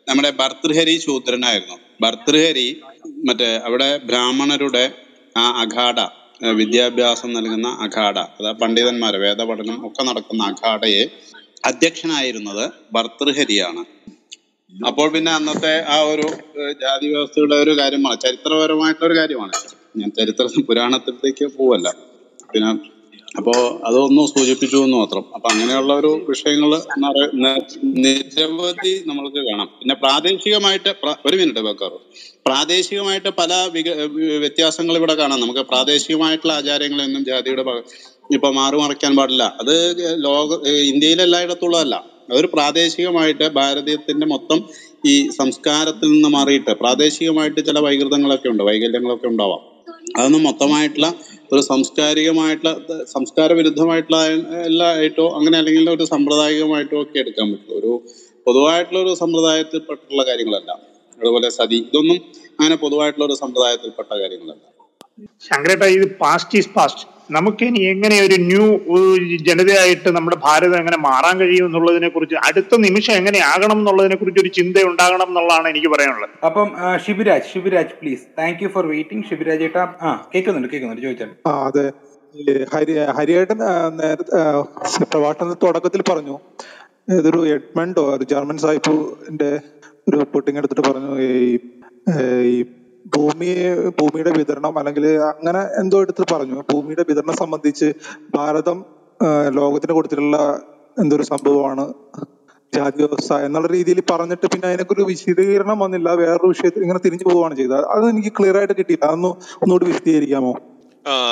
[0.10, 1.78] നമ്മുടെ ഭർത്തൃഹരി ശൂദ്രനായിരുന്നു.
[2.02, 2.82] ഭർത്തൃഹരി
[3.26, 4.86] മറ്റേ അവിടെ ബ്രാഹ്മണരുടെ
[5.38, 11.04] ആ അഖാഡ ആ, വിദ്യാഭ്യാസം നൽകുന്ന അഖാഡ അതായത് പണ്ഡിതന്മാരെ വേദപഠനം ഒക്കെ നടക്കുന്ന അഖാഡയെ
[11.66, 12.64] അധ്യക്ഷനായിരുന്നത്
[12.94, 13.84] ഭർത്തൃഹരിയാണ്
[14.74, 16.28] അപ്പോൾ പിന്നെ അന്നത്തെ ആ ഒരു
[16.82, 19.56] ജാതി വ്യവസ്ഥയുടെ ഒരു കാര്യമാണ് ചരിത്രപരമായിട്ടുള്ള ഒരു കാര്യമാണ്.
[19.98, 21.88] ഞാൻ ചരിത്ര പുരാണത്തിലേക്ക് പോവല്ല.
[22.54, 22.70] പിന്നെ
[23.36, 23.54] അപ്പോ
[23.88, 25.24] അതൊന്ന് സൂചിപ്പിച്ചു എന്ന് മാത്രം.
[25.36, 26.72] അപ്പൊ അങ്ങനെയുള്ള ഒരു വിഷയങ്ങൾ
[28.02, 30.92] നിരവധി നമ്മൾക്ക് കാണാം പിന്നെ പ്രാദേശികമായിട്ട്
[31.28, 31.98] ഒരു മിനിറ്റ് വെക്കാറു
[32.46, 33.52] പ്രാദേശികമായിട്ട് പല
[34.44, 35.40] വ്യത്യാസങ്ങൾ ഇവിടെ കാണാം.
[35.40, 37.66] നമുക്ക് പ്രാദേശികമായിട്ടുള്ള ആചാരങ്ങളൊന്നും ജാതിയുടെ
[38.36, 39.44] ഇപ്പൊ മാറുമറയ്ക്കാൻ പാടില്ല.
[39.62, 39.76] അത്
[40.28, 40.50] ലോക
[40.92, 41.96] ഇന്ത്യയിലെല്ലായിടത്തുള്ളതല്ല
[42.30, 44.60] അതൊരു പ്രാദേശികമായിട്ട് ഭാരതീയത്തിന്റെ മൊത്തം
[45.06, 48.64] ഈ സംസ്കാരത്തിൽ നിന്ന് മാറിയിട്ട് പ്രാദേശികമായിട്ട് ചില വൈകൃതങ്ങളൊക്കെ ഉണ്ട്.
[48.70, 49.62] വൈകല്യങ്ങളൊക്കെ ഉണ്ടാവാം.
[50.18, 51.08] അതൊന്നും മൊത്തമായിട്ടുള്ള
[51.52, 52.72] ഒരു സാംസ്കാരികമായിട്ടുള്ള
[53.14, 54.20] സംസ്കാര വിരുദ്ധമായിട്ടുള്ള
[54.70, 57.92] എല്ലാ ആയിട്ടോ അങ്ങനെ അല്ലെങ്കിൽ ഒരു സമ്പ്രദായികമായിട്ടോ ഒക്കെ എടുക്കാൻ പറ്റും ഒരു
[58.48, 60.72] പൊതുവായിട്ടുള്ള ഒരു സമ്പ്രദായത്തിൽപ്പെട്ടുള്ള കാര്യങ്ങളല്ല.
[61.20, 62.20] അതുപോലെ സതി ഇതൊന്നും
[62.60, 64.64] അങ്ങനെ പൊതുവായിട്ടുള്ള ഒരു സമ്പ്രദായത്തിൽപ്പെട്ട കാര്യങ്ങളല്ല.
[65.50, 68.66] ശങ്കരേട്ട ഇത് പാസ്റ്റ് ഈസ് പാസ്റ്റ് നമുക്ക് ഇനി എങ്ങനെ ഒരു ന്യൂ
[69.48, 74.52] ജനതയായിട്ട് നമ്മുടെ ഭാരതം എങ്ങനെ മാറാൻ കഴിയും എന്നുള്ളതിനെ കുറിച്ച് അടുത്ത നിമിഷം എങ്ങനെ ആകണം എന്നുള്ളതിനെ കുറിച്ച് ഒരു
[74.60, 76.34] ചിന്ത ഉണ്ടാകണം എന്നുള്ളതാണ് എനിക്ക് പറയാനുള്ളത്.
[76.46, 76.70] അപ്പം
[77.06, 81.04] Shivaraj Shivaraj please thank you for waiting Shivaraj ഏട്ടാ ആ കേൾക്കുന്നുണ്ട് കേൾക്കുന്നുണ്ട്.
[81.08, 81.86] ചോദിച്ചാൽ ആ അതെ.
[82.74, 83.60] ഹരി ഹരിയേട്ടൻ
[84.02, 84.42] നേരത്തെ
[85.14, 86.36] പ്രഭാഷണ തുടക്കത്തിൽ പറഞ്ഞു.
[87.20, 89.50] ഇതൊരു എഡ്മണ്ടോ ഒരു ജർമ്മൻ സാഹിബിന്റെ
[90.10, 92.62] ഒരു പൊട്ടിങ് എടുത്തിട്ട് പറഞ്ഞു ഈ
[93.02, 93.48] ഏ, ഈ ഭൂമി
[94.00, 96.64] ഭൂമിയുടെ വിതരണം അല്ലെങ്കിൽ അങ്ങനെ എന്തോ എടുത്ത് പറഞ്ഞു.
[96.72, 97.88] ഭൂമിയുടെ വിതരണം സംബന്ധിച്ച്
[98.36, 98.78] ഭാരതം
[99.50, 100.38] ലോകത്തിന് കൊടുത്തിട്ടുള്ള
[100.98, 101.86] എന്തൊരു സംഭവമാണ്?
[102.74, 106.10] ജാതി വ്യവസ്ഥ എന്നുള്ള രീതിയിൽ പറഞ്ഞിട്ട് പിന്നെ അതിനൊക്കെ ഒരു വിശദീകരണം വന്നില്ല.
[106.14, 107.86] വേറൊരു വിഷയത്തിൽ ഇങ്ങനെ തിരിഞ്ഞു പോവുകയാണ് ചെയ്തത്.
[107.86, 109.06] അത് എനിക്ക് ക്ലിയർ ആയിട്ട് കിട്ടിയില്ല.
[109.06, 109.32] അതൊന്ന്
[109.64, 110.54] ഒന്നുകൂടി വിശദീകരിക്കാമോ?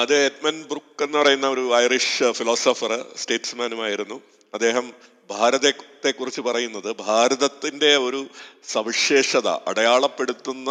[0.02, 4.18] അത് എഡ്മൻ ബ്രുക്ക് എന്ന് പറയുന്ന ഒരു ഐറിഷ് ഫിലോസഫർ സ്റ്റേറ്റ്സ്മാനുമായിരുന്നു
[4.54, 4.86] അദ്ദേഹം
[5.30, 8.26] ഭാരതത്തെ കുറിച്ച് പറയുന്നത് ഭാരതത്തിന്റെ ഒരു
[8.68, 10.70] സവിശേഷത അടയാളപ്പെടുത്തുന്ന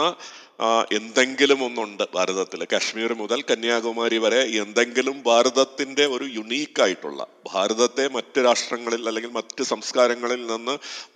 [0.93, 9.02] എന്തെങ്കിലും ഒന്നുണ്ട് ഭാരതത്തിൽ കാശ്മീർ മുതൽ കന്യാകുമാരി വരെ എന്തെങ്കിലും ഭാരതത്തിന്റെ ഒരു യുണീക്ക് ആയിട്ടുള്ള ഭാരതത്തെ മറ്റ് രാഷ്ട്രങ്ങളിൽ
[9.09, 10.74] അല്ലെങ്കിൽ മറ്റ് സംസ്കാരങ്ങളിൽ നിന്ന്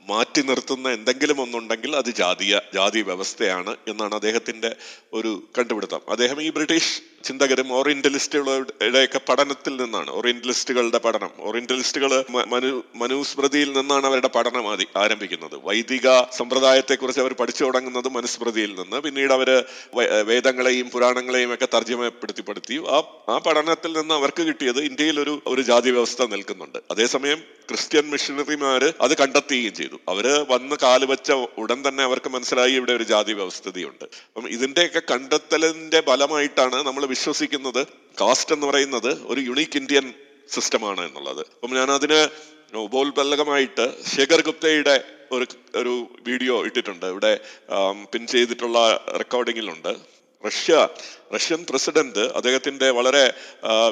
[0.09, 4.70] മാറ്റി നിർത്തുന്ന എന്തെങ്കിലും ഒന്നുണ്ടെങ്കിൽ അത് ജാതീയ ജാതി വ്യവസ്ഥയാണ് എന്നാണ് അദ്ദേഹത്തിന്റെ
[5.12, 6.02] ഒരു കണ്ടുപിടുത്തം.
[6.09, 6.94] അദ്ദേഹം ഈ ബ്രിട്ടീഷ്
[7.24, 11.32] ചിന്തകരും ഓറിയന്റലിസ്റ്റുകളുടെയൊക്കെ പഠനത്തിൽ നിന്നാണ് ഓറിയന്റലിസ്റ്റുകളുടെ പഠനം.
[11.39, 12.12] ഓറിയന്റലിസ്റ്റുകൾ
[12.53, 14.66] മനു മനുസ്മൃതിയിൽ നിന്നാണ് അവരുടെ പഠനം
[15.03, 15.57] ആരംഭിക്കുന്നത്.
[15.65, 16.09] വൈദിക
[16.39, 19.51] സമ്പ്രദായത്തെ കുറിച്ച് അവർ പഠിച്ചു തുടങ്ങുന്നത് മനുസ്മൃതിയിൽ നിന്ന് പിന്നീട് അവർ
[20.31, 26.23] വേദങ്ങളെയും പുരാണങ്ങളെയും ഒക്കെ തർജമപ്പെടുത്തിപ്പെടുത്തി ആ ആ പഠനത്തിൽ നിന്ന് അവർക്ക് കിട്ടിയത് ഇന്ത്യയിൽ ഒരു ഒരു ജാതി വ്യവസ്ഥ
[26.35, 26.78] നിൽക്കുന്നുണ്ട്.
[26.90, 29.97] അതേസമയം ക്രിസ്ത്യൻ മിഷണറിമാര് അത് കണ്ടെത്തുകയും ചെയ്തു.
[30.09, 34.05] അവർ വന്ന് കാൽ വെച്ച ഉടൻ തന്നെ അവർക്ക് മനസ്സിലായി ഇവിടെ ഒരു ജാതി വ്യവസ്ഥതയുണ്ട്.
[34.05, 37.83] അപ്പം ഇതിന്റെയൊക്കെ കണ്ടെത്തലിന്റെ ഫലമായിട്ടാണ് നമ്മൾ വിശ്വസിക്കുന്നത്.
[38.21, 40.13] കാസ്റ്റ് എന്ന് പറയുന്നത് ഒരു യുണീക്ക് ഇന്ത്യൻ
[40.49, 41.41] സിസ്റ്റമാണ് എന്നുള്ളത്.
[41.41, 42.21] അപ്പം ഞാൻ അതിന്
[42.87, 45.47] ഉപോത്ബലകമായിട്ട് ശേഖർ ഗുപ്തയുടെ ഒരു
[45.81, 45.93] ഒരു
[46.27, 47.07] വീഡിയോ ഇട്ടിട്ടുണ്ട്.
[47.07, 47.41] ഇവിടെ
[48.13, 48.79] പിൻ ചെയ്തിട്ടുള്ള
[49.23, 49.93] റെക്കോർഡിങ്ങിലുണ്ട്
[50.47, 50.89] റഷ്യ
[51.35, 53.35] റഷ്യൻ പ്രസിഡന്റ് അദ്ദേഹത്തിന്റെ വളരെ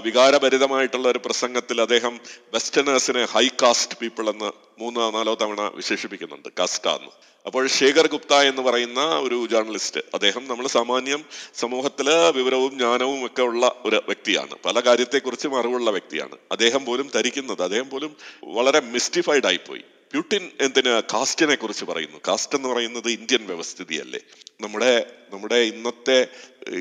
[0.05, 2.21] വികാരഭരിതമായിട്ടുള്ള ഒരു പ്രസംഗത്തിൽ അദ്ദേഹം
[2.55, 4.51] വെസ്റ്റേണേഴ്സിനെ ഹൈ കാസ്റ്റ് പീപ്പിൾ എന്ന്
[4.81, 7.13] മൂന്നോ നാലോ തവണ വിശേഷിപ്പിക്കുന്നുണ്ട് കാസ്റ്റ് എന്ന്
[7.47, 11.25] അപ്പോൾ ശേഖർ ഗുപ്ത എന്ന് പറയുന്ന ഒരു ജേർണലിസ്റ്റ് അദ്ദേഹം നമ്മൾ സാമാന്യം
[11.55, 14.55] സമൂഹത്തിൽ വിവരവും ജ്ഞാനവും ഒക്കെ ഉള്ള ഒരു വ്യക്തിയാണ്.
[14.65, 16.37] പല കാര്യത്തെക്കുറിച്ചും അറിവുള്ള വ്യക്തിയാണ്.
[16.51, 19.85] അദ്ദേഹം പോലും ധരിക്കുന്നത് അദ്ദേഹം പോലും വളരെ മിസ്റ്റിഫൈഡ് ആയിപ്പോയി.
[20.13, 22.19] പ്യൂട്ടിൻ എന്തിന് കാസ്റ്റിനെ കുറിച്ച് പറയുന്നു?
[22.29, 24.21] കാസ്റ്റ് എന്ന് പറയുന്നത് ഇന്ത്യൻ വ്യവസ്ഥിതിയല്ലേ.
[24.61, 26.27] നമ്മുടെ നമ്മുടെ ഇന്നത്തെ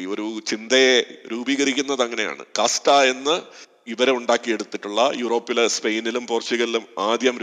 [0.07, 2.45] ഒരു ചിന്തയെ രൂപീകരിക്കുന്നത് അങ്ങനെയാണ്.
[2.59, 3.41] കാസ്റ്റ എന്ന്
[3.87, 7.37] ഇവരെ ഉണ്ടാക്കിയെടുത്തിട്ടുള്ള യൂറോപ്പിലെ സ്പെയിനിലും പോർച്ചുഗലിലും ആദ്യം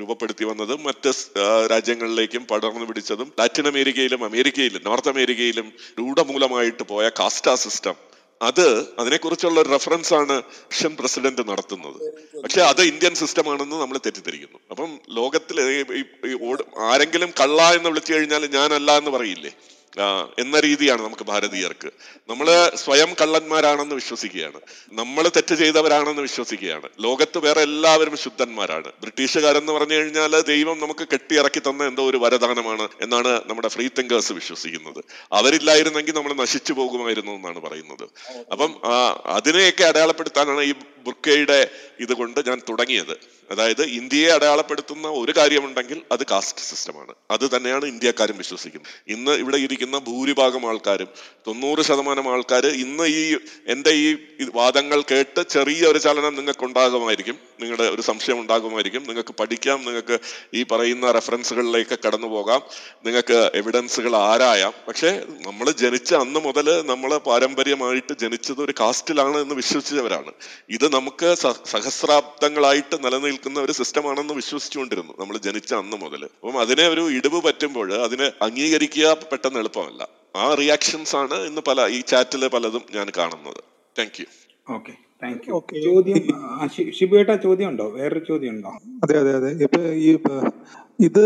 [0.00, 1.10] രൂപപ്പെടുത്തി വന്നതും മറ്റ്
[1.70, 8.11] രാജ്യങ്ങളിലേക്കും പടർന്നു പിടിച്ചതും ലാറ്റിൻ അമേരിക്കയിലും അമേരിക്കയിലും നോർത്ത് അമേരിക്കയിലും രൂഢമൂലമായിട്ട് പോയ കാസ്റ്റ സിസ്റ്റം
[8.42, 8.66] അത്
[8.98, 10.42] അതിനെക്കുറിച്ചുള്ള ഒരു റെഫറൻസ് ആണ്
[10.72, 11.98] റഷ്യൻ പ്രസിഡന്റ് നടത്തുന്നത്.
[12.42, 14.58] പക്ഷെ അത് ഇന്ത്യൻ സിസ്റ്റം ആണെന്ന് നമ്മൾ തെറ്റിദ്ധരിക്കുന്നു.
[14.70, 15.58] അപ്പം ലോകത്തിൽ
[16.92, 19.52] ആരെങ്കിലും കള്ള എന്ന് വിളിച്ചു കഴിഞ്ഞാൽ ഞാനല്ല എന്ന് പറയില്ലേ?
[20.38, 21.90] എന്ന രീതിയാണ് നമുക്ക് ഭാരതീയർക്ക്.
[22.28, 24.60] നമ്മൾ സ്വയം കള്ളന്മാരാണെന്ന് വിശ്വസിക്കുകയാണ്.
[24.92, 26.88] നമ്മൾ തെറ്റ് ചെയ്തവരാണെന്ന് വിശ്വസിക്കുകയാണ്.
[27.00, 28.88] ലോകത്ത് വേറെ എല്ലാവരും ശുദ്ധന്മാരാണ്.
[29.00, 35.04] ബ്രിട്ടീഷുകാരെന്ന് പറഞ്ഞു കഴിഞ്ഞാൽ ദൈവം നമുക്ക് കെട്ടിയിറക്കി തന്ന എന്തോ ഒരു വരദാനമാണ് എന്നാണ് നമ്മുടെ ഫ്രീ തിങ്കേഴ്സ് വിശ്വസിക്കുന്നത്.
[35.32, 38.04] അവരില്ലായിരുന്നെങ്കിൽ നമ്മൾ നശിച്ചു പോകുമായിരുന്നു എന്നാണ് പറയുന്നത്.
[38.52, 38.80] അപ്പം
[39.26, 40.74] അതിനെയൊക്കെ അടയാളപ്പെടുത്താനാണ് ഈ
[41.04, 41.70] ബുർക്കയുടെ
[42.00, 43.16] ഇതുകൊണ്ട് ഞാൻ തുടങ്ങിയത്.
[43.50, 47.14] അതായത് ഇന്ത്യയെ അടയാളപ്പെടുത്തുന്ന ഒരു കാര്യമുണ്ടെങ്കിൽ അത് കാസ്റ്റ് സിസ്റ്റമാണ്.
[47.30, 49.12] അത് തന്നെയാണ് ഇന്ത്യക്കാരും വിശ്വസിക്കുന്നത്.
[49.12, 51.08] ഇന്ന് ഇവിടെ ഇരിക്കുന്ന ഭൂരിഭാഗം ആൾക്കാരും
[51.46, 54.16] തൊണ്ണൂറ് ശതമാനം ആൾക്കാർ ഇന്ന് ഈ എന്റെ ഈ
[54.54, 59.02] വാദങ്ങൾ കേട്ട് ചെറിയ ഒരു ചലനം നിങ്ങൾക്ക് ഉണ്ടാകുമായിരിക്കും നിങ്ങളുടെ ഒരു സംശയം ഉണ്ടാകുമായിരിക്കും.
[59.02, 59.84] നിങ്ങൾക്ക് പഠിക്കാം.
[59.84, 60.18] നിങ്ങൾക്ക്
[60.54, 62.62] ഈ പറയുന്ന റെഫറൻസുകളിലേക്ക് കടന്നു പോകാം.
[63.04, 64.72] നിങ്ങൾക്ക് എവിഡൻസുകൾ ആരായാം.
[64.88, 70.32] പക്ഷേ നമ്മൾ ജനിച്ച അന്ന് മുതൽ നമ്മൾ പാരമ്പര്യമായിട്ട് ജനിച്ചത് ഒരു കാസ്റ്റിലാണ് എന്ന് വിശ്വസിച്ചവരാണ്.
[70.68, 75.14] ഇത് നമുക്ക് സ- സഹസ്രാബ്ദങ്ങളായിട്ട് നിലനിൽക്കുന്ന ഒരു സിസ്റ്റം ആണെന്ന് വിശ്വസിച്ചുകൊണ്ടിരുന്നു.
[75.20, 80.02] നമ്മൾ ജനിച്ച അന്ന് മുതൽ അപ്പം അതിനെ ഒരു ഇടിവ് പറ്റുമ്പോൾ അതിനെ അംഗീകരിക്കുക പെട്ടെന്ന് എളുപ്പമല്ല.
[80.36, 83.62] ആ റിയാക്ഷൻസ് ആണ് ഇന്ന് പല ഈ ചാറ്റിൽ പലതും ഞാൻ കാണുന്നത്.
[83.96, 84.26] Thank you
[84.66, 84.92] okay
[85.22, 88.72] thank you ചോദ്യം ആ, ശി- ഷിബുവേട്ടാ ചോദ്യം ഉണ്ടോ വേറൊരു ചോദ്യം ഉണ്ടോ
[89.04, 89.50] അതെ അതെ അതെ.
[89.64, 90.10] ഇപ്പൊ ഈ
[91.00, 91.24] ഇത്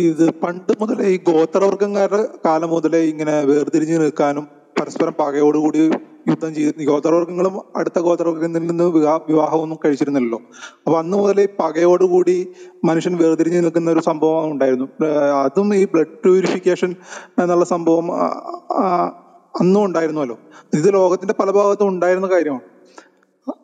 [0.00, 4.44] ഇത് പണ്ട് മുതലേ ഈ ഗോത്രവർഗക്കാരുടെ കാലം മുതലേ ഇങ്ങനെ വേർതിരിഞ്ഞു നിൽക്കാനും
[4.80, 5.82] പരസ്പരം പകയോടുകൂടി
[6.28, 10.38] യുദ്ധം ചെയ്ത് ഗോത്രവർഗങ്ങളും അടുത്ത ഗോത്രവർഗത്തിൽ നിന്ന് വിവാ- വിവാഹമൊന്നും കഴിച്ചിരുന്നില്ലല്ലോ.
[10.86, 12.48] അപ്പൊ അന്ന് മുതലേ പകയോടുകൂടി
[12.84, 15.04] മനുഷ്യൻ വേർതിരിഞ്ഞു നിൽക്കുന്ന ഒരു സംഭവം ഉണ്ടായിരുന്നു.
[15.44, 16.94] അതും ഈ ബ്ലഡ് പ്യൂരിഫിക്കേഷൻ
[17.42, 18.14] എന്നുള്ള സംഭവം
[19.60, 20.38] അന്നും ഉണ്ടായിരുന്നല്ലോ.
[20.74, 22.60] ഇത് ലോകത്തിന്റെ പല ഭാഗത്തും ഉണ്ടായിരുന്ന കാര്യമാണ്.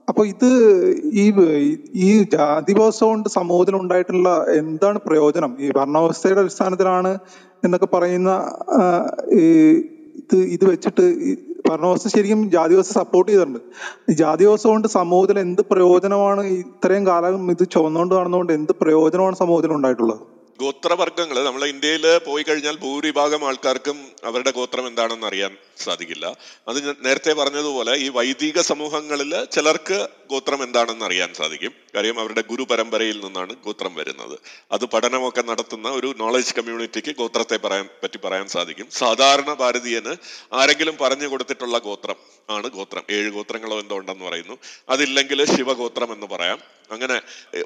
[0.08, 0.46] അപ്പൊ ഇത്
[1.04, 1.32] ഈ
[1.94, 5.56] ഈ ജാതി വ്യവസ്ഥ കൊണ്ട് സമൂഹത്തിൽ ഉണ്ടായിട്ടുള്ള എന്താണ് പ്രയോജനം?
[5.60, 7.18] ഈ ഭരണവ്യവസ്ഥയുടെ അടിസ്ഥാനത്തിലാണ്
[7.64, 8.52] എന്നൊക്കെ പറയുന്ന
[9.32, 9.44] ഈ
[10.16, 11.02] ഇത് ഇത് വെച്ചിട്ട്
[11.66, 13.60] ഭരണവ്യവസ്ഥ ശരിക്കും ജാതി വ്യവസ്ഥ സപ്പോർട്ട് ചെയ്തിട്ടുണ്ട്.
[14.20, 20.22] ജാതി വ്യവസ്ഥ കൊണ്ട് സമൂഹത്തിൽ എന്ത് പ്രയോജനമാണ് ഇത്രയും കാലം ഇത് ചുവന്നുകൊണ്ട് നടന്നുകൊണ്ട് എന്ത് പ്രയോജനമാണ് സമൂഹത്തിൽ ഉണ്ടായിട്ടുള്ളത്
[20.60, 26.36] ഗോത്രവർഗങ്ങൾ നമ്മൾ ഇന്ത്യയിൽ പോയി കഴിഞ്ഞാൽ ഭൂരിഭാഗം ആൾക്കാർക്കും അവരുടെ ഗോത്രം എന്താണെന്ന് അറിയാൻ സാധിക്കില്ല.
[26.68, 31.72] അത് നേരത്തെ പറഞ്ഞതുപോലെ ഈ വൈദിക സമൂഹങ്ങളിൽ ചിലർക്ക് ഗോത്രം എന്താണെന്ന് അറിയാൻ സാധിക്കും.
[31.94, 34.38] കാര്യം അവരുടെ ഗുരു പരമ്പരയിൽ നിന്നാണ് ഗോത്രം വരുന്നത്.
[34.72, 38.88] അത് പഠനമൊക്കെ നടത്തുന്ന ഒരു നോളജ് കമ്മ്യൂണിറ്റിക്ക് ഗോത്രത്തെ പറയാൻ പറ്റി പറയാൻ സാധിക്കും.
[38.90, 40.16] സാധാരണ ഭാരതീയന്
[40.52, 42.16] ആരെങ്കിലും പറഞ്ഞു കൊടുത്തിട്ടുള്ള ഗോത്രം
[42.50, 43.02] ആണ് ഗോത്രം.
[43.10, 44.58] ഏഴ് ഗോത്രങ്ങളോ എന്തോ ഉണ്ടെന്ന് പറയുന്നു.
[44.88, 46.77] അതില്ലെങ്കിൽ ശിവഗോത്രം എന്ന് പറയാം.
[46.94, 47.16] അങ്ങനെ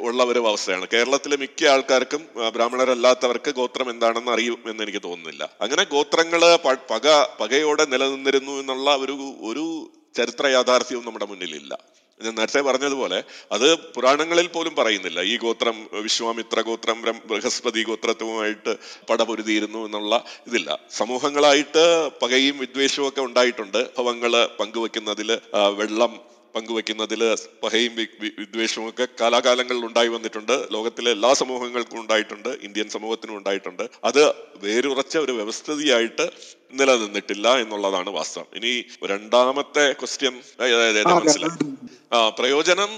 [0.08, 0.86] ഉള്ള ഒരു അവസ്ഥയാണ്.
[0.94, 2.22] കേരളത്തിലെ മിക്ക ആൾക്കാർക്കും
[2.56, 5.42] ബ്രാഹ്മണരല്ലാത്തവർക്ക് ഗോത്രം എന്താണെന്ന് അറിയും എന്ന് എനിക്ക് തോന്നുന്നില്ല.
[5.60, 6.44] അങ്ങനെ ഗോത്രങ്ങൾ
[6.90, 7.08] പക
[7.40, 9.16] പകയോടെ നിലനിന്നിരുന്നു എന്നുള്ള ഒരു
[9.50, 9.64] ഒരു
[10.16, 11.72] ചരിത്ര യാഥാർത്ഥ്യവും നമ്മുടെ മുന്നിലില്ല.
[12.24, 13.18] ഞാൻ നേരത്തെ പറഞ്ഞതുപോലെ
[13.54, 15.20] അത് പുരാണങ്ങളിൽ പോലും പറയുന്നില്ല.
[15.20, 15.76] ഈ ഗോത്രം
[16.06, 16.98] വിശ്വാമിത്ര ഗോത്രം
[17.30, 18.72] ബൃഹസ്പതി ഗോത്രത്വമായിട്ട്
[19.10, 20.78] പടപൊരുതിയിരുന്നു എന്നുള്ള ഇതില്ല.
[20.98, 21.84] സമൂഹങ്ങളായിട്ട്
[22.22, 23.80] പകയും വിദ്വേഷവും ഒക്കെ ഉണ്ടായിട്ടുണ്ട്.
[23.98, 25.32] ഭവങ്ങൾ പങ്കുവെക്കുന്നതിൽ
[25.80, 27.24] വെള്ളം പങ്കുവെക്കുന്നതിൽ
[28.20, 30.68] വി- വിദ്വേഷവും ഒക്കെ കാലാകാലങ്ങളിൽ ഉണ്ടായി വന്നിട്ടുണ്ട്.
[30.70, 32.48] ലോകത്തിലെ എല്ലാ സമൂഹങ്ങൾക്കും ഉണ്ടായിട്ടുണ്ട്.
[32.48, 33.82] ഇന്ത്യൻ സമൂഹത്തിനും ഉണ്ടായിട്ടുണ്ട്.
[34.04, 36.30] അത് വേരുറച്ച ഒരു വ്യവസ്ഥിതിയായിട്ട്
[36.72, 38.46] നിലനിന്നിട്ടില്ല എന്നുള്ളതാണ് വാസ്തവം.
[38.54, 40.40] ഇനി രണ്ടാമത്തെ ക്വസ്റ്റ്യൻ
[41.04, 41.78] മനസ്സിലായി
[42.12, 42.88] ആ പ്രയോജനം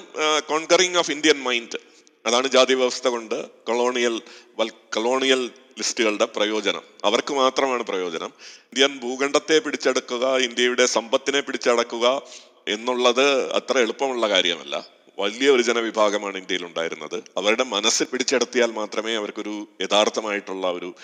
[0.48, 1.78] കോൺകറിങ് ഓഫ് ഇന്ത്യൻ മൈൻഡ്
[2.26, 4.22] അതാണ് ജാതി വ്യവസ്ഥ കൊണ്ട് കൊളോണിയൽ
[4.68, 6.82] കൊളോണിയൽ ലിസ്റ്റുകളുടെ പ്രയോജനം.
[7.04, 8.32] അവർക്ക് മാത്രമാണ് പ്രയോജനം.
[8.48, 12.22] ഇന്ത്യൻ ഭൂഖണ്ഡത്തെ പിടിച്ചെടുക്കുക ഇന്ത്യയുടെ സമ്പത്തിനെ പിടിച്ചടക്കുക
[12.68, 14.86] എന്നുള്ളത് അത്ര എളുപ്പമുള്ള കാര്യമല്ല.
[15.18, 17.22] വലിയ ഒരു ജനവിഭാഗമാണ് ഇന്ത്യയിൽ ഉണ്ടായിരുന്നത്.
[17.36, 20.94] അവരുടെ മനസ്സിൽ പിടിച്ചെടുത്തിയാൽ മാത്രമേ അവർക്കൊരു യഥാർത്ഥമായിട്ടുള്ള ഒരു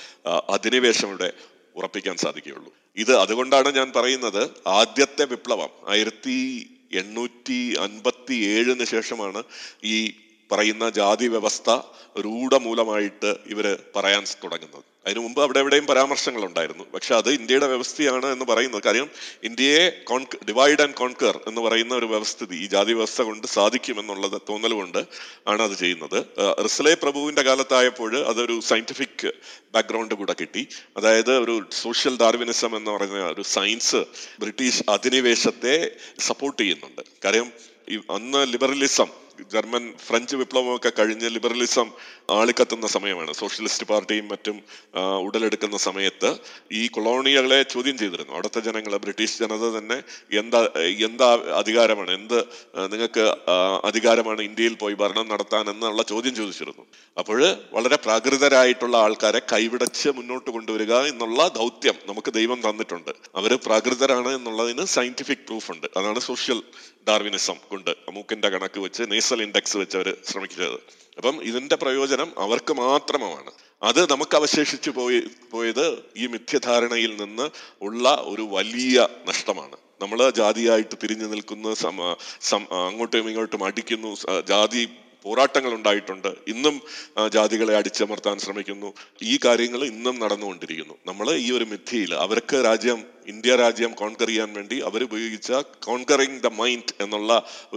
[0.50, 1.32] അധിനിവേശം ഇവിടെ
[1.76, 2.72] ഉറപ്പിക്കാൻ സാധിക്കുകയുള്ളൂ.
[2.96, 9.42] ഇത് അതുകൊണ്ടാണ് ഞാൻ പറയുന്നത് ആദ്യത്തെ വിപ്ലവം ആയിരത്തി എണ്ണൂറ്റി അൻപത്തി ഏഴിന് ശേഷമാണ്
[9.84, 10.14] ഈ
[10.52, 11.70] പറയുന്ന ജാതി വ്യവസ്ഥ
[12.20, 14.84] രൂഢമൂലമായിട്ട് ഇവർ പറയാൻ തുടങ്ങുന്നത്.
[15.06, 16.84] അതിനു മുമ്പ് അവിടെ എവിടെയും പരാമർശങ്ങൾ ഉണ്ടായിരുന്നു.
[16.94, 18.82] പക്ഷെ അത് ഇന്ത്യയുടെ വ്യവസ്ഥയാണ് എന്ന് പറയുന്നത്.
[18.82, 19.10] കാര്യം
[19.42, 24.72] ഇന്ത്യയെ കോൺക് ഡിവൈഡ് ആൻഡ് കോൺകർ എന്ന് പറയുന്ന ഒരു വ്യവസ്ഥിതി ഈ ജാതി വ്യവസ്ഥ കൊണ്ട് സാധിക്കുമെന്നുള്ളത് തോന്നൽ
[24.72, 24.98] കൊണ്ട്
[25.48, 26.24] ആണ് അത് ചെയ്യുന്നത്.
[26.64, 29.32] റിസ്ലെ പ്രഭുവിന്റെ കാലത്തായപ്പോൾ അതൊരു സയന്റിഫിക്
[29.74, 30.66] ബാക്ക്ഗ്രൗണ്ട് കൂടെ കിട്ടി.
[30.96, 33.96] അതായത് ഒരു സോഷ്യൽ ഡാർവിനിസം എന്ന് പറയുന്ന ഒരു സയൻസ്
[34.40, 37.02] ബ്രിട്ടീഷ് അധിനിവേശത്തെ സപ്പോർട്ട് ചെയ്യുന്നുണ്ട്.
[37.24, 37.52] കാര്യം
[38.10, 39.06] അന്ന് ലിബറലിസം
[39.52, 41.88] ജർമ്മൻ ഫ്രഞ്ച് വിപ്ലവമൊക്കെ കഴിഞ്ഞ് ലിബറലിസം
[42.38, 43.32] ആളിക്കത്തുന്ന സമയമാണ്.
[43.40, 44.56] സോഷ്യലിസ്റ്റ് പാർട്ടിയും മറ്റും
[45.26, 46.30] ഉടലെടുക്കുന്ന സമയത്ത്
[46.80, 48.32] ഈ കൊളോണിയകളെ ചോദ്യം ചെയ്തിരുന്നു.
[48.34, 49.98] അവിടുത്തെ ജനങ്ങൾ ബ്രിട്ടീഷ് ജനത തന്നെ
[50.42, 50.60] എന്താ
[51.08, 51.28] എന്താ
[51.60, 52.38] അധികാരമാണ് എന്ത്
[52.92, 53.24] നിങ്ങൾക്ക്
[53.90, 56.84] അധികാരമാണ് ഇന്ത്യയിൽ പോയി ഭരണം നടത്താൻ എന്നുള്ള ചോദ്യം ചോദിച്ചിരുന്നു.
[57.20, 57.40] അപ്പോൾ
[57.76, 63.12] വളരെ പ്രാകൃതരായിട്ടുള്ള ആൾക്കാരെ കൈവിടച്ച് മുന്നോട്ട് കൊണ്ടുവരിക എന്നുള്ള ദൗത്യം നമുക്ക് ദൈവം തന്നിട്ടുണ്ട്.
[63.40, 65.86] അവർ പ്രാകൃതരാണ് എന്നുള്ളതിന് സയന്റിഫിക് പ്രൂഫ് ഉണ്ട്.
[65.98, 66.58] അതാണ് സോഷ്യൽ
[67.10, 70.80] ഡാർവിനിസം കൊണ്ട് മൂക്കിന്റെ കണക്ക് വെച്ച് നേസൽ ഇൻഡെക്സ് വെച്ച് അവർ ശ്രമിക്കുന്നത്.
[71.16, 73.50] അപ്പം ഇതിന്റെ പ്രയോജനം അവർക്ക് മാത്രമാണ്.
[73.82, 75.18] അത് നമുക്ക് അവശേഷിച്ചു പോയി
[75.50, 75.84] പോയത്
[76.16, 77.46] ഈ മിഥ്യധാരണയിൽ നിന്ന്
[77.82, 79.76] ഉള്ള ഒരു വലിയ നഷ്ടമാണ്.
[80.02, 81.74] നമ്മൾ ജാതിയായിട്ട് തിരിഞ്ഞു നിൽക്കുന്ന
[82.72, 84.10] അങ്ങോട്ടും ഇങ്ങോട്ടും അടിക്കുന്നു
[84.48, 84.82] ജാതി
[85.22, 86.76] പോരാട്ടങ്ങൾ ഉണ്ടായിട്ടുണ്ട് ഇന്നും
[87.34, 88.90] ജാതികളെ അടിച്ചമർത്താൻ ശ്രമിക്കുന്നു.
[89.22, 90.96] ഈ കാര്യങ്ങൾ ഇന്നും നടന്നുകൊണ്ടിരിക്കുന്നു.
[91.06, 93.00] നമ്മൾ ഈ ഒരു മിഥ്യയിൽ അവർക്ക് രാജ്യം
[93.32, 95.52] ഇന്ത്യ രാജ്യം കോൺകർ ചെയ്യാൻ വേണ്ടി അവർ ഉപയോഗിച്ച
[95.86, 97.32] കോൺകറിങ് ദ മൈൻഡ് എന്നുള്ള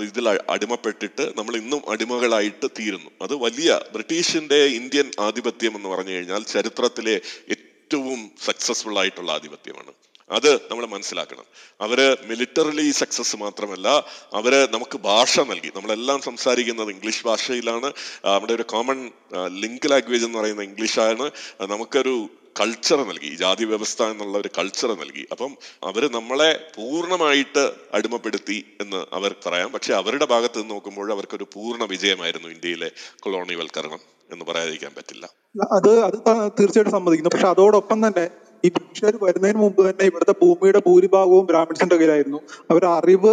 [0.08, 3.12] ഇതിൽ അടിമപ്പെട്ടിട്ട് നമ്മൾ ഇന്നും അടിമകളായിട്ട് തീരുന്നു.
[3.22, 7.16] അത് വലിയ ബ്രിട്ടീഷിന്റെ ഇന്ത്യൻ ആധിപത്യം എന്ന് പറഞ്ഞു കഴിഞ്ഞാൽ ചരിത്രത്തിലെ
[7.56, 9.92] ഏറ്റവും സക്സസ്ഫുൾ ആയിട്ടുള്ള ആധിപത്യമാണ്.
[10.30, 11.44] അത് നമ്മൾ മനസ്സിലാക്കണം.
[11.82, 13.88] അവർ മിലിറ്ററിലി സക്സസ് മാത്രമല്ല
[14.34, 15.72] അവർ നമുക്ക് ഭാഷ നൽകി.
[15.76, 17.94] നമ്മളെല്ലാം സംസാരിക്കുന്നത് ഇംഗ്ലീഷ് ഭാഷയിലാണ്.
[18.26, 19.12] നമ്മുടെ ഒരു കോമൺ
[19.50, 21.32] ലിങ്ക് ലാംഗ്വേജ് എന്ന് പറയുന്ന ഇംഗ്ലീഷാണ്.
[21.62, 22.30] നമുക്കൊരു
[22.60, 25.28] കൾച്ചർ നൽകി ജാതി വ്യവസ്ഥ എന്നുള്ള ഒരു കൾച്ചർ നൽകി.
[25.32, 29.72] അപ്പം അവർ നമ്മളെ പൂർണമായിട്ട് അടിമപ്പെടുത്തി എന്ന് അവർ പറയാം.
[29.72, 34.00] പക്ഷെ അവരുടെ ഭാഗത്ത് നിന്ന് നോക്കുമ്പോൾ അവർക്കൊരു പൂർണ വിജയമായിരുന്നു ഇന്ത്യയിലെ കൊളോണിവൽക്കരണം
[34.32, 35.26] എന്ന് പറയാതിരിക്കാൻ പറ്റില്ല.
[35.72, 37.30] അത് അത് തീർച്ചയായിട്ടും സമ്മതിക്കുന്നു.
[37.30, 38.30] പക്ഷെ അതോടൊപ്പം തന്നെ
[38.66, 42.40] ഈ ബ്രിട്ടീഷുകാർ വരുന്നതിന് മുമ്പ് തന്നെ ഇവിടുത്തെ ഭൂമിയുടെ ഭൂരിഭാഗവും ബ്രാഹ്മിൺസിന്റെ കയ്യിലായിരുന്നു.
[42.72, 43.32] അവർ അറിവ്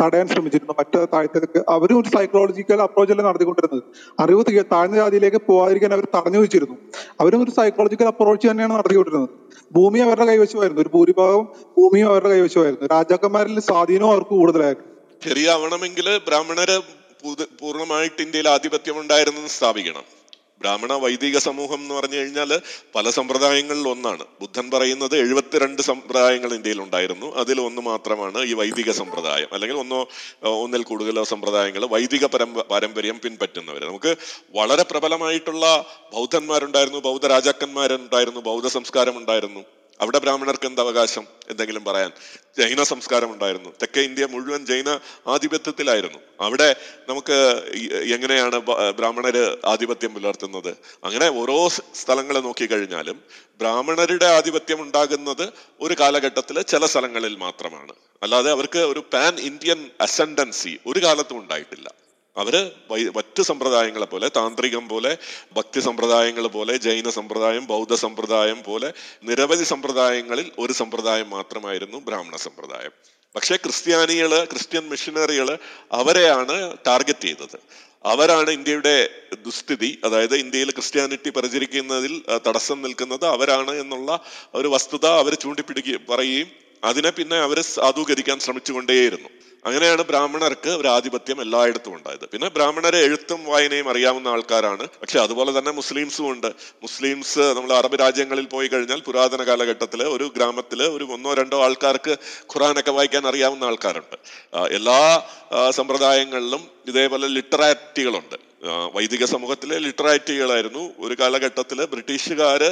[0.00, 0.74] തടയാൻ ശ്രമിച്ചിരുന്നു.
[0.78, 3.82] മറ്റ് താഴ്ത്തക്ക് അവരും ഒരു സൈക്കോളജിക്കൽ അപ്രോച്ച് അല്ല നടത്തിക്കൊണ്ടിരുന്നത്.
[4.24, 6.76] അറിവ് താഴ്ന്ന ജാതിയിലേക്ക് പോകാതിരിക്കാൻ അവർ തടഞ്ഞു വെച്ചിരുന്നു.
[7.20, 9.28] അവരും ഒരു സൈക്കോളജിക്കൽ അപ്രോച്ച് തന്നെയാണ് നടത്തിക്കൊണ്ടിരുന്നത്.
[9.76, 10.82] ഭൂമി അവരുടെ കൈവശമായിരുന്നു.
[10.84, 11.44] ഒരു ഭൂരിഭാഗം
[11.78, 12.88] ഭൂമിയും അവരുടെ കൈവശമായിരുന്നു.
[12.94, 14.88] രാജാക്കന്മാരിൽ സ്വാധീനവും അവർക്ക് കൂടുതലായിരുന്നു.
[15.22, 16.76] ശരിയാവണമെങ്കിൽ ബ്രാഹ്മണര്
[17.60, 20.04] പൂർണമായിട്ട് ഇന്ത്യയിൽ ആധിപത്യം ഉണ്ടായിരുന്നെന്ന് സ്ഥാപിക്കണം.
[20.62, 22.50] ബ്രാഹ്മണ വൈദിക സമൂഹം എന്ന് പറഞ്ഞു കഴിഞ്ഞാൽ
[22.94, 24.24] പല സമ്പ്രദായങ്ങളിൽ ഒന്നാണ്.
[24.40, 27.28] ബുദ്ധൻ പറയുന്നത് എഴുപത്തിരണ്ട് സമ്പ്രദായങ്ങൾ ഇന്ത്യയിൽ ഉണ്ടായിരുന്നു.
[27.42, 29.48] അതിൽ ഒന്ന് മാത്രമാണ് ഈ വൈദിക സമ്പ്രദായം.
[29.52, 30.00] അല്ലെങ്കിൽ ഒന്നോ
[30.62, 34.12] ഒന്നിൽ കൂടുതലോ സമ്പ്രദായങ്ങൾ വൈദിക പരമ്പ പാരമ്പര്യം പിൻപറ്റുന്നവർ നമുക്ക്
[34.58, 35.66] വളരെ പ്രബലമായിട്ടുള്ള
[36.14, 39.62] ബൗദ്ധന്മാരുണ്ടായിരുന്നു ബൗദ്ധ രാജാക്കന്മാരുണ്ടായിരുന്നു ബൗദ്ധ സംസ്കാരം ഉണ്ടായിരുന്നു.
[40.00, 42.12] അവിടെ ബ്രാഹ്മണർക്ക് എന്ത് അവകാശം എന്തെങ്കിലും പറയാൻ?
[42.58, 43.68] ജൈന സംസ്കാരം ഉണ്ടായിരുന്നു.
[43.68, 46.18] തെക്കേ ഇന്ത്യ മുഴുവൻ ജൈന ആധിപത്യത്തിലായിരുന്നു.
[46.40, 46.76] അവിടെ
[47.08, 47.32] നമുക്ക്
[48.14, 48.58] എങ്ങനെയാണ്
[48.98, 50.76] ബ്രാഹ്മണര് ആധിപത്യം പുലർത്തുന്നത്?
[51.04, 53.22] അങ്ങനെ ഓരോ സ്ഥലങ്ങളെ നോക്കിക്കഴിഞ്ഞാലും
[53.58, 57.92] ബ്രാഹ്മണരുടെ ആധിപത്യം ഉണ്ടാകുന്നത് ഒരു കാലഘട്ടത്തിൽ ചില സ്ഥലങ്ങളിൽ മാത്രമാണ്.
[58.22, 61.90] അല്ലാതെ അവർക്ക് ഒരു പാൻ ഇന്ത്യൻ അസെൻഡൻസി ഒരു കാലത്തും ഉണ്ടായിട്ടില്ല.
[62.36, 65.18] അവർ വൈ- മറ്റ് സമ്പ്രദായങ്ങളെ പോലെ താന്ത്രികം പോലെ
[65.52, 68.92] ഭക്തി സമ്പ്രദായങ്ങൾ പോലെ ജൈന സമ്പ്രദായം ബൗദ്ധ സമ്പ്രദായം പോലെ
[69.24, 72.90] നിരവധി സമ്പ്രദായങ്ങളിൽ ഒരു സമ്പ്രദായം മാത്രമായിരുന്നു ബ്രാഹ്മണ സമ്പ്രദായം.
[73.36, 75.58] പക്ഷേ ക്രിസ്ത്യാനികൾ ക്രിസ്ത്യൻ മിഷനറികൾ
[75.92, 77.58] അവരെയാണ് ടാർഗറ്റ് ചെയ്തത്.
[78.04, 79.10] അവരാണ് ഇന്ത്യയുടെ
[79.42, 84.20] ദുസ്ഥിതി അതായത് ഇന്ത്യയിൽ ക്രിസ്ത്യാനിറ്റി പ്രചരിക്കുന്നതിൽ തടസ്സം നിൽക്കുന്നത് അവരാണ് എന്നുള്ള
[84.54, 89.28] ഒരു വസ്തുത അവർ ചൂണ്ടിപ്പിടിക്കുകയും പറയുകയും അതിനെ പിന്നെ അവരെ സാധൂകരിക്കാൻ ശ്രമിച്ചുകൊണ്ടേയിരുന്നു.
[89.64, 92.24] അങ്ങനെയാണ് ബ്രാഹ്മണർക്ക് ഒരു ആധിപത്യം എല്ലായിടത്തും ഉണ്ടായത്.
[92.28, 94.84] പിന്നെ ബ്രാഹ്മണരെ എഴുത്തും വായനയും അറിയാവുന്ന ആൾക്കാരാണ്.
[95.02, 96.48] പക്ഷെ അതുപോലെ തന്നെ മുസ്ലിംസും ഉണ്ട്.
[96.82, 102.16] മുസ്ലിംസ് നമ്മൾ അറബ് രാജ്യങ്ങളിൽ പോയി കഴിഞ്ഞാൽ പുരാതന കാലഘട്ടത്തിൽ ഒരു ഗ്രാമത്തിൽ ഒരു ഒന്നോ രണ്ടോ ആൾക്കാർക്ക്
[102.52, 104.16] ഖുറാനൊക്കെ വായിക്കാൻ അറിയാവുന്ന ആൾക്കാരുണ്ട്.
[104.78, 105.00] എല്ലാ
[105.70, 108.38] സമ്പ്രദായങ്ങളിലും ഇതേപോലെ ലിറ്ററാറ്റികളുണ്ട്.
[108.94, 110.82] വൈദിക സമൂഹത്തിലെ ലിറ്ററാറ്റികളായിരുന്നു.
[110.98, 112.62] ഒരു കാലഘട്ടത്തിൽ ബ്രിട്ടീഷുകാർ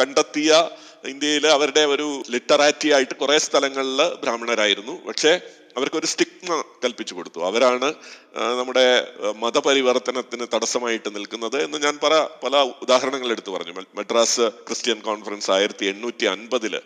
[0.00, 0.52] കണ്ടെത്തിയ
[1.04, 5.06] ഇന്ത്യയിൽ അവരുടെ ഒരു ലിറ്ററാറ്റി ആയിട്ട് കുറെ സ്ഥലങ്ങളിൽ ബ്രാഹ്മണരായിരുന്നു.
[5.06, 5.40] പക്ഷേ
[5.76, 7.40] അവർക്കൊരു സ്റ്റിഗ്മ കൽപ്പിച്ചു കൊടുത്തു.
[7.40, 7.94] അവരാണ്
[8.58, 9.06] നമ്മുടെ
[9.36, 13.72] മതപരിവർത്തനത്തിന് തടസ്സമായിട്ട് നിൽക്കുന്നത് എന്ന് ഞാൻ പല പല ഉദാഹരണങ്ങൾ എടുത്തു പറഞ്ഞു.
[13.94, 16.80] മദ്രാസ് ക്രിസ്ത്യൻ കോൺഫറൻസ് ആയിരത്തി എണ്ണൂറ്റി അൻപതിൽ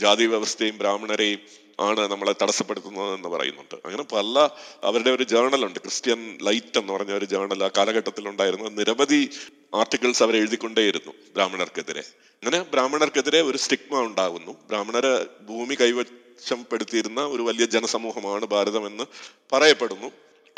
[0.00, 3.74] ജാതി വ്യവസ്ഥയും ബ്രാഹ്മണരെയും ആണ് നമ്മളെ തടസ്സപ്പെടുത്തുന്നത് എന്ന് പറയുന്നുണ്ട്.
[3.84, 4.48] അങ്ങനെ പല
[4.84, 9.30] അവരുടെ ഒരു ജേണലുണ്ട് ക്രിസ്ത്യൻ ലൈറ്റ് എന്ന് പറഞ്ഞ ഒരു ജേണൽ ആ കാലഘട്ടത്തിൽ ഉണ്ടായിരുന്നു നിരവധി
[9.74, 12.00] ആർട്ടിക്കിൾസ് അവർ എഴുതിക്കൊണ്ടേയിരുന്നു ബ്രാഹ്മണർക്കെതിരെ.
[12.00, 14.52] അങ്ങനെ ബ്രാഹ്മണർക്കെതിരെ ഒരു സ്റ്റിഗ്മ ഉണ്ടാകുന്നു.
[14.68, 19.04] ബ്രാഹ്മണര് ഭൂമി കൈവശപ്പെടുത്തിയിരുന്ന ഒരു വലിയ ജനസമൂഹമാണ് ഭാരതം എന്ന്
[19.52, 20.10] പറയപ്പെടുന്നു.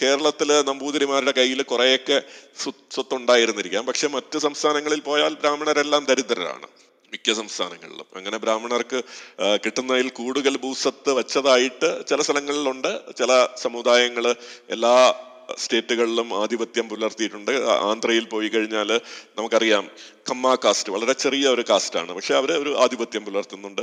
[0.02, 2.22] കേരളത്തിൽ നമ്പൂതിരിമാരുടെ കയ്യിൽ കുറേയൊക്കെ
[2.58, 3.86] സ്വ- സ്വത്തുണ്ടായിരുന്നിരിക്കാം.
[3.86, 6.66] പക്ഷെ മറ്റ് സംസ്ഥാനങ്ങളിൽ പോയാൽ ബ്രാഹ്മണരെല്ലാം ദരിദ്രരാണ്.
[7.12, 8.06] മിക്ക സംസ്ഥാനങ്ങളിലും.
[8.16, 9.00] അങ്ങനെ ബ്രാഹ്മണർക്ക്
[9.64, 12.92] കിട്ടുന്നതിൽ കൂടുതൽ ഭൂസ്വത്ത് വെച്ചതായിട്ട് ചില സ്ഥലങ്ങളിലുണ്ട്.
[13.18, 14.26] ചില സമുദായങ്ങൾ
[14.70, 14.94] എല്ലാ
[15.58, 17.50] സ്റ്റേറ്റുകളിലും ആധിപത്യം പുലർത്തിയിട്ടുണ്ട്.
[17.90, 18.90] ആന്ധ്രയിൽ പോയി കഴിഞ്ഞാൽ
[19.38, 19.84] നമുക്കറിയാം
[20.28, 23.82] കമ്മ കാസ്റ്റ് വളരെ ചെറിയ ഒരു കാസ്റ്റാണ് പക്ഷെ അവർ ഒരു ആധിപത്യം പുലർത്തുന്നുണ്ട്.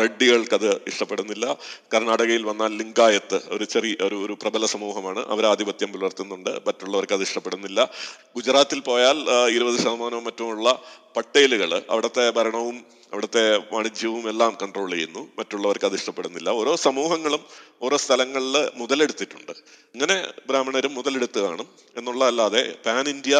[0.00, 1.56] റെഡ്ഡികൾക്കത് ഇഷ്ടപ്പെടുന്നില്ല.
[1.94, 5.26] കർണാടകയിൽ വന്നാൽ ലിംഗായത്ത് ഒരു ചെറിയ ഒരു ഒരു പ്രബല സമൂഹമാണ്.
[5.28, 6.50] അവർ ആധിപത്യം പുലർത്തുന്നുണ്ട്.
[6.66, 7.90] മറ്റുള്ളവർക്ക് അത് ഇഷ്ടപ്പെടുന്നില്ല.
[8.36, 10.82] ഗുജറാത്തിൽ പോയാൽ ഇരുപത് ശതമാനവും മറ്റുമുള്ള
[11.16, 15.28] പട്ടേലുകൾ അവിടുത്തെ ഭരണവും അവിടുത്തെ വാണിജ്യവും എല്ലാം കൺട്രോൾ ചെയ്യുന്നു.
[15.38, 16.48] മറ്റുള്ളവർക്ക് അത് ഇഷ്ടപ്പെടുന്നില്ല.
[16.48, 17.40] ഓരോ സമൂഹങ്ങളും
[17.82, 19.52] ഓരോ സ്ഥലങ്ങളിൽ മുതലെടുത്തിട്ടുണ്ട്.
[19.94, 20.16] ഇങ്ങനെ
[20.48, 21.68] ബ്രാഹ്മണരും മുതലെടുത്ത് കാണും.
[21.96, 23.38] എന്നുള്ള അല്ലാതെ പാൻ ഇന്ത്യ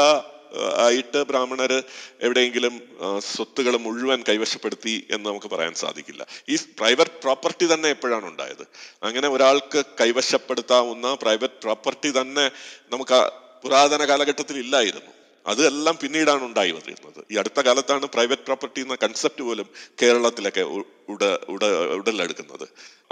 [0.55, 1.73] ആയിട്ട് ബ്രാഹ്മണർ
[2.21, 2.75] എവിടെയെങ്കിലും
[3.19, 6.27] സ്വത്തുകൾ മുഴുവൻ കൈവശപ്പെടുത്തി എന്ന് നമുക്ക് പറയാൻ സാധിക്കില്ല.
[6.49, 8.65] ഈ പ്രൈവറ്റ് പ്രോപ്പർട്ടി തന്നെ എപ്പോഴാണ് ഉണ്ടായത്?
[9.03, 12.47] അങ്ങനെ ഒരാൾക്ക് കൈവശപ്പെടുത്താവുന്ന പ്രൈവറ്റ് പ്രോപ്പർട്ടി തന്നെ
[12.93, 13.21] നമുക്ക്
[13.63, 15.13] പുരാതന കാലഘട്ടത്തിൽ ഇല്ലായിരുന്നു.
[15.51, 19.69] അതെല്ലാം പിന്നീടാണ് ഉണ്ടായി വന്നിരുന്നത് ഈ അടുത്ത കാലത്താണ് പ്രൈവറ്റ് പ്രോപ്പർട്ടി എന്ന കൺസെപ്റ്റ് പോലും
[20.03, 20.65] കേരളത്തിലൊക്കെ
[21.13, 21.25] ഉട
[21.55, 21.65] ഉട
[21.99, 22.67] ഉടലെടുക്കുന്നത്.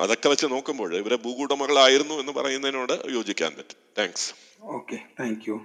[0.04, 3.78] അതൊക്കെ വെച്ച് നോക്കുമ്പോൾ ഇവരെ ഭൂകൂടമകളായിരുന്നു എന്ന് പറയുന്നതിനോട് യോജിക്കാൻ പറ്റും.
[3.98, 4.30] Thanks
[4.76, 5.56] okay thank you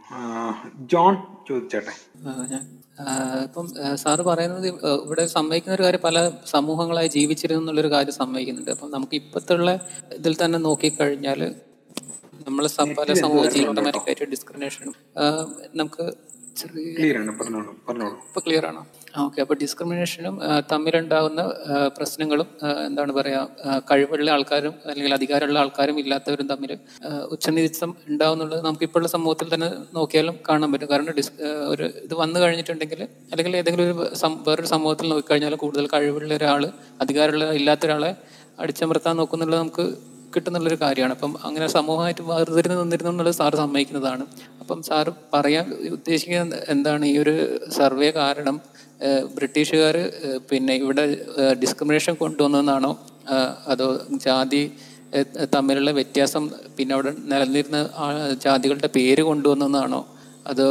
[0.94, 1.14] John
[1.48, 1.94] ചോദിച്ചേട്ടെ.
[3.48, 3.68] ഇപ്പം
[4.04, 4.68] സാറ് പറയുന്നത്
[5.06, 6.18] ഇവിടെ സമ്മതിക്കുന്ന ഒരു കാര്യം പല
[6.54, 8.72] സമൂഹങ്ങളായി ജീവിച്ചിരുന്നു എന്നുള്ളൊരു കാര്യം സമ്മതിക്കുന്നുണ്ട്.
[8.76, 9.72] അപ്പം നമുക്ക് ഇപ്പോഴത്തുള്ള
[10.20, 11.42] ഇതിൽ തന്നെ നോക്കിക്കഴിഞ്ഞാൽ
[12.48, 12.66] നമ്മൾ
[13.00, 14.94] പല സമൂഹ ഓട്ടോമാറ്റിക്കായിട്ട് ഡിസ്ക്രിമിനേഷനും
[15.82, 16.04] നമുക്ക്
[16.96, 18.16] ക്ലിയർ ആണ് പറഞ്ഞോളൂ പറഞ്ഞോളൂ.
[18.28, 18.82] ഇപ്പൊ ക്ലിയർ ആണോ
[19.20, 19.40] ഓക്കെ.
[19.42, 20.36] അപ്പൊ ഡിസ്ക്രിമിനേഷനും
[20.72, 21.42] തമ്മിലുണ്ടാകുന്ന
[21.98, 22.48] പ്രശ്നങ്ങളും
[22.86, 23.40] എന്താണ് പറയാ
[23.90, 26.72] കഴിവുള്ള ആൾക്കാരും അല്ലെങ്കിൽ അധികാരമുള്ള ആൾക്കാരും ഇല്ലാത്തവരും തമ്മിൽ
[27.02, 30.90] ആ, ഉച്ചനീചിത്വം ഉണ്ടാവുന്നുള്ളത് നമുക്ക് ഇപ്പോഴുള്ള സമൂഹത്തിൽ തന്നെ നോക്കിയാലും കാണാൻ പറ്റും.
[30.92, 31.34] കാരണം ഡിസ്
[31.70, 33.96] ഒരു ഇത് വന്നു കഴിഞ്ഞിട്ടുണ്ടെങ്കിൽ അല്ലെങ്കിൽ ഏതെങ്കിലും ഒരു
[34.48, 36.64] വേറൊരു സമൂഹത്തിൽ നോക്കിക്കഴിഞ്ഞാൽ കൂടുതൽ കഴിവുള്ള ഒരാൾ
[37.02, 38.12] അധികാരമുള്ള ഇല്ലാത്ത ഒരാളെ
[38.60, 39.84] അടിച്ചമർത്താൻ നോക്കുന്നുള്ളത് നമുക്ക്
[40.34, 41.14] കിട്ടുന്നുള്ളൊരു കാര്യമാണ്.
[41.18, 44.26] അപ്പം അങ്ങനെ സമൂഹമായിട്ട് വേർതിരിഞ്ഞ് നിന്നിരുന്നു എന്നുള്ളത് സാറ് സമ്മതിക്കുന്നതാണ്.
[44.62, 45.66] അപ്പം സാറ് പറയാൻ
[45.98, 47.06] ഉദ്ദേശിക്കുന്ന എന്താണ്?
[47.06, 47.36] ഈ ഒരു
[47.78, 48.58] സർവേ കാരണം
[49.36, 49.96] ബ്രിട്ടീഷുകാർ
[50.50, 51.04] പിന്നെ ഇവിടെ
[51.62, 52.92] ഡിസ്ക്രിമിനേഷൻ കൊണ്ടുവന്നതെന്നാണോ
[53.68, 53.88] അതോ
[54.26, 54.62] ജാതി
[55.56, 56.44] തമ്മിലുള്ള വ്യത്യാസം
[56.78, 57.80] പിന്നെ അവിടെ നിലനിന്നിരുന്ന
[58.44, 60.02] ജാതികളുടെ പേര് കൊണ്ടുവന്നതാണോ?
[60.48, 60.68] അതോ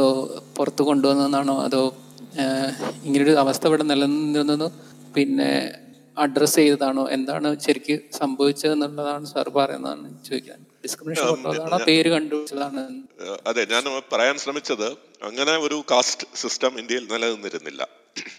[0.57, 1.55] പുറത്ത് കൊണ്ടുവന്നതാണോ?
[1.61, 1.81] അതോ
[3.05, 4.67] ഇങ്ങനൊരു അവസ്ഥ ഇവിടെ നിലനിന്നിരുന്നത്
[5.15, 5.49] പിന്നെ
[6.17, 7.09] അഡ്രസ്സ് ചെയ്തതാണോ?
[7.09, 10.59] എന്താണ് ശരിക്ക് സംഭവിച്ചത് എന്നുള്ളതാണ് സാർ പറയുന്നതാണ് ചോദിക്കാൻ.
[10.83, 12.83] ഡിസ്ക്രിമിനേഷൻ പേര് കണ്ടുപിടിച്ചതാണ്
[13.45, 13.83] അതെ ഞാൻ
[14.13, 14.87] പറയാൻ ശ്രമിച്ചത്
[15.23, 17.87] അങ്ങനെ ഒരു കാസ്റ്റ് സിസ്റ്റം ഇന്ത്യയിൽ നിലനിന്നിരുന്നില്ല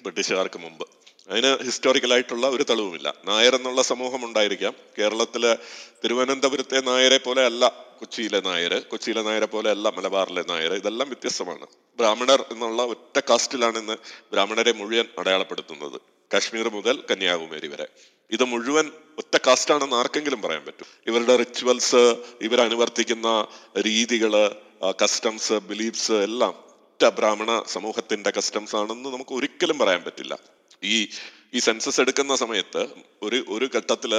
[0.02, 0.84] ബ്രിട്ടീഷുകാർക്ക് മുമ്പ്.
[1.30, 3.14] അതിന് ഹിസ്റ്റോറിക്കലായിട്ടുള്ള ഒരു തെളിവുമില്ല.
[3.24, 4.74] നായർ എന്നുള്ള സമൂഹം ഉണ്ടായിരിക്കാം.
[4.98, 5.59] കേരളത്തിലെ
[6.05, 7.64] തിരുവനന്തപുരത്തെ നായരെ പോലെ അല്ല
[8.01, 11.66] കൊച്ചിയിലെ നായർ കൊച്ചിയിലെ നായരെ പോലെ അല്ല മലബാറിലെ നായർ ഇതെല്ലാം വ്യത്യസ്തമാണ്.
[11.98, 13.97] ബ്രാഹ്മണർ എന്നുള്ള ഒറ്റ കാസ്റ്റിലാണ് ഇന്ന്
[14.32, 15.98] ബ്രാഹ്മണരെ മുഴുവൻ അടയാളപ്പെടുത്തുന്നത്.
[16.32, 17.86] കാശ്മീർ മുതൽ കന്യാകുമാരി വരെ.
[18.31, 18.86] ഇത് മുഴുവൻ
[19.19, 20.86] ഒറ്റ കാസ്റ്റാണെന്ന് ആർക്കെങ്കിലും പറയാൻ പറ്റും.
[21.07, 22.02] ഇവരുടെ റിച്വൽസ്
[22.40, 23.47] ഇവരനുവർത്തിക്കുന്ന
[23.81, 24.57] രീതികൾ
[25.02, 30.39] കസ്റ്റംസ് ബിലീഫ്സ് എല്ലാം ഒറ്റ ബ്രാഹ്മണ സമൂഹത്തിന്റെ കസ്റ്റംസ് ആണെന്ന് നമുക്ക് ഒരിക്കലും പറയാൻ പറ്റില്ല.
[30.82, 31.09] ഈ
[31.55, 32.86] ഈ സെൻസസ് എടുക്കുന്ന സമയത്ത്
[33.23, 34.12] ഒരു ഒരു ഘട്ടത്തിൽ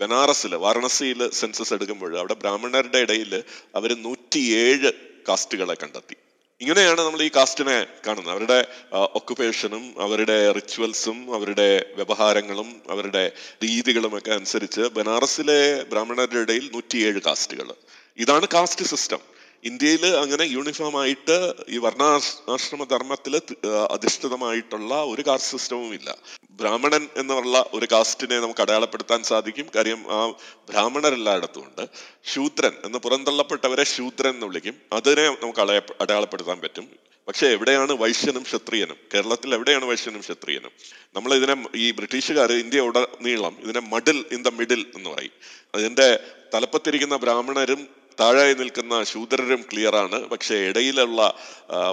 [0.00, 3.42] ബനാറസിൽ വാരണസിയിൽ സെൻസസ് എടുക്കുമ്പോൾ അവിടെ ബ്രാഹ്മണരുടെ ഇടയിൽ
[3.74, 4.92] അവർ നൂറ്റിയേഴ്
[5.28, 6.16] കാസ്റ്റുകളെ കണ്ടെത്തി.
[6.60, 7.76] ഇങ്ങനെയാണ് നമ്മൾ ഈ കാസ്റ്റിനെ
[8.06, 8.30] കാണുന്നത്.
[8.32, 8.58] അവരുടെ
[9.18, 13.24] ഒക്കുപേഷനും അവരുടെ റിച്വൽസും അവരുടെ വ്യവഹാരങ്ങളും അവരുടെ
[13.64, 15.60] രീതികളും ഒക്കെ അനുസരിച്ച് ബനാറസിലെ
[15.90, 17.68] ബ്രാഹ്മണരുടെ ഇടയിൽ നൂറ്റിയേഴ് കാസ്റ്റുകൾ
[18.18, 19.22] ഇതാണ് കാസ്റ്റ് സിസ്റ്റം
[19.64, 21.36] ഇന്ത്യയിൽ അങ്ങനെ യൂണിഫോം ആയിട്ട്
[21.68, 23.34] ഈ വർണാശ്രമ ധർമ്മത്തിൽ
[23.96, 26.10] അധിഷ്ഠിതമായിട്ടുള്ള ഒരു കാസ്റ്റ് സിസ്റ്റവും ഇല്ല.
[26.60, 29.66] ബ്രാഹ്മണൻ എന്നുള്ള ഒരു കാസ്റ്റിനെ നമുക്ക് അടയാളപ്പെടുത്താൻ സാധിക്കും.
[29.76, 30.18] കാര്യം ആ
[30.70, 31.84] ബ്രാഹ്മണരെല്ലായിടത്തും ഉണ്ട്
[32.34, 34.76] ശൂദ്രൻ എന്ന് പുറന്തള്ളപ്പെട്ടവരെ ശൂദ്രൻ എന്ന് വിളിക്കും.
[34.92, 36.86] അതിനെ നമുക്ക് അടയ അടയാളപ്പെടുത്താൻ പറ്റും.
[37.28, 38.96] പക്ഷെ എവിടെയാണ് വൈശ്യനും ക്ഷത്രിയനും?
[39.14, 40.72] കേരളത്തിൽ എവിടെയാണ് വൈശ്യനും ക്ഷത്രിയനും?
[41.16, 45.34] നമ്മൾ ഇതിനെ ഈ ബ്രിട്ടീഷുകാർ ഇന്ത്യ ഉടനീളം ഇതിനെ മഡിൽ ഇൻ ദ മിഡിൽ എന്ന് പറയും.
[45.74, 46.08] അതിന്റെ
[46.54, 47.82] തലപ്പത്തിരിക്കുന്ന ബ്രാഹ്മണരും
[48.20, 50.18] താഴെ നിൽക്കുന്ന ശൂദ്രരും ക്ലിയറാണ്.
[50.28, 51.20] പക്ഷെ ഇടയിലുള്ള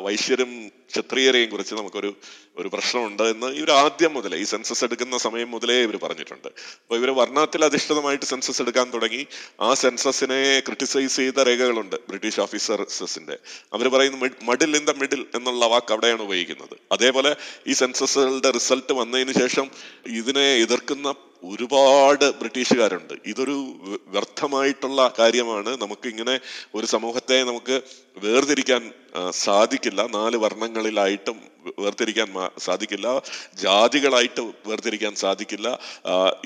[0.03, 0.51] വൈശ്യരും
[0.95, 2.15] ക്ഷത്രിയരെയും കുറിച്ച് നമുക്കൊരു
[2.57, 6.47] ഒരു പ്രശ്നമുണ്ട് എന്ന് ഇവർ ആദ്യം മുതലേ ഈ സെൻസസ് എടുക്കുന്ന സമയം മുതലേ ഇവർ പറഞ്ഞിട്ടുണ്ട്.
[6.47, 9.27] അപ്പോൾ ഇവർ വർണത്തിൽ അധിഷ്ഠിതമായിട്ട് സെൻസസ് എടുക്കാൻ തുടങ്ങി.
[9.61, 13.37] ആ സെൻസസിനെ ക്രിട്ടിസൈസ് ചെയ്ത രേഖകളുണ്ട് ബ്രിട്ടീഷ് ഓഫീസർസിന്റെ
[13.73, 16.77] അവർ പറയുന്ന മഡിൽ ഇൻ ദ മിഡിൽ എന്നുള്ള വാക്ക് അവിടെയാണ് ഉപയോഗിക്കുന്നത്.
[16.91, 17.35] അതേപോലെ
[17.67, 19.71] ഈ സെൻസസുകളുടെ റിസൾട്ട് വന്നതിന് ശേഷം
[20.07, 23.13] ഇതിനെ എതിർക്കുന്ന ഒരുപാട് ബ്രിട്ടീഷുകാരുണ്ട്.
[23.25, 25.77] ഇതൊരു വ്യ- വ്യർത്ഥമായിട്ടുള്ള കാര്യമാണ്.
[25.81, 26.39] നമുക്ക് ഇങ്ങനെ
[26.75, 27.81] ഒരു സമൂഹത്തെ നമുക്ക്
[28.23, 28.91] വേർതിരിക്കാൻ
[29.29, 30.01] സാധിക്കില്ല.
[30.13, 31.37] നാല് വർണങ്ങളിലായിട്ടും
[31.79, 33.21] വേർതിരിക്കാൻ സാധിക്കില്ല.
[33.61, 35.79] ജാതികളായിട്ട് വേർതിരിക്കാൻ സാധിക്കില്ല.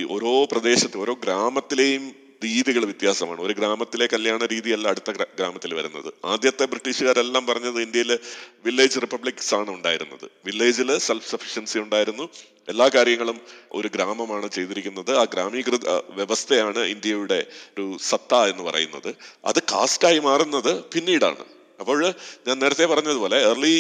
[0.10, 3.42] ഓരോ പ്രദേശത്ത് ഓരോ ഗ്രാമത്തിലെയും രീതികൾ വ്യത്യാസമാണ്.
[3.42, 6.14] ഒരു ഗ്രാമത്തിലെ കല്യാണ രീതിയല്ല അടുത്ത ഗ്രാമത്തിൽ വരുന്നത്.
[6.26, 8.20] ആദ്യത്തെ ബ്രിട്ടീഷുകാരെല്ലാം പറഞ്ഞത് ഇന്ത്യയിൽ
[8.66, 10.30] വില്ലേജ് റിപ്പബ്ലിക്സ് ആണ് ഉണ്ടായിരുന്നത്.
[10.46, 12.30] വില്ലേജിൽ സെൽഫ് സഫിഷ്യൻസി ഉണ്ടായിരുന്നു.
[12.70, 13.42] എല്ലാ കാര്യങ്ങളും
[13.72, 15.18] ഒരു ഗ്രാമമാണ് ചെയ്തിരിക്കുന്നത്.
[15.18, 17.46] ആ ഗ്രാമീകൃത വ്യവസ്ഥയാണ് ഇന്ത്യയുടെ
[17.78, 19.16] ഒരു സത്ത എന്ന് പറയുന്നത്.
[19.46, 21.46] അത് കാസ്റ്റായി മാറുന്നത് പിന്നീടാണ്.
[21.80, 22.00] അപ്പോൾ
[22.48, 23.76] ഞാൻ നേരത്തെ പറഞ്ഞതുപോലെ ഏർലി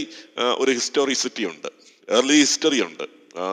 [0.57, 1.67] ഒരു ഹിസ്റ്റോറിസിറ്റി ഉണ്ട്.
[2.17, 3.05] ഏർലി ഹിസ്റ്ററി ഉണ്ട്.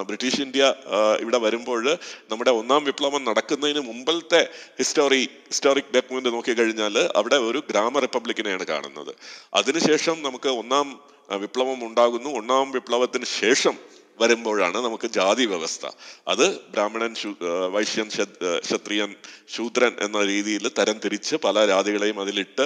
[0.07, 0.75] ബ്രിട്ടീഷ് ഇന്ത്യ
[1.21, 1.83] ഇവിടെ വരുമ്പോൾ
[2.31, 4.41] നമ്മുടെ ഒന്നാം വിപ്ലവം നടക്കുന്നതിന് മുമ്പത്തെ
[4.79, 9.13] ഹിസ്റ്റോറി ഹിസ്റ്റോറിക് ഡോക്യുമെന്റ് നോക്കിക്കഴിഞ്ഞാൽ അവിടെ ഒരു ഗ്രാമ റിപ്പബ്ലിക്കിനെയാണ് കാണുന്നത്.
[9.55, 10.87] അതിനുശേഷം നമുക്ക് ഒന്നാം
[11.43, 12.31] വിപ്ലവം ഉണ്ടാകുന്നു.
[12.31, 13.77] ഒന്നാം വിപ്ലവത്തിന് ശേഷം
[14.21, 15.87] വരുമ്പോഴാണ് നമുക്ക് ജാതി വ്യവസ്ഥ.
[16.29, 17.13] അത് ബ്രാഹ്മണൻ
[17.73, 18.09] വൈശ്യൻ
[18.67, 19.11] ക്ഷത്രിയൻ
[19.55, 22.65] ശൂദ്രൻ എന്ന രീതിയിൽ തരം തിരിച്ച് പല ജാതികളെയും അതിലിട്ട്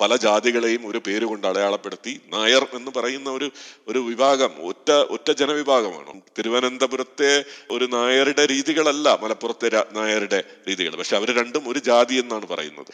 [0.00, 3.48] പല ജാതികളെയും ഒരു പേര് കൊണ്ട് അടയാളപ്പെടുത്തി നായർ എന്ന് പറയുന്ന ഒരു
[3.88, 6.12] ഒരു വിഭാഗം ഒറ്റ ഒറ്റ ജനവിഭാഗമാണ്.
[6.38, 7.32] തിരുവനന്തപുരത്തെ
[7.70, 10.92] ഒരു നായരുടെ രീതികളല്ല മലപ്പുറത്തെ നായരുടെ രീതികൾ.
[10.96, 12.90] പക്ഷെ അവർ രണ്ടും ഒരു ജാതി എന്നാണ് പറയുന്നത്.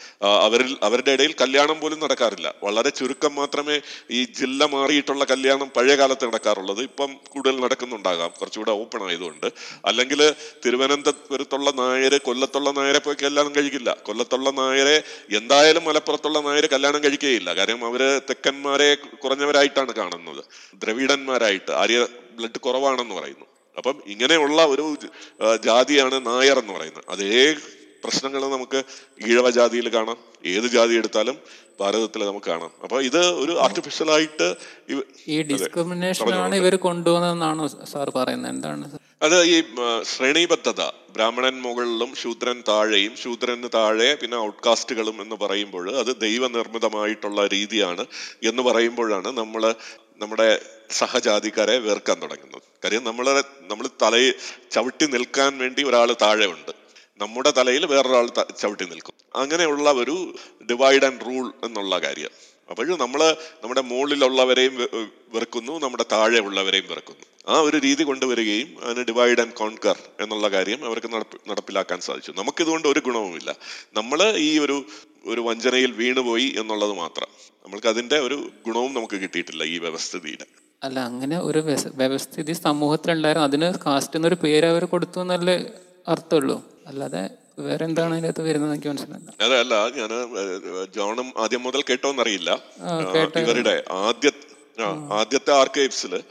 [0.47, 2.47] അവരിൽ അവരുടെ ഇടയിൽ കല്യാണം പോലും നടക്കാറില്ല.
[2.63, 3.77] വളരെ ചുരുക്കം മാത്രമേ
[4.11, 6.81] ഈ ജില്ല മാറിയിട്ടുള്ള കല്യാണം പഴയ കാലത്ത് നടക്കാറുള്ളത്.
[6.89, 7.55] ഇപ്പം കൂടുതൽ
[7.89, 9.47] നടക്കുന്നുണ്ടാകാം കുറച്ചുകൂടെ ഓപ്പൺ ആയതുകൊണ്ട്.
[9.85, 10.21] അല്ലെങ്കിൽ
[10.65, 13.89] തിരുവനന്തപുരത്തുള്ള നായര് കൊല്ലത്തുള്ള നായരെ പോയി കല്യാണം കഴിക്കില്ല.
[14.07, 14.97] കൊല്ലത്തുള്ള നായരെ
[15.39, 18.89] എന്തായാലും മലപ്പുറത്തുള്ള നായര് കല്യാണം കഴിക്കുകയില്ല കാര്യം അവർ തെക്കന്മാരെ
[19.23, 20.41] കുറഞ്ഞവരായിട്ടാണ് കാണുന്നത്.
[20.83, 21.99] ദ്രവിഡന്മാരായിട്ട് ആര്യ
[22.37, 23.47] ബ്ലഡ് കുറവാണെന്ന് പറയുന്നു.
[23.77, 24.85] അപ്പം ഇങ്ങനെയുള്ള ഒരു
[25.65, 27.03] ജാതിയാണ് നായർ എന്ന് പറയുന്നത്.
[27.09, 27.55] അതേ
[28.03, 28.79] പ്രശ്നങ്ങൾ നമുക്ക്
[29.29, 30.17] ഈഴവ ജാതിയിൽ കാണാം.
[30.53, 31.37] ഏത് ജാതി എടുത്താലും
[31.81, 32.71] ഭാരതത്തിൽ നമുക്ക് കാണാം.
[32.83, 34.47] അപ്പൊ ഇത് ഒരു ആർട്ടിഫിഷ്യൽ ആയിട്ട്
[35.33, 38.51] ഈ ഡിസ്ക്രിമിനേഷനാണ് ഇവർ കൊണ്ടുവന്നതെന്നാണോ സാർ പറയുന്നത്?
[38.55, 38.85] എന്താണ്
[39.25, 39.55] അത് ഈ
[40.11, 40.81] ശ്രേണീബദ്ധത
[41.15, 48.03] ബ്രാഹ്മണൻ മുകളിലും ശൂദ്രൻ താഴെയും ശൂദ്രന് താഴെ പിന്നെ ഔട്ട്കാസ്റ്റുകളും എന്ന് പറയുമ്പോൾ അത് ദൈവനിർമ്മിതമായിട്ടുള്ള രീതിയാണ്
[48.49, 49.63] എന്ന് പറയുമ്പോഴാണ് നമ്മൾ
[50.21, 50.47] നമ്മുടെ
[50.99, 52.63] സഹജാതിക്കാരെ വേർക്കാൻ തുടങ്ങുന്നത്.
[52.83, 53.33] കാര്യം നമ്മളെ
[53.71, 54.33] നമ്മൾ തലയിൽ
[54.75, 56.71] ചവിട്ടി നിൽക്കാൻ വേണ്ടി ഒരാൾ താഴെ ഉണ്ട്
[57.19, 58.29] നമ്മുടെ തലയിൽ വേറൊരാൾ
[58.59, 59.13] ചവിട്ടി നിൽക്കും.
[59.35, 60.35] അങ്ങനെയുള്ള ഒരു
[60.69, 62.29] ഡിവൈഡ് ആൻഡ് റൂൾ എന്നുള്ള കാര്യം.
[62.69, 64.75] അപ്പോഴും നമ്മൾ നമ്മുടെ മുകളിലുള്ളവരെയും
[65.33, 67.25] വെറുക്കുന്നു നമ്മുടെ താഴെ ഉള്ളവരെയും വെറുക്കുന്നു.
[67.47, 72.33] ആ ഒരു രീതി കൊണ്ടുവരികയും അതിന് ഡിവൈഡ് ആൻഡ് കോൺകർ എന്നുള്ള കാര്യം അവർക്ക് നടപ്പി- നടപ്പിലാക്കാൻ സാധിച്ചു.
[72.37, 73.55] നമുക്കിതുകൊണ്ട് ഒരു ഗുണവുമില്ല.
[73.93, 74.85] നമ്മൾ ഈ ഒരു
[75.25, 77.27] ഒരു വഞ്ചനയിൽ വീണുപോയി എന്നുള്ളത് മാത്രം.
[77.65, 80.45] നമ്മൾക്ക് അതിന്റെ ഒരു ഗുണവും നമുക്ക് കിട്ടിയിട്ടില്ല ഈ വ്യവസ്ഥിതിയുടെ
[80.83, 83.47] അല്ല അങ്ങനെ ഒരു വ്യവ- വ്യവസ്ഥിതി സമൂഹത്തിലുണ്ടായിരുന്നു.
[83.47, 85.65] അതിന് കാസ്റ്റ് എന്നൊരു പേര് അവർ കൊടുത്തു എന്നല്ലേ
[86.07, 86.63] അർത്ഥമുള്ളൂ.
[86.87, 90.09] അല്ലാതെ വേറെ എന്താണ് അതിനകത്ത് വരുന്നത് എനിക്ക് മനസ്സിലായില്ല ഞാൻ
[90.95, 92.51] ജോണും ആദ്യം മുതൽ കേട്ടോന്നറിയില്ല.
[93.37, 94.31] ഇവരുടെ ആദ്യ
[95.11, 96.23] ആദ്യത്തെ ആർക്കൈവ്സിൽ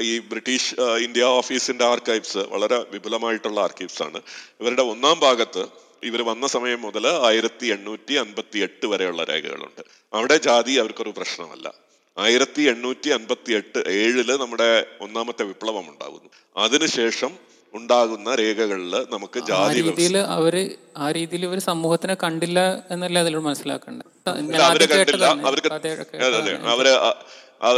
[0.00, 4.20] ഈ ബ്രിട്ടീഷ് ഇന്ത്യ ഓഫീസിന്റെ ആർക്കൈവ്സ് വളരെ വിപുലമായിട്ടുള്ള ആർക്കൈവ്സ് ആണ്
[4.60, 5.66] ഇവരുടെ ഒന്നാം ഭാഗത്ത്
[6.02, 9.80] ഇവർ വന്ന സമയം മുതൽ ആയിരത്തി എണ്ണൂറ്റി അൻപത്തി എട്ട് വരെയുള്ള രേഖകളുണ്ട്.
[10.12, 11.74] അവിടെ ജാതി അവർക്കൊരു പ്രശ്നമല്ല.
[12.18, 20.18] ആയിരത്തി എണ്ണൂറ്റി അൻപത്തി എട്ട് ഏഴിൽ നമ്മുടെ ഒന്നാമത്തെ വിപ്ലവം ഉണ്ടാകുന്നു അതിനുശേഷം ഉണ്ടാകുന്ന രേഖകളിൽ നമുക്ക് ജാതി രീതിയിൽ
[20.18, 24.60] അവർ ആ രീതിയിൽ ഇവർ സമൂഹത്തിനെ കണ്ടില്ല എന്നല്ലേ അതിലൂടെ മനസ്സിലാക്കേണ്ടത്?
[24.60, 25.26] അവരെ കണ്ടില്ല.
[25.26, 26.88] അവർക്ക് അതെ അവർ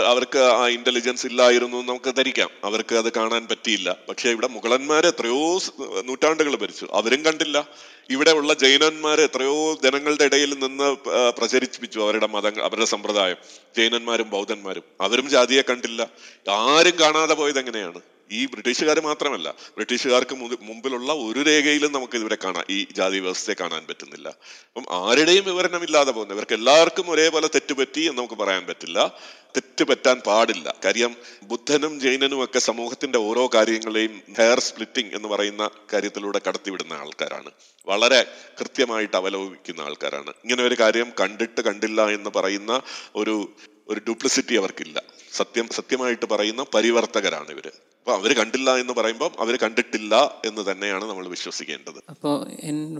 [0.05, 2.51] അവർക്ക് ആ ഇന്റലിജൻസ് ഇല്ലായിരുന്നു നമുക്ക് ധരിക്കാം.
[2.65, 3.97] അവർക്ക് അത് കാണാൻ പറ്റിയില്ല.
[4.09, 5.59] പക്ഷെ ഇവിടെ മുഗളന്മാർ എത്രയോ
[6.05, 6.87] നൂറ്റാണ്ടുകൾ ഭരിച്ചു.
[6.93, 7.69] അവരും കണ്ടില്ല.
[8.11, 10.97] ഇവിടെ ഉള്ള ജൈനന്മാര് എത്രയോ ജനങ്ങളുടെ ഇടയിൽ നിന്ന്
[11.39, 13.37] പ്രചരിപ്പിച്ചു അവരുടെ മതങ്ങൾ അവരുടെ സമ്പ്രദായം.
[13.77, 14.83] ജൈനന്മാരും ബൗദ്ധന്മാരും.
[15.01, 16.09] അവരും ജാതിയെ കണ്ടില്ല.
[16.51, 18.01] ആരും കാണാതെ പോയത് എങ്ങനെയാണ്
[18.33, 24.29] ഈ ബ്രിട്ടീഷുകാർ മാത്രമല്ല ബ്രിട്ടീഷുകാർക്ക് മുമ്പിലുള്ള ഒരു രേഖയിലും നമുക്ക് ഇവരെ കാണാം ഈ ജാതി വ്യവസ്ഥയെ കാണാൻ പറ്റുന്നില്ല.
[24.29, 29.19] അപ്പം ആരുടെയും വിവരണമില്ലാതെ പോകുന്നത് ഇവർക്ക് എല്ലാവർക്കും ഒരേപോലെ തെറ്റുപറ്റി എന്ന് നമുക്ക് പറയാൻ പറ്റില്ല.
[29.57, 30.75] തെറ്റ് പറ്റാൻ പാടില്ല.
[30.85, 37.51] കാര്യം ബുദ്ധനും ജൈനനും ഒക്കെ സമൂഹത്തിന്റെ ഓരോ കാര്യങ്ങളെയും ഹെയർ സ്പ്ലിറ്റിംഗ് എന്ന് പറയുന്ന കാര്യത്തിലൂടെ കടത്തിവിടുന്ന ആൾക്കാരാണ്.
[37.87, 38.27] വളരെ
[38.61, 40.31] കൃത്യമായിട്ട് അവലോകിക്കുന്ന ആൾക്കാരാണ്.
[40.31, 42.83] ഇങ്ങനെ ഒരു കാര്യം കണ്ടിട്ട് കണ്ടില്ല എന്ന് പറയുന്ന
[43.17, 43.53] ഒരു
[43.89, 45.03] ഒരു ഡ്യൂപ്ലിസിറ്റി അവർക്കില്ല.
[45.33, 47.71] സത്യം സത്യമായിട്ട് പറയുന്ന പരിവർത്തകരാണ് ഇവർ.
[48.01, 50.15] അപ്പൊ അവർ കണ്ടില്ല എന്ന് പറയുമ്പോൾ അവർ കണ്ടിട്ടില്ല
[50.49, 51.99] എന്ന് തന്നെയാണ് നമ്മൾ വിശ്വസിക്കേണ്ടത്.
[52.13, 52.35] അപ്പോൾ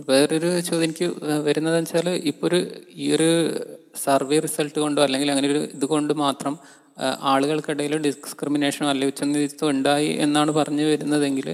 [0.09, 1.07] വേറൊരു ചോദ്യം എനിക്ക്
[1.47, 2.59] വരുന്നത് വെച്ചാൽ ഇപ്പോൾ ഒരു
[3.03, 3.29] ഈ ഒരു
[4.05, 6.53] സർവേ റിസൾട്ട് കൊണ്ടോ അല്ലെങ്കിൽ അങ്ങനെ ഒരു ഇത് കൊണ്ട് മാത്രം
[7.31, 11.47] ആളുകൾക്കിടയിൽ ഡിസ്ക്രിമിനേഷനോ അല്ലെങ്കിൽ ഉച്ചനീതിത്വം ഉണ്ടായി എന്നാണ് പറഞ്ഞു വരുന്നതെങ്കിൽ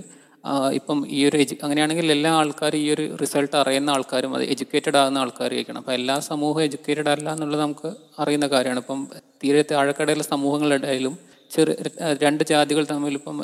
[0.79, 5.23] ഇപ്പം ഈ ഒരു എജു അങ്ങനെയാണെങ്കിൽ എല്ലാ ആൾക്കാരും ഈ ഒരു റിസൾട്ട് അറിയുന്ന ആൾക്കാരും അത് എഡ്യൂക്കേറ്റഡ് ആകുന്ന
[5.23, 5.79] ആൾക്കാരായിരിക്കണം.
[5.83, 7.89] അപ്പം എല്ലാ സമൂഹവും എഡ്യൂക്കേറ്റഡ് അല്ല എന്നുള്ളത് നമുക്ക്
[8.23, 8.81] അറിയുന്ന കാര്യമാണ്.
[8.83, 9.01] ഇപ്പം
[9.43, 11.15] തീരെ താഴെക്കടയിലെ സമൂഹങ്ങളിടയിലും
[11.51, 11.73] ചെറു
[12.23, 13.37] രണ്ട് ജാതികൾ തമ്മിൽ ഇപ്പം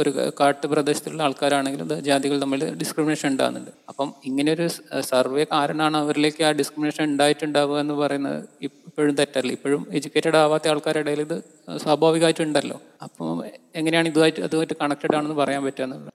[0.00, 0.10] ഒരു
[0.40, 3.72] കാട്ടു പ്രദേശത്തുള്ള ആൾക്കാരാണെങ്കിലും ജാതികൾ തമ്മിൽ ഡിസ്ക്രിമിനേഷൻ ഉണ്ടാകുന്നുണ്ട്.
[3.90, 4.66] അപ്പം ഇങ്ങനെ ഒരു
[5.10, 9.52] സർവേ കാരണമാണ് അവരിലേക്ക് ആ ഡിസ്ക്രിമിനേഷൻ ഉണ്ടായിട്ടുണ്ടാവുക എന്ന് പറയുന്നത് ഇപ്പോഴും തെറ്റല്ല.
[9.58, 11.36] ഇപ്പോഴും എഡ്യൂക്കേറ്റഡ് ആവാത്ത ആൾക്കാരുടെ ഇടയിൽ ഇത്
[11.84, 13.42] സ്വാഭാവികമായിട്ടുണ്ടല്ലോ അപ്പം
[13.80, 16.12] എങ്ങനെയാണ് ഇതുമായിട്ട് അതുമായിട്ട് കണക്റ്റഡ് ആണെന്ന് പറയാൻ പറ്റുക എന്നുള്ളത്?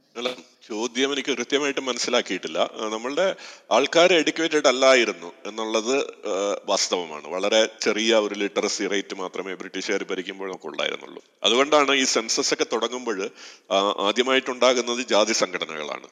[0.71, 2.59] ചോദ്യം എനിക്ക് കൃത്യമായിട്ട് മനസ്സിലാക്കിയിട്ടില്ല.
[2.93, 3.25] നമ്മളുടെ
[3.75, 5.95] ആൾക്കാർ എഡ്യൂക്കേറ്റഡ് അല്ലായിരുന്നു എന്നുള്ളത്
[6.71, 7.27] വാസ്തവമാണ്.
[7.35, 11.21] വളരെ ചെറിയ ഒരു ലിറ്ററസി റേറ്റ് മാത്രമേ ബ്രിട്ടീഷുകാർ ഭരിക്കുമ്പോൾ നമുക്ക് ഉണ്ടായിരുന്നുള്ളൂ.
[11.43, 13.19] അതുകൊണ്ടാണ് ഈ സെൻസസ് ഒക്കെ തുടങ്ങുമ്പോൾ
[14.09, 16.07] ആദ്യമായിട്ടുണ്ടാകുന്നത് ജാതി സംഘടനകളാണ്.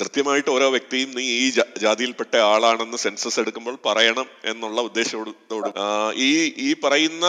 [0.00, 1.48] കൃത്യമായിട്ട് ഓരോ വ്യക്തിയും നീ ഈ
[1.84, 5.68] ജാതിയിൽപ്പെട്ട ആളാണെന്ന് സെൻസസ് എടുക്കുമ്പോൾ പറയണം എന്നുള്ള ഉദ്ദേശത്തോട്
[6.28, 6.30] ഈ
[6.68, 7.26] ഈ പറയുന്ന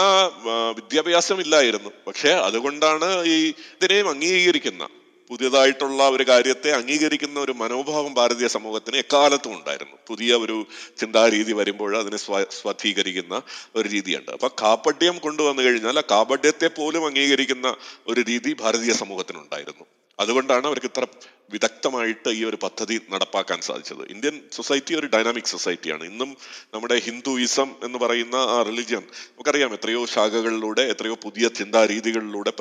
[0.79, 1.91] വിദ്യാഭ്യാസം ഇല്ലായിരുന്നു.
[2.07, 3.37] പക്ഷെ അതുകൊണ്ടാണ് ഈ
[3.77, 4.85] ഇതിനെയും അംഗീകരിക്കുന്ന
[5.29, 9.97] പുതിയതായിട്ടുള്ള ഒരു കാര്യത്തെ അംഗീകരിക്കുന്ന ഒരു മനോഭാവം ഭാരതീയ സമൂഹത്തിന് എക്കാലത്തും ഉണ്ടായിരുന്നു.
[10.07, 10.65] പുതിയ ഒരു
[10.97, 13.41] ചിന്താരീതി വരുമ്പോൾ അതിനെ സ്വ സ്വധീകരിക്കുന്ന
[13.75, 14.31] ഒരു രീതിയുണ്ട്.
[14.31, 17.75] അപ്പൊ കാപട്യം കൊണ്ടുവന്നു കഴിഞ്ഞാൽ ആ കാപട്യത്തെ പോലും അംഗീകരിക്കുന്ന
[18.07, 19.85] ഒരു രീതി ഭാരതീയ സമൂഹത്തിനുണ്ടായിരുന്നു.
[20.19, 21.05] അതുകൊണ്ടാണ് അവർക്ക് ഇത്ര
[21.51, 24.01] വിദഗ്ധമായിട്ട് ഈ ഒരു പദ്ധതി നടപ്പാക്കാൻ സാധിച്ചത്.
[24.13, 26.37] ഇന്ത്യൻ സൊസൈറ്റി ഒരു ഡൈനാമിക് സൊസൈറ്റിയാണ് ഇന്നും
[26.73, 32.51] നമ്മുടെ ഹിന്ദുയിസം എന്ന് പറയുന്ന ആ റിലിജ്യൻ നമുക്കറിയാം എത്രയോ ശാഖകളിലൂടെ എത്രയോ പുതിയ ചിന്താരീതികളിലൂടെ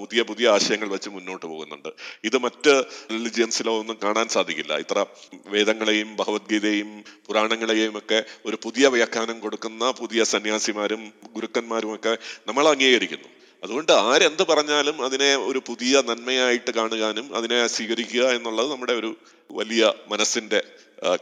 [0.00, 1.88] പുതിയ പുതിയ ആശയങ്ങൾ വെച്ച് മുന്നോട്ട് പോകുന്നുണ്ട്.
[2.24, 2.74] ഇത് മറ്റ്
[3.10, 4.76] റിലിജിയൻസിലോ ഒന്നും കാണാൻ സാധിക്കില്ല.
[4.76, 5.06] ഇത്ര
[5.46, 13.28] വേദങ്ങളെയും ഭഗവത്ഗീതയും പുരാണങ്ങളെയും ഒക്കെ ഒരു പുതിയ വ്യാഖ്യാനം കൊടുക്കുന്ന പുതിയ സന്യാസിമാരും ഗുരുക്കന്മാരും ഒക്കെ നമ്മൾ അംഗീകരിക്കുന്നു.
[13.62, 19.16] അതുകൊണ്ട് ആരെന്ത് പറഞ്ഞാലും അതിനെ ഒരു പുതിയ നന്മയായിട്ട് കാണുവാനും അതിനെ സ്വീകരിക്കുക എന്നുള്ളത് നമ്മുടെ ഒരു
[19.50, 20.60] വലിയ മനസ്സിന്റെ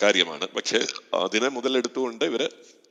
[0.02, 0.48] കാര്യമാണ്.
[0.48, 2.42] പക്ഷെ അതിനെ മുതലെടുത്തുകൊണ്ട് ഇവർ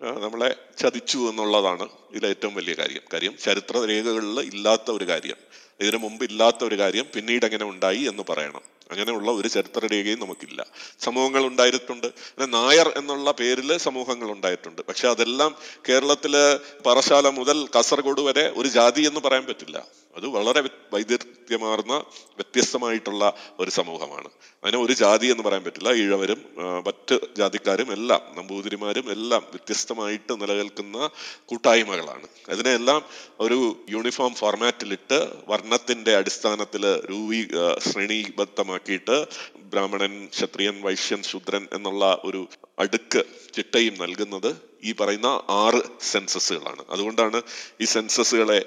[0.02, 3.02] നമ്മളെ ചതിച്ചു എന്നുള്ളതാണ് ഇതിലെ ഏറ്റവും വലിയ കാര്യം.
[3.14, 5.38] കാര്യം ചരിത്ര രേഖകളിൽ ഇല്ലാത്ത ഒരു കാര്യം.
[5.80, 8.61] ഇതിനു മുമ്പ് ഇല്ലാത്ത ഒരു കാര്യം പിന്നീട് എങ്ങനെ ഉണ്ടായി എന്ന് പറയണം.
[8.94, 10.65] അങ്ങനെയുള്ള ഒരു ചരിത്ര രേഖയും നമുക്കില്ല.
[10.99, 12.07] സമൂഹങ്ങൾ ഉണ്ടായിട്ടുണ്ട്.
[12.07, 14.82] പിന്നെ നായർ എന്നുള്ള പേരിൽ സമൂഹങ്ങൾ ഉണ്ടായിട്ടുണ്ട്.
[14.82, 15.56] പക്ഷെ അതെല്ലാം
[15.90, 19.78] കേരളത്തിലെ പറശാല മുതൽ കാസർഗോഡ് വരെ ഒരു ജാതി എന്ന് പറയാൻ പറ്റില്ല.
[20.15, 20.61] അത് വളരെ
[20.94, 21.94] വൈദഗ്ധ്യമാർന്ന
[22.38, 24.30] വ്യത്യസ്തമായിട്ടുള്ള ഒരു സമൂഹമാണ്.
[24.64, 25.90] അതിനെ ഒരു ജാതി എന്ന് പറയാൻ പറ്റില്ല.
[25.90, 26.41] ഈഴവരും
[26.88, 31.10] മറ്റ് ജാതിക്കാരും എല്ലാം നമ്പൂതിരിമാരും എല്ലാം വ്യത്യസ്തമായിട്ട് നിലനിൽക്കുന്ന
[31.45, 32.28] കൂട്ടായ്മകളാണ്.
[32.49, 33.02] അതിനെല്ലാം
[33.40, 33.60] ഒരു
[33.90, 37.78] യൂണിഫോം ഫോർമാറ്റിലിട്ട് വർണത്തിന്റെ അടിസ്ഥാനത്തിൽ രൂപീ ആ,
[38.84, 39.18] ശ്രേണീബദ്ധമാക്കിയിട്ട്
[39.72, 42.41] ബ്രാഹ്മണൻ ക്ഷത്രിയൻ വൈശ്യൻ ശൂദ്രൻ എന്നുള്ള ഒരു
[42.80, 43.22] അടുക്ക്
[43.55, 44.51] ചിട്ടയും നൽകുന്നത്
[44.84, 45.30] ഈ പറയുന്ന
[45.64, 45.81] ആറ്
[46.11, 46.84] സെൻസസുകളാണ്.
[46.89, 47.39] അതുകൊണ്ടാണ്
[47.81, 48.60] ഈ സെൻസസുകളെ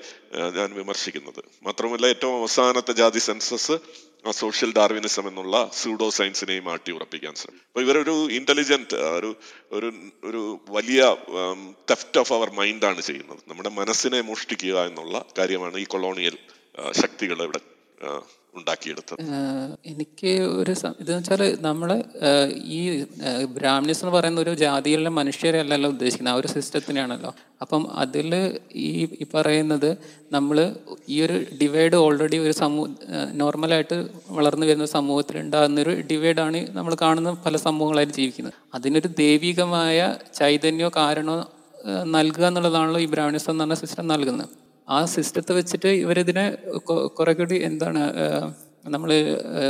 [0.59, 1.41] ഞാൻ വിമർശിക്കുന്നത്.
[1.67, 3.77] മാത്രമല്ല ഏറ്റവും അവസാനത്തെ ജാതി സെൻസസ്
[4.27, 9.31] ആ സോഷ്യൽ ഡാർവിനിസം എന്നുള്ള സ്യൂഡോ സയൻസിനെയും മാറ്റി ഉറപ്പിക്കാൻ ശ്രമിക്കും അപ്പൊ ഇവരൊരു ഇന്റലിജന്റ് ഒരു
[9.77, 9.89] ഒരു
[10.29, 10.41] ഒരു
[10.77, 11.03] വലിയ
[11.91, 13.41] തെഫ്റ്റ് ഓഫ് അവർ മൈൻഡാണ് ചെയ്യുന്നത്.
[13.51, 16.37] നമ്മുടെ മനസ്സിനെ മോഷ്ടിക്കുക എന്നുള്ള കാര്യമാണ് ഈ കൊളോണിയൽ
[17.03, 17.61] ശക്തികൾ ഇവിടെ
[18.57, 19.19] ഉണ്ടാക്കിയെടുത്തത്.
[19.87, 20.31] എനിക്ക്
[20.61, 20.71] ഒരു
[21.01, 21.91] ഇതെന്ന് വെച്ചാൽ നമ്മൾ
[22.77, 22.81] ഈ
[23.57, 26.35] ബ്രാഹ്മിൻസ് എന്ന് പറയുന്ന ഒരു ജാതിയിലുള്ള മനുഷ്യരെ അല്ലല്ലോ ഉദ്ദേശിക്കുന്നത്.
[26.35, 28.31] ആ ഒരു സിസ്റ്റത്തിനെയാണല്ലോ അപ്പം അതിൽ
[28.87, 28.89] ഈ
[29.21, 29.91] ഈ പറയുന്നത്
[30.33, 30.57] നമ്മൾ
[31.09, 32.89] ഈ ഒരു ഡിവൈഡ് ഓൾറെഡി ഒരു സമൂഹ
[33.33, 33.97] നോർമലായിട്ട്
[34.31, 38.55] വളർന്നു വരുന്ന സമൂഹത്തിൽ ഉണ്ടാകുന്ന ഒരു ഡിവൈഡാണ് നമ്മൾ കാണുന്ന പല സമൂഹങ്ങളായിട്ട് ജീവിക്കുന്നത്.
[38.75, 39.99] അതിനൊരു ദൈവികമായ
[40.35, 41.37] ചൈതന്യമോ കാരണമോ
[41.87, 44.49] ആഹ് നൽകുക എന്നുള്ളതാണല്ലോ ഈ ബ്രാഹ്മിണിസം എന്ന് പറഞ്ഞ സിസ്റ്റം നൽകുന്നത്.
[44.89, 46.57] ആ സിസ്റ്റത്തെ വെച്ചിട്ട് ഇവരിതിനെ
[46.89, 48.03] കുറെ കൂടി എന്താണ്
[48.89, 49.11] നമ്മൾ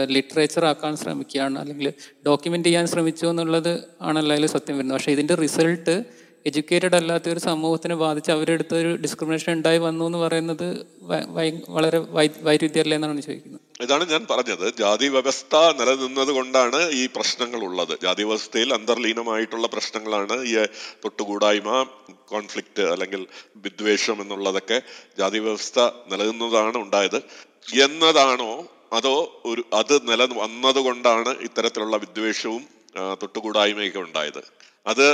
[0.07, 1.59] ലിറ്ററേച്ചർ ആക്കാൻ ശ്രമിക്കുകയാണ്.
[1.59, 1.93] അല്ലെങ്കിൽ
[2.27, 4.97] ഡോക്യുമെന്റ് ചെയ്യാൻ ശ്രമിച്ചു എന്നുള്ളത് ആണല്ലോ അതിൽ സത്യം വരുന്നത്.
[4.99, 6.05] പക്ഷേ ഇതിന്റെ റിസൾട്ട്
[6.49, 10.67] എഡ്യൂക്കേറ്റഡ് അല്ലാത്ത ഒരു സമൂഹത്തിനെ ബാധിച്ച് അവരെടുത്ത ഒരു ഡിസ്ക്രിമിനേഷൻ ഉണ്ടായി വന്നു എന്ന് പറയുന്നത്
[11.77, 11.99] വളരെ
[12.49, 13.63] വൈരുദ്ധ്യമല്ലേ എന്നാണ് ചോദിക്കുന്നത്.
[13.85, 14.67] ഇതാണ് ഞാൻ പറഞ്ഞത്.
[14.79, 20.55] ജാതി വ്യവസ്ഥ നിലനിന്നത് കൊണ്ടാണ് ഈ പ്രശ്നങ്ങൾ ഉള്ളത് ജാതി വ്യവസ്ഥയിൽ അന്തർലീനമായിട്ടുള്ള പ്രശ്നങ്ങളാണ് ഈ
[21.05, 21.71] തൊട്ടുകൂടായ്മ
[22.33, 23.23] കോൺഫ്ലിക്റ്റ് അല്ലെങ്കിൽ
[23.67, 24.79] വിദ്വേഷം എന്നുള്ളതൊക്കെ
[25.19, 25.79] ജാതി വ്യവസ്ഥ
[26.13, 27.19] നിലനിന്നതാണ് ഉണ്ടായത്.
[27.87, 28.53] എന്നതാണോ
[28.93, 29.17] അതോ
[29.51, 32.63] ഒരു അത് നില വന്നതുകൊണ്ടാണ് ഇത്തരത്തിലുള്ള വിദ്വേഷവും
[33.23, 34.43] തൊട്ടുകൂടായ്മയൊക്കെ ഉണ്ടായത്?
[34.87, 35.07] അത്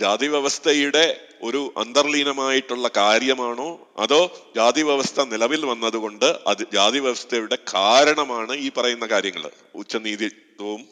[0.00, 3.88] ജാതി വ്യവസ്ഥയുടെ ഒരു അന്തർലീനമായിട്ടുള്ള കാര്യമാണോ?
[3.98, 4.20] അതോ
[4.56, 9.50] ജാതി വ്യവസ്ഥ നിലവിൽ വന്നതുകൊണ്ട് അത് ജാതി വ്യവസ്ഥയുടെ കാരണമാണ് ഈ പറയുന്ന കാര്യങ്ങൾ?
[9.74, 10.86] ഉച്ചനീതിത്വവും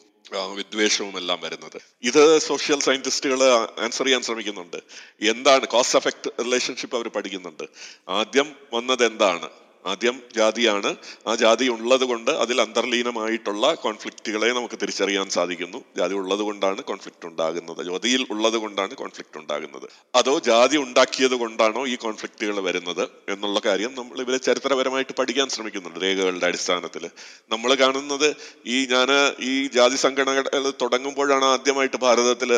[0.55, 1.81] വിദ്വേഷവും എല്ലാം വരുന്നത്.
[2.03, 3.43] ഇത് സോഷ്യൽ സയന്റിസ്റ്റുകൾ
[3.79, 4.77] ആൻസർ ചെയ്യാൻ ശ്രമിക്കുന്നുണ്ട്.
[5.21, 7.63] എന്താണ് കോസ് എഫക്ട് റിലേഷൻഷിപ്പ് അവർ പഠിക്കുന്നുണ്ട്.
[8.09, 9.49] ആദ്യം വന്നത് എന്താണ്?
[9.91, 10.89] ആദ്യം ജാതിയാണ്.
[11.27, 15.79] ആ ജാതി ഉള്ളത് കൊണ്ട് അതിൽ അന്തർലീനമായിട്ടുള്ള കോൺഫ്ലിക്റ്റുകളെ നമുക്ക് തിരിച്ചറിയാൻ സാധിക്കുന്നു.
[15.97, 17.81] ജാതി ഉള്ളത് കൊണ്ടാണ് കോൺഫ്ലിക്റ്റ് ഉണ്ടാകുന്നത്.
[17.87, 19.87] ജ്യോതിയിൽ ഉള്ളത് കൊണ്ടാണ് കോൺഫ്ലിക്റ്റ് ഉണ്ടാകുന്നത്.
[20.15, 26.45] അതോ ജാതി ഉണ്ടാക്കിയത് കൊണ്ടാണോ ഈ കോൺഫ്ലിക്റ്റുകൾ വരുന്നത് എന്നുള്ള കാര്യം നമ്മൾ ഇവരെ ചരിത്രപരമായിട്ട് പഠിക്കാൻ ശ്രമിക്കുന്നുണ്ട് രേഖകളുടെ
[26.45, 27.03] അടിസ്ഥാനത്തിൽ.
[27.51, 28.29] നമ്മൾ കാണുന്നത്
[28.67, 29.09] ഈ ഞാൻ
[29.51, 32.57] ഈ ജാതി സംഘടനകൾ തുടങ്ങുമ്പോഴാണ് ആദ്യമായിട്ട് ഭാരതത്തിൽ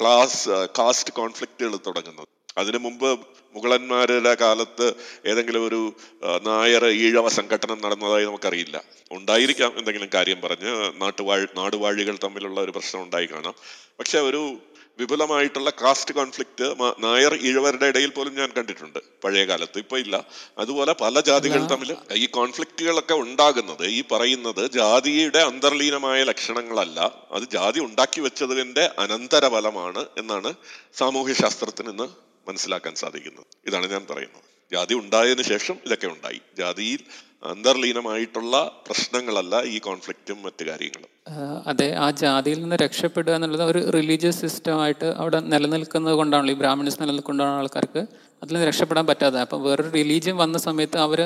[0.00, 2.37] ക്ലാസ് കാസ്റ്റ് കോൺഫ്ലിക്റ്റുകൾ തുടങ്ങുന്നത്.
[2.58, 3.10] അതിനു മുമ്പ്
[3.56, 4.86] മുഗളന്മാരുടെ കാലത്ത്
[5.26, 5.80] ഏതെങ്കിലും ഒരു
[6.48, 8.76] നായർ ഈഴവ സംഘടനം നടന്നതായി നമുക്കറിയില്ല.
[9.10, 10.72] ഉണ്ടായിരിക്കാം എന്തെങ്കിലും കാര്യം പറഞ്ഞ്
[11.02, 13.54] നാട്ടുവാഴ് നാടുവാഴികൾ തമ്മിലുള്ള ഒരു പ്രശ്നം ഉണ്ടായി കാണാം.
[13.98, 14.42] പക്ഷെ ഒരു
[15.00, 16.66] വിപുലമായിട്ടുള്ള കാസ്റ്റ് കോൺഫ്ലിക്റ്റ്
[17.04, 19.78] നായർ ഈഴവരുടെ ഇടയിൽ പോലും ഞാൻ കണ്ടിട്ടുണ്ട് പഴയ കാലത്ത്.
[19.78, 20.16] ഇപ്പൊ ഇല്ല.
[20.58, 21.90] അതുപോലെ പല ജാതികൾ തമ്മിൽ
[22.22, 26.98] ഈ കോൺഫ്ലിക്റ്റുകളൊക്കെ ഉണ്ടാകുന്നത് ഈ പറയുന്നത് ജാതിയുടെ അന്തർലീനമായ ലക്ഷണങ്ങളല്ല.
[27.32, 30.52] അത് ജാതി ഉണ്ടാക്കി വെച്ചതിന്റെ അനന്തരഫലമാണ് എന്നാണ്
[31.00, 32.08] സാമൂഹ്യ ശാസ്ത്രത്തിൽ ഇന്ന്
[32.48, 33.46] മനസ്സിലാക്കാൻ സാധിക്കുന്നത്.
[33.66, 34.44] ഇതാണ് ഞാൻ പറയുന്നത്.
[34.72, 36.40] ജാതി ഉണ്ടായതിനു ശേഷം ഇതൊക്കെ ഉണ്ടായി.
[36.58, 37.02] ജാതിയിൽ
[37.50, 41.10] അന്തർലീനമായിട്ടുള്ള പ്രശ്നങ്ങളല്ല ഈ കോൺഫ്ലിക്റ്റും മറ്റു കാര്യങ്ങളും.
[41.66, 47.02] അതെ ആ ജാതിയിൽ നിന്ന് രക്ഷപ്പെടുക എന്നുള്ളത് ഒരു റിലീജിയസ് സിസ്റ്റം ആയിട്ട് അവിടെ നിലനിൽക്കുന്നത് കൊണ്ടാണല്ലോ ഈ ബ്രാഹ്മിൻസ്
[47.02, 48.02] നിലനിൽക്കൊണ്ടാണ് ആൾക്കാർക്ക്
[48.42, 51.20] അതിൽ നിന്ന് രക്ഷപ്പെടാൻ പറ്റാതെ അപ്പം വേറൊരു റിലീജിയൻ വന്ന സമയത്ത് അവർ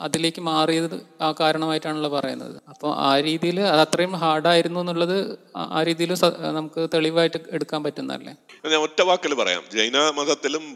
[0.00, 2.60] അതിലേക്ക് മാറിയത് ആ കാരണമായിട്ടാണല്ലോ പറയുന്നത്.
[2.68, 8.34] അപ്പോൾ ആ രീതിയിൽ അത് അത്രയും ഹാർഡായിരുന്നു എന്നുള്ളത് ആ- രീതിയിൽ നമുക്ക് തെളിവായിട്ട് എടുക്കാൻ പറ്റുന്നതല്ലേ?
[8.64, 9.62] ഞാൻ ഒറ്റ വാക്കിൽ പറയാം.
[9.72, 10.74] ജൈന മതത്തിലും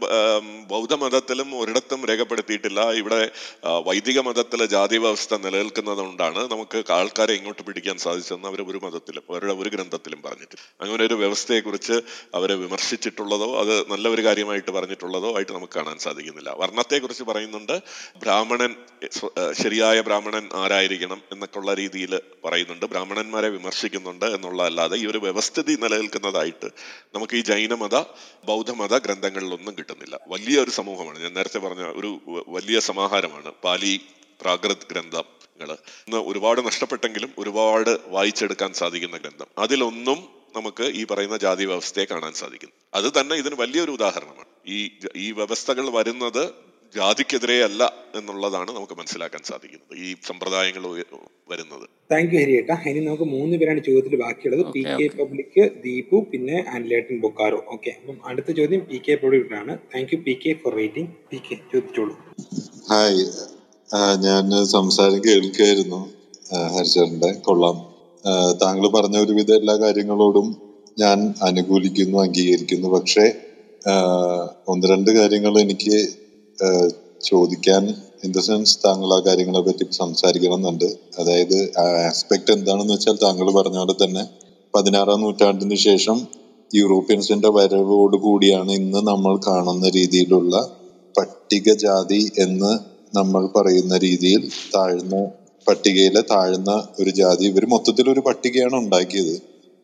[0.67, 2.91] ബൗദ്ധ മതത്തിലും ഒരിടത്തും രേഖപ്പെടുത്തിയിട്ടില്ല.
[2.91, 3.31] ഇവിടെ
[3.65, 9.53] വൈദിക മതത്തിലെ ജാതി വ്യവസ്ഥ നിലനിൽക്കുന്നത് കൊണ്ടാണ് നമുക്ക് ആൾക്കാരെ ഇങ്ങോട്ട് പിടിക്കാൻ സാധിച്ചതെന്ന് അവർ ഒരു മതത്തിലും അവരുടെ
[9.53, 10.83] ഒരു ഗ്രന്ഥത്തിലും പറഞ്ഞിട്ടില്ല.
[10.83, 11.93] അങ്ങനെ ഒരു വ്യവസ്ഥയെക്കുറിച്ച്
[12.35, 16.55] അവരെ വിമർശിച്ചിട്ടുള്ളതോ അത് നല്ല ഒരു കാര്യമായിട്ട് പറഞ്ഞിട്ടുള്ളതോ ആയിട്ട് നമുക്ക് കാണാൻ സാധിക്കുന്നില്ല.
[16.57, 17.81] വർണത്തെക്കുറിച്ച് പറയുന്നുണ്ട്.
[18.17, 18.75] ബ്രാഹ്മണൻ
[19.63, 22.85] ശരിയായ ബ്രാഹ്മണൻ ആരായിരിക്കണം എന്നൊക്കെ ഉള്ള രീതിയിൽ പറയുന്നുണ്ട്.
[22.85, 26.65] ബ്രാഹ്മണന്മാരെ വിമർശിക്കുന്നുണ്ട് എന്നുള്ളതല്ലാതെ ഈ ഒരു വ്യവസ്ഥിതി നിലനിൽക്കുന്നതായിട്ട്
[27.15, 28.03] നമുക്ക് ഈ ജൈനമത
[28.45, 30.19] ബൗദ്ധമത ഗ്രന്ഥങ്ങളിലൊന്നും കിട്ടുന്നില്ല.
[30.27, 31.19] വലിയ ഒരു സമൂഹമാണ്.
[31.19, 34.01] ഞാൻ നേരത്തെ പറഞ്ഞ ഒരു വലിയ സമാഹാരമാണ് പാലി
[34.41, 39.45] പ്രാകൃത് ഗ്രന്ഥങ്ങൾ ഇന്ന് ഒരുപാട് നഷ്ടപ്പെട്ടെങ്കിലും ഒരുപാട് വായിച്ചെടുക്കാൻ സാധിക്കുന്ന ഗ്രന്ഥം.
[39.57, 44.45] അതിലൊന്നും നമുക്ക് ഈ പറയുന്ന ജാതി വ്യവസ്ഥയെ കാണാൻ സാധിക്കും അത് തന്നെ ഇതിന് വലിയൊരു ഉദാഹരണമാണ്.
[44.67, 47.83] ഈ ഈ വ്യവസ്ഥകൾ വരുന്നത് ജാതിക്കെതിരെ അല്ല
[48.19, 50.83] എന്നുള്ളതാണ് നമുക്ക് മനസ്സിലാക്കാൻ സാധിക്കുന്നത് ഈ സമ്പ്രദായങ്ങൾ
[51.51, 51.85] വരുന്നത്.
[52.11, 52.71] താങ്ക് യു ഹരിയേട്ട.
[52.89, 54.63] ഇനി നമുക്ക് മൂന്ന് പേരാണ് ചോദ്യത്തിൽ ബാക്കിയുള്ളത്.
[54.75, 60.13] പി കെ പബ്ലിക് ദീപു പിന്നെ ആൻലേട്ടൻ ബൊക്കാറോ ഓക്കെ അപ്പം അടുത്ത ചോദ്യം P K പബ്ലിക്കാണ് thank
[60.15, 62.15] you P K for rating P K ചോദിച്ചോളൂ.
[62.91, 63.25] ഹായ്
[64.27, 66.01] ഞാൻ സംസാരം കേൾക്കുകയായിരുന്നു
[66.75, 67.77] ഹരിചേട്ടന്റെ കൊള്ളാം.
[68.63, 70.47] താങ്കൾ പറഞ്ഞ ഒരുവിധ എല്ലാ കാര്യങ്ങളോടും
[71.01, 72.87] ഞാൻ അനുകൂലിക്കുന്നു അംഗീകരിക്കുന്നു.
[72.95, 73.25] പക്ഷേ
[74.71, 75.97] ഒന്ന് രണ്ട് കാര്യങ്ങൾ എനിക്ക്
[77.21, 77.83] ചോദിക്കാൻ
[78.23, 80.87] ഇൻ ദ സെൻസ് താങ്കൾ ആ കാര്യങ്ങളെ പറ്റി സംസാരിക്കണം എന്നുണ്ട്
[81.19, 84.23] അതായത് ആസ്പെക്ട് എന്താണെന്ന് വെച്ചാൽ താങ്കൾ പറഞ്ഞ പോലെ തന്നെ
[84.73, 86.17] പതിനാറാം നൂറ്റാണ്ടിന് ശേഷം
[86.71, 90.55] യൂറോപ്യൻസിന്റെ വരവോട് കൂടിയാണ് ഇന്ന് നമ്മൾ കാണുന്ന രീതിയിലുള്ള
[91.15, 92.71] പട്ടികജാതി എന്ന്
[93.13, 94.43] നമ്മൾ പറയുന്ന രീതിയിൽ
[94.75, 95.15] താഴ്ന്ന
[95.67, 97.43] പട്ടികയിലെ താഴ്ന്ന ഒരു ജാതി.
[97.45, 99.35] ഇവർ മൊത്തത്തിൽ ഒരു പട്ടികയാണ് ഉണ്ടാക്കിയത്.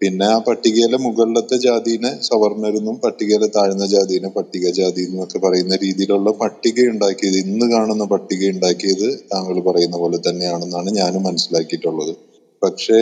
[0.01, 6.85] പിന്നെ ആ പട്ടികയിലെ മുകളിലത്തെ ജാതിനെ സവർണരെന്നും പട്ടികയിലെ താഴ്ന്ന ജാതിനെ പട്ടികജാതി എന്നും ഒക്കെ പറയുന്ന രീതിയിലുള്ള പട്ടിക
[6.91, 12.13] ഉണ്ടാക്കിയത് ഇന്ന് കാണുന്ന പട്ടിക ഉണ്ടാക്കിയത് താങ്കൾ പറയുന്ന പോലെ തന്നെയാണെന്നാണ് ഞാൻ മനസ്സിലാക്കിയിട്ടുള്ളത്.
[12.61, 12.99] പക്ഷേ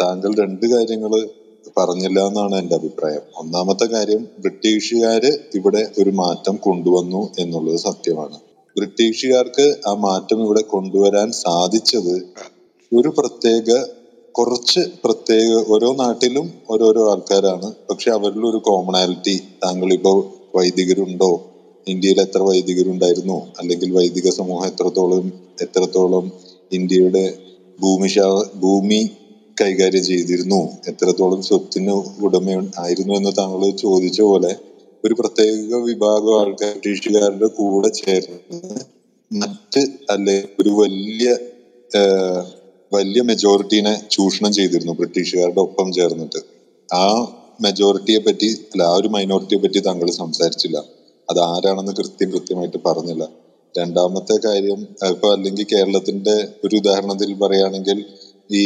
[0.00, 1.12] താങ്കൾ രണ്ട് കാര്യങ്ങൾ
[1.76, 3.24] പറഞ്ഞില്ല എന്നാണ് എന്റെ അഭിപ്രായം.
[3.40, 8.36] ഒന്നാമത്തെ കാര്യം ബ്രിട്ടീഷുകാര് ഇവിടെ ഒരു മാറ്റം കൊണ്ടുവന്നു എന്നുള്ളത് സത്യമാണ്.
[8.76, 12.14] ബ്രിട്ടീഷുകാർക്ക് ആ മാറ്റം ഇവിടെ കൊണ്ടുവരാൻ സാധിച്ചത്
[12.92, 13.70] ഒരു പ്രത്യേക
[14.40, 17.72] കുറച്ച് പ്രത്യേക ഓരോ നാട്ടിലും ഓരോരോ ആൾക്കാരാണ്.
[17.90, 19.34] പക്ഷെ അവരിൽ ഒരു കോമണാലിറ്റി
[19.64, 20.12] താങ്കൾ ഇപ്പോ
[20.54, 21.30] വൈദികരുണ്ടോ?
[21.86, 23.38] ഇന്ത്യയിൽ എത്ര വൈദികരുണ്ടായിരുന്നു?
[23.58, 25.26] അല്ലെങ്കിൽ വൈദിക സമൂഹം എത്രത്തോളം
[25.62, 26.24] എത്രത്തോളം
[26.72, 27.24] ഇന്ത്യയുടെ
[27.78, 29.00] ഭൂമിശാ ഭൂമി
[29.56, 30.60] കൈകാര്യം ചെയ്തിരുന്നു?
[30.88, 32.48] എത്രത്തോളം സ്വത്തിന് ഉടമ
[32.78, 34.52] ആയിരുന്നു എന്ന് താങ്കൾ ചോദിച്ച പോലെ
[35.04, 38.80] ഒരു പ്രത്യേക വിഭാഗം ആൾക്കാർ ബ്രിട്ടീഷുകാരുടെ കൂടെ ചേർന്ന്
[39.30, 41.28] മറ്റ് അല്ലെ ഒരു വലിയ
[42.92, 46.40] വലിയ മെജോറിറ്റീനെ ചൂഷണം ചെയ്തിരുന്നു ബ്രിട്ടീഷുകാരുടെ ഒപ്പം ചേർന്നിട്ട്.
[46.94, 47.04] ആ
[47.62, 50.78] മെജോറിറ്റിയെ പറ്റി അല്ല ആ ഒരു മൈനോറിറ്റിയെ പറ്റി താങ്കൾ സംസാരിച്ചില്ല.
[51.30, 53.24] അത് ആരാണെന്ന് കൃത്യം കൃത്യമായിട്ട് പറഞ്ഞില്ല.
[53.78, 54.80] രണ്ടാമത്തെ കാര്യം
[55.10, 58.04] ഇപ്പൊ അല്ലെങ്കിൽ കേരളത്തിന്റെ ഒരു ഉദാഹരണത്തിൽ പറയുകയാണെങ്കിൽ
[58.50, 58.62] ഈ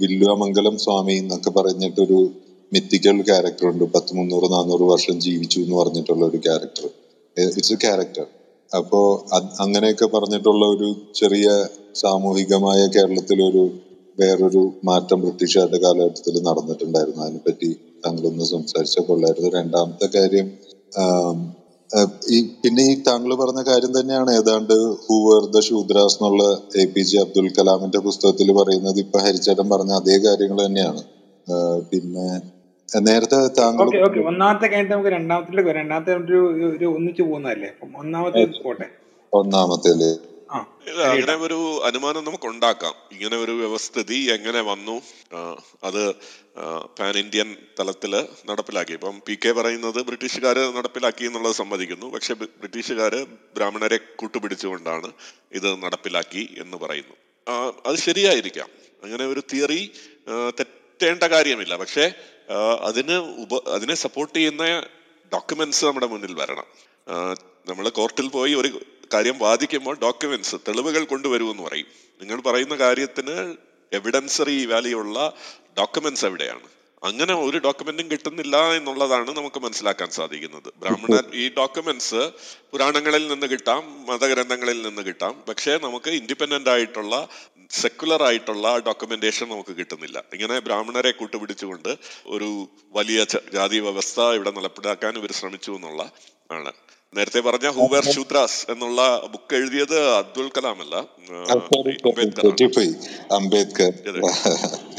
[0.00, 2.30] വില്ലുവമംഗലം സ്വാമി എന്നൊക്കെ പറഞ്ഞിട്ടൊരു
[2.72, 3.84] മിത്തിക്കൽ ക്യാരക്ടർ ഉണ്ട്.
[3.94, 6.86] പത്ത് മുന്നൂറ് നാനൂറ് വർഷം ജീവിച്ചു എന്ന് പറഞ്ഞിട്ടുള്ള ഒരു ക്യാരക്ടർ
[7.36, 8.26] ഇറ്റ്സ് എ ക്യാരക്ടർ
[8.76, 9.00] അപ്പോ
[9.60, 11.48] അങ്ങനെയൊക്കെ പറഞ്ഞിട്ടുള്ള ഒരു ചെറിയ
[12.02, 13.64] സാമൂഹികമായ കേരളത്തിലൊരു
[14.18, 17.22] വേറൊരു മാറ്റം ബ്രിട്ടീഷുകാരുടെ കാലഘട്ടത്തിൽ നടന്നിട്ടുണ്ടായിരുന്നു.
[17.26, 17.68] അതിനെപ്പറ്റി
[18.04, 19.50] താങ്കളൊന്ന് സംസാരിച്ചാൽ കൊള്ളായിരുന്നു.
[19.58, 20.46] രണ്ടാമത്തെ കാര്യം
[22.34, 24.30] ഈ പിന്നെ ഈ താങ്കൾ പറഞ്ഞ കാര്യം തന്നെയാണ്.
[24.40, 24.74] ഏതാണ്ട്
[25.06, 26.44] ഹൂവർ ദ ശൂദ്രാസ് എന്നുള്ള
[26.82, 31.02] എ പി ജെ അബ്ദുൽ കലാമിന്റെ പുസ്തകത്തിൽ പറയുന്നത് ഇപ്പൊ ഹരിച്ചേട്ടൻ പറഞ്ഞ അതേ കാര്യങ്ങൾ തന്നെയാണ്.
[31.90, 32.26] പിന്നെ
[33.08, 34.20] നേരത്തെ താങ്കൾ ഓക്കെ ഓക്കെ.
[34.30, 37.70] ഒന്നാമത്തെ കഴിഞ്ഞിട്ട് നമുക്ക് രണ്ടാമത്തിലേക്ക് രണ്ടാമത്തെ ഒരു ഒന്നിച്ചു പോകുന്നതല്ലേ?
[38.00, 38.86] ഒന്നാമത്തെ പോട്ടെ.
[39.32, 40.02] ഒന്നാമത്തേൽ.
[40.02, 45.02] ഇല്ല, അങ്ങനെ ഒരു അനുമാനം നമുക്ക് ഉണ്ടാക്കാം ഇങ്ങനെ ഒരു വ്യവസ്ഥിതി എങ്ങനെ വന്നു?
[45.84, 46.12] അത്
[46.98, 48.92] പാൻ ഇന്ത്യൻ തലത്തിൽ നടപ്പിലാക്കി.
[48.92, 52.06] ഇപ്പം പി കെ പറയുന്നത് ബ്രിട്ടീഷുകാർ നടപ്പിലാക്കി എന്നുള്ളത് സമ്മതിക്കുന്നു.
[52.06, 53.14] പക്ഷെ ബ്രിട്ടീഷുകാർ
[53.56, 55.12] ബ്രാഹ്മണരെ കൂട്ടുപിടിച്ചുകൊണ്ടാണ്
[55.52, 57.16] ഇത് നടപ്പിലാക്കി എന്ന് പറയുന്നു.
[57.86, 58.68] അത് ശരിയായിരിക്കാം.
[59.04, 59.92] അങ്ങനെ ഒരു തിയറി
[60.60, 61.76] തെറ്റേണ്ട കാര്യമില്ല.
[61.76, 62.12] പക്ഷേ
[62.80, 64.64] അതിന് ഉപ അതിനെ സപ്പോർട്ട് ചെയ്യുന്ന
[65.32, 66.66] ഡോക്യുമെന്റ്സ് നമ്മുടെ മുന്നിൽ വരണം.
[67.68, 68.70] നമ്മൾ കോർട്ടിൽ പോയി ഒരു
[69.12, 71.86] കാര്യം വാദിക്കുമ്പോൾ ഡോക്യുമെന്റ്സ് തെളിവുകൾ കൊണ്ടുവരുമെന്ന് പറയും.
[72.20, 73.54] നിങ്ങൾ പറയുന്ന കാര്യത്തിന്
[73.92, 75.34] എവിഡൻസറി വാല്യൂ ഉള്ള
[75.78, 76.68] ഡോക്യുമെന്റ്സ് എവിടെയാണ്?
[77.04, 80.72] അങ്ങനെ ഒരു ഡോക്യുമെന്റും കിട്ടുന്നില്ല എന്നുള്ളതാണ് നമുക്ക് മനസ്സിലാക്കാൻ സാധിക്കുന്നത്.
[80.76, 82.30] ബ്രാഹ്മണ ഈ ഡോക്യുമെന്റ്സ്
[82.72, 85.44] പുരാണങ്ങളിൽ നിന്ന് കിട്ടാം മതഗ്രന്ഥങ്ങളിൽ നിന്ന് കിട്ടാം.
[85.48, 87.28] പക്ഷേ നമുക്ക് ഇൻഡിപെൻഡന്റ് ആയിട്ടുള്ള
[87.70, 90.24] സെക്കുലർ ആയിട്ടുള്ള ഡോക്യുമെന്റേഷൻ നമുക്ക് കിട്ടുന്നില്ല.
[90.34, 96.12] ഇങ്ങനെ ബ്രാഹ്മണരെ കൂട്ടുപിടിച്ചുകൊണ്ട് ഒരു വലിയ ജാതി വ്യവസ്ഥ ഇവിടെ നടപ്പിലാക്കാൻ ഇവർ ശ്രമിച്ചു എന്നുള്ള
[96.52, 96.72] ആണ്.
[97.14, 99.00] നേരത്തെ പറഞ്ഞ ഹൂവർ ശൂദ്രാസ് എന്നുള്ള
[99.32, 100.94] ബുക്ക് എഴുതിയത് അബ്ദുൽ കലാം അല്ല
[103.32, 103.92] അംബേദ്കർ.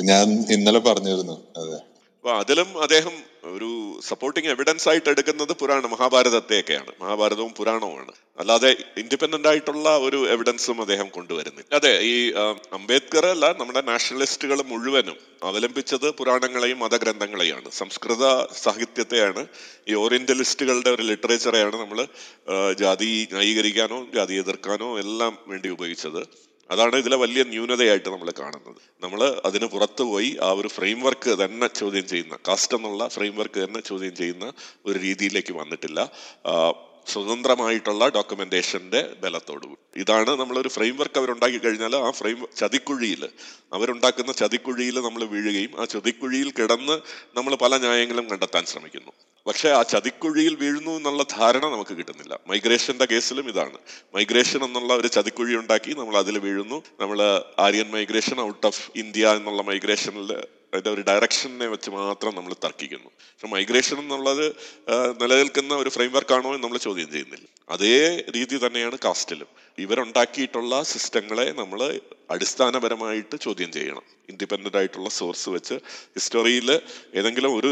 [0.01, 1.35] ഞാൻ ഇന്നലെ പറഞ്ഞിരുന്നു.
[1.57, 1.77] അതെ.
[2.15, 6.91] അപ്പൊ അതിലും അദ്ദേഹം ഒരു സപ്പോർട്ടിങ് എവിഡൻസ് ആയിട്ട് എടുക്കുന്നത് പുരാണ മഹാഭാരതത്തെയൊക്കെയാണ്.
[7.01, 8.11] മഹാഭാരതവും പുരാണവുമാണ്.
[8.39, 11.75] അല്ലാതെ ഇൻഡിപെൻഡന്റ് ആയിട്ടുള്ള ഒരു എവിഡൻസും അദ്ദേഹം കൊണ്ടുവരുന്നില്ല.
[11.75, 12.31] അതെ ഈ
[12.73, 17.71] അംബേദ്കർ അല്ല നമ്മുടെ നാഷണലിസ്റ്റുകൾ മുഴുവനും അവലംബിച്ചത് പുരാണങ്ങളെയും മതഗ്രന്ഥങ്ങളെയാണ്.
[17.71, 19.45] സംസ്കൃത സാഹിത്യത്തെയാണ്
[19.87, 22.07] ഈ ഓറിയന്റലിസ്റ്റുകളുടെ ഒരു ലിറ്ററേച്ചറെയാണ് നമ്മൾ
[22.79, 26.44] ജാതി ന്യായീകരിക്കാനോ ജാതി എതിർക്കാനോ എല്ലാം വേണ്ടി ഉപയോഗിച്ചത്.
[26.71, 28.81] അതാണ് ഇതിലെ വലിയ ന്യൂനതയായിട്ട് നമ്മൾ കാണുന്നത്.
[29.03, 33.59] നമ്മൾ അതിന് പുറത്തു പോയി ആ ഒരു ഫ്രെയിം വർക്ക് തന്നെ ചോദ്യം ചെയ്യുന്ന കാസ്റ്റ് എന്നുള്ള ഫ്രെയിം വർക്ക്
[33.65, 34.45] തന്നെ ചോദ്യം ചെയ്യുന്ന
[34.85, 35.99] ഒരു രീതിയിലേക്ക് വന്നിട്ടില്ല.
[37.13, 39.67] സ്വതന്ത്രമായിട്ടുള്ള ഡോക്യുമെന്റേഷന്റെ ബലത്തോടു
[40.01, 43.21] ഇതാണ് നമ്മളൊരു ഫ്രെയിം വർക്ക് അവരുണ്ടാക്കി കഴിഞ്ഞാൽ ആ ഫ്രെയിം ചതിക്കുഴിയിൽ
[43.73, 46.95] അവരുണ്ടാക്കുന്ന ചതിക്കുഴിയിൽ നമ്മൾ വീഴുകയും ആ ചതിക്കുഴിയിൽ കിടന്ന്
[47.37, 49.13] നമ്മൾ പല ന്യായങ്ങളും കണ്ടെത്താൻ ശ്രമിക്കുന്നു.
[49.47, 52.39] പക്ഷേ ആ ചതിക്കുഴിയിൽ വീഴുന്നു എന്നുള്ള ധാരണ നമുക്ക് കിട്ടുന്നില്ല.
[52.47, 53.77] മൈഗ്രേഷന്റെ കേസിലും ഇതാണ്.
[54.15, 56.83] മൈഗ്രേഷൻ എന്നുള്ള ഒരു ചതിക്കുഴി ഉണ്ടാക്കി നമ്മൾ അതിൽ വീഴുന്നു.
[56.99, 57.19] നമ്മൾ
[57.59, 60.31] Aryan migration out of India എന്നുള്ള മൈഗ്രേഷനിൽ
[60.73, 63.09] അതിന്റെ ഒരു ഡയറക്ഷനെ വെച്ച് മാത്രം നമ്മൾ തർക്കിക്കുന്നു.
[63.19, 64.45] പക്ഷെ മൈഗ്രേഷൻ എന്നുള്ളത്
[65.21, 67.45] നിലനിൽക്കുന്ന ഒരു ഫ്രെയിം വർക്ക് ആണോ എന്ന് നമ്മൾ ചോദ്യം ചെയ്യുന്നില്ല.
[67.69, 69.47] അതേ രീതി തന്നെയാണ് കാസ്റ്റിലും
[69.77, 71.99] ഇവരുണ്ടാക്കിയിട്ടുള്ള സിസ്റ്റങ്ങളെ നമ്മൾ
[72.31, 74.05] അടിസ്ഥാനപരമായിട്ട് ചോദ്യം ചെയ്യണം.
[74.29, 75.73] ഇൻഡിപെൻഡന്റ് ആയിട്ടുള്ള സോഴ്സ് വെച്ച്.
[76.17, 76.79] ഹിസ്റ്ററിയിൽ
[77.15, 77.71] ഏതെങ്കിലും ഒരു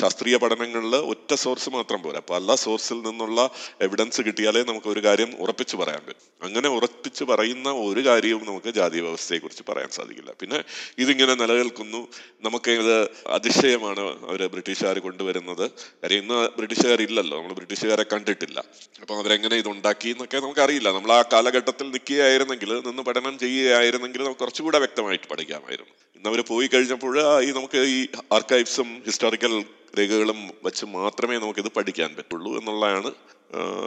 [0.00, 2.20] ശാസ്ത്രീയ പഠനങ്ങളിൽ ഒറ്റ സോഴ്സ് മാത്രം പോരാ.
[2.30, 3.50] പല സോഴ്സിൽ നിന്നുള്ള
[3.80, 6.46] എവിഡൻസ് കിട്ടിയാലേ നമുക്ക് ഒരു കാര്യം ഉറപ്പിച്ചു പറയാൻ പറ്റും.
[6.46, 10.32] അങ്ങനെ ഉറപ്പിച്ചു പറയുന്ന ഒരു കാര്യവും നമുക്ക് ജാതി വ്യവസ്ഥയെ കുറിച്ച് പറയാൻ സാധിക്കില്ല.
[10.40, 10.64] പിന്നെ
[10.98, 12.08] ഇതിങ്ങനെ നിലനിൽക്കുന്നു.
[12.42, 15.70] നമുക്ക് ഇത് അതിശയമാണ് അവർ ബ്രിട്ടീഷുകാർ കൊണ്ടുവരുന്നത്.
[15.70, 18.64] കാര്യം ഇന്ന് ബ്രിട്ടീഷുകാരില്ലല്ലോ നമ്മൾ ബ്രിട്ടീഷുകാരെ കണ്ടിട്ടില്ല.
[19.00, 20.90] അപ്പം അവരെങ്ങനെ ഇത് ഉണ്ടാക്കി എന്നൊക്കെ നമുക്കറിയില്ല.
[20.90, 26.03] നമ്മൾ ആ കാലഘട്ടത്തിൽ നിൽക്കുകയായിരുന്നെങ്കിൽ നിന്ന് പഠനം ചെയ്യുകയായിരുന്നെങ്കിൽ നമുക്ക് കുറച്ചുകൂടെ വ്യക്തമായിട്ട് പഠിക്കാമായിരുന്നു.
[26.22, 27.14] അവർ പോയി കഴിഞ്ഞപ്പോൾ
[27.46, 27.98] ഈ നമുക്ക് ഈ
[28.36, 29.54] ആർക്കൈവ്സും ഹിസ്റ്റോറിക്കൽ
[29.98, 33.10] രേഖകളും വെച്ച് മാത്രമേ നമുക്കിത് പഠിക്കാൻ പറ്റുള്ളൂ എന്നുള്ളതാണ്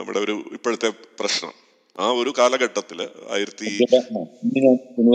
[0.01, 0.89] ഇവിടെ ഒരു ഇപ്പോഴത്തെ
[1.19, 1.53] പ്രശ്നം.
[1.99, 2.99] ആ ഒരു കാലഘട്ടത്തിൽ
[3.35, 3.69] ആയിരത്തി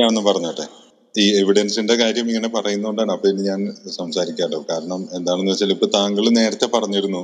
[0.09, 0.67] ഒന്ന്
[1.15, 3.61] ഈ എവിഡൻസിന്റെ കാര്യം ഇങ്ങനെ പറയുന്നോണ്ടാണ് അപ്പൊ ഇനി ഞാൻ
[3.99, 4.59] സംസാരിക്കാലോ.
[4.71, 7.23] കാരണം എന്താണെന്ന് വെച്ചാൽ ഇപ്പൊ താങ്കൾ നേരത്തെ പറഞ്ഞിരുന്നു.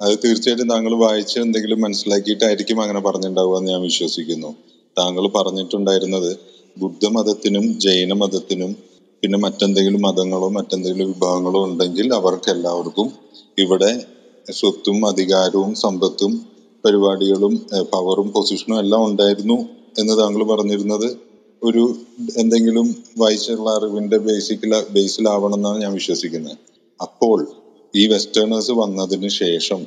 [0.00, 4.50] അത് തീർച്ചയായിട്ടും താങ്കൾ വായിച്ച് എന്തെങ്കിലും മനസ്സിലാക്കിയിട്ടായിരിക്കും അങ്ങനെ പറഞ്ഞിട്ടുണ്ടാവുക എന്ന് ഞാൻ വിശ്വസിക്കുന്നു.
[4.98, 6.30] താങ്കൾ പറഞ്ഞിട്ടുണ്ടായിരുന്നത്
[6.76, 8.72] ബുദ്ധമതത്തിനും ജൈന മതത്തിനും
[9.22, 13.08] പിന്നെ മറ്റെന്തെങ്കിലും മതങ്ങളോ മറ്റെന്തെങ്കിലും വിഭാഗങ്ങളോ ഉണ്ടെങ്കിൽ അവർക്ക് എല്ലാവർക്കും
[13.58, 13.90] ഇവിടെ
[14.46, 16.32] സ്വത്തും അധികാരവും സമ്പത്തും
[16.84, 17.54] പരിപാടികളും
[17.92, 19.58] പവറും പൊസിഷനും എല്ലാം ഉണ്ടായിരുന്നു
[19.98, 21.08] എന്ന് താങ്കൾ പറഞ്ഞിരുന്നത്.
[21.62, 21.82] ഒരു
[22.38, 22.86] എന്തെങ്കിലും
[23.18, 26.56] വായിച്ചുള്ള അറിവിന്റെ ബേസിക്കല ബേസിലാവണം എന്നാണ് ഞാൻ വിശ്വസിക്കുന്നത്.
[27.00, 27.38] അപ്പോൾ
[27.94, 29.80] ഈ വെസ്റ്റേണേഴ്സ് വന്നതിന് ശേഷം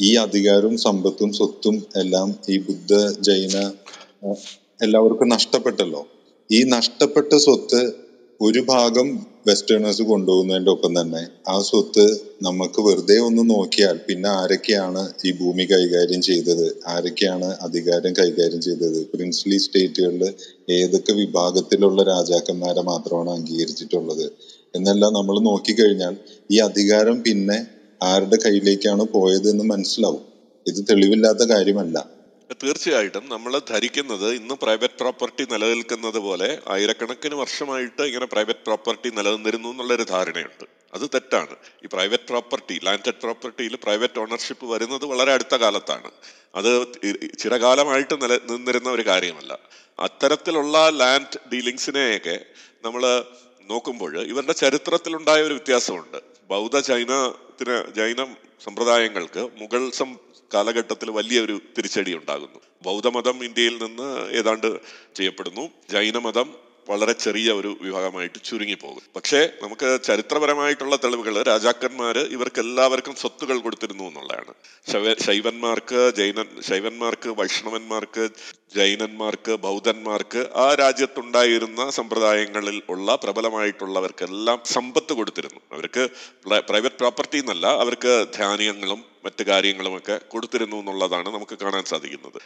[0.00, 2.94] ഈ അധികാരവും സമ്പത്തും സ്വത്തും എല്ലാം ഈ ബുദ്ധ
[3.28, 3.56] ജൈന
[4.82, 6.02] എല്ലാവർക്കും നഷ്ടപ്പെട്ടല്ലോ.
[6.50, 7.80] ഈ നഷ്ടപ്പെട്ട സ്വത്ത്
[8.40, 9.08] ഒരു ഭാഗം
[9.46, 12.04] വെസ്റ്റേണേഴ്സ് കൊണ്ടുപോകുന്നതിന്റെ ഒപ്പം തന്നെ ആ സ്വത്ത്
[12.42, 16.66] നമുക്ക് വെറുതെ ഒന്ന് നോക്കിയാൽ പിന്നെ ആരൊക്കെയാണ് ഈ ഭൂമി കൈകാര്യം ചെയ്തത്?
[16.86, 18.98] ആരൊക്കെയാണ് അധികാരം കൈകാര്യം ചെയ്തത്?
[19.12, 20.24] പ്രിൻസ്ലി സ്റ്റേറ്റുകളിൽ
[20.70, 24.26] ഏതൊക്കെ വിഭാഗത്തിലുള്ള രാജാക്കന്മാരെ മാത്രമാണ് അംഗീകരിച്ചിട്ടുള്ളത്?
[24.74, 26.14] എന്നെല്ലാം നമ്മൾ നോക്കിക്കഴിഞ്ഞാൽ
[26.50, 27.58] ഈ അധികാരം പിന്നെ
[28.00, 30.24] ആരുടെ കയ്യിലേക്കാണ് പോയത് എന്ന് മനസ്സിലാവും.
[30.66, 31.96] ഇത് തെളിവില്ലാത്ത കാര്യമല്ല.
[32.54, 40.02] തീർച്ചയായിട്ടും നമ്മൾ ധരിക്കുന്നത് ഇന്ന് പ്രൈവറ്റ് പ്രോപ്പർട്ടി നിലനിൽക്കുന്നത് പോലെ ആയിരക്കണക്കിന് വർഷമായിട്ട് ഇങ്ങനെ പ്രൈവറ്റ് പ്രോപ്പർട്ടി നിലനിന്നിരുന്നു എന്നുള്ളൊരു
[40.02, 40.64] ധാരണയുണ്ട്.
[40.94, 41.56] അത് തെറ്റാണ്.
[41.84, 46.10] ഈ പ്രൈവറ്റ് പ്രോപ്പർട്ടി ലാൻഡഡ് പ്രോപ്പർട്ടിയിൽ പ്രൈവറ്റ് ഓണർഷിപ്പ് വരുന്നത് വളരെ അടുത്ത കാലത്താണ്.
[46.54, 46.86] അത്
[47.38, 49.58] ചിരകാലമായിട്ട് നില നിന്നിരുന്ന ഒരു കാര്യമല്ല.
[49.98, 52.40] അത്തരത്തിലുള്ള ലാൻഡ് ഡീലിങ്സിനെയൊക്കെ
[52.84, 53.24] നമ്മൾ
[53.70, 56.16] നോക്കുമ്പോൾ ഇവരുടെ ചരിത്രത്തിലുണ്ടായ ഒരു വ്യത്യാസമുണ്ട്.
[56.50, 62.60] ബൗദ്ധ ജൈനത്തിന് ജൈന സമ്പ്രദായങ്ങൾക്ക് മുഗൾ സം കാലഘട്ടത്തിൽ വലിയൊരു തിരിച്ചടി ഉണ്ടാകുന്നു.
[62.82, 64.70] ബൗദ്ധമതം ഇന്ത്യയിൽ നിന്ന് ഏതാണ്ട്
[65.14, 65.70] ചെയ്യപ്പെടുന്നു.
[65.90, 74.04] ജൈനമതം വളരെ ചെറിയ ഒരു വിഭാഗമായിട്ട് ചുരുങ്ങിപ്പോകും പക്ഷേ നമുക്ക് ചരിത്രപരമായിട്ടുള്ള തെളിവുകൾ രാജാക്കന്മാർ ഇവർക്ക് എല്ലാവർക്കും സ്വത്തുകൾ കൊടുത്തിരുന്നു
[74.04, 74.52] എന്നുള്ളതാണ്.
[75.26, 78.28] ശൈവന്മാർക്ക് ജൈനൻ ശൈവന്മാർക്ക് വൈഷ്ണവന്മാർക്ക്
[78.76, 85.60] ജൈനന്മാർക്ക് ബൗദ്ധന്മാർക്ക് ആ രാജ്യത്തുണ്ടായിരുന്ന സമ്പ്രദായങ്ങളിൽ ഉള്ള പ്രബലമായിട്ടുള്ളവർക്കെല്ലാം സമ്പത്ത് കൊടുത്തിരുന്നു.
[85.72, 86.10] അവർക്ക്
[86.70, 92.38] പ്രൈവറ്റ് പ്രോപ്പർട്ടി എന്നല്ല അവർക്ക് ധാന്യങ്ങളും മറ്റു കാര്യങ്ങളുമൊക്കെ കൊടുത്തിരുന്നു എന്നുള്ളതാണ് നമുക്ക് കാണാൻ സാധിക്കുന്നത്.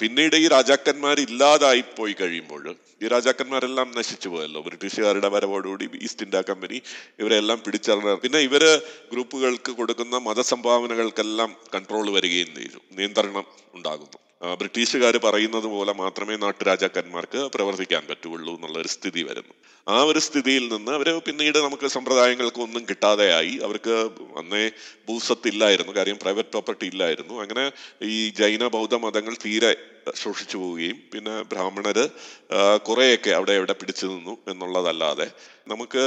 [0.00, 2.64] പിന്നീട് ഈ രാജാക്കന്മാർ ഇല്ലാതായി പോയി കഴിയുമ്പോൾ
[3.02, 4.60] ഈ രാജാക്കന്മാരെല്ലാം നശിച്ചു പോയല്ലോ.
[4.68, 6.78] ബ്രിട്ടീഷുകാരുടെ വരവോടുകൂടി ഈസ്റ്റ് ഇന്ത്യ കമ്പനി
[7.22, 8.64] ഇവരെല്ലാം പിടിച്ചറിഞ്ഞ പിന്നെ ഇവർ
[9.12, 12.80] ഗ്രൂപ്പുകൾക്ക് കൊടുക്കുന്ന മതസംഭാവനകൾക്കെല്ലാം കൺട്രോൾ വരികയും ചെയ്തു.
[12.98, 13.46] നിയന്ത്രണം
[13.76, 14.18] ഉണ്ടാകുന്നു.
[14.42, 19.54] ബ്രിട്ടീഷുകാർ പറയുന്നത് പോലെ മാത്രമേ നാട്ടുരാജാക്കന്മാർക്ക് പ്രവർത്തിക്കാൻ പറ്റുള്ളൂ എന്നുള്ള ഒരു സ്ഥിതി വരുന്നു.
[19.86, 23.58] ആ ഒരു സ്ഥിതിയിൽ നിന്ന് അവർ പിന്നീട് നമുക്ക് സമ്പ്രദായങ്ങൾക്ക് ഒന്നും കിട്ടാതെയായി.
[23.58, 23.94] അവർക്ക്
[24.36, 24.64] അന്നേ
[25.08, 27.34] ഭൂസ്വത്തില്ലായിരുന്നു കാര്യം പ്രൈവറ്റ് പ്രോപ്പർട്ടി ഇല്ലായിരുന്നു.
[27.40, 27.64] അങ്ങനെ
[28.08, 29.72] ഈ ജൈന ബൗദ്ധ മതങ്ങൾ തീരെ
[30.14, 32.04] ശോഷിച്ചു പോവുകയും പിന്നെ ബ്രാഹ്മണര്
[32.52, 35.26] ആ, കുറേയൊക്കെ അവിടെ എവിടെ പിടിച്ചു നിന്നു എന്നുള്ളതല്ലാതെ
[35.68, 36.04] നമുക്ക്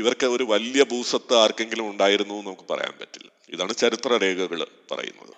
[0.00, 3.28] ഇവർക്ക് ഒരു വലിയ ഭൂസ്വത്ത് ആർക്കെങ്കിലും ഉണ്ടായിരുന്നു എന്ന് നമുക്ക് പറയാൻ പറ്റില്ല.
[3.52, 4.60] ഇതാണ് ചരിത്ര രേഖകൾ
[4.92, 5.32] പറയുന്നത്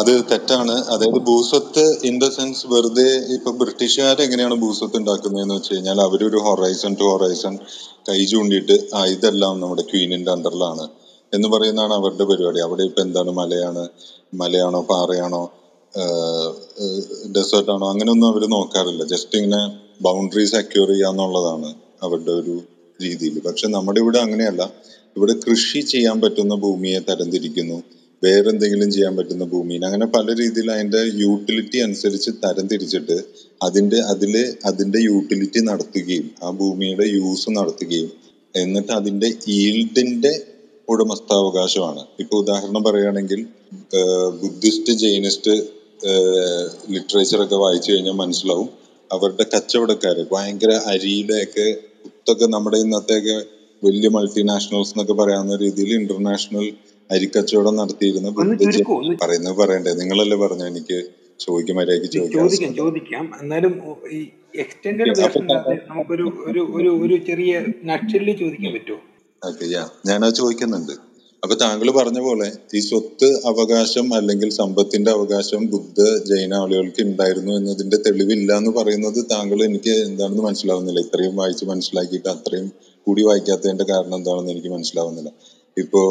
[0.00, 0.74] അത് തെറ്റാണ്.
[0.92, 6.92] അതായത് ഭൂസ്വത്ത് ഇൻ ദ സെൻസ് വെറുതെ ഇപ്പൊ ബ്രിട്ടീഷുകാർ എങ്ങനെയാണ് ഭൂസ്വത്ത് ഉണ്ടാക്കുന്നതെന്ന് വെച്ച് കഴിഞ്ഞാൽ അവരൊരു ഹൊറൈസൺ
[7.00, 7.54] ടു ഹൊറൈസൺ
[8.08, 10.84] കൈ ചൂണ്ടിയിട്ട് ആ ഇതെല്ലാം നമ്മുടെ ക്വീനിന്റെ അണ്ടറിലാണ്
[11.32, 12.60] എന്ന് പറയുന്നതാണ് അവരുടെ പരിപാടി.
[12.66, 13.84] അവിടെ ഇപ്പൊ എന്താണ് മലയാണ്
[14.42, 15.42] മലയാണോ പാറയാണോ
[17.36, 19.02] ഡെസേർട്ട് ആണോ അങ്ങനെയൊന്നും അവർ നോക്കാറില്ല.
[19.14, 19.60] ജസ്റ്റ് ഇങ്ങനെ
[20.06, 21.68] ബൗണ്ടറി സെക്യൂർ ചെയ്യാന്നുള്ളതാണ്
[22.06, 22.54] അവരുടെ ഒരു
[23.00, 24.62] രീതിയിൽ പക്ഷെ നമ്മുടെ ഇവിടെ അങ്ങനെയല്ല.
[25.16, 27.78] ഇവിടെ കൃഷി ചെയ്യാൻ പറ്റുന്ന ഭൂമിയെ തരംതിരിക്കുന്നു.
[28.22, 33.16] വേറെന്തെങ്കിലും ചെയ്യാൻ പറ്റുന്ന ഭൂമിയെ അങ്ങനെ പല രീതിയിൽ അതിന്റെ യൂട്ടിലിറ്റി അനുസരിച്ച് തരം തിരിച്ചിട്ട്
[33.60, 34.34] അതിന്റെ അതിൽ
[34.64, 38.10] അതിന്റെ യൂട്ടിലിറ്റി നടത്തുകയും ആ ഭൂമിയുടെ യൂസ് നടത്തുകയും
[38.54, 39.28] എന്നിട്ട് അതിന്റെ
[39.58, 40.32] ഈൽഡിന്റെ
[40.88, 42.02] ഉടമസ്ഥാവകാശമാണ്.
[42.20, 43.40] ഇപ്പൊ ഉദാഹരണം പറയുകയാണെങ്കിൽ
[44.42, 45.54] ബുദ്ധിസ്റ്റ് ജൈനിസ്റ്റ്
[46.94, 48.68] ലിറ്ററേച്ചർ ഒക്കെ വായിച്ചു കഴിഞ്ഞാൽ മനസ്സിലാവും.
[49.10, 51.66] അവരുടെ കച്ചവടക്കാര് ഭയങ്കര അരിയുടെ ഒക്കെ
[52.04, 53.36] കുത്തൊക്കെ നമ്മുടെ ഇന്നത്തെയൊക്കെ
[53.82, 56.66] വലിയ മൾട്ടിനാഷണൽസ് എന്നൊക്കെ പറയാവുന്ന രീതിയിൽ ഇന്റർനാഷണൽ
[57.10, 58.28] അരിക്കച്ചവടം നടത്തിയിരുന്ന
[59.22, 59.92] പറയുന്നത് പറയണ്ടേ?
[60.00, 60.98] നിങ്ങളല്ലേ പറഞ്ഞു എനിക്ക്
[61.40, 63.24] ചോദിക്കും മര്യാദയ്ക്ക് ചോദിക്കാം ചോദിക്കാം.
[63.42, 63.74] എന്നാലും
[64.10, 64.20] ഈ
[65.04, 67.52] അല്ലാതെ നമുക്കൊരു ഒരു ഒരു ഒരു ചെറിയ
[67.90, 69.00] നക്ഷലിൽ ചോദിക്കാൻ പറ്റുമോ?
[69.42, 70.94] ഓക്കെ യാ ഞാനത് ചോദിക്കുന്നുണ്ട്.
[71.42, 72.46] അപ്പൊ താങ്കൾ പറഞ്ഞ പോലെ
[72.76, 75.98] ഈ സ്വത്ത് അവകാശം അല്ലെങ്കിൽ സമ്പത്തിന്റെ അവകാശം ബുദ്ധ
[76.30, 81.00] ജൈന ആളുകൾക്ക് ഉണ്ടായിരുന്നു എന്നതിന്റെ തെളിവില്ല എന്ന് പറയുന്നത് താങ്കൾ എനിക്ക് എന്താണെന്ന് മനസ്സിലാവുന്നില്ല.
[81.06, 82.68] ഇത്രയും വായിച്ച് മനസ്സിലാക്കിയിട്ട് അത്രയും
[83.06, 85.30] കൂടി വായിക്കാത്തതിന്റെ കാരണം എന്താണെന്ന് എനിക്ക് മനസ്സിലാവുന്നില്ല.
[85.76, 86.02] ഇപ്പോ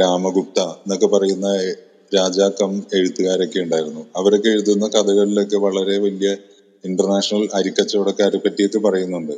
[0.00, 1.48] രാമഗുപ്ത എന്നൊക്കെ പറയുന്ന
[2.12, 4.02] രാജാക്കം എഴുത്തുകാരൊക്കെ ഉണ്ടായിരുന്നു.
[4.16, 6.30] അവരൊക്കെ എഴുതുന്ന കഥകളിലൊക്കെ വളരെ വലിയ
[6.84, 9.34] ഇന്റർനാഷണൽ അരിക്കച്ചവടക്കാരെ പറ്റിയൊക്കെ പറയുന്നുണ്ട്.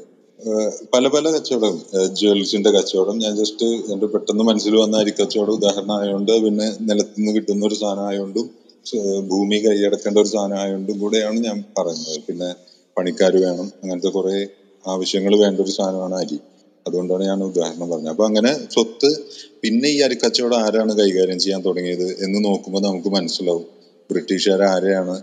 [0.95, 1.75] പല പല കച്ചവടം.
[2.19, 3.17] ജ്വൽസിന്റെ കച്ചവടം.
[3.19, 8.47] ഞാൻ ജസ്റ്റ് എന്റെ പെട്ടെന്ന് മനസ്സിൽ വന്ന അരിക്കച്ചവടം ഉദാഹരണം ആയതുകൊണ്ട് പിന്നെ നിലത്തുനിന്ന് കിട്ടുന്ന ഒരു സാധനം ആയതുകൊണ്ടും
[9.31, 12.19] ഭൂമി കൈയടക്കേണ്ട ഒരു സാധനം ആയതുകൊണ്ടും കൂടെയാണ് ഞാൻ പറയുന്നത്.
[12.27, 12.49] പിന്നെ
[12.97, 13.69] പണിക്കാർ വേണം.
[13.83, 14.37] അങ്ങനത്തെ കുറെ
[14.85, 16.39] ആവശ്യങ്ങൾ വേണ്ട ഒരു സാധനമാണ് അരി.
[16.87, 18.13] അതുകൊണ്ടാണ് ഞാൻ ഉദാഹരണം പറഞ്ഞത്.
[18.15, 19.11] അപ്പൊ അങ്ങനെ സ്വത്ത്
[19.63, 23.67] പിന്നെ ഈ അരിക്കച്ചവടം ആരാണ് കൈകാര്യം ചെയ്യാൻ തുടങ്ങിയത് എന്ന് നോക്കുമ്പോൾ നമുക്ക് മനസ്സിലാവും.
[24.11, 25.15] ബ്രിട്ടീഷുകാർ ആരെയാണ്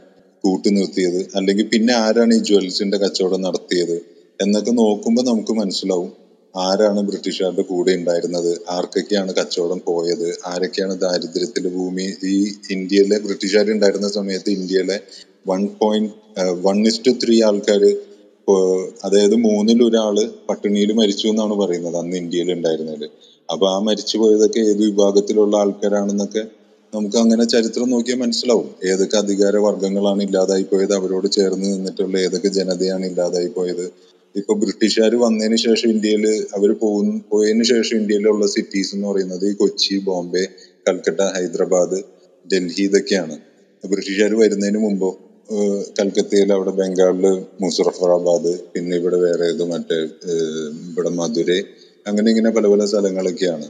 [0.44, 1.22] കൂട്ടി നിർത്തിയത്?
[1.36, 3.98] അല്ലെങ്കിൽ പിന്നെ ആരാണ് ഈ ജ്വൽസിന്റെ കച്ചവടം നടത്തിയത്?
[4.40, 6.12] എന്നൊക്കെ നോക്കുമ്പോൾ നമുക്ക് മനസ്സിലാവും.
[6.56, 8.52] ആരാണ് ബ്രിട്ടീഷുകാരുടെ കൂടെ ഉണ്ടായിരുന്നത്?
[8.70, 10.28] ആർക്കൊക്കെയാണ് കച്ചവടം പോയത്?
[10.46, 12.08] ആരൊക്കെയാണ് ദാരിദ്ര്യത്തിൽ ഭൂമി?
[12.32, 12.36] ഈ
[12.70, 14.98] ഇന്ത്യയിലെ ബ്രിട്ടീഷുകാർ ഉണ്ടായിരുന്ന സമയത്ത് ഇന്ത്യയിലെ
[15.48, 16.12] one point
[16.66, 17.84] one is to three ആൾക്കാർ
[19.04, 20.16] അതായത് മൂന്നിൽ ഒരാൾ
[20.50, 23.06] പട്ടിണിയിൽ മരിച്ചു എന്നാണ് പറയുന്നത് അന്ന് ഇന്ത്യയിൽ ഉണ്ടായിരുന്നത്.
[23.50, 26.44] അപ്പൊ ആ മരിച്ചു പോയതൊക്കെ ഏത് വിഭാഗത്തിലുള്ള ആൾക്കാരാണെന്നൊക്കെ
[26.94, 28.70] നമുക്ക് അങ്ങനെ ചരിത്രം നോക്കിയാൽ മനസ്സിലാവും.
[28.84, 33.86] ഏതൊക്കെ അധികാര വർഗങ്ങളാണ് ഇല്ലാതായി പോയത് അവരോട് ചേർന്ന് നിന്നിട്ടുള്ള ഏതൊക്കെ ജനതയാണ് ഇല്ലാതായി പോയത്.
[34.36, 36.26] ഇപ്പൊ ബ്രിട്ടീഷുകാർ വന്നതിന് ശേഷം ഇന്ത്യയിൽ
[36.58, 40.44] അവർ പോകുന്ന പോയതിന് ശേഷം ഇന്ത്യയിലുള്ള സിറ്റീസ് എന്ന് പറയുന്നത് ഈ കൊച്ചി ബോംബെ
[40.86, 42.00] കൽക്കട്ട ഹൈദരാബാദ്
[42.46, 43.36] ഡൽഹി ഇതൊക്കെയാണ്.
[43.84, 45.10] ബ്രിട്ടീഷുകാർ വരുന്നതിന് മുമ്പ്
[45.98, 47.26] കൽക്കത്തയിൽ അവിടെ ബംഗാളിൽ
[47.62, 50.00] മുസഫറാബാദ് പിന്നെ ഇവിടെ വേറെ ഏത് മറ്റേ
[50.90, 51.60] ഇവിടെ മധുരൈ
[52.06, 53.68] അങ്ങനെ ഇങ്ങനെ പല പല സ്ഥലങ്ങളൊക്കെയാണ്.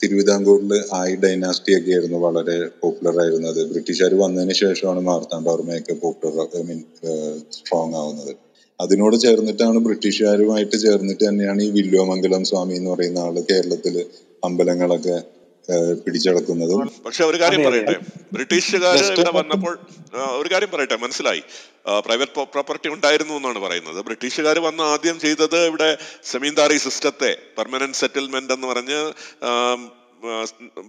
[0.00, 3.60] തിരുവിതാംകൂറിൽ ആയി ഡൈനാസ്റ്റി ഒക്കെ ആയിരുന്നു വളരെ പോപ്പുലർ ആയിരുന്നത്.
[3.70, 6.80] ബ്രിട്ടീഷുകാർ വന്നതിന് ശേഷമാണ് മാർത്താണ്ഡവർമ്മയൊക്കെ പോപ്പുലർ ഐ മീൻ
[7.56, 8.32] സ്ട്രോങ് ആവുന്നത്.
[8.80, 13.96] അതിനോട് ചേർന്നിട്ടാണ് ബ്രിട്ടീഷുകാരുമായിട്ട് ചേർന്നിട്ട് തന്നെയാണ് ഈ വില്വമംഗലം സ്വാമി എന്ന് പറയുന്ന ആൾ കേരളത്തിൽ
[14.48, 15.16] അമ്പലങ്ങളൊക്കെ
[16.04, 16.80] പിടിച്ചടക്കുന്നതും.
[17.06, 17.94] പക്ഷെ ഒരു കാര്യം പറയട്ടെ.
[18.32, 19.74] ബ്രിട്ടീഷുകാർ ഇവിടെ വന്നപ്പോൾ
[20.40, 21.42] ഒരു കാര്യം പറയട്ടെ മനസ്സിലായി.
[22.06, 23.98] പ്രൈവറ്റ് പ്രോപ്പർട്ടി ഉണ്ടായിരുന്നു എന്നാണ് പറയുന്നത്.
[24.08, 25.88] ബ്രിട്ടീഷുകാർ വന്ന് ആദ്യം ചെയ്തത് ഇവിടെ
[26.32, 29.00] സെമീന്ദാറി സിസ്റ്റത്തെ പെർമനന്റ് സെറ്റിൽമെന്റ് എന്ന് പറഞ്ഞ്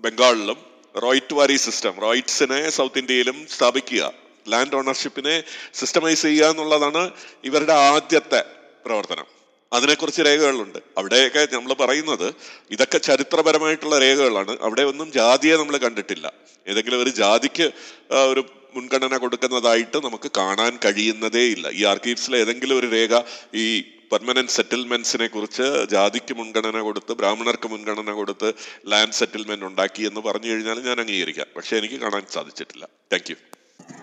[0.06, 0.60] ബംഗാളിലും
[1.06, 4.14] റോയിറ്റ് വാരി സിസ്റ്റം റോയിറ്റ്സിനെ സൗത്ത് ഇന്ത്യയിലും സ്ഥാപിക്കുക
[4.53, 5.35] ലാൻഡ് ഓണർഷിപ്പിനെ
[5.73, 7.03] സിസ്റ്റമൈസ് ചെയ്യുക എന്നുള്ളതാണ്
[7.43, 8.41] ഇവരുടെ ആദ്യത്തെ
[8.85, 9.27] പ്രവർത്തനം.
[9.74, 10.80] അതിനെക്കുറിച്ച് രേഖകളുണ്ട്.
[10.98, 12.34] അവിടെയൊക്കെ നമ്മൾ പറയുന്നത്
[12.72, 14.58] ഇതൊക്കെ ചരിത്രപരമായിട്ടുള്ള രേഖകളാണ്.
[14.62, 16.34] അവിടെ ഒന്നും ജാതിയെ നമ്മൾ കണ്ടിട്ടില്ല.
[16.68, 17.72] ഏതെങ്കിലും ഒരു ജാതിക്ക്
[18.12, 21.70] ഒരു മുൻഗണന കൊടുക്കുന്നതായിട്ട് നമുക്ക് കാണാൻ കഴിയുന്നതേ ഇല്ല.
[21.70, 23.22] ഈ ആർക്കീവ്സിലെ ഏതെങ്കിലും ഒരു രേഖ
[23.56, 28.54] ഈ പെർമനന്റ് സെറ്റിൽമെന്റ്സിനെ കുറിച്ച് ജാതിക്ക് മുൻഗണന കൊടുത്ത് ബ്രാഹ്മണർക്ക് മുൻഗണന കൊടുത്ത്
[28.88, 31.48] ലാൻഡ് സെറ്റിൽമെന്റ് ഉണ്ടാക്കി എന്ന് പറഞ്ഞു കഴിഞ്ഞാൽ ഞാൻ അംഗീകരിക്കാം.
[31.58, 32.88] പക്ഷെ എനിക്ക് കാണാൻ സാധിച്ചിട്ടില്ല.
[33.14, 33.36] Thank you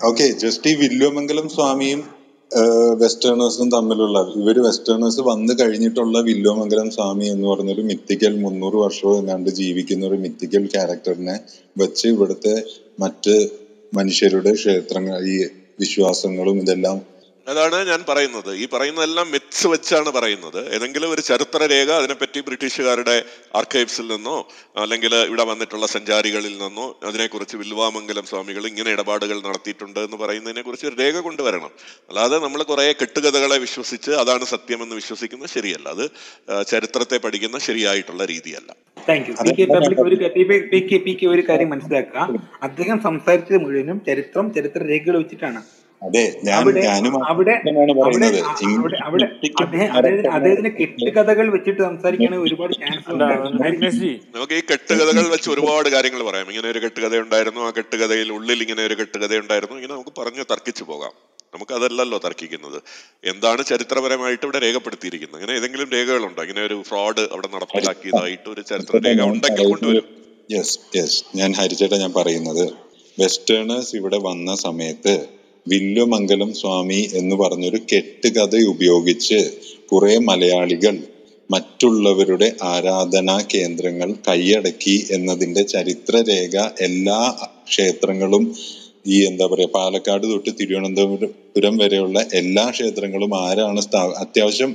[0.04, 2.21] okay just Vilwamangalam സ്വാമിയും
[3.02, 10.06] വെസ്റ്റേണേഴ്സും തമ്മിലുള്ള ഇവർ വെസ്റ്റേണേഴ്സ് വന്നു കഴിഞ്ഞിട്ടുള്ള വില്വമംഗലം സ്വാമി എന്ന് പറഞ്ഞൊരു മിത്തിക്കൽ മുന്നൂറ് വർഷവും എങ്ങാണ്ട് ജീവിക്കുന്ന
[10.06, 11.36] ഒരു മിത്തിക്കൽ ക്യാരക്ടറിനെ
[11.76, 12.54] വെച്ച് ഇവിടുത്തെ
[12.98, 13.36] മറ്റ്
[13.92, 15.36] മനുഷ്യരുടെ ക്ഷേത്രങ്ങൾ ഈ
[15.78, 16.98] വിശ്വാസങ്ങളും ഇതെല്ലാം
[17.48, 18.56] അതാണ് ഞാൻ പറയുന്നത്.
[18.56, 20.74] ഈ പറയുന്നതെല്ലാം മിത്സ് വെച്ചാണ് പറയുന്നത്.
[20.74, 23.24] ഏതെങ്കിലും ഒരു ചരിത്രരേഖ അതിനെപ്പറ്റി ബ്രിട്ടീഷുകാരുടെ
[23.54, 30.62] ആർക്കൈവ്സിൽ നിന്നോ അല്ലെങ്കിൽ ഇവിടെ വന്നിട്ടുള്ള സഞ്ചാരികളിൽ നിന്നോ അതിനെക്കുറിച്ച് വില്വാമംഗലം സ്വാമികൾ ഇങ്ങനെ ഇടപാടുകൾ നടത്തിയിട്ടുണ്ട് എന്ന് പറയുന്നതിനെ
[30.62, 31.70] കുറിച്ച് ഒരു രേഖ കൊണ്ടുവരണം.
[32.08, 35.88] അല്ലാതെ നമ്മൾ കുറെ കെട്ടുകഥകളെ വിശ്വസിച്ച് അതാണ് സത്യമെന്ന് വിശ്വസിക്കുന്നത് ശരിയല്ല.
[35.88, 36.10] അത്
[36.66, 38.76] ചരിത്രത്തെ പഠിക്കുന്ന ശരിയായിട്ടുള്ള രീതിയല്ല.
[41.26, 42.48] ഒരു കാര്യം മനസ്സിലാക്കുക.
[42.62, 45.62] അദ്ദേഹം സംസാരിച്ചത് മുഴുവനും ചരിത്രം ചരിത്ര രേഖകൾ വെച്ചിട്ടാണ്.
[46.06, 46.22] അതെ
[50.80, 53.24] കെട്ടുകഥകൾ വെച്ചിട്ട് സംസാരിക്കുകയാണെങ്കിൽ ഒരുപാട് ചാൻസ് ഉണ്ട്.
[54.36, 56.48] നമുക്ക് ഈ കെട്ടുകഥകൾ വെച്ച് ഒരുപാട് കാര്യങ്ങൾ പറയാം.
[56.48, 59.76] ഇങ്ങനെ ഒരു കെട്ടുകഥ ഉണ്ടായിരുന്നു ആ കെട്ടുകഥയിൽ ഉള്ളിൽ ഇങ്ങനെ ഒരു കെട്ടുകഥ ഉണ്ടായിരുന്നു.
[59.76, 61.12] ഇങ്ങനെ നമുക്ക് പറഞ്ഞു തർക്കിച്ചു പോകാം.
[61.54, 62.82] നമുക്ക് അതല്ലല്ലോ തർക്കിക്കുന്നത്.
[63.24, 65.40] എന്താണ് ചരിത്രപരമായിട്ട് ഇവിടെ രേഖപ്പെടുത്തിയിരിക്കുന്നത്?
[65.40, 66.42] ഇങ്ങനെ ഏതെങ്കിലും രേഖകളുണ്ടോ?
[66.42, 70.06] ഇങ്ങനെ ഒരു ഫ്രോഡ് അവിടെ നടപ്പിലാക്കിയതായിട്ട് ഒരു ചരിത്ര രേഖ ഉണ്ടെങ്കിൽ കൊണ്ടുവരും.
[70.50, 72.64] യെസ് യെസ് ഞാൻ ഹരിച്ചേട്ടാ ഞാൻ പറയുന്നത്.
[73.20, 79.38] വെസ്റ്റേണേഴ്സ് ഇവിടെ വന്ന സമയത്ത് വില്ലുമംഗലം സ്വാമി എന്ന് പറഞ്ഞൊരു കെട്ടുകഥ ഉപയോഗിച്ച്
[79.92, 80.94] കുറെ മലയാളികൾ
[81.50, 87.20] മറ്റുള്ളവരുടെ ആരാധനാ കേന്ദ്രങ്ങൾ കൈയടക്കി എന്നതിന്റെ ചരിത്രരേഖ എല്ലാ
[87.68, 88.44] ക്ഷേത്രങ്ങളും
[89.06, 94.72] ഈ എന്താ പറയാ പാലക്കാട് തൊട്ട് തിരുവനന്തപുരം വരെയുള്ള എല്ലാ ക്ഷേത്രങ്ങളും ആരാണ് സ്ഥാ അത്യാവശ്യം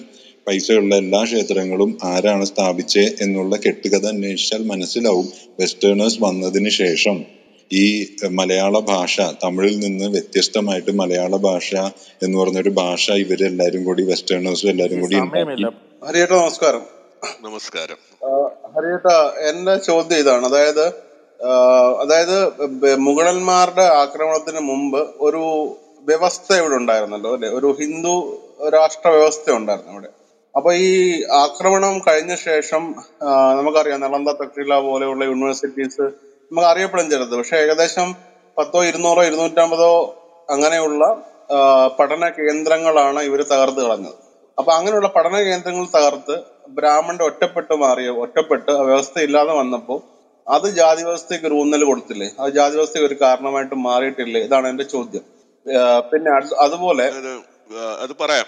[0.48, 5.28] പൈസയുള്ള എല്ലാ ക്ഷേത്രങ്ങളും ആരാണ് സ്ഥാപിച്ചത് എന്നുള്ള കെട്ടുകഥ അന്വേഷിച്ചാൽ മനസ്സിലാവും.
[5.60, 7.18] വെസ്റ്റേണേഴ്സ് വന്നതിന് ശേഷം
[7.72, 7.86] ഈ
[8.32, 11.70] മലയാള ഭാഷ തമിഴിൽ നിന്ന് വ്യത്യസ്തമായിട്ട് മലയാള ഭാഷ
[12.24, 15.18] എന്ന് പറഞ്ഞൊരു ഭാഷ ഇവരെല്ലാരും കൂടി വെസ്റ്റേണേഴ്സും എല്ലാരും കൂടി
[16.04, 16.84] ഹരിയേട്ട നമസ്കാരം.
[17.44, 18.00] നമസ്കാരം.
[18.76, 19.08] ഹരിയേട്ട
[19.50, 20.46] എന്റെ ചോദ്യം ഇതാണ്.
[20.46, 20.86] അതായത്
[22.02, 22.38] അതായത്
[22.98, 25.42] മുഗളന്മാരുടെ ആക്രമണത്തിന് മുമ്പ് ഒരു
[26.08, 27.50] വ്യവസ്ഥ ഇവിടെ ഉണ്ടായിരുന്നല്ലോ അല്ലെ?
[27.50, 28.14] ഒരു ഹിന്ദു
[28.74, 30.10] രാഷ്ട്ര വ്യവസ്ഥ ഉണ്ടായിരുന്നു ഇവിടെ
[30.56, 30.92] അപ്പൊ ഈ
[31.42, 32.84] ആക്രമണം കഴിഞ്ഞ ശേഷം
[33.58, 36.06] നമുക്കറിയാം നളന്ദ തക്ഷീല പോലെയുള്ള യൂണിവേഴ്സിറ്റീസ്
[36.52, 37.34] നമുക്ക് അറിയപ്പെടും ചിലത്.
[37.40, 38.08] പക്ഷെ ഏകദേശം
[38.58, 39.92] പത്തോ ഇരുന്നൂറോ ഇരുന്നൂറ്റമ്പതോ
[40.50, 41.04] അങ്ങനെയുള്ള
[42.00, 44.18] പഠന കേന്ദ്രങ്ങളാണ് ഇവർ തകർത്ത് കളഞ്ഞത്.
[44.58, 46.36] അപ്പൊ അങ്ങനെയുള്ള പഠന കേന്ദ്രങ്ങൾ തകർത്ത്
[46.78, 50.00] ബ്രാഹ്മണന്റെ ഒറ്റപ്പെട്ട് മാറിയ ഒറ്റപ്പെട്ട് വ്യവസ്ഥ ഇല്ലാതെ വന്നപ്പോൾ
[50.48, 52.28] അത് ജാതി വ്യവസ്ഥയ്ക്ക് ഒരു ഊന്നൽ കൊടുത്തില്ലേ?
[52.42, 54.42] അത് ജാതി വ്യവസ്ഥയ്ക്ക് ഒരു കാരണമായിട്ട് മാറിയിട്ടില്ലേ?
[54.48, 55.24] ഇതാണ് എന്റെ ചോദ്യം.
[56.12, 57.06] പിന്നെ അത് അതുപോലെ
[57.76, 58.46] അത് പറയാം.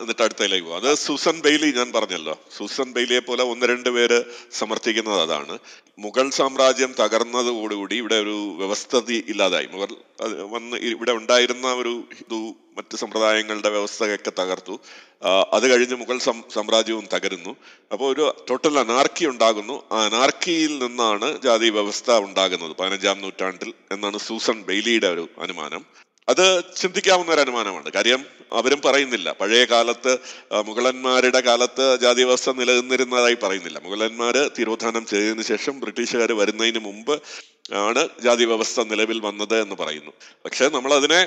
[0.00, 0.80] എന്നിട്ട് അടുത്തതിലേക്ക് പോകാം.
[0.82, 2.40] അത് സൂസൻ ബെയ്ലി ഞാൻ പറഞ്ഞല്ലോ.
[2.56, 5.58] സൂസൻ ബെയ്ലിയെ പോലെ ഒന്ന് രണ്ട് പേര് സമർത്ഥിക്കുന്നത് അതാണ്.
[5.98, 9.66] മുഗൾ സാമ്രാജ്യം തകർന്നതോടുകൂടി ഇവിടെ ഒരു വ്യവസ്ഥതി ഇല്ലാതായി.
[9.72, 9.92] മുഗൾ
[10.54, 14.80] വന്ന് ഇവിടെ ഉണ്ടായിരുന്ന ഒരു ഹിന്ദു മറ്റ് സമ്പ്രദായങ്ങളുടെ വ്യവസ്ഥയൊക്കെ തകർത്തു.
[15.52, 16.18] അത് കഴിഞ്ഞ് മുഗൾ
[16.54, 17.56] സാമ്രാജ്യവും തകരുന്നു.
[17.92, 19.82] അപ്പോൾ ഒരു ടോട്ടൽ അനാർക്കി ഉണ്ടാകുന്നു.
[19.92, 22.76] ആ അനാർക്കിയിൽ നിന്നാണ് ജാതി വ്യവസ്ഥ ഉണ്ടാകുന്നത്.
[22.80, 25.84] പതിനഞ്ചാം നൂറ്റാണ്ടിൽ എന്നാണ് സൂസൻ ബെയ്ലിയുടെ ഒരു അനുമാനം.
[26.28, 27.92] അത് ചിന്തിക്കാവുന്ന ഒരു അനുമാനമാണ്.
[27.92, 29.28] കാര്യം അവരും പറയുന്നില്ല.
[29.40, 30.18] പഴയ കാലത്ത്
[30.64, 33.80] മുഗളന്മാരുടെ കാലത്ത് ജാതി വ്യവസ്ഥ നിലനിന്നിരുന്നതായി പറയുന്നില്ല.
[33.84, 37.22] മുഗളന്മാർ തിരോധാനം ചെയ്തതിന് ശേഷം ബ്രിട്ടീഷുകാർ വരുന്നതിന് മുമ്പ്
[37.74, 40.12] ആണ് ജാതി വ്യവസ്ഥ നിലവിൽ വന്നത് എന്ന് പറയുന്നു.
[40.44, 41.20] പക്ഷെ നമ്മൾ അതിനെ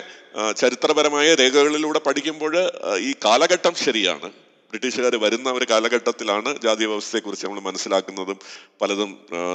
[0.57, 4.29] ചരിത്രപരമായ രേഖകളിലൂടെ പഠിക്കുമ്പോൾ ഈ കാലഘട്ടം ശരിയാണ്.
[4.71, 8.39] ബ്രിട്ടീഷുകാർ വരുന്ന ഒരു കാലഘട്ടത്തിലാണ് ജാതി വ്യവസ്ഥയെക്കുറിച്ച് നമ്മൾ മനസ്സിലാക്കുന്നതും
[8.81, 9.11] പലതും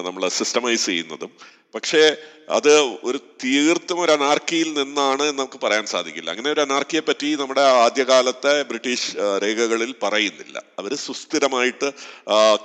[0.06, 1.32] നമ്മൾ സിസ്റ്റമൈസ് ചെയ്യുന്നതും.
[1.74, 2.16] പക്ഷേ
[2.48, 6.30] അത് ഒരു തീർത്തും ഒരു അനാർക്കിയിൽ നിന്നാണ് നമുക്ക് പറയാൻ സാധിക്കില്ല.
[6.30, 9.10] അങ്ങനെ ഒരു അനാർക്കിയെ പറ്റി നമ്മുടെ ആദ്യകാലത്തെ ബ്രിട്ടീഷ്
[9.42, 10.62] രേഖകളിൽ പറയുന്നില്ല.
[10.78, 11.92] അവർ സുസ്ഥിരമായിട്ട്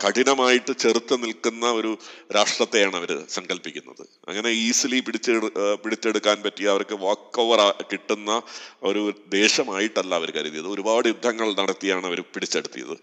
[0.05, 1.97] കഠിനമായിട്ട് ചെറുത്ത് നിൽക്കുന്ന ഒരു
[2.35, 5.31] രാഷ്ട്രത്തെയാണ് അവർ സങ്കല്പിക്കുന്നത് അങ്ങനെ ഈസിലി പിടിച്ച്
[5.83, 7.61] പിടിച്ചെടുക്കാൻ പറ്റിയ അവർക്ക് വാക്ക് ഓവർ
[7.91, 8.41] കിട്ടുന്ന
[8.83, 10.67] ഒരു ദേശമായിട്ടല്ല അവർ കരുതിയത്.
[10.67, 12.95] ഒരുപാട് യുദ്ധങ്ങൾ നടത്തിയാണ് അവർ പിടിച്ചെടുത്തിയത്.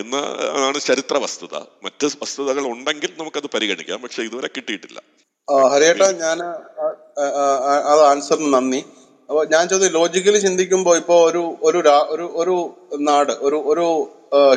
[0.00, 1.56] എന്നാണ് എന്ന ആണ് ചരിത്ര വസ്തുത.
[1.84, 4.02] മറ്റ് വസ്തുതകൾ ഉണ്ടെങ്കിൽ നമുക്കത് പരിഗണിക്കാം.
[4.02, 5.00] പക്ഷെ ഇതുവരെ കിട്ടിയിട്ടില്ല.
[5.48, 6.38] ഹരിയേട്ടാ ഞാൻ
[7.92, 8.80] അത് ആൻസറിന് നന്ദി.
[9.28, 11.78] അപ്പോൾ ഞാൻ ചോദിച്ചു ലോജിക്കലി ചിന്തിക്കുമ്പോൾ ഇപ്പോ ഒരു ഒരു
[12.08, 12.54] ഒരു ഒരു
[13.00, 13.84] നാട് ഒരു ഒരു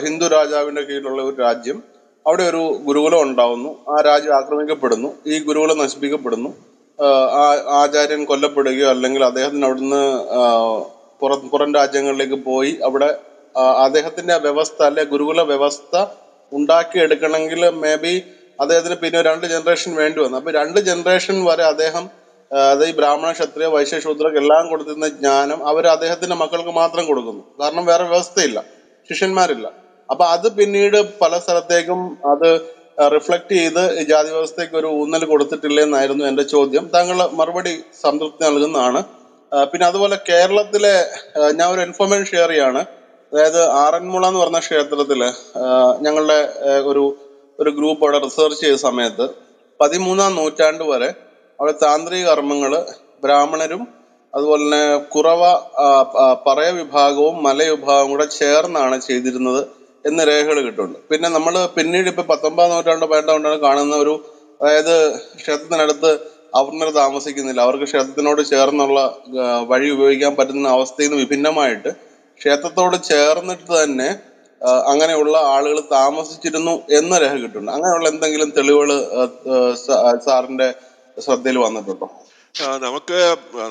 [0.06, 1.84] ഹിന്ദു രാജാവിന്റെ കീഴിലുള്ള ഒരു രാജ്യം
[2.26, 3.72] അവിടെ ഒരു ഗുരുകുലം ഉണ്ടാവുന്നു.
[3.90, 5.10] ആ രാജ്യം ആക്രമിക്കപ്പെടുന്നു.
[5.28, 6.49] ഈ ഗുരുകുലം നശിപ്പിക്കപ്പെടുന്നു.
[6.99, 7.07] ആ,
[7.82, 10.03] ആചാര്യൻ കൊല്ലപ്പെടുകയോ അല്ലെങ്കിൽ അദ്ദേഹത്തിന് അവിടുന്ന്
[11.22, 13.10] പുറം പുറം രാജ്യങ്ങളിലേക്ക് പോയി അവിടെ
[13.57, 16.06] അദ്ദേഹത്തിന്റെ വ്യവസ്ഥ അല്ലെ ഗുരുകുല വ്യവസ്ഥ
[16.52, 18.14] ഉണ്ടാക്കിയെടുക്കണമെങ്കിൽ മേ ബി
[18.60, 20.38] അദ്ദേഹത്തിന് പിന്നെ രണ്ട് ജനറേഷൻ വേണ്ടി വന്നു.
[20.41, 22.06] അപ്പൊ രണ്ട് ജനറേഷൻ വരെ അദ്ദേഹം
[22.72, 27.44] അത് ഈ ബ്രാഹ്മണ ക്ഷത്രിയ വൈശ്യ ശൂദ്രക്ക് എല്ലാം കൊടുത്തിരുന്ന ജ്ഞാനം അവർ അദ്ദേഹത്തിന്റെ മക്കൾക്ക് മാത്രം കൊടുക്കുന്നു.
[27.61, 28.60] കാരണം വേറെ വ്യവസ്ഥയില്ല.
[29.10, 29.68] ശിഷ്യന്മാരില്ല.
[30.10, 32.02] അപ്പൊ അത് പിന്നീട് പല സ്ഥലത്തേക്കും
[32.32, 32.48] അത്
[32.98, 36.84] റിഫ്ലക്ട് ചെയ്ത് ജാതി വ്യവസ്ഥയ്ക്ക് ഒരു ഊന്നൽ കൊടുത്തിട്ടില്ലെന്നായിരുന്നു എന്റെ ചോദ്യം.
[36.95, 37.73] താങ്കൾ മറുപടി
[38.03, 39.02] സംതൃപ്തി നൽകുന്നതാണ്.
[39.72, 40.94] പിന്നെ അതുപോലെ കേരളത്തിലെ
[41.60, 42.82] ഞാൻ ഒരു ഇൻഫോർമേഷൻ ഷെയർ ചെയ്യാണ്.
[43.32, 45.22] അതായത് ആറന്മുള എന്ന് പറഞ്ഞ ക്ഷേത്രത്തിൽ
[46.06, 46.40] ഞങ്ങളുടെ
[46.91, 47.03] ഒരു
[47.60, 49.26] ഒരു ഗ്രൂപ്പ് അവിടെ റിസർച്ച് ചെയ്ത സമയത്ത്
[49.80, 51.10] പതിമൂന്നാം നൂറ്റാണ്ട് വരെ
[51.60, 52.73] അവിടെ താന്ത്രിക കർമ്മങ്ങൾ
[53.23, 53.82] ബ്രാഹ്മണരും
[54.34, 54.82] അതുപോലെ തന്നെ
[55.14, 55.41] കുറവ
[56.48, 59.61] പറയ വിഭാഗവും മല വിഭാഗവും കൂടെ ചേർന്നാണ് ചെയ്തിരുന്നത്
[60.06, 60.98] എന്ന് രേഖകൾ കിട്ടുന്നുണ്ട്.
[61.11, 64.14] പിന്നെ നമ്മൾ പിന്നീട് ഇപ്പൊ പത്തൊമ്പതാം നൂറ്റാണ്ട് പതിനെട്ടാം കാണുന്ന ഒരു
[64.61, 64.95] അതായത്
[65.40, 66.11] ക്ഷേത്രത്തിനടുത്ത്
[66.60, 67.61] അവർണർ താമസിക്കുന്നില്ല.
[67.65, 68.99] അവർക്ക് ക്ഷേത്രത്തിനോട് ചേർന്നുള്ള
[69.72, 71.91] വഴി ഉപയോഗിക്കാൻ പറ്റുന്ന അവസ്ഥയിൽ നിന്ന് വിഭിന്നമായിട്ട്
[72.41, 74.10] ക്ഷേത്രത്തോട് ചേർന്നിട്ട് തന്നെ
[74.92, 78.92] അങ്ങനെയുള്ള ആളുകൾ താമസിച്ചിരുന്നു എന്ന രേഖ കിട്ടുന്നുണ്ട് അങ്ങനെയുള്ള എന്തെങ്കിലും തെളിവുകൾ
[80.26, 80.74] സാറിന്റെ
[81.22, 82.08] ശ്രദ്ധയിൽ വന്നിട്ടുണ്ടോ?
[82.56, 83.18] നമുക്ക്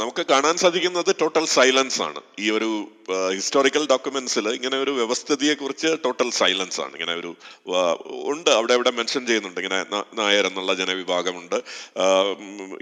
[0.03, 2.21] നമുക്ക് കാണാൻ സാധിക്കുന്നത് ടോട്ടൽ സൈലൻസ് ആണ്.
[2.39, 2.71] ഈ ഒരു
[3.35, 6.93] ഹിസ്റ്റോറിക്കൽ ഡോക്യുമെന്റ്സിൽ ഇങ്ങനെ ഒരു വ്യവസ്ഥിതിയെ കുറിച്ച് ടോട്ടൽ സൈലൻസ് ആണ്.
[6.93, 7.37] ഇങ്ങനെ ഒരു
[8.33, 8.51] ഉണ്ട്.
[8.51, 9.61] അവിടെ അവിടെ മെൻഷൻ ചെയ്യുന്നുണ്ട്.
[9.61, 9.81] ഇങ്ങനെ
[10.21, 11.57] നായർ എന്നുള്ള ജനവിഭാഗമുണ്ട്.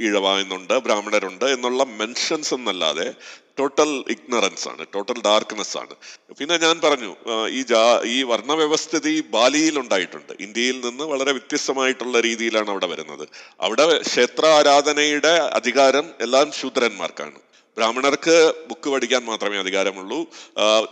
[0.01, 3.15] ഈഴവ എന്നുണ്ട് ബ്രാഹ്മണരുണ്ട് എന്നുള്ള മെൻഷൻസ് എന്നല്ലാതെ
[3.59, 5.95] ടോട്ടൽ ഇഗ്നറൻസ് ആണ് ടോട്ടൽ ഡാർക്ക്നെസ് ആണ്.
[6.39, 7.13] പിന്നെ ഞാൻ പറഞ്ഞു
[7.49, 10.33] ഈ ജാ ഈ വർണവ്യവസ്ഥിതി ബാലിയിൽ ഉണ്ടായിട്ടുണ്ട്.
[10.41, 13.29] ഇന്ത്യയിൽ നിന്ന് വളരെ വ്യത്യസ്തമായിട്ടുള്ള രീതിയിലാണ് അവിടെ വരുന്നത്.
[13.61, 17.39] അവിടെ ക്ഷേത്ര ആരാധനയുടെ അധികാരം എല്ലാം ശൂദ്രന്മാർക്കാണ്.
[17.77, 18.37] ബ്രാഹ്മണർക്ക്
[18.69, 20.19] ബുക്ക് പഠിക്കാൻ മാത്രമേ അധികാരമുള്ളൂ.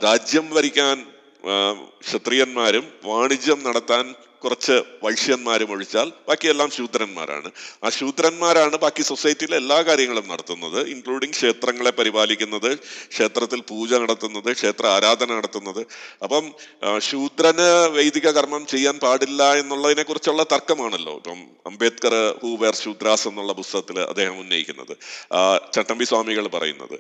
[0.05, 0.97] രാജ്യം ഭരിക്കാൻ
[2.01, 4.05] ക്ഷത്രിയന്മാരും വാണിജ്യം നടത്താൻ
[4.45, 7.51] കുറച്ച് വൈശ്യന്മാരും ഒഴിച്ചാൽ ബാക്കിയെല്ലാം ശൂദ്രന്മാരാണ്.
[7.85, 12.71] ആ ശൂദ്രന്മാരാണ് ബാക്കി സൊസൈറ്റിയിലെ എല്ലാ കാര്യങ്ങളും നടത്തുന്നത് ഇൻക്ലൂഡിങ് ക്ഷേത്രങ്ങളെ പരിപാലിക്കുന്നത്
[13.15, 15.83] ക്ഷേത്രത്തിൽ പൂജ നടത്തുന്നത് ക്ഷേത്ര ആരാധന നടത്തുന്നത്.
[16.23, 16.45] അപ്പം
[17.09, 21.15] ശൂദ്രന് വൈദിക കർമ്മം ചെയ്യാൻ പാടില്ല എന്നുള്ളതിനെ കുറിച്ചുള്ള തർക്കമാണല്ലോ.
[21.17, 24.95] ഇപ്പം അംബേദ്കർ ഹൂ വേർ ശൂദ്രാസ് എന്നുള്ള പുസ്തകത്തിൽ അദ്ദേഹം ഉന്നയിക്കുന്നത്
[25.75, 26.97] ചട്ടമ്പി സ്വാമികൾ പറയുന്നത്.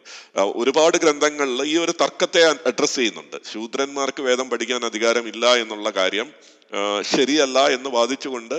[0.62, 3.36] ഒരുപാട് ഗ്രന്ഥങ്ങളിൽ ഈ ഒരു തർക്കത്തെ അഡ്രസ്സ് ചെയ്യുന്നുണ്ട്.
[3.52, 6.28] ശൂദ്രന്മാർക്ക് വേദം പഠിക്കാൻ അധികാരമില്ല എന്നുള്ള കാര്യം
[7.12, 8.56] ശരിയല്ല എന്ന് വാദിച്ചുകൊണ്ട്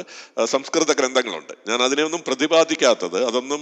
[0.53, 1.53] സംസ്കൃത ഗ്രന്ഥങ്ങളുണ്ട്.
[1.69, 3.61] ഞാൻ അതിനെയൊന്നും പ്രതിപാദിക്കാത്തത് അതൊന്നും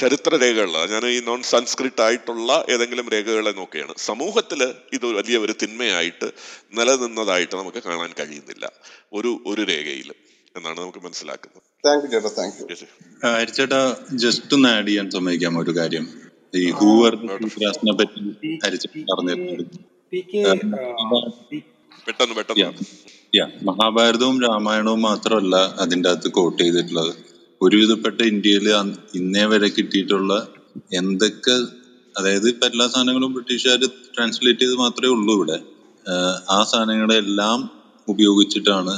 [0.00, 4.60] ചരിത്ര രേഖകളല്ല ഞാൻ ഈ നോൺ സംസ്കൃത് ആയിട്ടുള്ള ഏതെങ്കിലും രേഖകളെ നോക്കുകയാണ് സമൂഹത്തിൽ
[4.96, 6.28] ഇത് വലിയ ഒരു തിന്മയായിട്ട്
[6.78, 8.64] നിലനിന്നതായിട്ട് നമുക്ക് കാണാൻ കഴിയുന്നില്ല.
[9.18, 10.10] ഒരു ഒരു രേഖയിൽ
[10.56, 11.62] എന്നാണ് നമുക്ക് മനസ്സിലാക്കുന്നത്.
[11.86, 12.30] താങ്ക് യു ചേട്ടാ.
[12.40, 12.76] താങ്ക് യു
[13.36, 13.80] ഹരിച്ചേട്ടാ
[14.24, 16.06] ജസ്റ്റ് ഒന്ന് ആഡ് ചെയ്യാൻ സമ്മതിക്കാം ഒരു കാര്യം?
[16.60, 19.78] ഈ ഹൂവർ ശൂദ്രാസിനെ പറ്റി ഹരിച്ചേട്ടൻ പറഞ്ഞിട്ടുണ്ട്
[20.12, 20.20] പി
[22.06, 22.70] പെട്ടെന്ന് പെട്ടെന്ന്.
[23.68, 27.12] മഹാഭാരതവും രാമായണവും മാത്രമല്ല അതിന്റെ അകത്ത് കോട്ട് ചെയ്തിട്ടുള്ളത്.
[27.60, 28.66] ഒരുവിധപ്പെട്ട ഇന്ത്യയിൽ
[29.14, 30.32] ഇന്നേ വരെ കിട്ടിയിട്ടുള്ള
[30.92, 31.56] എന്തൊക്കെ
[32.16, 33.82] അതായത് ഇപ്പൊ എല്ലാ സാധനങ്ങളും ബ്രിട്ടീഷുകാർ
[34.16, 35.56] ട്രാൻസ്ലേറ്റ് ചെയ്ത് മാത്രമേ ഉള്ളൂ ഇവിടെ.
[36.06, 36.14] ആ
[36.50, 37.58] ആ സാധനങ്ങളെല്ലാം
[38.08, 38.94] ഉപയോഗിച്ചിട്ടാണ്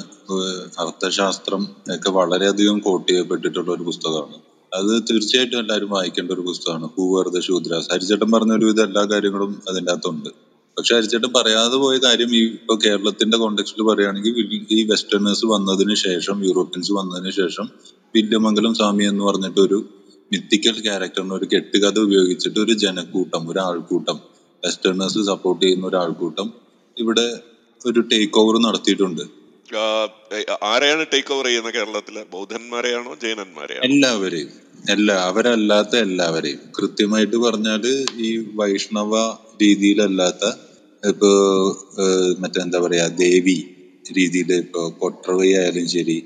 [0.78, 1.62] അർത്ഥശാസ്ത്രം
[1.96, 4.36] ഒക്കെ വളരെയധികം കോട്ട് ചെയ്യപ്പെട്ടിട്ടുള്ള ഒരു പുസ്തകമാണ്.
[4.72, 6.86] അത് തീർച്ചയായിട്ടും എല്ലാവരും വായിക്കേണ്ട ഒരു പുസ്തകമാണ്.
[6.96, 8.54] ഹൂവർ ദ ശൂദ്രാസ് ഹരിചട്ടൻ പറഞ്ഞ
[8.88, 10.30] എല്ലാ കാര്യങ്ങളും അതിന്റെ അകത്തുണ്ട്.
[10.76, 14.34] പക്ഷെ ഹരിച്ചേട്ടൻ പറയാതെ പോയ കാര്യം ഈ ഇപ്പൊ കേരളത്തിന്റെ കോണ്ടെക്സ്റ്റിൽ പറയുകയാണെങ്കിൽ
[14.70, 17.66] ഈ വെസ്റ്റേണേഴ്സ് വന്നതിന് ശേഷം യൂറോപ്യൻസ് വന്നതിന് ശേഷം
[18.14, 19.78] വില്യമംഗലം സ്വാമി എന്ന് പറഞ്ഞിട്ട് ഒരു
[20.32, 24.18] മിത്തിക്കൽ ക്യാരക്ടറിന് ഒരു കെട്ടുകഥ ഉപയോഗിച്ചിട്ട് ഒരു ജനക്കൂട്ടം ഒരു ആൾക്കൂട്ടം
[24.62, 26.48] വെസ്റ്റേണേഴ്സ് സപ്പോർട്ട് ചെയ്യുന്ന ഒരു ആൾക്കൂട്ടം
[26.96, 27.26] ഇവിടെ
[27.80, 29.24] ഒരു ടേക്ക് ഓവർ നടത്തിയിട്ടുണ്ട്
[30.70, 32.22] ആരെയാണ് ടേക്ക് ഓവർ ചെയ്യുന്നത് കേരളത്തിലെ?
[32.32, 33.84] ബൗദ്ധന്മാരെയാണോ ജൈനന്മാരെയാണോ?
[33.88, 34.50] എല്ലാവരെയും.
[34.88, 36.60] എല്ലാ അവരല്ലാത്ത എല്ലാവരെയും.
[36.78, 37.84] കൃത്യമായിട്ട് പറഞ്ഞാൽ
[38.18, 39.12] ഈ വൈഷ്ണവ
[39.62, 40.44] രീതിയിലല്ലാത്ത
[41.04, 41.30] ഇപ്പൊ
[42.02, 43.58] ഏഹ്, മറ്റെന്താ പറയാ ദേവി
[44.04, 46.16] രീതിയിൽ ഇപ്പൊ കൊട്ടറവൈ ആയാലും ശരി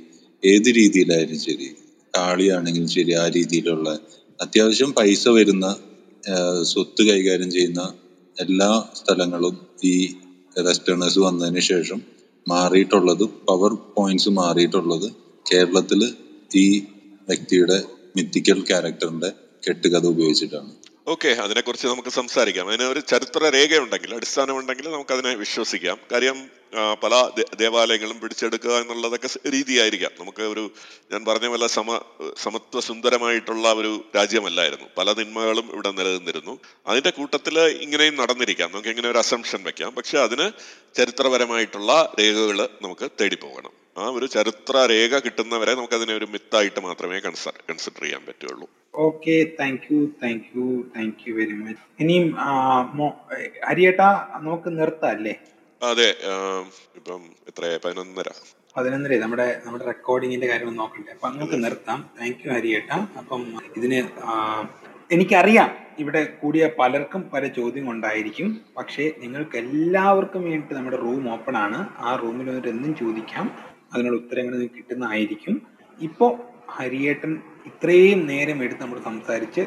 [0.42, 1.68] ഏത് രീതിയിലായാലും ശരി
[2.14, 3.88] കാളിയാണെങ്കിലും ശരി ആ രീതിയിലുള്ള
[4.40, 5.66] അത്യാവശ്യം പൈസ വരുന്ന
[6.64, 7.82] സ്വത്ത് കൈകാര്യം ചെയ്യുന്ന
[8.36, 9.94] എല്ലാ സ്ഥലങ്ങളും ഈ
[10.56, 11.98] വെസ്റ്റേണേഴ്സ് വന്നതിന് ശേഷം
[12.46, 15.08] മാറിയിട്ടുള്ളത് പവർ പോയിന്റ്സ് മാറിയിട്ടുള്ളത്
[15.46, 16.00] കേരളത്തിൽ
[16.56, 16.66] ഈ
[17.28, 17.78] വ്യക്തിയുടെ
[18.16, 19.30] മിത്തിക്കൽ ക്യാരക്ടറിന്റെ
[19.62, 20.70] കെട്ടുകഥ ഉപയോഗിച്ചിട്ടാണ്.
[21.12, 22.68] ഓക്കെ അതിനെക്കുറിച്ച് നമുക്ക് സംസാരിക്കാം.
[22.70, 25.98] അതിന് ഒരു ചരിത്ര രേഖയുണ്ടെങ്കിൽ അടിസ്ഥാനമുണ്ടെങ്കിൽ നമുക്ക് അതിനെ വിശ്വസിക്കാം.
[26.12, 26.38] കാര്യം
[27.02, 27.14] പല
[27.58, 30.12] ദേവാലയങ്ങളും പിടിച്ചെടുക്കുക എന്നുള്ളതൊക്കെ രീതിയായിരിക്കാം.
[30.20, 30.64] നമുക്ക് ഒരു
[31.12, 32.00] ഞാൻ പറഞ്ഞ പോലെ സമ
[32.42, 34.86] സമത്വ സുന്ദരമായിട്ടുള്ള ഒരു രാജ്യമല്ലായിരുന്നു.
[34.98, 36.54] പല തിന്മകളും ഇവിടെ നിലനിന്നിരുന്നു.
[36.86, 38.70] അതിന്റെ കൂട്ടത്തിൽ ഇങ്ങനെയും നടന്നിരിക്കാം.
[38.72, 39.94] നമുക്ക് ഇങ്ങനെ ഒരു അസംഷൻ വെക്കാം.
[39.94, 40.48] പക്ഷെ അതിന്
[40.98, 48.02] ചരിത്രപരമായിട്ടുള്ള രേഖകൾ നമുക്ക് തേടി പോകണം ആ ഒരു ചരിത്ര രേഖ കിട്ടുന്നവരെ നമുക്കതിനെ ഒരു മിത്തായിട്ട് മാത്രമേ കൺസിഡർ
[48.02, 48.68] ചെയ്യാൻ പറ്റുള്ളൂ.
[48.94, 50.66] Okay thank you thank you
[50.96, 52.28] thank you very much ഇനിയും
[53.68, 54.00] ഹരിയേട്ട
[54.46, 55.34] നമുക്ക് നിർത്താം അല്ലേ?
[55.82, 56.08] അതെ
[56.98, 58.30] ഇപ്പം എത്ര പതിനൊന്നര.
[58.76, 59.18] പതിനൊന്നര.
[59.18, 61.12] നമ്മുടെ നമ്മുടെ റെക്കോർഡിങ്ങിന്റെ കാര്യം നോക്കണ്ടേ?
[61.12, 62.10] അപ്പൊ നമുക്ക് നിർത്താം.
[62.20, 62.90] താങ്ക് യു ഹരിയേട്ട
[63.20, 63.42] അപ്പം
[63.76, 64.00] ഇതിന്
[65.12, 71.78] എനിക്കറിയാം ഇവിടെ കൂടിയ പലർക്കും പല ചോദ്യങ്ങൾ ഉണ്ടായിരിക്കും പക്ഷേ നിങ്ങൾക്ക് എല്ലാവർക്കും വേണ്ടി നമ്മുടെ റൂം ഓപ്പൺ ആണ്
[71.98, 73.46] ആ റൂമിൽ വന്നിട്ട് എന്തും ചോദിക്കാം.
[73.92, 75.54] അതിനുള്ള ഉത്തരങ്ങൾ കിട്ടുന്നതായിരിക്കും.
[75.98, 76.32] ഇപ്പോൾ
[76.76, 77.32] ഹരിയേട്ടൻ
[77.68, 79.62] ഇത്രയും നേരം എടുത്ത് നമ്മൾ സംസാരിച്ച്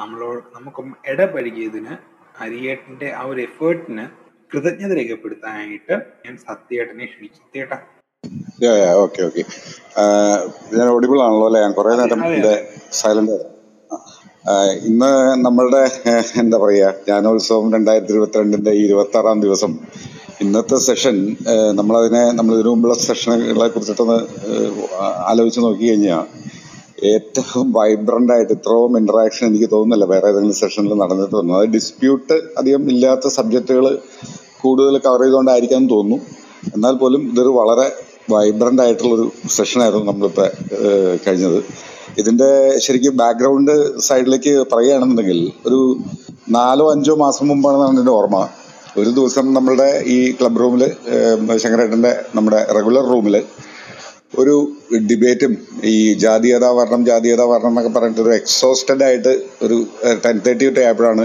[0.00, 0.82] നമ്മളോട് നമുക്ക്
[1.12, 1.94] ഇടപഴകിയതിന്
[2.40, 4.04] ഹരിയേട്ടന്റെ ആ ഒരു എഫേർട്ടിന്
[4.50, 5.94] കൃതജ്ഞത രേഖപ്പെടുത്താനായിട്ട്
[6.24, 7.40] ഞാൻ സത്യേട്ടനെ ക്ഷണിച്ചു.
[7.44, 7.72] സത്യേട്ട
[9.04, 9.42] ഓക്കെ ഓക്കെ.
[10.76, 11.60] ഞാൻ ഓഡിബിൾ ആണല്ലോ അല്ലെ?
[11.64, 12.20] ഞാൻ കുറെ നേരം
[13.00, 13.36] സൈലന്റ്
[14.88, 15.10] ഇന്ന്
[15.46, 15.82] നമ്മളുടെ
[16.42, 19.72] എന്താ പറയാ ജ്ഞാനോത്സവം രണ്ടായിരത്തി ഇരുപത്തിരണ്ടിന്റെ ഇരുപത്തി ആറാം ദിവസം.
[20.44, 21.16] ഇന്നത്തെ സെഷൻ
[21.78, 24.18] നമ്മളതിനെ നമ്മൾ ഇതിനു മുമ്പുള്ള സെഷനുകളെ കുറിച്ചിട്ടൊന്ന്
[25.30, 26.24] ആലോചിച്ച് നോക്കി കഴിഞ്ഞാൽ
[27.12, 30.04] ഏറ്റവും വൈബ്രന്റ് ആയിട്ട് ഇത്രയും ഇന്ററാക്ഷൻ എനിക്ക് തോന്നുന്നില്ല.
[30.12, 33.86] വേറെ ഏതെങ്കിലും സെഷനിൽ നടന്നിട്ടൊന്നും അത് ഡിസ്പ്യൂട്ട് അധികം ഇല്ലാത്ത സബ്ജക്റ്റുകൾ
[34.62, 36.18] കൂടുതൽ കവർ ചെയ്തുകൊണ്ടായിരിക്കാം എന്ന് തോന്നുന്നു.
[36.74, 37.86] എന്നാൽ പോലും ഇതൊരു വളരെ
[38.32, 39.26] വൈബ്രന്റ് ആയിട്ടുള്ളൊരു
[39.56, 40.48] സെഷനായിരുന്നു നമ്മളിപ്പോൾ
[41.26, 41.58] കഴിഞ്ഞത്.
[42.20, 42.50] ഇതിന്റെ
[42.84, 43.72] ശരിക്കും ബാക്ക്ഗ്രൗണ്ട്
[44.08, 45.80] സൈഡിലേക്ക് പറയുകയാണെന്നുണ്ടെങ്കിൽ ഒരു
[46.56, 48.38] നാലോ അഞ്ചോ മാസം മുമ്പാണെന്നാണ് എന്റെ ഓർമ്മ.
[49.00, 50.82] ഒരു ദിവസം നമ്മളുടെ ഈ ക്ലബ് റൂമിൽ
[51.62, 53.36] ശങ്കരേട്ടന്റെ നമ്മുടെ റെഗുലർ റൂമിൽ
[54.38, 54.54] ഒരു
[55.02, 55.52] ഡിബേറ്റും
[55.84, 59.32] ഈ ജാതീയത വർണം ജാതീയത വർണം എന്നൊക്കെ പറഞ്ഞിട്ട് ഒരു എക്സോസ്റ്റഡ് ആയിട്ട്
[59.62, 59.76] ഒരു
[60.24, 61.24] ടെൻ തേർട്ടി ഒക്കെ ആയപ്പോഴാണ്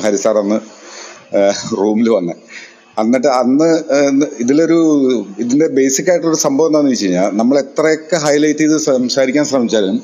[0.00, 0.58] ഹരിസാർ അന്ന്
[1.78, 2.42] റൂമിൽ വന്നത്
[3.00, 3.68] എന്നിട്ട് അന്ന്
[4.40, 4.78] ഇതിലൊരു
[5.38, 9.98] ഇതിന്റെ ബേസിക് ആയിട്ടൊരു സംഭവം എന്താണെന്ന് വെച്ച് കഴിഞ്ഞാൽ നമ്മൾ എത്രയൊക്കെ ഹൈലൈറ്റ് ചെയ്ത് സംസാരിക്കാൻ ശ്രമിച്ചാലും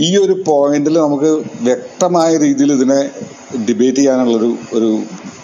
[0.00, 1.30] ഈ ഒരു പോയിന്റിൽ നമുക്ക്
[1.62, 3.00] വ്യക്തമായ രീതിയിൽ ഇതിനെ
[3.68, 4.90] ഡിബേറ്റ് ചെയ്യാനുള്ളൊരു ഒരു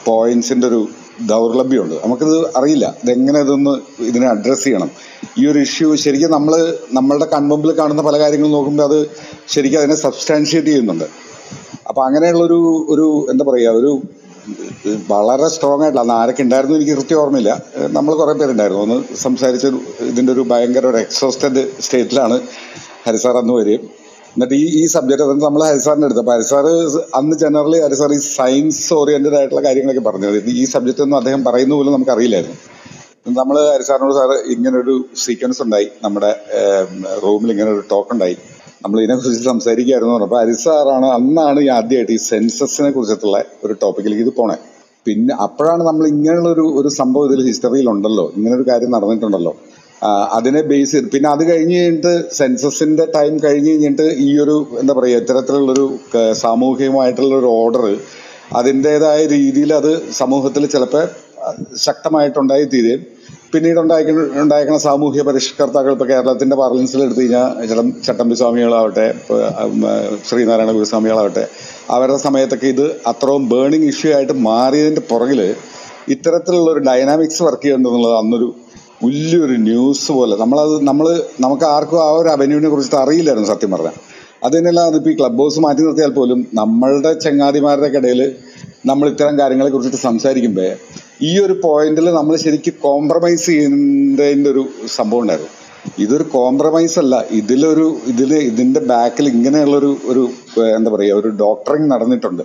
[0.04, 0.82] പോയിന്റ്സിന്റെ ഒരു
[1.20, 1.94] ദൗർലഭ്യമുണ്ട്.
[1.94, 2.94] നമുക്കിത് അറിയില്ല.
[3.02, 4.90] ഇതെങ്ങനെ ഇതൊന്ന് ഇതിനെ അഡ്രസ്സ് ചെയ്യണം.
[5.38, 9.10] ഈ ഒരു ഇഷ്യൂ ശരിക്കും നമ്മൾ നമ്മളുടെ കൺമുമ്പിൽ കാണുന്ന പല കാര്യങ്ങളും നോക്കുമ്പോൾ അത്
[9.48, 11.04] ശരിക്കും അതിനെ സബ്സ്റ്റാൻഷിയേറ്റ് ചെയ്യുന്നുണ്ട്.
[11.88, 14.02] അപ്പം അങ്ങനെയുള്ളൊരു ഒരു എന്താ പറയുക ഒരു
[15.10, 17.62] വളരെ സ്ട്രോങ് ആയിട്ടുള്ള അന്ന് ആരൊക്കെ ഉണ്ടായിരുന്നു എനിക്ക് കൃത്യം ഓർമ്മയില്ല.
[17.78, 18.82] നമ്മൾ കുറേ പേരുണ്ടായിരുന്നു.
[18.82, 19.66] ഒന്ന് സംസാരിച്ച
[20.00, 22.40] ഇതിന്റെ ഒരു ഭയങ്കര ഒരു എക്സോസ്റ്റഡ് സ്റ്റേറ്റിലാണ്
[23.06, 24.03] ഹരിസാർ അന്ന് വരികയും
[24.34, 26.66] എന്നിട്ട് ഈ ഈ സബ്ജക്ട് അതായത് നമ്മൾ ഹരിസാറിന്റെ അടുത്ത് അപ്പൊ ഹരിസാർ
[27.18, 31.94] അന്ന് ജനറലി ഹരിസാർ ഈ സയൻസ് ഓറിയന്റഡ് ആയിട്ടുള്ള കാര്യങ്ങളൊക്കെ പറഞ്ഞത് ഈ സബ്ജക്റ്റ് ഒന്നും അദ്ദേഹം പറയുന്ന പോലും
[31.96, 32.58] നമുക്ക് അറിയില്ലായിരുന്നു.
[33.38, 34.94] നമ്മൾ ഹരിസാറിനോട് സാർ ഇങ്ങനൊരു
[35.24, 35.86] സീക്വൻസ് ഉണ്ടായി.
[36.04, 36.30] നമ്മുടെ
[37.24, 38.36] റൂമിൽ ഇങ്ങനെ ഒരു ടോക്ക് ഉണ്ടായി.
[38.84, 44.56] നമ്മൾ ഇതിനെക്കുറിച്ച് സംസാരിക്കുകയായിരുന്നു അപ്പൊ ഹരിസാറാണ് അന്നാണ് ഈ ആദ്യമായിട്ട് ഈ സെൻസസിനെ കുറിച്ചിട്ടുള്ള ഒരു ടോപ്പിക്കിലേക്ക് ഇത് പോണേ.
[45.06, 49.52] പിന്നെ അപ്പോഴാണ് നമ്മൾ ഇങ്ങനെയുള്ള ഒരു ഒരു സംഭവം ഇതിൽ ഹിസ്റ്ററിയിൽ ഉണ്ടല്ലോ ഇങ്ങനെ ഒരു കാര്യം നടന്നിട്ടുണ്ടല്ലോ.
[50.36, 51.08] അതിനെ ബേസ് ചെയ്ത്.
[51.10, 55.86] പിന്നെ അത് കഴിഞ്ഞ് കഴിഞ്ഞിട്ട് സെൻസസിന്റെ ടൈം കഴിഞ്ഞ് കഴിഞ്ഞിട്ട് ഈ ഒരു എന്താ പറയുക ഇത്തരത്തിലുള്ളൊരു
[56.42, 57.84] സാമൂഹികമായിട്ടുള്ള ഒരു ഓർഡർ
[58.56, 61.04] അതിന്റെതായ രീതിയിൽ അത് സമൂഹത്തിൽ ചിലപ്പോൾ
[61.76, 63.02] ശക്തമായിട്ടുണ്ടായി തീരുകയും
[63.52, 69.06] പിന്നീട് ഉണ്ടായിക്കുന്ന ഉണ്ടായിരിക്കുന്ന സാമൂഹ്യ പരിഷ്കർത്താക്കൾ ഇപ്പോൾ കേരളത്തിന്റെ പാർലൻസിൽ എടുത്തു കഴിഞ്ഞാൽ ചിലം ചട്ടമ്പി സ്വാമികളാവട്ടെ
[70.28, 71.44] ശ്രീനാരായണ ഗുരുസ്വാമികളാവട്ടെ
[71.90, 75.40] അവരുടെ സമയത്തൊക്കെ ഇത് അത്രയും ബേണിംഗ് ഇഷ്യൂ ആയിട്ട് മാറിയതിന്റെ പുറകിൽ
[76.08, 78.48] ഇത്തരത്തിലുള്ള ഒരു ഡൈനാമിക്സ് വർക്ക് ചെയ്യേണ്ടതെന്നുള്ളത് അന്നൊരു
[79.02, 80.36] വലിയൊരു ന്യൂസ് പോലെ.
[80.36, 81.06] നമ്മളത് നമ്മൾ
[81.40, 83.96] നമുക്ക് ആർക്കും ആ ഒരു അവന്യൂവിനെ കുറിച്ചിട്ട് അറിയില്ലായിരുന്നു സത്യം പറഞ്ഞാൽ
[84.44, 88.34] അതിനെല്ലാം അതിപ്പോൾ ഈ ക്ലബ് ഹൗസ് മാറ്റി നിർത്തിയാൽ പോലും നമ്മളുടെ ചങ്ങാതിമാരുടെ ഇടയിൽ
[88.86, 90.70] നമ്മൾ ഇത്തരം കാര്യങ്ങളെ കുറിച്ചിട്ട് സംസാരിക്കുമ്പോൾ
[91.22, 95.52] ഈ ഒരു പോയിന്റിൽ നമ്മൾ ശരിക്കും കോംപ്രമൈസ് ചെയ്യുന്നതിന്റെ ഒരു സംഭവം ഉണ്ടായിരുന്നു.
[95.98, 97.24] ഇതൊരു കോംപ്രമൈസ് അല്ല.
[97.30, 100.30] ഇതിലൊരു ഇതിൽ ഇതിന്റെ ബാക്കിൽ ഇങ്ങനെയുള്ളൊരു ഒരു
[100.76, 102.42] എന്താ പറയുക ഒരു ഡോക്ടറിങ് നടന്നിട്ടുണ്ട്.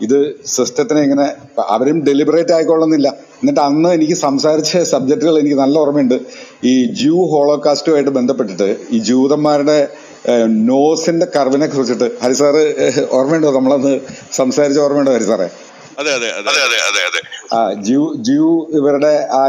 [0.00, 1.32] ഇത് സിസ്റ്റത്തിനെ ഇങ്ങനെ
[1.68, 3.08] അവരും ഡെലിബറേറ്റ് ആയിക്കൊള്ളുന്നില്ല.
[3.08, 6.20] എന്നിട്ട് അന്ന് എനിക്ക് സംസാരിച്ച സബ്ജക്റ്റുകൾ എനിക്ക് നല്ല ഓർമ്മയുണ്ട്.
[6.64, 9.88] ഈ ജൂ ഹോളോകാസ്റ്റുമായിട്ട് ബന്ധപ്പെട്ടിട്ട് ഈ ജൂതന്മാരുടെ
[10.48, 12.10] നോസിന്റെ കർവിനെ കുറിച്ചിട്ട്.
[12.22, 12.62] ഹരിസാറ്
[13.12, 13.52] ഓർമ്മയുണ്ടോ?
[13.52, 14.00] നമ്മളന്ന്
[14.32, 15.48] സംസാരിച്ച ഓർമ്മയുണ്ടോ ഹരിസാറെ
[15.98, 16.50] അതെ അതെ അതെ.
[16.64, 17.20] അതെ അതെ അതെ
[17.52, 18.46] ആ ജ്യൂ ജ്യൂ
[18.78, 19.42] ഇവരുടെ ആ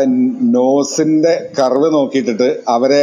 [0.56, 3.02] നോസിന്റെ കർവ് നോക്കിയിട്ടിട്ട് അവരെ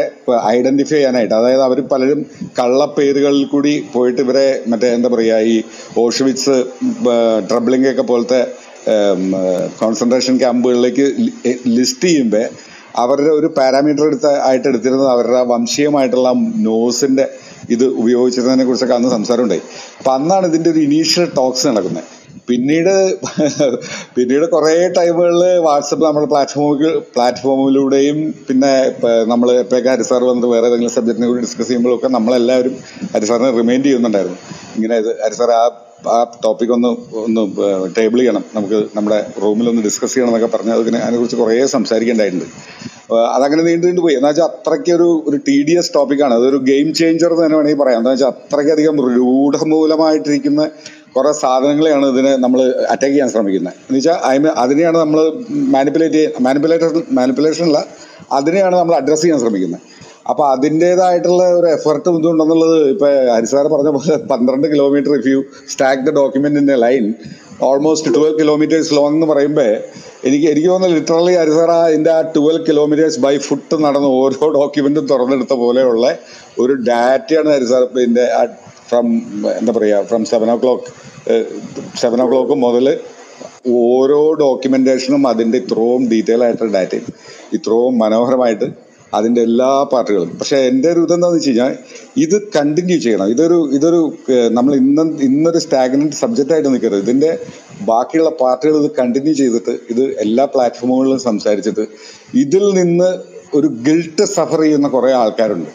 [0.50, 2.20] ഐഡന്റിഫൈ ചെയ്യാനായിട്ട് അതായത് അവർ പലരും
[2.58, 5.56] കള്ളപ്പേരുകളിൽ കൂടി പോയിട്ട് ഇവരെ മറ്റേ എന്താ പറയാ ഈ
[5.96, 6.56] ഓഷുവിറ്റ്സ്
[7.48, 8.40] ട്രബിളിംഗ് ഒക്കെ പോലത്തെ
[9.80, 11.06] കോൺസെൻട്രേഷൻ ക്യാമ്പുകളിലേക്ക്
[11.76, 12.46] ലിസ്റ്റ് ചെയ്യുമ്പോൾ
[12.96, 16.30] അവരുടെ ഒരു പാരാമീറ്റർ എടുത്ത ആയിട്ട് എടുത്തിരുന്നത് അവരുടെ വംശീയമായിട്ടുള്ള
[16.64, 17.26] നോസിന്റെ
[17.70, 19.62] ഇത് ഉപയോഗിച്ചിരുന്നതിനെ കുറിച്ചൊക്കെ അന്ന് സംസാരം ഉണ്ടായി
[19.98, 22.08] അപ്പൊ അന്നാണ് ഇതിന്റെ ഒരു ഇനീഷ്യൽ ടോക്സ് നടക്കുന്നത്
[22.50, 22.94] പിന്നീട്
[24.16, 28.18] പിന്നീട് കുറേ ടൈമുകളിൽ വാട്സപ്പ് നമ്മുടെ പ്ലാറ്റ്ഫോമിൽ പ്ലാറ്റ്ഫോമിലൂടെയും
[28.48, 28.72] പിന്നെ
[29.32, 32.74] നമ്മൾ എപ്പോഴൊക്കെ ഹരിസാർ വന്നിട്ട് വേറെ ഏതെങ്കിലും സബ്ജക്റ്റിനെ കൂടി ഡിസ്കസ് ചെയ്യുമ്പോഴൊക്കെ നമ്മളെല്ലാവരും
[33.14, 34.40] ഹരിസാറിനെ റിമൈൻഡ് ചെയ്യുന്നുണ്ടായിരുന്നു.
[34.76, 35.62] ഇങ്ങനെ ഹരിസാർ ആ
[36.10, 36.90] ആ ടോപ്പിക് ഒന്ന്
[37.24, 37.42] ഒന്ന്
[37.96, 38.44] ടേബിൾ ചെയ്യണം.
[38.56, 42.46] നമുക്ക് നമ്മുടെ റൂമിൽ ഒന്ന് ഡിസ്കസ് ചെയ്യണം എന്നൊക്കെ പറഞ്ഞ് അതിനെ അതിനെക്കുറിച്ച് കുറേ സംസാരിക്കേണ്ടായിട്ടുണ്ട്.
[43.36, 44.14] അതങ്ങനെ നീണ്ടു നീണ്ടു പോയി.
[44.18, 48.00] എന്നുവെച്ചാൽ അത്രയ്ക്ക് ഒരു ഒരു ടി ഡി എസ് ടോപ്പിക്കാണ് അതൊരു ഗെയിം ചേഞ്ചർ എന്ന് തന്നെ വേണമെങ്കിൽ പറയാം.
[48.02, 50.62] എന്താ വെച്ചാൽ അത്രയ്ക്കധികം രൂഢമൂലമായിട്ടിരിക്കുന്ന
[51.16, 52.60] കുറെ സാധനങ്ങളെയാണ് ഇതിനെ നമ്മൾ
[52.92, 53.76] അറ്റാക്ക് ചെയ്യാൻ ശ്രമിക്കുന്നത്.
[53.86, 55.20] എന്ന് വെച്ചാൽ അതിന് അതിനെയാണ് നമ്മൾ
[55.76, 57.80] മാനിപ്പുലേറ്റ് ചെയ്യാൻ മാനിപ്പുലേറ്റർ മാനിപ്പുലേഷൻ അല്ല
[58.38, 59.82] അതിനെയാണ് നമ്മൾ അഡ്രസ്സ് ചെയ്യാൻ ശ്രമിക്കുന്നത്.
[60.30, 65.40] അപ്പോൾ അതിന്റേതായിട്ടുള്ള ഒരു എഫർട്ട് എന്തുകൊണ്ടെന്നുള്ളത് ഇപ്പോൾ ഹരിസാർ പറഞ്ഞ പോലെ പന്ത്രണ്ട് kilometre if you
[65.72, 67.06] stack the A line
[67.68, 69.70] almost twelve kilometres long എന്ന് പറയുമ്പോൾ
[70.28, 75.54] എനിക്ക് എനിക്ക് തോന്നുന്നു ലിറ്ററലി ഹരിസാർ അതിന്റെ ആ ട്വൽവ് കിലോമീറ്റേഴ്സ് ബൈ ഫുട്ട് നടന്ന് ഓരോ ഡോക്യുമെന്റും തുറന്നെടുത്ത
[75.62, 76.06] പോലെയുള്ള
[76.60, 78.26] ഒരു ഡാറ്റയാണ് ഹരിസാർ ഇതിന്റെ
[78.90, 79.08] ഫ്രം
[79.60, 80.86] എന്താ പറയുക from seven o'clock
[82.02, 82.86] seven o'clock മുതൽ
[83.88, 87.06] ഓരോ ഡോക്യുമെന്റേഷനും അതിന്റെ ഇത്രയും ഡീറ്റെയിൽ ആയിട്ടുള്ള ഡാറ്റയും
[87.56, 88.68] ഇത്രയും മനോഹരമായിട്ട്
[89.18, 90.30] അതിന്റെ എല്ലാ പാർട്ടുകളും.
[90.40, 91.72] പക്ഷേ എന്റെ ഒരു ഇതെന്താണെന്ന് വെച്ച് കഴിഞ്ഞാൽ
[92.24, 93.28] ഇത് കണ്ടിന്യൂ ചെയ്യണം.
[93.34, 94.00] ഇതൊരു ഇതൊരു
[94.58, 97.02] നമ്മൾ ഇന്ന് ഇന്നൊരു സ്റ്റാഗ്നന്റ് സബ്ജക്റ്റായിട്ട് നിൽക്കരുത്.
[97.06, 97.30] ഇതിന്റെ
[97.90, 101.86] ബാക്കിയുള്ള പാർട്ടുകൾ ഇത് കണ്ടിന്യൂ ചെയ്തിട്ട് ഇത് എല്ലാ പ്ലാറ്റ്ഫോമുകളിലും സംസാരിച്ചിട്ട്
[102.44, 103.10] ഇതിൽ നിന്ന്
[103.58, 105.70] ഒരു ഗിൽട്ട് സഫർ ചെയ്യുന്ന കുറേ ആൾക്കാരുണ്ട്.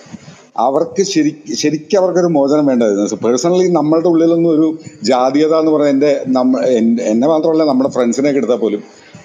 [0.56, 4.68] അവർക്ക് ശരി ശരിക്കും അവർക്കൊരു മോചനം വേണ്ടായിരുന്നു പേഴ്സണലി നമ്മളുടെ ഉള്ളിലൊന്നും ഒരു
[5.04, 6.62] ജാതീയത എന്ന് പറയുന്നത് എന്റെ നമ്മ
[7.12, 8.84] എന്നെ മാത്രമല്ല നമ്മുടെ ഫ്രണ്ട്സിനെയൊക്കെ എടുത്താൽ പോലും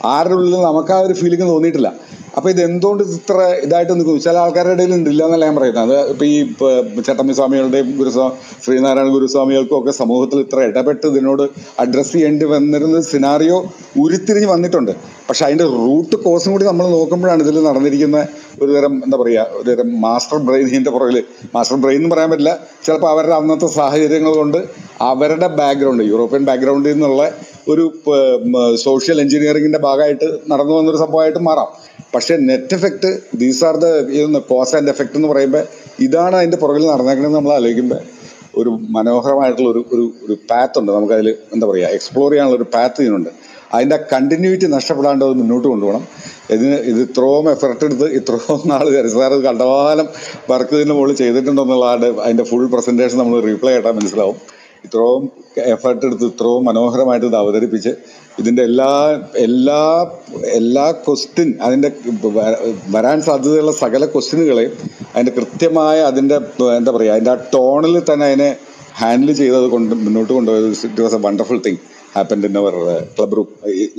[0.09, 1.89] ആരുടെ ഉള്ളിൽ നമുക്ക് ആ ഒരു ഫീലിംഗ് തോന്നിയിട്ടില്ല.
[2.37, 4.21] അപ്പോൾ ഇത് എന്തുകൊണ്ട് ഇത്ര ഇതായിട്ട് നിൽക്കുന്നു?
[4.21, 5.83] ചില ആൾക്കാരുടെ ഇടയിൽ ഉണ്ടില്ല എന്നല്ല ഞാൻ പറയുന്നത്.
[5.83, 8.35] അത് ഇപ്പോൾ ഈ ചട്ടമ്പി സ്വാമികളുടെയും ഗുരുസ്വാമി
[8.65, 11.43] ശ്രീനാരായണ ഗുരുസ്വാമികൾക്കും ഒക്കെ സമൂഹത്തിൽ ഇത്ര ഇടപെട്ട് ഇതിനോട്
[11.85, 13.59] അഡ്രസ്സ് ചെയ്യേണ്ടി വന്നിരുന്ന സിനാറിയോ
[14.05, 14.93] ഉരുത്തിരിഞ്ഞ് വന്നിട്ടുണ്ട്.
[15.31, 18.19] പക്ഷെ അതിന്റെ റൂട്ട് കോസും കൂടി നമ്മൾ നോക്കുമ്പോഴാണ് ഇതിൽ നടന്നിരിക്കുന്ന
[18.63, 21.19] ഒരു തരം എന്താ പറയുക ഒരു തരം മാസ്റ്റർ ബ്രെയിൻ ഇതിന്റെ പുറകിൽ.
[21.55, 22.53] മാസ്റ്റർ ബ്രെയിൻ എന്ന് പറയാൻ പറ്റില്ല.
[22.87, 24.59] ചിലപ്പോൾ അവരുടെ അന്നത്തെ സാഹചര്യങ്ങൾ കൊണ്ട്
[25.11, 27.23] അവരുടെ ബാക്ക്ഗ്രൗണ്ട് യൂറോപ്യൻ ബാക്ക്ഗ്രൗണ്ടിൽ നിന്നുള്ള
[27.73, 27.85] ഒരു
[28.87, 31.69] സോഷ്യൽ എഞ്ചിനീയറിംഗിന്റെ ഭാഗമായിട്ട് നടന്നു വന്നൊരു സംഭവമായിട്ട് മാറാം.
[32.15, 33.11] പക്ഷേ net effect
[33.43, 35.65] these are the cause and effect എന്ന് പറയുമ്പോൾ
[36.07, 38.01] ഇതാണ് അതിന്റെ പുറകിൽ നടന്നേക്കണമെന്ന് നമ്മൾ ആലോചിക്കുമ്പോൾ
[38.61, 40.91] ഒരു മനോഹരമായിട്ടുള്ള ഒരു ഒരു ഒരു പാത്ത് ഉണ്ട്.
[40.97, 43.31] നമുക്കതിൽ എന്താ പറയുക എക്സ്പ്ലോർ ചെയ്യാനുള്ള ഒരു പാത്ത് ഇതിനുണ്ട്.
[43.75, 46.05] അതിന്റെ കണ്ടിന്യൂറ്റി നഷ്ടപ്പെടാണ്ട് അത് മുന്നോട്ട് കൊണ്ടുപോകണം.
[46.55, 50.07] ഇതിന് ഇത് ഇത്രയും എഫർട്ട് എടുത്ത് ഇത്രയും നാൾ സാർ കണ്ടവാലം
[50.51, 54.39] വർക്ക് ഇതിന്റെ മുകളിൽ ചെയ്തിട്ടുണ്ടെന്നുള്ളതാണ് അതിന്റെ ഫുൾ പ്രസന്റേഷൻ നമ്മൾ റീപ്ലൈ ആയിട്ടാൽ മനസ്സിലാവും.
[54.87, 55.25] ഇത്രയും
[55.75, 57.91] എഫർട്ട് എടുത്ത് ഇത്രയും മനോഹരമായിട്ട് ഇത് അവതരിപ്പിച്ച്
[58.41, 58.91] ഇതിന്റെ എല്ലാ
[59.47, 59.81] എല്ലാ
[60.61, 61.89] എല്ലാ ക്വസ്റ്റ്യൻ അതിന്റെ
[62.91, 64.73] വരാൻ സാധ്യതയുള്ള സകല ക്വസ്റ്റ്യനുകളെയും
[65.15, 66.37] അതിന്റെ കൃത്യമായ അതിന്റെ
[66.79, 68.51] എന്താ പറയുക അതിന്റെ ആ ടോണിൽ തന്നെ അതിനെ
[69.01, 71.83] ഹാൻഡിൽ ചെയ്തത് കൊണ്ട് മുന്നോട്ട് കൊണ്ടുപോയത് it was a wonderful thing
[72.15, 72.75] happened in our
[73.17, 73.49] club room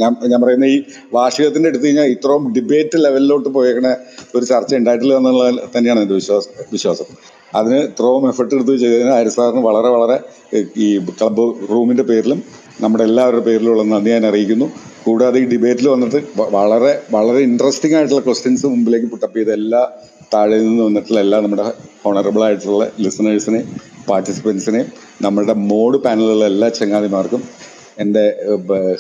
[0.02, 0.78] ഞാൻ ഞാൻ പറയുന്ന ഈ
[1.14, 3.90] വാർഷികത്തിന്റെ എടുത്തു കഴിഞ്ഞാൽ ഇത്രയും ഡിബേറ്റ് ലെവലിലോട്ട് പോയേക്കണ
[4.36, 5.44] ഒരു ചർച്ച ഉണ്ടായിട്ടില്ല എന്നുള്ള
[5.76, 7.08] തന്നെയാണ് എന്റെ വിശ്വാസം വിശ്വാസം.
[7.56, 10.18] അതിന് ഇത്രയും എഫർട്ട് എടുത്ത് ചെയ്തതിന് ഹരി സാറിന് വളരെ വളരെ
[10.86, 10.88] ഈ
[11.20, 12.40] ക്ലബ് റൂമിന്റെ പേരിലും
[12.82, 14.68] നമ്മുടെ എല്ലാവരുടെ പേരിലുള്ള നന്ദി ഞാൻ അറിയിക്കുന്നു.
[15.06, 16.20] കൂടാതെ ഈ ഡിബേറ്റിൽ വന്നിട്ട്
[16.58, 19.82] വളരെ വളരെ ഇൻട്രസ്റ്റിംഗ് ആയിട്ടുള്ള ക്വസ്റ്റ്യൻസ് മുമ്പിലേക്ക് പുട്ടപ്പ് ചെയ്ത എല്ലാ
[20.34, 21.66] താഴെ നിന്ന് വന്നിട്ടുള്ള എല്ലാ നമ്മുടെ
[22.04, 23.68] ഹോണറബിൾ ആയിട്ടുള്ള ലിസണേഴ്സിനെയും
[24.10, 24.88] പാർട്ടിസിപ്പൻസിനെയും
[25.26, 27.42] നമ്മുടെ മോഡ് പാനലിലുള്ള എല്ലാ ചങ്ങാതിമാർക്കും
[28.00, 28.36] എന്റെ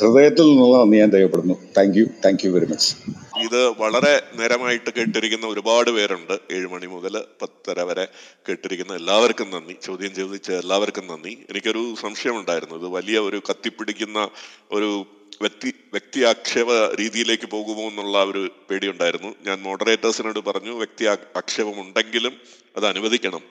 [0.01, 2.95] ഹൃദയത്തിൽ നിന്നുള്ള നന്ദി ഞാൻ രേഖപ്പെടുന്നു thank you thank you very much
[3.41, 6.33] ഇത് വളരെ നേരമായിട്ട് കേട്ടിരിക്കുന്ന ഒരുപാട് പേരുണ്ട്.
[6.51, 8.07] ഏഴ് മണി മുതൽ പത്തര വരെ
[8.49, 9.75] കേട്ടിരിക്കുന്ന എല്ലാവർക്കും നന്ദി.
[9.83, 11.37] ചോദ്യം ചോദിച്ച എല്ലാവർക്കും നന്ദി.
[11.49, 12.75] എനിക്കൊരു സംശയമുണ്ടായിരുന്നു.
[12.75, 14.29] ഇത് വലിയ ഒരു കത്തിപ്പിടിക്കുന്ന
[14.71, 15.05] ഒരു
[15.41, 19.35] വ്യക്തി വ്യക്തി ആക്ഷേപ രീതിയിലേക്ക് പോകുമോ എന്നുള്ള ഒരു പേടിയുണ്ടായിരുന്നു.
[19.45, 22.33] ഞാൻ മോഡറേറ്റേഴ്സിനോട് പറഞ്ഞു വ്യക്തി ആക്ഷേപം ഉണ്ടെങ്കിലും
[22.77, 23.41] അത് അനുവദിക്കണം.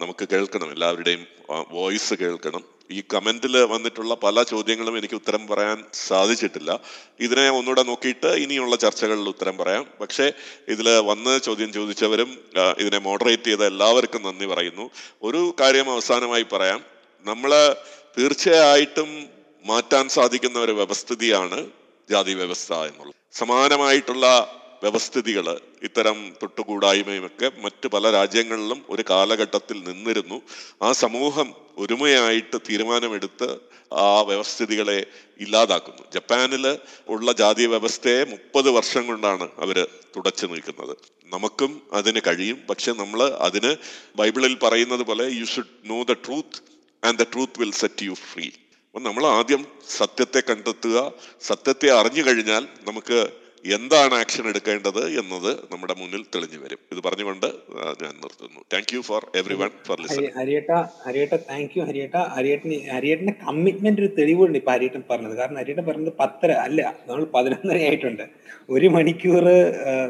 [0.00, 0.72] നമുക്ക് കേൾക്കണം.
[0.72, 1.26] എല്ലാവരുടെയും
[1.70, 2.79] വോയിസ് കേൾക്കണം.
[2.90, 6.80] ഈ കമന്റിൽ വന്നിട്ടുള്ള പല ചോദ്യങ്ങളും എനിക്ക് ഉത്തരം പറയാൻ സാധിച്ചിട്ടില്ല.
[7.20, 9.86] ഇതിനെ ഒന്നുകൂടെ നോക്കിയിട്ട് ഇനിയുള്ള ചർച്ചകളിൽ ഉത്തരം പറയാം.
[10.00, 10.32] പക്ഷേ
[10.68, 12.38] ഇതിൽ വന്ന് ചോദ്യം ചോദിച്ചവരും
[12.78, 14.90] ഇതിനെ മോഡറേറ്റ് ചെയ്ത എല്ലാവർക്കും നന്ദി പറയുന്നു.
[15.22, 16.84] ഒരു കാര്യം അവസാനമായി പറയാം.
[17.24, 17.76] നമ്മൾ
[18.18, 19.26] തീർച്ചയായിട്ടും
[19.64, 21.66] മാറ്റാൻ സാധിക്കുന്ന ഒരു വ്യവസ്ഥിതിയാണ്
[22.10, 23.14] ജാതി വ്യവസ്ഥ എന്നുള്ളത്.
[23.32, 24.26] സമാനമായിട്ടുള്ള
[24.82, 30.42] വ്യവസ്ഥിതികൾ ഇത്തരം തൊട്ടുകൂടായ്മയുമൊക്കെ മറ്റ് പല രാജ്യങ്ങളിലും ഒരു കാലഘട്ടത്തിൽ നിന്നിരുന്നു.
[30.82, 33.48] ആ സമൂഹം ഒരുമയായിട്ട് തീരുമാനമെടുത്ത്
[34.02, 34.98] ആ വ്യവസ്ഥിതികളെ
[35.40, 36.02] ഇല്ലാതാക്കുന്നു.
[36.14, 36.64] ജപ്പാനിൽ
[37.08, 39.78] ഉള്ള ജാതി വ്യവസ്ഥയെ മുപ്പത് വർഷം കൊണ്ടാണ് അവർ
[40.16, 40.94] തുടച്ചു നിൽക്കുന്നത്
[41.32, 42.58] നമുക്കും അതിന് കഴിയും.
[42.70, 43.72] പക്ഷെ നമ്മൾ അതിന്
[44.16, 46.60] ബൈബിളിൽ പറയുന്നത് പോലെ you should know the truth
[47.02, 48.46] and the truth will set you free
[48.86, 49.62] അപ്പം നമ്മൾ ആദ്യം
[49.96, 50.96] സത്യത്തെ കണ്ടെത്തുക
[51.48, 53.18] സത്യത്തെ അറിഞ്ഞു കഴിഞ്ഞാൽ നമുക്ക്
[53.64, 57.46] എന്താണ് ആക്ഷൻ എടുക്കേണ്ടത് എന്നത് നമ്മുടെ മുന്നിൽ തെളിഞ്ഞു വരും ഇത് പറഞ്ഞുകൊണ്ട്
[58.02, 58.60] ഞാൻ നിർത്തുന്നു.
[58.72, 59.22] Thank you for
[59.62, 60.70] everyone for Hari listening ഹരിയേട്ട
[61.06, 62.16] ഹരിയേട്ട താങ്ക് യു ഹരിയേട്ട.
[62.36, 65.34] ഹരിയേട്ടന് ഹരിയേട്ടന്റെ കമ്മിറ്റ്മെന്റ് ഒരു തെളിവുണ്ട് ഇപ്പൊ ഹരിയേട്ടൻ പറഞ്ഞത്.
[65.40, 68.24] കാരണം ഹരിയേട്ടൻ പറഞ്ഞത് പത്തര അല്ല നമ്മൾ പതിനൊന്നര ആയിട്ടുണ്ട്.
[68.76, 69.44] ഒരു മണിക്കൂർ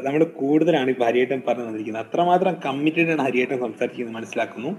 [0.05, 2.03] നമ്മൾ കൂടുതലാണ് ഇപ്പൊ ഹരിയേട്ടൻ പറഞ്ഞു വന്നിരിക്കുന്നത്.
[2.05, 4.71] അത്രമാത്രം കമ്മിറ്റഡ് ആണ് ഹരിയേട്ടൻ സംസാരിക്കുന്നത് മനസ്സിലാക്കുന്നു.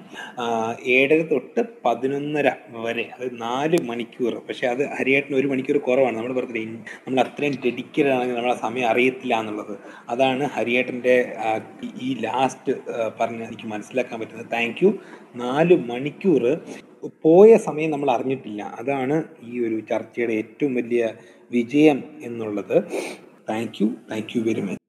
[0.97, 2.49] ഏഴര തൊട്ട് പതിനൊന്നര
[2.87, 4.35] വരെ അത് നാല് മണിക്കൂർ.
[4.49, 6.17] പക്ഷെ അത് ഹരിയേട്ടന് ഒരു മണിക്കൂർ കുറവാണ്.
[6.21, 6.61] നമ്മൾ പറഞ്ഞത്
[7.05, 9.75] നമ്മൾ അത്രയും ഡെഡിക്കേറ്റഡ് ആണെങ്കിൽ നമ്മളെ സമയം അറിയത്തില്ല എന്നുള്ളത്.
[10.13, 11.17] അതാണ് ഹരിയേട്ടന്റെ
[12.07, 12.73] ഈ ലാസ്റ്റ്
[13.21, 14.51] പറഞ്ഞ് എനിക്ക് മനസ്സിലാക്കാൻ പറ്റുന്നത്.
[14.57, 14.91] താങ്ക് യു
[15.45, 16.45] നാല് മണിക്കൂർ
[17.27, 18.63] പോയ സമയം നമ്മൾ അറിഞ്ഞിട്ടില്ല.
[18.81, 19.17] അതാണ്
[19.51, 21.03] ഈ ഒരു ചർച്ചയുടെ ഏറ്റവും വലിയ
[21.57, 22.77] വിജയം എന്നുള്ളത്.
[23.51, 24.82] Thank you thank you very much